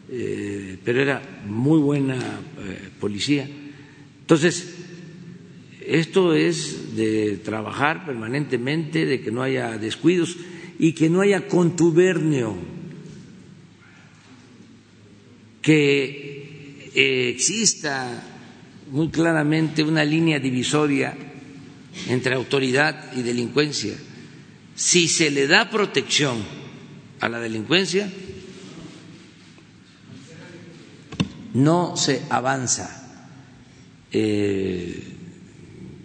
eh, 0.10 0.78
pero 0.84 1.02
era 1.02 1.22
muy 1.48 1.80
buena 1.80 2.18
eh, 2.18 2.90
policía. 3.00 3.48
Entonces, 4.22 4.74
esto 5.86 6.34
es 6.34 6.96
de 6.96 7.38
trabajar 7.38 8.06
permanentemente, 8.06 9.06
de 9.06 9.22
que 9.22 9.32
no 9.32 9.44
haya 9.44 9.78
descuidos 9.78 10.36
y 10.80 10.94
que 10.94 11.10
no 11.10 11.22
haya 11.22 11.48
contubernio, 11.48 12.56
que 15.62 16.90
eh, 16.96 17.30
exista 17.30 18.30
muy 18.92 19.10
claramente 19.10 19.84
una 19.84 20.04
línea 20.04 20.40
divisoria 20.40 21.16
entre 22.10 22.34
autoridad 22.34 23.16
y 23.16 23.22
delincuencia. 23.22 23.94
Si 24.76 25.08
se 25.08 25.30
le 25.30 25.48
da 25.48 25.70
protección 25.70 26.44
a 27.20 27.30
la 27.30 27.40
delincuencia, 27.40 28.10
no 31.54 31.96
se 31.96 32.24
avanza. 32.30 33.00
Eh, 34.12 35.04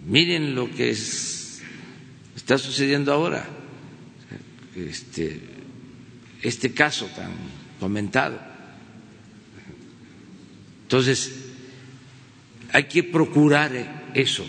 miren 0.07 0.55
lo 0.55 0.69
que 0.71 0.89
está 0.89 2.57
sucediendo 2.57 3.13
ahora, 3.13 3.45
este, 4.75 5.39
este 6.41 6.73
caso 6.73 7.05
tan 7.15 7.31
comentado. 7.79 8.39
Entonces, 10.83 11.31
hay 12.71 12.85
que 12.85 13.03
procurar 13.03 14.09
eso, 14.15 14.45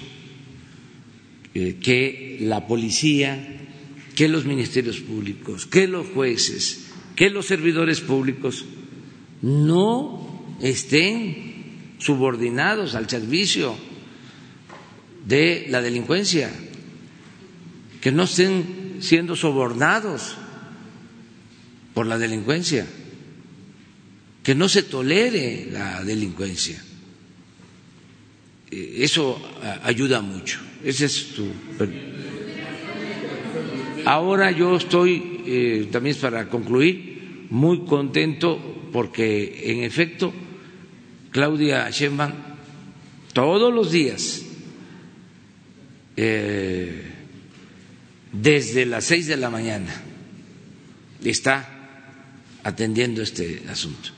eh, 1.55 1.77
que 1.83 2.39
la 2.41 2.67
policía, 2.67 3.60
que 4.21 4.29
los 4.29 4.45
ministerios 4.45 5.01
públicos, 5.01 5.65
que 5.65 5.89
los 5.89 6.09
jueces, 6.09 6.89
que 7.17 7.31
los 7.31 7.47
servidores 7.47 8.03
públicos 8.03 8.67
no 9.41 10.45
estén 10.61 11.95
subordinados 11.99 12.95
al 12.95 13.09
servicio 13.09 13.75
de 15.27 15.69
la 15.71 15.81
delincuencia, 15.81 16.53
que 18.03 18.13
no 18.13 18.25
estén 18.25 18.99
siendo 19.01 19.37
sobornados 19.37 20.35
por 21.95 22.05
la 22.05 22.19
delincuencia, 22.19 22.87
que 24.43 24.55
no 24.55 24.69
se 24.69 24.83
tolere 24.83 25.71
la 25.73 26.05
delincuencia. 26.05 26.85
Eh, 28.71 28.97
eso 28.99 29.41
ayuda 29.83 30.21
mucho. 30.21 30.61
Ese 30.85 31.07
es 31.07 31.29
tu. 31.29 31.47
Ahora 34.11 34.51
yo 34.51 34.75
estoy, 34.75 35.41
eh, 35.47 35.89
también 35.93 36.17
para 36.21 36.49
concluir, 36.49 37.47
muy 37.49 37.85
contento 37.85 38.59
porque, 38.93 39.71
en 39.71 39.85
efecto, 39.85 40.33
Claudia 41.31 41.89
Sheinbaum 41.91 42.33
todos 43.33 43.73
los 43.73 43.93
días, 43.93 44.43
eh, 46.17 47.05
desde 48.33 48.85
las 48.85 49.05
seis 49.05 49.29
de 49.29 49.37
la 49.37 49.49
mañana, 49.49 49.95
está 51.23 51.69
atendiendo 52.65 53.23
este 53.23 53.63
asunto. 53.69 54.11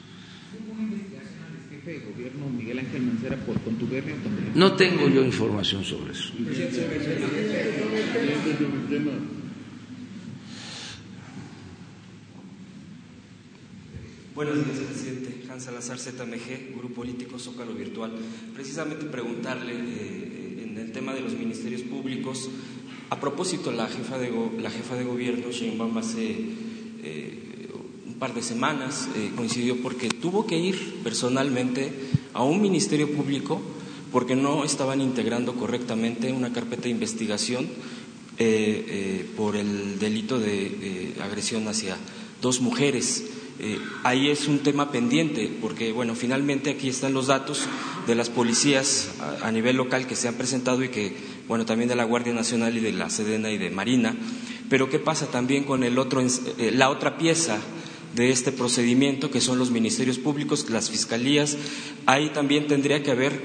No 4.54 4.72
tengo 4.72 5.10
yo 5.10 5.22
información 5.22 5.84
sobre 5.84 6.12
eso. 6.12 6.32
Buenos 14.34 14.64
días, 14.64 14.78
presidente. 14.78 15.44
Hans 15.52 15.64
Salazar, 15.64 15.98
ZMG, 15.98 16.74
Grupo 16.74 17.02
Político 17.02 17.38
Zócalo 17.38 17.74
Virtual. 17.74 18.12
Precisamente 18.54 19.04
preguntarle 19.04 19.74
eh, 19.74 20.64
en 20.64 20.78
el 20.78 20.90
tema 20.90 21.12
de 21.12 21.20
los 21.20 21.34
ministerios 21.34 21.82
públicos, 21.82 22.48
a 23.10 23.20
propósito, 23.20 23.70
la 23.72 23.88
jefa 23.88 24.16
de, 24.16 24.32
la 24.58 24.70
jefa 24.70 24.96
de 24.96 25.04
gobierno, 25.04 25.50
Sheinbaum, 25.50 25.98
hace 25.98 26.34
eh, 27.02 27.68
un 28.06 28.14
par 28.14 28.32
de 28.32 28.40
semanas 28.40 29.06
eh, 29.16 29.32
coincidió 29.36 29.82
porque 29.82 30.08
tuvo 30.08 30.46
que 30.46 30.56
ir 30.56 31.02
personalmente 31.04 31.92
a 32.32 32.42
un 32.42 32.62
ministerio 32.62 33.12
público 33.12 33.60
porque 34.12 34.34
no 34.34 34.64
estaban 34.64 35.02
integrando 35.02 35.56
correctamente 35.56 36.32
una 36.32 36.54
carpeta 36.54 36.84
de 36.84 36.90
investigación 36.90 37.64
eh, 37.64 37.68
eh, 38.38 39.30
por 39.36 39.56
el 39.56 39.98
delito 39.98 40.38
de 40.38 41.16
agresión 41.20 41.68
hacia 41.68 41.98
dos 42.40 42.62
mujeres. 42.62 43.24
Eh, 43.58 43.78
ahí 44.02 44.28
es 44.28 44.48
un 44.48 44.60
tema 44.60 44.90
pendiente, 44.90 45.50
porque 45.60 45.92
bueno, 45.92 46.14
finalmente 46.14 46.70
aquí 46.70 46.88
están 46.88 47.12
los 47.12 47.26
datos 47.26 47.62
de 48.06 48.14
las 48.14 48.30
policías 48.30 49.10
a, 49.42 49.50
nivel 49.52 49.76
local 49.76 50.06
que 50.06 50.16
se 50.16 50.28
han 50.28 50.34
presentado 50.34 50.82
y 50.82 50.88
que, 50.88 51.14
bueno, 51.48 51.64
también 51.64 51.88
de 51.88 51.94
la 51.94 52.04
Guardia 52.04 52.32
Nacional 52.32 52.76
y 52.76 52.80
de 52.80 52.92
la 52.92 53.10
Sedena 53.10 53.50
y 53.50 53.58
de 53.58 53.70
Marina. 53.70 54.16
Pero 54.68 54.88
¿qué 54.88 54.98
pasa 54.98 55.26
también 55.26 55.64
con 55.64 55.84
el 55.84 55.98
otro, 55.98 56.22
la 56.58 56.90
otra 56.90 57.18
pieza 57.18 57.60
de 58.14 58.30
este 58.30 58.52
procedimiento, 58.52 59.30
que 59.30 59.40
son 59.40 59.58
los 59.58 59.70
ministerios 59.70 60.18
públicos, 60.18 60.68
las 60.70 60.90
fiscalías. 60.90 61.56
Ahí 62.06 62.30
también 62.30 62.66
tendría 62.66 63.02
que 63.02 63.10
haber, 63.10 63.40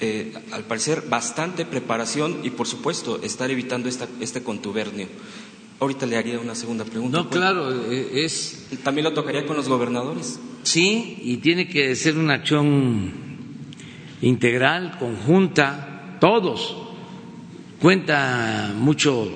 eh, 0.00 0.32
al 0.50 0.64
parecer, 0.64 1.04
bastante 1.08 1.64
preparación 1.64 2.40
y, 2.42 2.50
por 2.50 2.66
supuesto, 2.66 3.20
estar 3.22 3.50
evitando 3.50 3.88
este 3.88 4.42
contubernio. 4.42 5.08
Ahorita 5.82 6.06
le 6.06 6.16
haría 6.16 6.38
una 6.38 6.54
segunda 6.54 6.84
pregunta. 6.84 7.18
No, 7.18 7.28
claro, 7.28 7.90
e, 7.90 8.24
es. 8.24 8.68
¿También 8.84 9.02
lo 9.02 9.12
tocaría 9.12 9.44
con 9.44 9.56
los 9.56 9.68
gobernadores? 9.68 10.38
Sí, 10.62 11.18
y 11.24 11.38
tiene 11.38 11.66
que 11.66 11.96
ser 11.96 12.16
una 12.16 12.34
acción 12.34 13.10
integral, 14.20 14.96
conjunta, 15.00 16.18
todos. 16.20 16.76
Cuenta 17.80 18.72
mucho 18.76 19.28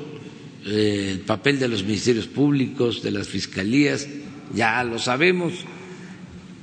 eh, 0.65 1.09
el 1.15 1.21
papel 1.23 1.59
de 1.59 1.67
los 1.67 1.83
ministerios 1.83 2.29
públicos, 2.29 3.03
de 3.03 3.11
las 3.11 3.27
fiscalías, 3.27 4.07
ya 4.55 4.85
lo 4.85 5.01
sabemos, 5.01 5.53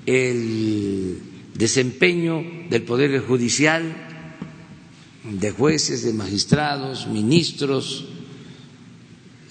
el 0.05 1.19
desempeño 1.55 2.41
del 2.69 2.83
Poder 2.83 3.19
Judicial, 3.19 3.83
de 5.25 5.51
jueces, 5.51 6.05
de 6.05 6.13
magistrados, 6.13 7.05
ministros. 7.07 8.07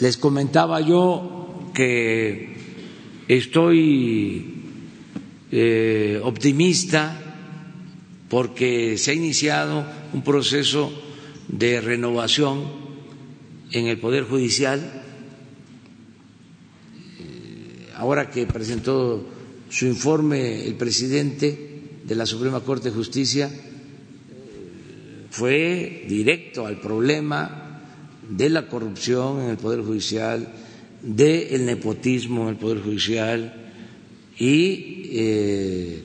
Les 0.02 0.16
comentaba 0.16 0.80
yo 0.80 1.70
que 1.72 2.56
estoy 3.28 4.42
eh, 5.52 6.18
optimista 6.24 7.22
porque 8.28 8.98
se 8.98 9.12
ha 9.12 9.14
iniciado 9.14 9.86
un 10.12 10.22
proceso 10.24 10.90
de 11.46 11.80
renovación 11.80 12.64
en 13.70 13.86
el 13.86 13.98
Poder 14.00 14.24
Judicial 14.24 15.04
ahora 17.94 18.28
que 18.28 18.44
presentó 18.46 19.24
su 19.70 19.86
informe 19.86 20.66
el 20.66 20.74
presidente 20.74 22.00
de 22.02 22.14
la 22.16 22.26
Suprema 22.26 22.58
Corte 22.58 22.88
de 22.90 22.96
Justicia, 22.96 23.48
fue 25.30 26.04
directo 26.08 26.66
al 26.66 26.80
problema 26.80 27.61
de 28.36 28.48
la 28.50 28.68
corrupción 28.68 29.42
en 29.42 29.50
el 29.50 29.56
Poder 29.56 29.82
Judicial, 29.82 30.48
del 31.02 31.66
nepotismo 31.66 32.42
en 32.44 32.48
el 32.50 32.56
Poder 32.56 32.80
Judicial 32.82 33.52
y 34.38 35.08
eh, 35.12 36.02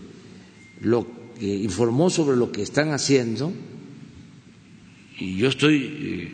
lo 0.82 1.08
informó 1.40 2.10
sobre 2.10 2.36
lo 2.36 2.52
que 2.52 2.64
están 2.64 2.92
haciendo. 2.92 3.54
Y 5.20 5.38
yo 5.38 5.48
estoy 5.50 5.76
eh, 5.84 6.34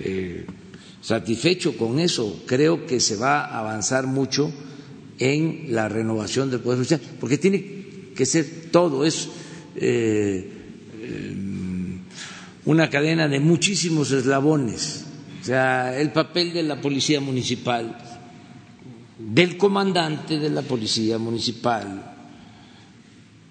eh, 0.00 0.46
satisfecho 1.00 1.76
con 1.76 1.98
eso. 1.98 2.42
Creo 2.46 2.86
que 2.86 3.00
se 3.00 3.16
va 3.16 3.44
a 3.44 3.58
avanzar 3.60 4.06
mucho 4.06 4.52
en 5.18 5.66
la 5.70 5.88
renovación 5.88 6.50
del 6.50 6.60
Poder 6.60 6.78
Judicial, 6.78 7.00
porque 7.20 7.38
tiene 7.38 7.84
que 8.16 8.26
ser 8.26 8.46
todo, 8.70 9.04
es 9.04 9.28
una 12.64 12.88
cadena 12.90 13.28
de 13.28 13.40
muchísimos 13.40 14.10
eslabones, 14.12 15.03
o 15.44 15.46
sea, 15.46 16.00
el 16.00 16.10
papel 16.10 16.54
de 16.54 16.62
la 16.62 16.80
Policía 16.80 17.20
Municipal, 17.20 17.98
del 19.18 19.58
comandante 19.58 20.38
de 20.38 20.48
la 20.48 20.62
Policía 20.62 21.18
Municipal, 21.18 22.16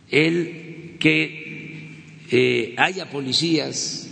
el 0.10 0.98
que 1.00 1.92
eh, 2.32 2.74
haya 2.80 3.12
policías 3.12 4.08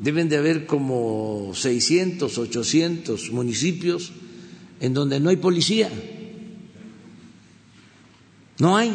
deben 0.00 0.28
de 0.28 0.38
haber 0.38 0.66
como 0.66 1.52
600, 1.54 2.36
800 2.36 3.30
municipios 3.30 4.10
en 4.80 4.92
donde 4.92 5.20
no 5.20 5.30
hay 5.30 5.36
policía. 5.36 5.88
No 8.58 8.76
hay. 8.76 8.90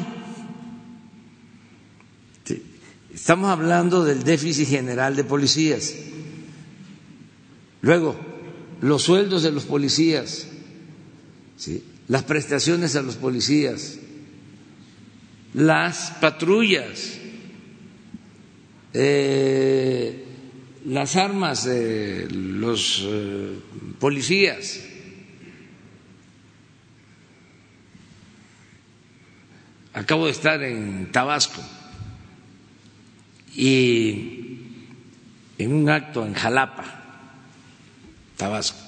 Estamos 3.13 3.51
hablando 3.51 4.03
del 4.03 4.23
déficit 4.23 4.67
general 4.67 5.15
de 5.15 5.23
policías. 5.23 5.93
Luego, 7.81 8.19
los 8.81 9.03
sueldos 9.03 9.43
de 9.43 9.51
los 9.51 9.65
policías, 9.65 10.47
las 12.07 12.23
prestaciones 12.23 12.95
a 12.95 13.03
los 13.03 13.15
policías, 13.15 13.99
las 15.53 16.11
patrullas, 16.19 17.19
eh, 18.93 20.25
las 20.85 21.15
armas 21.15 21.65
de 21.65 22.27
los 22.31 23.03
eh, 23.05 23.59
policías. 23.99 24.79
Acabo 29.93 30.25
de 30.25 30.31
estar 30.31 30.63
en 30.63 31.11
Tabasco 31.11 31.61
y 33.55 34.59
en 35.57 35.73
un 35.73 35.89
acto 35.89 36.25
en 36.25 36.33
Jalapa, 36.33 37.29
Tabasco. 38.37 38.79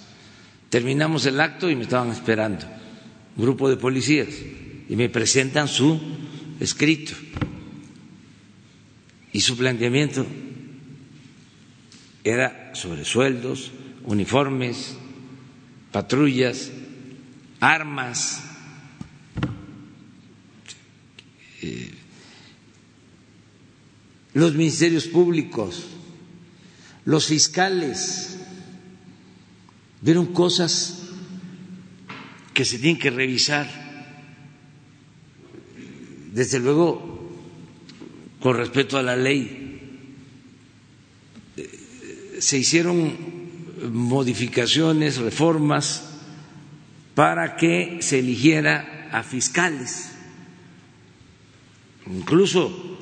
Terminamos 0.69 1.25
el 1.25 1.39
acto 1.39 1.69
y 1.69 1.75
me 1.75 1.83
estaban 1.83 2.09
esperando 2.11 2.65
un 3.37 3.43
grupo 3.43 3.69
de 3.69 3.77
policías 3.77 4.29
y 4.89 4.95
me 4.95 5.09
presentan 5.09 5.67
su 5.67 5.99
escrito 6.59 7.13
y 9.31 9.41
su 9.41 9.57
planteamiento 9.57 10.25
era 12.23 12.71
sobre 12.73 13.05
sueldos, 13.05 13.71
uniformes, 14.05 14.97
patrullas, 15.91 16.71
armas. 17.59 18.43
Eh, 21.61 21.93
los 24.35 24.53
ministerios 24.53 25.07
públicos 25.07 25.85
Los 27.05 27.27
fiscales 27.27 28.35
vieron 30.01 30.33
cosas 30.33 31.03
que 32.53 32.65
se 32.65 32.79
tienen 32.79 32.99
que 32.99 33.11
revisar. 33.11 33.67
Desde 36.33 36.59
luego, 36.59 37.31
con 38.39 38.57
respecto 38.57 38.97
a 38.97 39.03
la 39.03 39.15
ley, 39.15 39.61
se 42.39 42.57
hicieron 42.57 43.13
modificaciones, 43.93 45.17
reformas 45.17 46.09
para 47.13 47.55
que 47.55 47.99
se 48.01 48.19
eligiera 48.19 49.09
a 49.11 49.21
fiscales, 49.21 50.09
incluso 52.07 52.94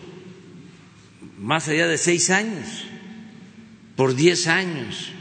más 1.44 1.68
allá 1.68 1.88
de 1.88 1.98
seis 1.98 2.30
años, 2.30 2.86
por 3.98 4.16
diez 4.16 4.48
años, 4.48 5.12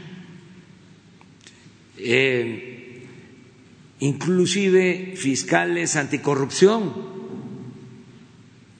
eh, 1.97 3.05
inclusive 3.99 5.15
fiscales 5.17 5.97
anticorrupción. 5.97 6.93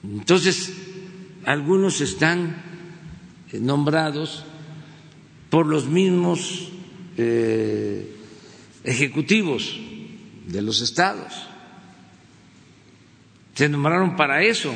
Entonces, 0.02 0.72
algunos 1.44 2.00
están 2.00 2.62
nombrados 3.52 4.46
por 5.50 5.66
los 5.66 5.86
mismos 5.86 6.72
eh, 7.18 8.10
ejecutivos 8.84 9.78
de 10.46 10.62
los 10.62 10.80
estados. 10.80 11.46
Se 13.54 13.68
nombraron 13.68 14.16
para 14.16 14.42
eso, 14.42 14.72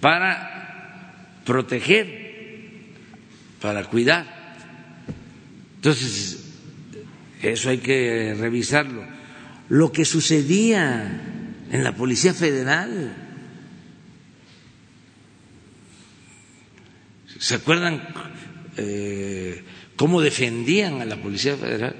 para 0.00 1.40
proteger, 1.44 2.06
para 3.60 3.84
cuidar. 3.84 4.26
Entonces, 5.76 6.44
eso 7.42 7.70
hay 7.70 7.78
que 7.78 8.34
revisarlo. 8.38 9.04
Lo 9.68 9.92
que 9.92 10.04
sucedía 10.04 11.22
en 11.70 11.84
la 11.84 11.92
Policía 11.94 12.34
Federal, 12.34 13.14
¿se 17.38 17.54
acuerdan 17.54 18.02
eh, 18.76 19.62
cómo 19.96 20.20
defendían 20.20 21.00
a 21.00 21.04
la 21.04 21.16
Policía 21.16 21.56
Federal? 21.56 21.96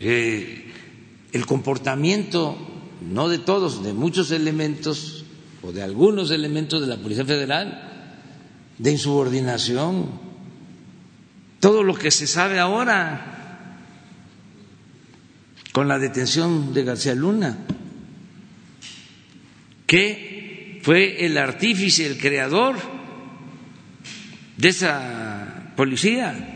Eh, 0.00 0.72
el 1.32 1.46
comportamiento, 1.46 2.67
no 3.00 3.28
de 3.28 3.38
todos, 3.38 3.82
de 3.82 3.92
muchos 3.92 4.30
elementos 4.30 5.24
o 5.62 5.72
de 5.72 5.82
algunos 5.82 6.30
elementos 6.30 6.80
de 6.80 6.86
la 6.86 6.96
Policía 6.96 7.24
Federal, 7.24 7.88
de 8.78 8.92
insubordinación, 8.92 10.08
todo 11.60 11.82
lo 11.82 11.94
que 11.94 12.10
se 12.10 12.26
sabe 12.26 12.58
ahora 12.58 13.78
con 15.72 15.88
la 15.88 15.98
detención 15.98 16.72
de 16.72 16.84
García 16.84 17.14
Luna, 17.14 17.58
que 19.86 20.80
fue 20.82 21.24
el 21.24 21.38
artífice, 21.38 22.06
el 22.06 22.18
creador 22.18 22.76
de 24.56 24.68
esa 24.68 25.72
policía. 25.76 26.54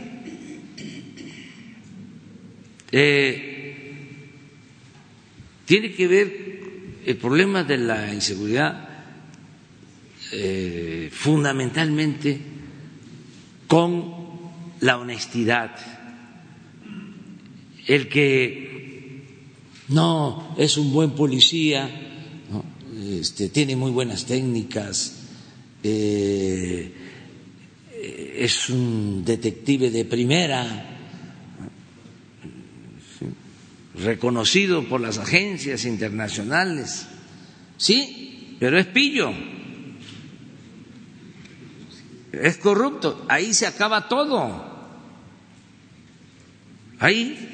Eh, 2.91 3.52
tiene 5.65 5.91
que 5.93 6.07
ver 6.07 6.63
el 7.05 7.17
problema 7.17 7.63
de 7.63 7.77
la 7.77 8.13
inseguridad 8.13 8.89
eh, 10.31 11.09
fundamentalmente 11.11 12.39
con 13.67 14.13
la 14.81 14.97
honestidad, 14.97 15.75
el 17.87 18.09
que 18.09 19.23
no 19.89 20.55
es 20.57 20.77
un 20.77 20.91
buen 20.91 21.11
policía, 21.11 21.89
este, 23.19 23.49
tiene 23.49 23.75
muy 23.75 23.91
buenas 23.91 24.25
técnicas, 24.25 25.19
eh, 25.83 26.91
es 28.35 28.69
un 28.69 29.23
detective 29.23 29.91
de 29.91 30.05
primera, 30.05 30.92
reconocido 33.95 34.83
por 34.87 35.01
las 35.01 35.17
agencias 35.17 35.85
internacionales, 35.85 37.07
sí, 37.77 38.57
pero 38.59 38.77
es 38.79 38.87
pillo, 38.87 39.31
es 42.31 42.57
corrupto, 42.57 43.25
ahí 43.29 43.53
se 43.53 43.67
acaba 43.67 44.07
todo, 44.07 44.65
ahí 46.99 47.49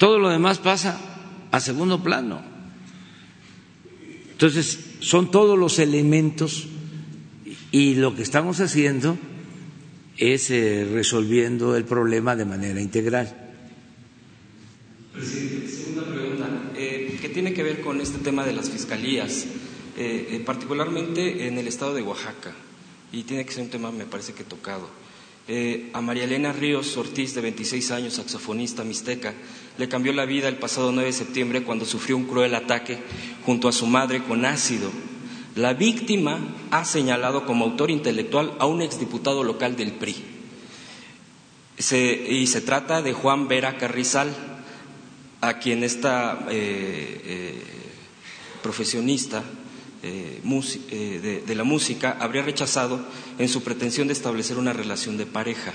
todo 0.00 0.18
lo 0.18 0.30
demás 0.30 0.58
pasa 0.58 0.98
a 1.50 1.60
segundo 1.60 2.02
plano. 2.02 2.40
Entonces, 4.32 4.96
son 5.00 5.30
todos 5.30 5.58
los 5.58 5.78
elementos 5.78 6.68
y 7.70 7.96
lo 7.96 8.16
que 8.16 8.22
estamos 8.22 8.60
haciendo 8.60 9.18
es 10.16 10.50
eh, 10.50 10.88
resolviendo 10.90 11.76
el 11.76 11.84
problema 11.84 12.34
de 12.34 12.44
manera 12.46 12.80
integral. 12.80 13.52
Presidente, 15.12 15.68
segunda 15.68 16.04
pregunta, 16.06 16.48
eh, 16.76 17.18
que 17.20 17.28
tiene 17.28 17.52
que 17.52 17.62
ver 17.62 17.79
con 17.90 18.00
este 18.00 18.18
tema 18.18 18.46
de 18.46 18.52
las 18.52 18.70
fiscalías, 18.70 19.46
eh, 19.96 20.28
eh, 20.30 20.42
particularmente 20.46 21.48
en 21.48 21.58
el 21.58 21.66
estado 21.66 21.92
de 21.92 22.02
Oaxaca, 22.02 22.52
y 23.10 23.24
tiene 23.24 23.44
que 23.44 23.50
ser 23.50 23.64
un 23.64 23.68
tema, 23.68 23.90
me 23.90 24.04
parece 24.04 24.32
que 24.32 24.44
tocado. 24.44 24.88
Eh, 25.48 25.90
a 25.92 26.00
María 26.00 26.22
Elena 26.22 26.52
Ríos 26.52 26.96
Ortiz, 26.96 27.34
de 27.34 27.40
26 27.40 27.90
años, 27.90 28.14
saxofonista 28.14 28.84
mixteca, 28.84 29.34
le 29.76 29.88
cambió 29.88 30.12
la 30.12 30.24
vida 30.24 30.46
el 30.46 30.54
pasado 30.58 30.92
9 30.92 31.08
de 31.08 31.12
septiembre 31.12 31.64
cuando 31.64 31.84
sufrió 31.84 32.16
un 32.16 32.26
cruel 32.28 32.54
ataque 32.54 33.00
junto 33.44 33.66
a 33.66 33.72
su 33.72 33.86
madre 33.88 34.22
con 34.22 34.44
ácido. 34.44 34.88
La 35.56 35.74
víctima 35.74 36.38
ha 36.70 36.84
señalado 36.84 37.44
como 37.44 37.64
autor 37.64 37.90
intelectual 37.90 38.54
a 38.60 38.66
un 38.66 38.82
exdiputado 38.82 39.42
local 39.42 39.74
del 39.74 39.90
PRI. 39.94 40.14
Se, 41.76 41.98
y 41.98 42.46
se 42.46 42.60
trata 42.60 43.02
de 43.02 43.14
Juan 43.14 43.48
Vera 43.48 43.78
Carrizal, 43.78 44.32
a 45.40 45.58
quien 45.58 45.82
esta 45.84 46.46
eh, 46.50 47.22
eh, 47.24 47.62
profesionista 48.62 49.42
eh, 50.02 50.40
de, 50.42 51.42
de 51.46 51.54
la 51.54 51.64
música 51.64 52.16
habría 52.20 52.42
rechazado 52.42 53.00
en 53.38 53.48
su 53.48 53.62
pretensión 53.62 54.08
de 54.08 54.14
establecer 54.14 54.58
una 54.58 54.72
relación 54.72 55.16
de 55.16 55.26
pareja. 55.26 55.72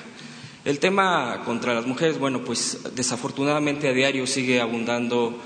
El 0.66 0.80
tema 0.80 1.44
contra 1.45 1.76
las 1.76 1.86
mujeres, 1.86 2.18
bueno, 2.18 2.44
pues 2.44 2.80
desafortunadamente 2.95 3.88
a 3.88 3.94
diario 3.94 4.26
sigue 4.26 4.62
abundando 4.62 5.40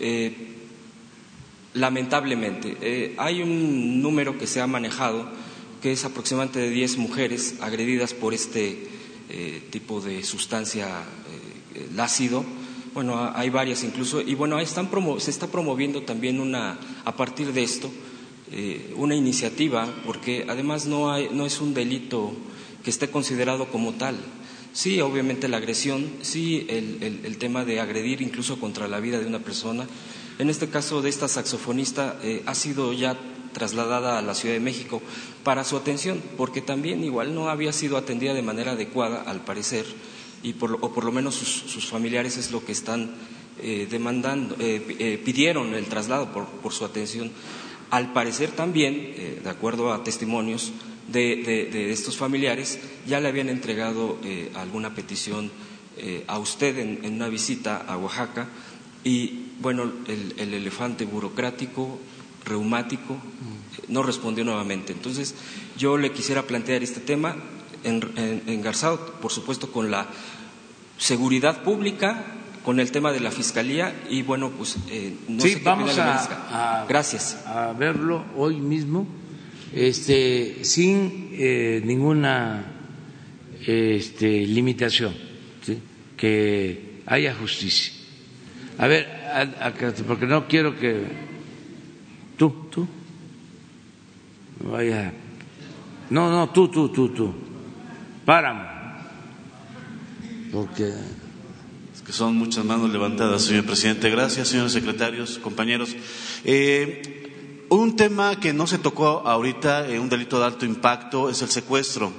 eh, 0.00 0.46
lamentablemente. 1.76 2.76
Eh, 2.80 3.14
hay 3.18 3.42
un 3.42 4.02
número 4.02 4.38
que 4.38 4.46
se 4.46 4.60
ha 4.60 4.66
manejado 4.66 5.28
que 5.80 5.92
es 5.92 6.04
aproximadamente 6.04 6.58
de 6.58 6.70
10 6.70 6.96
mujeres 6.98 7.56
agredidas 7.60 8.14
por 8.14 8.34
este 8.34 8.88
eh, 9.28 9.62
tipo 9.70 10.00
de 10.00 10.24
sustancia, 10.24 10.88
eh, 10.88 11.86
el 11.90 12.00
ácido. 12.00 12.44
Bueno, 12.96 13.30
hay 13.34 13.50
varias 13.50 13.84
incluso. 13.84 14.22
Y 14.22 14.34
bueno, 14.34 14.58
están 14.58 14.88
promo 14.88 15.20
se 15.20 15.30
está 15.30 15.48
promoviendo 15.48 16.00
también 16.04 16.40
una, 16.40 16.78
a 17.04 17.14
partir 17.14 17.52
de 17.52 17.62
esto, 17.62 17.90
eh, 18.50 18.94
una 18.96 19.14
iniciativa, 19.14 19.86
porque 20.06 20.46
además 20.48 20.86
no, 20.86 21.12
hay, 21.12 21.28
no 21.30 21.44
es 21.44 21.60
un 21.60 21.74
delito 21.74 22.32
que 22.82 22.88
esté 22.88 23.10
considerado 23.10 23.66
como 23.66 23.92
tal. 23.92 24.16
Sí, 24.72 24.98
obviamente 25.02 25.46
la 25.46 25.58
agresión, 25.58 26.08
sí, 26.22 26.66
el, 26.70 27.36
tema 27.36 27.66
de 27.66 27.80
agredir 27.80 28.22
incluso 28.22 28.58
contra 28.58 28.88
la 28.88 28.98
vida 28.98 29.18
de 29.18 29.26
una 29.26 29.40
persona. 29.40 29.86
En 30.38 30.48
este 30.48 30.70
caso 30.70 31.02
de 31.02 31.10
esta 31.10 31.28
saxofonista 31.28 32.18
eh, 32.22 32.44
ha 32.46 32.54
sido 32.54 32.94
ya 32.94 33.18
trasladada 33.52 34.18
a 34.18 34.22
la 34.22 34.34
Ciudad 34.34 34.54
de 34.54 34.60
México 34.60 35.02
para 35.44 35.64
su 35.64 35.76
atención, 35.76 36.22
porque 36.38 36.62
también 36.62 37.04
igual 37.04 37.34
no 37.34 37.50
había 37.50 37.74
sido 37.74 37.98
atendida 37.98 38.32
de 38.32 38.40
manera 38.40 38.72
adecuada, 38.72 39.20
al 39.20 39.44
parecer, 39.44 39.84
y 40.42 40.52
por, 40.54 40.78
o 40.80 40.92
por 40.92 41.04
lo 41.04 41.12
menos 41.12 41.34
sus, 41.34 41.48
sus 41.48 41.86
familiares 41.86 42.36
es 42.36 42.50
lo 42.50 42.64
que 42.64 42.72
están 42.72 43.10
eh, 43.58 43.88
demandando, 43.90 44.54
eh, 44.58 44.96
eh, 44.98 45.22
pidieron 45.24 45.74
el 45.74 45.86
traslado 45.86 46.30
por, 46.30 46.46
por, 46.46 46.72
su 46.74 46.84
atención. 46.84 47.30
Al 47.88 48.12
parecer 48.12 48.50
también, 48.50 49.14
de 49.42 49.48
acuerdo 49.48 49.92
a 49.92 50.04
testimonios 50.04 50.72
de, 51.08 51.36
de, 51.36 51.64
de, 51.66 51.90
estos 51.92 52.16
familiares, 52.16 52.78
ya 53.06 53.20
le 53.20 53.28
habían 53.28 53.48
entregado 53.48 54.18
alguna 54.56 54.92
petición 54.92 55.52
a 56.26 56.38
usted 56.40 56.78
en, 56.78 57.04
en 57.04 57.14
una 57.14 57.28
visita 57.28 57.76
a 57.76 57.96
Oaxaca 57.96 58.48
y 59.04 59.52
bueno, 59.60 59.84
el, 60.08 60.34
el, 60.36 60.52
elefante 60.54 61.04
burocrático, 61.04 62.00
reumático, 62.44 63.16
no 63.86 64.02
respondió 64.02 64.44
nuevamente. 64.44 64.92
Entonces, 64.92 65.36
yo 65.78 65.96
le 65.96 66.10
quisiera 66.10 66.42
plantear 66.42 66.82
este 66.82 66.98
tema 66.98 67.36
engarzado, 67.86 69.14
por 69.20 69.32
supuesto, 69.32 69.70
con 69.72 69.90
la 69.90 70.06
seguridad 70.98 71.62
pública, 71.62 72.24
con 72.64 72.80
el 72.80 72.90
tema 72.90 73.12
de 73.12 73.20
la 73.20 73.30
fiscalía 73.30 73.94
y 74.10 74.22
bueno, 74.22 74.50
pues 74.50 74.76
eh, 74.90 75.14
no 75.28 75.40
sí, 75.42 75.50
sé 75.50 75.58
qué 75.58 75.64
vamos 75.64 75.96
a, 75.98 76.82
a, 76.82 76.86
Gracias. 76.86 77.46
a 77.46 77.72
verlo 77.72 78.24
hoy 78.36 78.56
mismo 78.56 79.06
este, 79.72 80.64
sin 80.64 81.30
eh, 81.32 81.82
ninguna 81.84 82.64
este, 83.66 84.46
limitación, 84.46 85.14
¿sí? 85.62 85.78
que 86.16 87.02
haya 87.06 87.34
justicia. 87.34 87.92
A 88.78 88.86
ver, 88.86 89.06
porque 90.06 90.26
no 90.26 90.48
quiero 90.48 90.78
que 90.78 91.02
tú, 92.36 92.68
tú, 92.70 92.86
vaya, 94.70 95.12
no, 96.10 96.30
no, 96.30 96.50
tú, 96.50 96.68
tú, 96.68 96.88
tú, 96.90 97.08
tú, 97.10 97.34
páramo, 98.26 98.64
porque 100.52 100.88
es 101.94 102.02
que 102.04 102.12
son 102.12 102.36
muchas 102.36 102.64
manos 102.64 102.90
levantadas, 102.90 103.42
señor 103.42 103.64
presidente. 103.64 104.10
Gracias, 104.10 104.48
señores 104.48 104.72
secretarios, 104.72 105.38
compañeros. 105.38 105.94
Eh, 106.44 107.64
un 107.68 107.94
tema 107.94 108.38
que 108.40 108.52
no 108.52 108.66
se 108.66 108.78
tocó 108.78 109.22
ahorita, 109.26 109.88
eh, 109.88 110.00
un 110.00 110.08
delito 110.08 110.40
de 110.40 110.46
alto 110.46 110.66
impacto, 110.66 111.30
es 111.30 111.40
el 111.42 111.50
secuestro. 111.50 112.12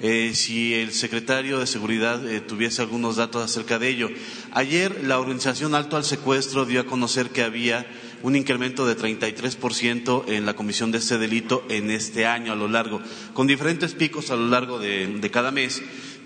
Eh, 0.00 0.32
si 0.34 0.74
el 0.74 0.92
secretario 0.92 1.58
de 1.58 1.66
Seguridad 1.66 2.28
eh, 2.28 2.40
tuviese 2.40 2.82
algunos 2.82 3.16
datos 3.16 3.42
acerca 3.42 3.78
de 3.78 3.88
ello. 3.88 4.10
Ayer 4.52 5.04
la 5.04 5.18
organización 5.18 5.74
Alto 5.74 5.96
al 5.96 6.04
Secuestro 6.04 6.66
dio 6.66 6.82
a 6.82 6.86
conocer 6.86 7.30
que 7.30 7.42
había 7.42 7.86
un 8.26 8.34
incremento 8.34 8.84
de 8.86 8.96
33% 8.96 10.24
en 10.26 10.46
la 10.46 10.54
comisión 10.54 10.90
de 10.90 10.98
este 10.98 11.16
delito 11.16 11.64
en 11.68 11.92
este 11.92 12.26
año 12.26 12.52
a 12.52 12.56
lo 12.56 12.66
largo, 12.66 13.00
con 13.34 13.46
diferentes 13.46 13.94
picos 13.94 14.32
a 14.32 14.36
lo 14.36 14.48
largo 14.48 14.80
de 14.80 15.30
cada 15.30 15.52
mes 15.52 15.80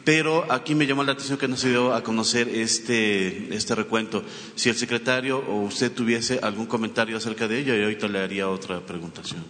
pero 0.05 0.51
aquí 0.51 0.75
me 0.75 0.87
llamó 0.87 1.05
la 1.05 1.13
atención 1.13 1.39
que 1.39 1.49
no 1.49 1.57
se 1.57 1.69
dio 1.71 1.93
a 1.93 2.03
conocer 2.03 2.49
este, 2.49 3.55
este 3.55 3.75
recuento. 3.75 4.25
Si 4.55 4.69
el 4.69 4.77
secretario 4.77 5.39
o 5.39 5.63
usted 5.63 5.93
tuviese 5.93 6.39
algún 6.43 6.67
comentario 6.67 7.17
acerca 7.17 7.47
de 7.49 7.59
ello, 7.59 7.77
y 7.77 7.83
ahorita 7.83 8.09
le 8.09 8.21
haría 8.21 8.49
otra 8.49 8.81
preguntación. 8.85 9.45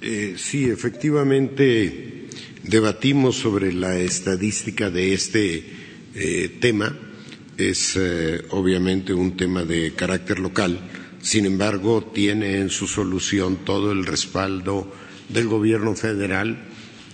Eh, 0.00 0.36
sí, 0.38 0.64
efectivamente 0.70 2.28
debatimos 2.62 3.36
sobre 3.36 3.72
la 3.72 3.98
estadística 3.98 4.90
de 4.90 5.12
este 5.12 5.64
eh, 6.14 6.56
tema. 6.60 6.96
Es 7.58 7.96
eh, 7.96 8.44
obviamente 8.50 9.12
un 9.12 9.36
tema 9.36 9.64
de 9.64 9.92
carácter 9.92 10.38
local, 10.38 10.78
sin 11.20 11.44
embargo, 11.44 12.08
tiene 12.14 12.58
en 12.60 12.70
su 12.70 12.86
solución 12.86 13.64
todo 13.64 13.90
el 13.90 14.06
respaldo 14.06 14.94
del 15.28 15.48
Gobierno 15.48 15.96
federal 15.96 16.56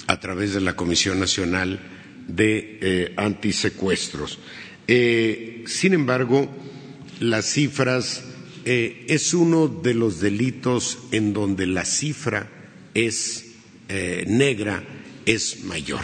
a 0.07 0.21
través 0.21 0.53
de 0.53 0.61
la 0.61 0.77
Comisión 0.77 1.19
Nacional 1.19 1.81
de 2.29 2.79
eh, 2.83 3.15
Antisecuestros. 3.17 4.39
Eh, 4.87 5.65
sin 5.67 5.95
embargo, 5.95 6.55
las 7.21 7.47
cifras 7.47 8.25
es 8.67 9.33
uno 9.33 9.69
de 9.69 9.95
los 9.95 10.21
delitos 10.21 10.99
en 11.13 11.33
donde 11.33 11.67
la 11.67 11.85
cifra 11.87 12.51
es 12.95 13.47
negra, 14.27 14.83
es 15.27 15.65
mayor. 15.65 16.01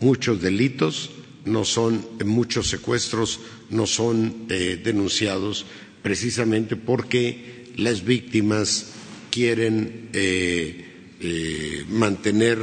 Muchos 0.00 0.42
delitos 0.42 1.10
no 1.44 1.64
son, 1.64 2.06
muchos 2.24 2.68
secuestros 2.68 3.40
no 3.70 3.86
son 3.86 4.46
denunciados 4.48 5.66
precisamente 6.02 6.76
porque 6.76 7.64
las 7.76 8.04
víctimas 8.04 8.92
quieren 9.30 10.10
eh, 10.12 11.84
mantener 11.88 12.58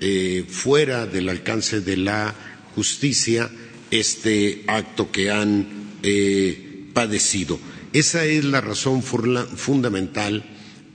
eh, 0.00 0.44
fuera 0.46 1.06
del 1.06 1.28
alcance 1.30 1.80
de 1.80 1.96
la 1.96 2.34
justicia 2.74 3.50
este 3.90 4.64
acto 4.66 5.10
que 5.10 5.30
han 5.30 5.66
eh, 6.02 6.88
padecido. 6.92 7.58
Esa 7.92 8.24
es 8.26 8.44
la 8.44 8.60
razón 8.60 9.02
fundamental 9.02 10.44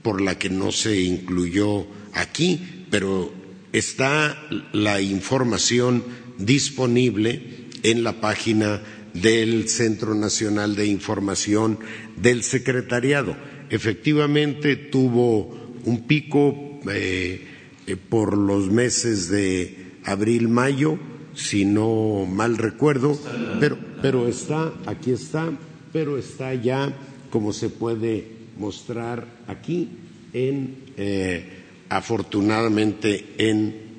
por 0.03 0.21
la 0.21 0.37
que 0.37 0.49
no 0.49 0.71
se 0.71 0.99
incluyó 1.01 1.87
aquí, 2.13 2.85
pero 2.91 3.33
está 3.71 4.47
la 4.73 5.01
información 5.01 6.03
disponible 6.39 7.41
en 7.83 8.03
la 8.03 8.19
página 8.19 8.81
del 9.13 9.69
Centro 9.69 10.15
Nacional 10.15 10.75
de 10.75 10.87
Información 10.87 11.79
del 12.15 12.43
Secretariado. 12.43 13.35
Efectivamente 13.69 14.75
tuvo 14.75 15.77
un 15.85 16.07
pico 16.07 16.79
eh, 16.89 17.45
eh, 17.87 17.95
por 17.95 18.37
los 18.37 18.71
meses 18.71 19.29
de 19.29 19.75
abril, 20.05 20.47
mayo, 20.47 20.97
si 21.35 21.65
no 21.65 22.25
mal 22.25 22.57
recuerdo, 22.57 23.19
pero, 23.59 23.77
pero 24.01 24.27
está, 24.27 24.73
aquí 24.85 25.11
está, 25.11 25.51
pero 25.93 26.17
está 26.17 26.53
ya, 26.53 26.93
como 27.29 27.53
se 27.53 27.69
puede 27.69 28.27
mostrar 28.57 29.25
aquí, 29.47 29.89
en, 30.33 30.75
eh, 30.97 31.43
afortunadamente 31.89 33.25
en 33.37 33.89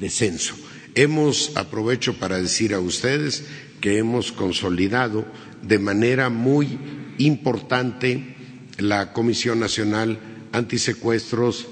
descenso. 0.00 0.56
Hemos, 0.98 1.52
aprovecho 1.56 2.14
para 2.14 2.40
decir 2.40 2.72
a 2.72 2.80
ustedes 2.80 3.44
que 3.82 3.98
hemos 3.98 4.32
consolidado 4.32 5.26
de 5.60 5.78
manera 5.78 6.30
muy 6.30 6.78
importante 7.18 8.34
la 8.78 9.12
Comisión 9.12 9.60
Nacional 9.60 10.18
Antisecuestros 10.52 11.66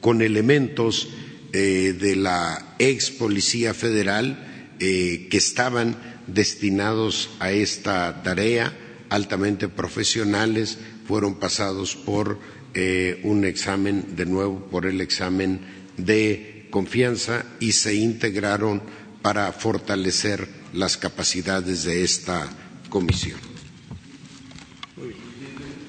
con 0.00 0.22
elementos 0.22 1.08
eh, 1.52 1.94
de 1.98 2.16
la 2.16 2.74
ex 2.80 3.12
Policía 3.12 3.74
Federal 3.74 4.74
eh, 4.80 5.28
que 5.30 5.36
estaban 5.36 5.96
destinados 6.26 7.30
a 7.38 7.52
esta 7.52 8.24
tarea, 8.24 8.76
altamente 9.08 9.68
profesionales, 9.68 10.78
fueron 11.06 11.38
pasados 11.38 11.94
por 11.94 12.40
eh, 12.74 13.20
un 13.22 13.44
examen, 13.44 14.16
de 14.16 14.26
nuevo 14.26 14.66
por 14.68 14.86
el 14.86 15.00
examen 15.00 15.60
de 15.96 16.59
confianza 16.70 17.44
y 17.60 17.72
se 17.72 17.94
integraron 17.94 18.82
para 19.22 19.52
fortalecer 19.52 20.48
las 20.72 20.96
capacidades 20.96 21.84
de 21.84 22.04
esta 22.04 22.48
comisión. 22.88 23.38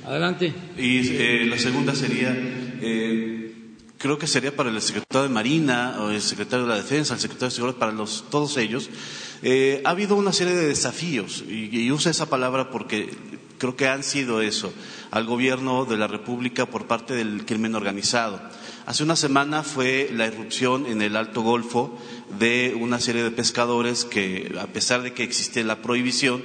Adelante. 0.05 0.53
Y 0.77 1.45
la 1.45 1.57
segunda 1.57 1.95
sería, 1.95 2.35
creo 3.97 4.17
que 4.17 4.27
sería 4.27 4.55
para 4.55 4.69
el 4.69 4.81
secretario 4.81 5.23
de 5.27 5.33
Marina 5.33 5.97
o 5.99 6.09
el 6.09 6.21
secretario 6.21 6.65
de 6.65 6.71
la 6.71 6.77
Defensa, 6.77 7.13
el 7.13 7.19
secretario 7.19 7.49
de 7.49 7.55
Seguridad, 7.55 7.77
para 7.79 7.91
los, 7.91 8.25
todos 8.29 8.57
ellos, 8.57 8.89
eh, 9.43 9.81
ha 9.85 9.91
habido 9.91 10.15
una 10.15 10.33
serie 10.33 10.53
de 10.53 10.67
desafíos, 10.67 11.43
y, 11.47 11.75
y 11.75 11.91
uso 11.91 12.09
esa 12.09 12.29
palabra 12.29 12.69
porque 12.69 13.09
creo 13.57 13.75
que 13.75 13.87
han 13.87 14.03
sido 14.03 14.41
eso, 14.41 14.73
al 15.11 15.25
gobierno 15.25 15.85
de 15.85 15.97
la 15.97 16.07
República 16.07 16.65
por 16.65 16.87
parte 16.87 17.13
del 17.13 17.45
crimen 17.45 17.75
organizado. 17.75 18.41
Hace 18.85 19.03
una 19.03 19.15
semana 19.15 19.61
fue 19.61 20.09
la 20.11 20.25
irrupción 20.25 20.87
en 20.87 21.03
el 21.03 21.15
Alto 21.15 21.41
Golfo 21.41 21.99
de 22.39 22.75
una 22.79 22.99
serie 22.99 23.23
de 23.23 23.29
pescadores 23.29 24.05
que, 24.05 24.55
a 24.59 24.65
pesar 24.67 25.03
de 25.03 25.13
que 25.13 25.23
existe 25.23 25.63
la 25.63 25.83
prohibición, 25.83 26.43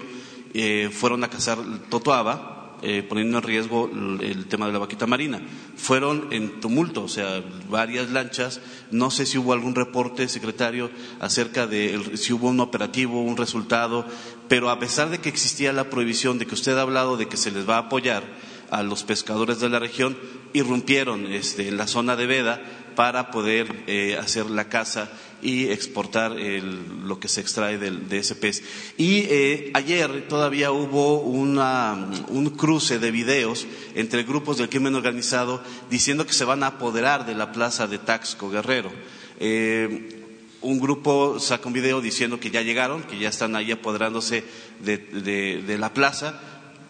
eh, 0.52 0.90
fueron 0.92 1.24
a 1.24 1.30
cazar 1.30 1.58
totoaba 1.88 2.78
eh, 2.82 3.02
poniendo 3.02 3.38
en 3.38 3.42
riesgo 3.42 3.90
el, 4.20 4.46
tema 4.46 4.66
de 4.66 4.72
la 4.74 4.78
vaquita 4.78 5.06
marina. 5.06 5.40
Fueron 5.76 6.28
en 6.30 6.60
tumulto, 6.60 7.04
o 7.04 7.08
sea, 7.08 7.42
varias 7.70 8.10
lanchas. 8.10 8.60
No 8.90 9.10
sé 9.10 9.24
si 9.24 9.38
hubo 9.38 9.54
algún 9.54 9.74
reporte, 9.74 10.28
secretario, 10.28 10.90
acerca 11.20 11.66
de 11.66 12.18
si 12.18 12.34
hubo 12.34 12.48
un 12.48 12.60
operativo, 12.60 13.22
un 13.22 13.38
resultado, 13.38 14.04
pero 14.46 14.68
a 14.68 14.78
pesar 14.78 15.08
de 15.08 15.18
que 15.18 15.30
existía 15.30 15.72
la 15.72 15.88
prohibición, 15.88 16.38
de 16.38 16.46
que 16.46 16.54
usted 16.54 16.76
ha 16.76 16.82
hablado 16.82 17.16
de 17.16 17.28
que 17.28 17.38
se 17.38 17.50
les 17.50 17.66
va 17.66 17.76
a 17.76 17.86
apoyar 17.86 18.24
a 18.70 18.82
los 18.82 19.05
pescadores 19.05 19.60
de 19.60 19.68
la 19.68 19.78
región, 19.78 20.16
irrumpieron 20.52 21.26
este, 21.32 21.70
la 21.70 21.86
zona 21.86 22.16
de 22.16 22.26
veda 22.26 22.60
para 22.94 23.30
poder 23.30 23.84
eh, 23.86 24.16
hacer 24.18 24.51
la 24.51 24.68
caza 24.68 25.10
y 25.43 25.68
exportar 25.68 26.32
lo 26.32 27.20
que 27.20 27.28
se 27.28 27.43
extrae 27.43 27.78
de 27.78 28.18
ese 28.18 28.34
pez. 28.34 28.62
Y 28.97 29.18
eh, 29.28 29.70
ayer 29.74 30.26
todavía 30.28 30.72
hubo 30.72 31.20
un 31.20 32.55
cruce 32.56 32.98
de 32.98 33.10
videos 33.10 33.66
entre 33.94 34.24
grupos 34.24 34.56
del 34.56 34.70
crimen 34.70 34.94
organizado 34.94 35.62
diciendo 35.90 36.26
que 36.26 36.32
se 36.32 36.47
van 36.47 36.62
a 36.62 36.68
apoderar 36.68 37.26
de 37.26 37.34
la 37.34 37.52
plaza 37.52 37.86
de 37.86 37.98
Taxco 37.98 38.51
Guerrero. 38.51 38.90
Eh, 39.38 40.22
un 40.62 40.80
grupo 40.80 41.38
saca 41.38 41.68
un 41.68 41.74
video 41.74 42.01
diciendo 42.01 42.40
que 42.40 42.51
ya 42.51 42.62
llegaron, 42.62 43.02
que 43.02 43.18
ya 43.18 43.28
están 43.28 43.55
ahí 43.55 43.70
apoderándose 43.70 44.43
de, 44.80 45.76
la 45.78 45.93
plaza. 45.93 46.40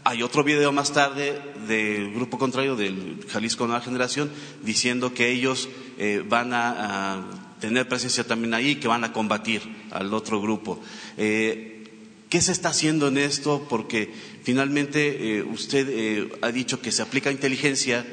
Hay 0.09 0.23
otro 0.23 0.45
video 0.45 0.71
más 0.71 0.93
tarde 0.93 1.37
del 1.67 2.15
grupo 2.15 2.39
contrario, 2.39 2.77
del 2.77 3.27
Jalisco 3.29 3.67
Nueva 3.67 3.83
Generación, 3.83 4.31
diciendo 4.63 5.13
que 5.13 5.33
ellos 5.33 5.69
eh, 5.99 6.23
van 6.25 6.55
a 6.55 7.25
tener 7.59 7.89
presencia 7.89 8.23
también 8.23 8.55
ahí, 8.55 8.77
que 8.77 8.87
van 8.87 9.03
a 9.03 9.13
combatir 9.13 9.63
al 9.91 10.15
otro 10.15 10.41
grupo. 10.41 10.81
Eh, 11.17 11.89
¿Qué 12.29 12.41
se 12.41 12.53
está 12.53 12.69
haciendo 12.69 13.09
en 13.09 13.19
esto? 13.19 13.67
Porque 13.69 14.15
finalmente 14.45 15.39
eh, 15.39 15.43
usted 15.43 15.89
eh, 15.91 16.29
ha 16.41 16.53
dicho 16.53 16.81
que 16.81 16.93
se 16.93 17.03
aplica 17.03 17.33
inteligencia, 17.33 18.07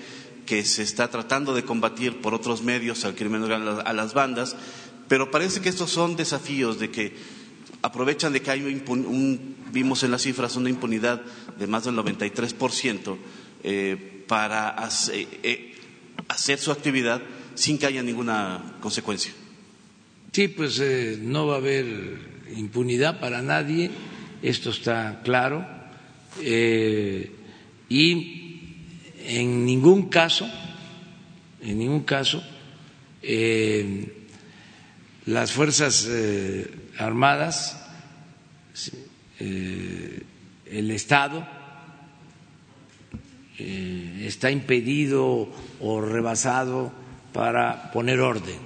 que 0.47 0.65
se 0.65 0.81
está 0.81 1.11
tratando 1.11 1.53
de 1.53 1.63
combatir 1.63 2.21
por 2.21 2.33
otros 2.33 2.63
medios 2.63 3.05
al 3.05 3.13
crimen 3.13 3.43
a 3.43 3.93
las 3.93 4.13
bandas, 4.15 4.55
pero 5.07 5.29
parece 5.29 5.61
que 5.61 5.69
estos 5.69 5.91
son 5.91 6.15
desafíos 6.15 6.79
de 6.79 6.89
que 6.89 7.15
aprovechan 7.83 8.31
de 8.31 8.41
que 8.41 8.49
hay 8.49 8.63
un, 8.63 9.55
vimos 9.71 10.03
en 10.03 10.11
las 10.11 10.23
cifras 10.23 10.55
una 10.55 10.69
impunidad 10.69 11.21
de 11.59 11.67
más 11.67 11.83
del 11.83 11.95
93% 11.95 13.17
eh, 13.63 14.23
para 14.25 14.75
eh, 15.11 15.75
hacer, 16.29 16.59
su 16.59 16.71
actividad 16.71 17.21
sin 17.55 17.77
que 17.77 17.85
haya 17.85 18.01
ninguna 18.01 18.77
consecuencia. 18.79 19.33
Sí, 20.31 20.47
pues 20.47 20.79
eh, 20.79 21.19
no 21.21 21.45
va 21.45 21.55
a 21.55 21.57
haber 21.57 22.33
impunidad 22.55 23.19
para 23.19 23.41
nadie, 23.41 23.91
esto 24.41 24.69
está 24.69 25.21
claro, 25.23 25.67
y 26.41 27.27
en 29.25 29.65
ningún 29.65 30.09
caso, 30.09 30.49
en 31.61 31.77
ningún 31.77 32.03
caso, 32.03 32.43
las 35.25 35.51
Fuerzas 35.51 36.07
Armadas, 36.97 37.79
el 39.39 40.91
Estado, 40.91 41.45
eh, 43.59 44.25
está 44.25 44.49
impedido 44.49 45.47
o 45.79 46.01
rebasado 46.01 46.91
para 47.33 47.91
poner 47.91 48.19
orden. 48.19 48.57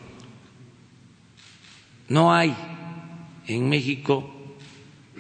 No 2.10 2.34
hay 2.34 2.56
en 3.48 3.68
México 3.68 4.34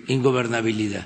ingobernabilidad. 0.08 1.06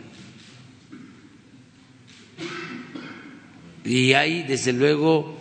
Y 3.83 4.13
hay, 4.13 4.43
desde 4.43 4.73
luego, 4.73 5.35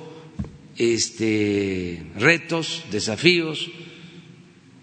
este, 0.77 2.03
retos, 2.17 2.85
desafíos, 2.91 3.71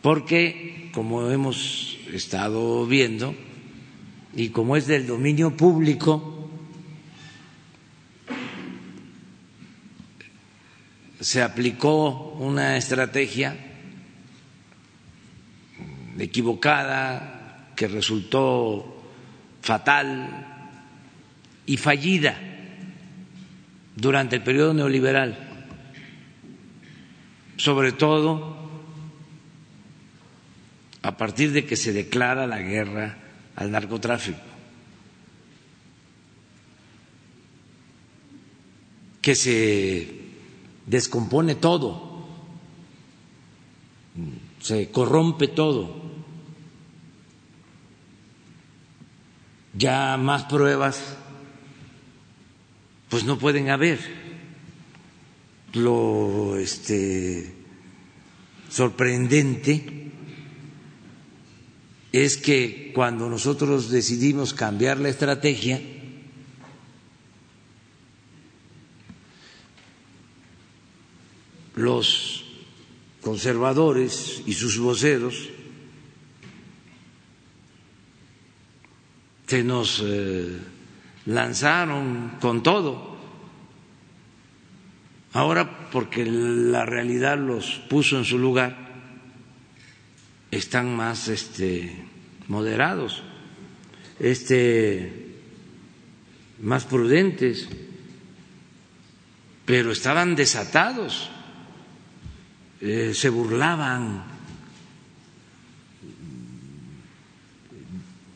porque, 0.03 0.66
como 0.97 1.29
hemos 1.29 1.95
estado 2.11 2.87
viendo, 2.87 3.35
y 4.35 4.49
como 4.49 4.75
es 4.75 4.87
del 4.87 5.05
dominio 5.05 5.55
público, 5.55 6.49
se 11.19 11.43
aplicó 11.43 12.33
una 12.39 12.77
estrategia 12.77 13.55
equivocada 16.17 17.73
que 17.75 17.87
resultó 17.87 18.99
fatal 19.61 20.73
y 21.67 21.77
fallida 21.77 22.39
durante 23.95 24.37
el 24.37 24.41
periodo 24.41 24.73
neoliberal, 24.73 25.37
sobre 27.55 27.91
todo 27.91 28.56
a 31.07 31.15
partir 31.15 31.53
de 31.53 31.65
que 31.65 31.77
se 31.77 31.93
declara 31.93 32.45
la 32.47 32.59
guerra 32.59 33.17
al 33.55 33.71
narcotráfico, 33.71 34.41
que 39.21 39.33
se 39.33 40.15
descompone 40.85 41.55
todo, 41.55 42.27
se 44.59 44.91
corrompe 44.91 45.47
todo. 45.47 45.95
Ya 49.75 50.17
más 50.17 50.43
pruebas, 50.43 51.15
pues 53.07 53.23
no 53.23 53.37
pueden 53.37 53.69
haber. 53.69 53.99
Lo 55.71 56.57
este, 56.57 57.53
sorprendente 58.67 60.06
es 62.11 62.37
que 62.37 62.91
cuando 62.95 63.29
nosotros 63.29 63.89
decidimos 63.89 64.53
cambiar 64.53 64.99
la 64.99 65.09
estrategia, 65.09 65.81
los 71.75 72.45
conservadores 73.21 74.41
y 74.45 74.53
sus 74.53 74.79
voceros 74.79 75.49
se 79.47 79.63
nos 79.63 80.03
eh, 80.05 80.57
lanzaron 81.25 82.37
con 82.41 82.63
todo. 82.63 83.17
Ahora, 85.33 85.89
porque 85.91 86.25
la 86.25 86.85
realidad 86.85 87.37
los 87.37 87.79
puso 87.89 88.17
en 88.17 88.25
su 88.25 88.39
lugar, 88.39 88.86
están 90.51 90.95
más 90.95 91.27
este, 91.27 92.05
moderados, 92.47 93.23
este, 94.19 95.35
más 96.61 96.85
prudentes, 96.85 97.67
pero 99.65 99.91
estaban 99.91 100.35
desatados 100.35 101.29
eh, 102.79 103.13
se 103.15 103.29
burlaban, 103.29 104.23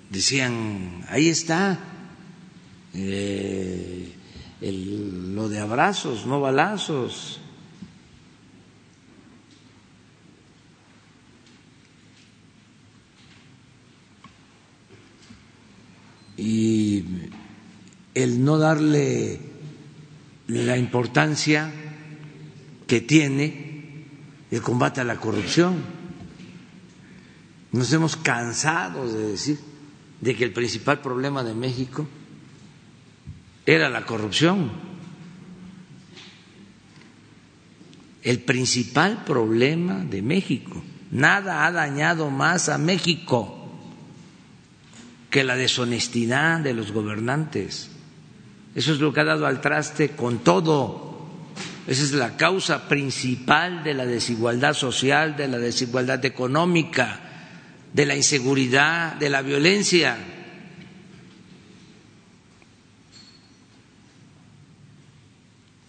decían, 0.10 1.06
ahí 1.10 1.30
está 1.30 1.78
eh, 2.96 4.16
lo 4.62 5.48
de 5.48 5.60
abrazos, 5.60 6.26
no 6.26 6.42
balazos. 6.42 7.41
Y 16.44 17.06
el 18.16 18.44
no 18.44 18.58
darle 18.58 19.40
la 20.48 20.76
importancia 20.76 21.72
que 22.88 23.00
tiene 23.00 24.08
el 24.50 24.62
combate 24.64 25.02
a 25.02 25.04
la 25.04 25.18
corrupción. 25.18 25.76
Nos 27.72 27.94
hemos 27.94 28.18
cansado 28.18 29.08
de 29.12 29.28
decir 29.28 29.60
de 30.20 30.36
que 30.36 30.44
el 30.44 30.52
principal 30.52 31.00
problema 31.00 31.44
de 31.44 31.54
México 31.54 32.08
era 33.68 33.88
la 33.88 34.04
corrupción. 34.08 34.72
El 38.24 38.40
principal 38.42 39.24
problema 39.26 40.04
de 40.04 40.24
México. 40.24 40.82
Nada 41.12 41.68
ha 41.68 41.72
dañado 41.72 42.32
más 42.32 42.68
a 42.68 42.80
México 42.80 43.61
que 45.32 45.44
la 45.44 45.56
deshonestidad 45.56 46.60
de 46.60 46.76
los 46.76 46.92
gobernantes. 46.92 47.90
Eso 48.76 48.94
es 48.94 49.00
lo 49.00 49.12
que 49.12 49.22
ha 49.22 49.24
dado 49.24 49.48
al 49.48 49.62
traste 49.62 50.10
con 50.10 50.40
todo 50.40 51.12
esa 51.88 52.04
es 52.04 52.12
la 52.14 52.38
causa 52.38 52.88
principal 52.88 53.84
de 53.84 53.94
la 53.94 54.06
desigualdad 54.06 54.74
social, 54.74 55.36
de 55.36 55.48
la 55.48 55.58
desigualdad 55.58 56.24
económica, 56.26 57.20
de 57.92 58.06
la 58.06 58.16
inseguridad, 58.16 59.16
de 59.16 59.30
la 59.30 59.42
violencia. 59.42 60.18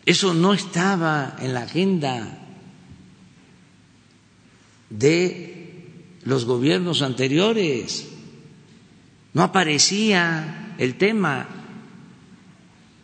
Eso 0.04 0.34
no 0.34 0.54
estaba 0.54 1.36
en 1.38 1.54
la 1.54 1.62
agenda 1.62 2.38
de 4.90 5.84
los 6.24 6.46
gobiernos 6.46 7.02
anteriores, 7.02 8.08
no 9.34 9.42
aparecía 9.42 10.74
el 10.78 10.96
tema, 10.96 11.46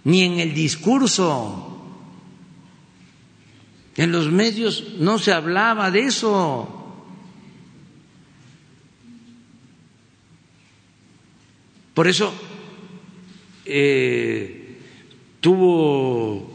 ni 0.04 0.22
en 0.22 0.38
el 0.38 0.54
discurso 0.54 1.68
en 3.98 4.12
los 4.12 4.30
medios 4.30 4.94
no 4.98 5.18
se 5.18 5.32
hablaba 5.32 5.90
de 5.90 6.00
eso. 6.02 6.68
Por 11.94 12.06
eso 12.06 12.32
eh, 13.64 14.78
tuvo 15.40 16.48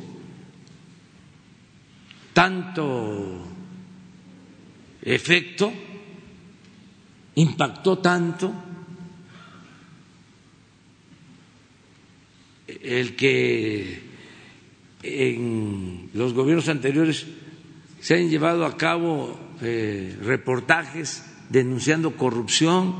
tanto 2.32 3.46
efecto, 5.02 5.74
impactó 7.36 7.98
tanto 7.98 8.54
el 12.84 13.16
que 13.16 14.02
en 15.02 16.10
los 16.14 16.34
gobiernos 16.34 16.70
anteriores 16.70 17.26
se 18.00 18.16
han 18.16 18.30
llevado 18.30 18.66
a 18.66 18.78
cabo 18.78 19.40
eh, 19.62 20.18
reportajes 20.22 21.26
denunciando 21.50 22.16
corrupción 22.16 22.94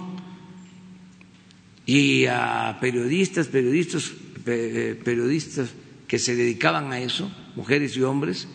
y 1.86 2.26
a 2.26 2.78
periodistas, 2.80 3.48
periodistas, 3.48 4.12
eh, 4.46 5.00
periodistas 5.04 5.74
que 6.08 6.20
se 6.20 6.36
dedicaban 6.36 6.92
a 6.92 7.00
eso, 7.00 7.32
mujeres 7.56 7.98
y 7.98 8.02
hombres, 8.04 8.48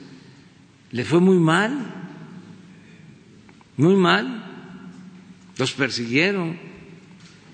le 0.90 1.04
fue 1.04 1.20
muy 1.20 1.38
mal, 1.38 1.94
muy 3.76 3.96
mal, 3.96 4.44
los 5.58 5.72
persiguieron, 5.72 6.58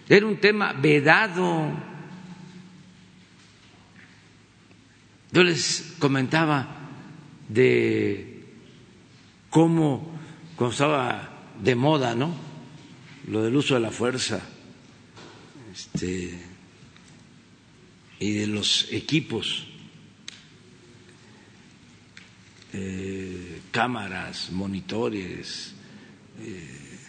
Era 0.09 0.27
un 0.27 0.37
tema 0.37 0.73
vedado. 0.73 1.94
Yo 5.35 5.43
les 5.43 5.97
comentaba 5.99 6.69
de 7.49 8.45
cómo 9.51 10.15
cuando 10.55 10.73
estaba 10.73 11.29
de 11.61 11.75
moda, 11.75 12.15
¿no? 12.15 12.33
Lo 13.27 13.43
del 13.43 13.57
uso 13.57 13.75
de 13.75 13.81
la 13.81 13.91
fuerza 13.91 14.41
este, 15.73 16.39
y 18.21 18.33
de 18.33 18.47
los 18.47 18.87
equipos, 18.93 19.67
eh, 22.73 23.61
cámaras, 23.73 24.53
monitores, 24.53 25.75
eh, 26.39 27.01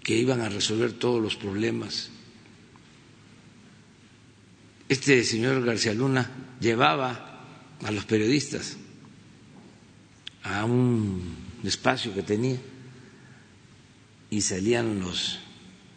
que 0.00 0.14
iban 0.16 0.40
a 0.42 0.48
resolver 0.48 0.92
todos 0.92 1.20
los 1.20 1.34
problemas. 1.34 2.08
Este 4.88 5.24
señor 5.24 5.64
García 5.64 5.92
Luna 5.92 6.30
llevaba 6.60 7.31
a 7.84 7.90
los 7.90 8.04
periodistas 8.04 8.76
a 10.42 10.64
un 10.64 11.36
espacio 11.64 12.14
que 12.14 12.22
tenía 12.22 12.58
y 14.30 14.40
salían 14.40 15.00
los 15.00 15.38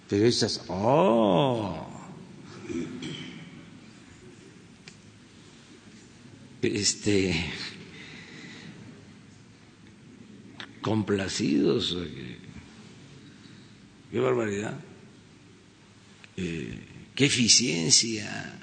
periodistas, 0.10 0.62
oh, 0.68 1.88
este, 6.62 7.34
complacidos, 10.82 11.98
qué 14.12 14.20
barbaridad, 14.20 14.80
eh, 16.38 16.80
qué 17.16 17.26
eficiencia. 17.26 18.62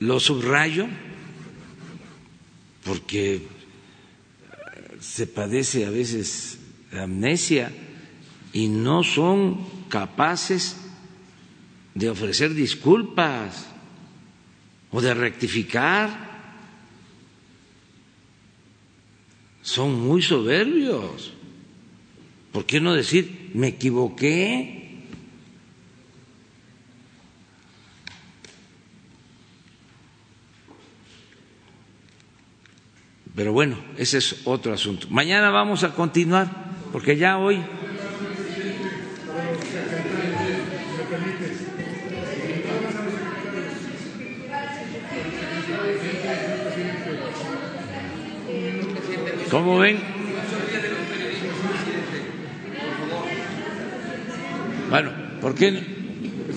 Lo 0.00 0.20
subrayo 0.20 0.86
porque 2.84 3.46
se 5.00 5.26
padece 5.26 5.86
a 5.86 5.90
veces 5.90 6.58
amnesia 6.92 7.72
y 8.52 8.68
no 8.68 9.02
son 9.02 9.88
capaces 9.88 10.76
de 11.94 12.10
ofrecer 12.10 12.54
disculpas 12.54 13.66
o 14.90 15.00
de 15.00 15.14
rectificar. 15.14 16.34
Son 19.62 19.94
muy 20.06 20.22
soberbios. 20.22 21.32
¿Por 22.52 22.66
qué 22.66 22.80
no 22.80 22.94
decir, 22.94 23.50
me 23.54 23.68
equivoqué? 23.68 24.83
Pero 33.34 33.52
bueno, 33.52 33.76
ese 33.98 34.18
es 34.18 34.42
otro 34.44 34.72
asunto. 34.72 35.08
Mañana 35.10 35.50
vamos 35.50 35.82
a 35.82 35.90
continuar, 35.90 36.48
porque 36.92 37.16
ya 37.16 37.38
hoy. 37.38 37.60
¿Cómo 49.50 49.78
ven? 49.78 49.98
Bueno, 54.90 55.10
¿por 55.40 55.56
qué 55.56 55.82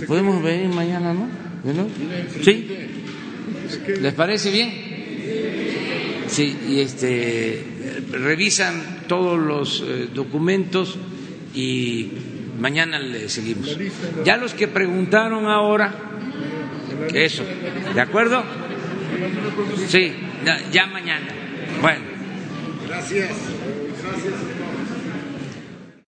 podemos 0.08 0.44
venir 0.44 0.68
mañana, 0.70 1.12
no? 1.12 1.28
¿Sí? 2.44 2.68
¿Les 3.99 4.14
parece 4.14 4.52
bien? 4.52 4.88
Sí, 6.38 6.55
y 6.69 6.81
este 6.81 7.65
revisan 8.11 9.05
todos 9.07 9.39
los 9.39 9.84
eh, 9.84 10.07
documentos 10.14 10.95
y 11.55 12.11
mañana 12.59 12.99
le 12.99 13.27
seguimos. 13.27 13.76
Ya 14.23 14.38
los 14.38 14.53
que 14.53 14.68
preguntaron 14.68 15.47
ahora, 15.47 15.91
eso, 17.11 17.43
¿de 17.95 17.99
acuerdo? 17.99 18.43
Sí, 19.88 20.14
ya, 20.72 20.85
mañana. 20.85 21.26
Bueno. 21.81 22.05
Gracias. 22.88 23.31
Gracias. 24.03 24.57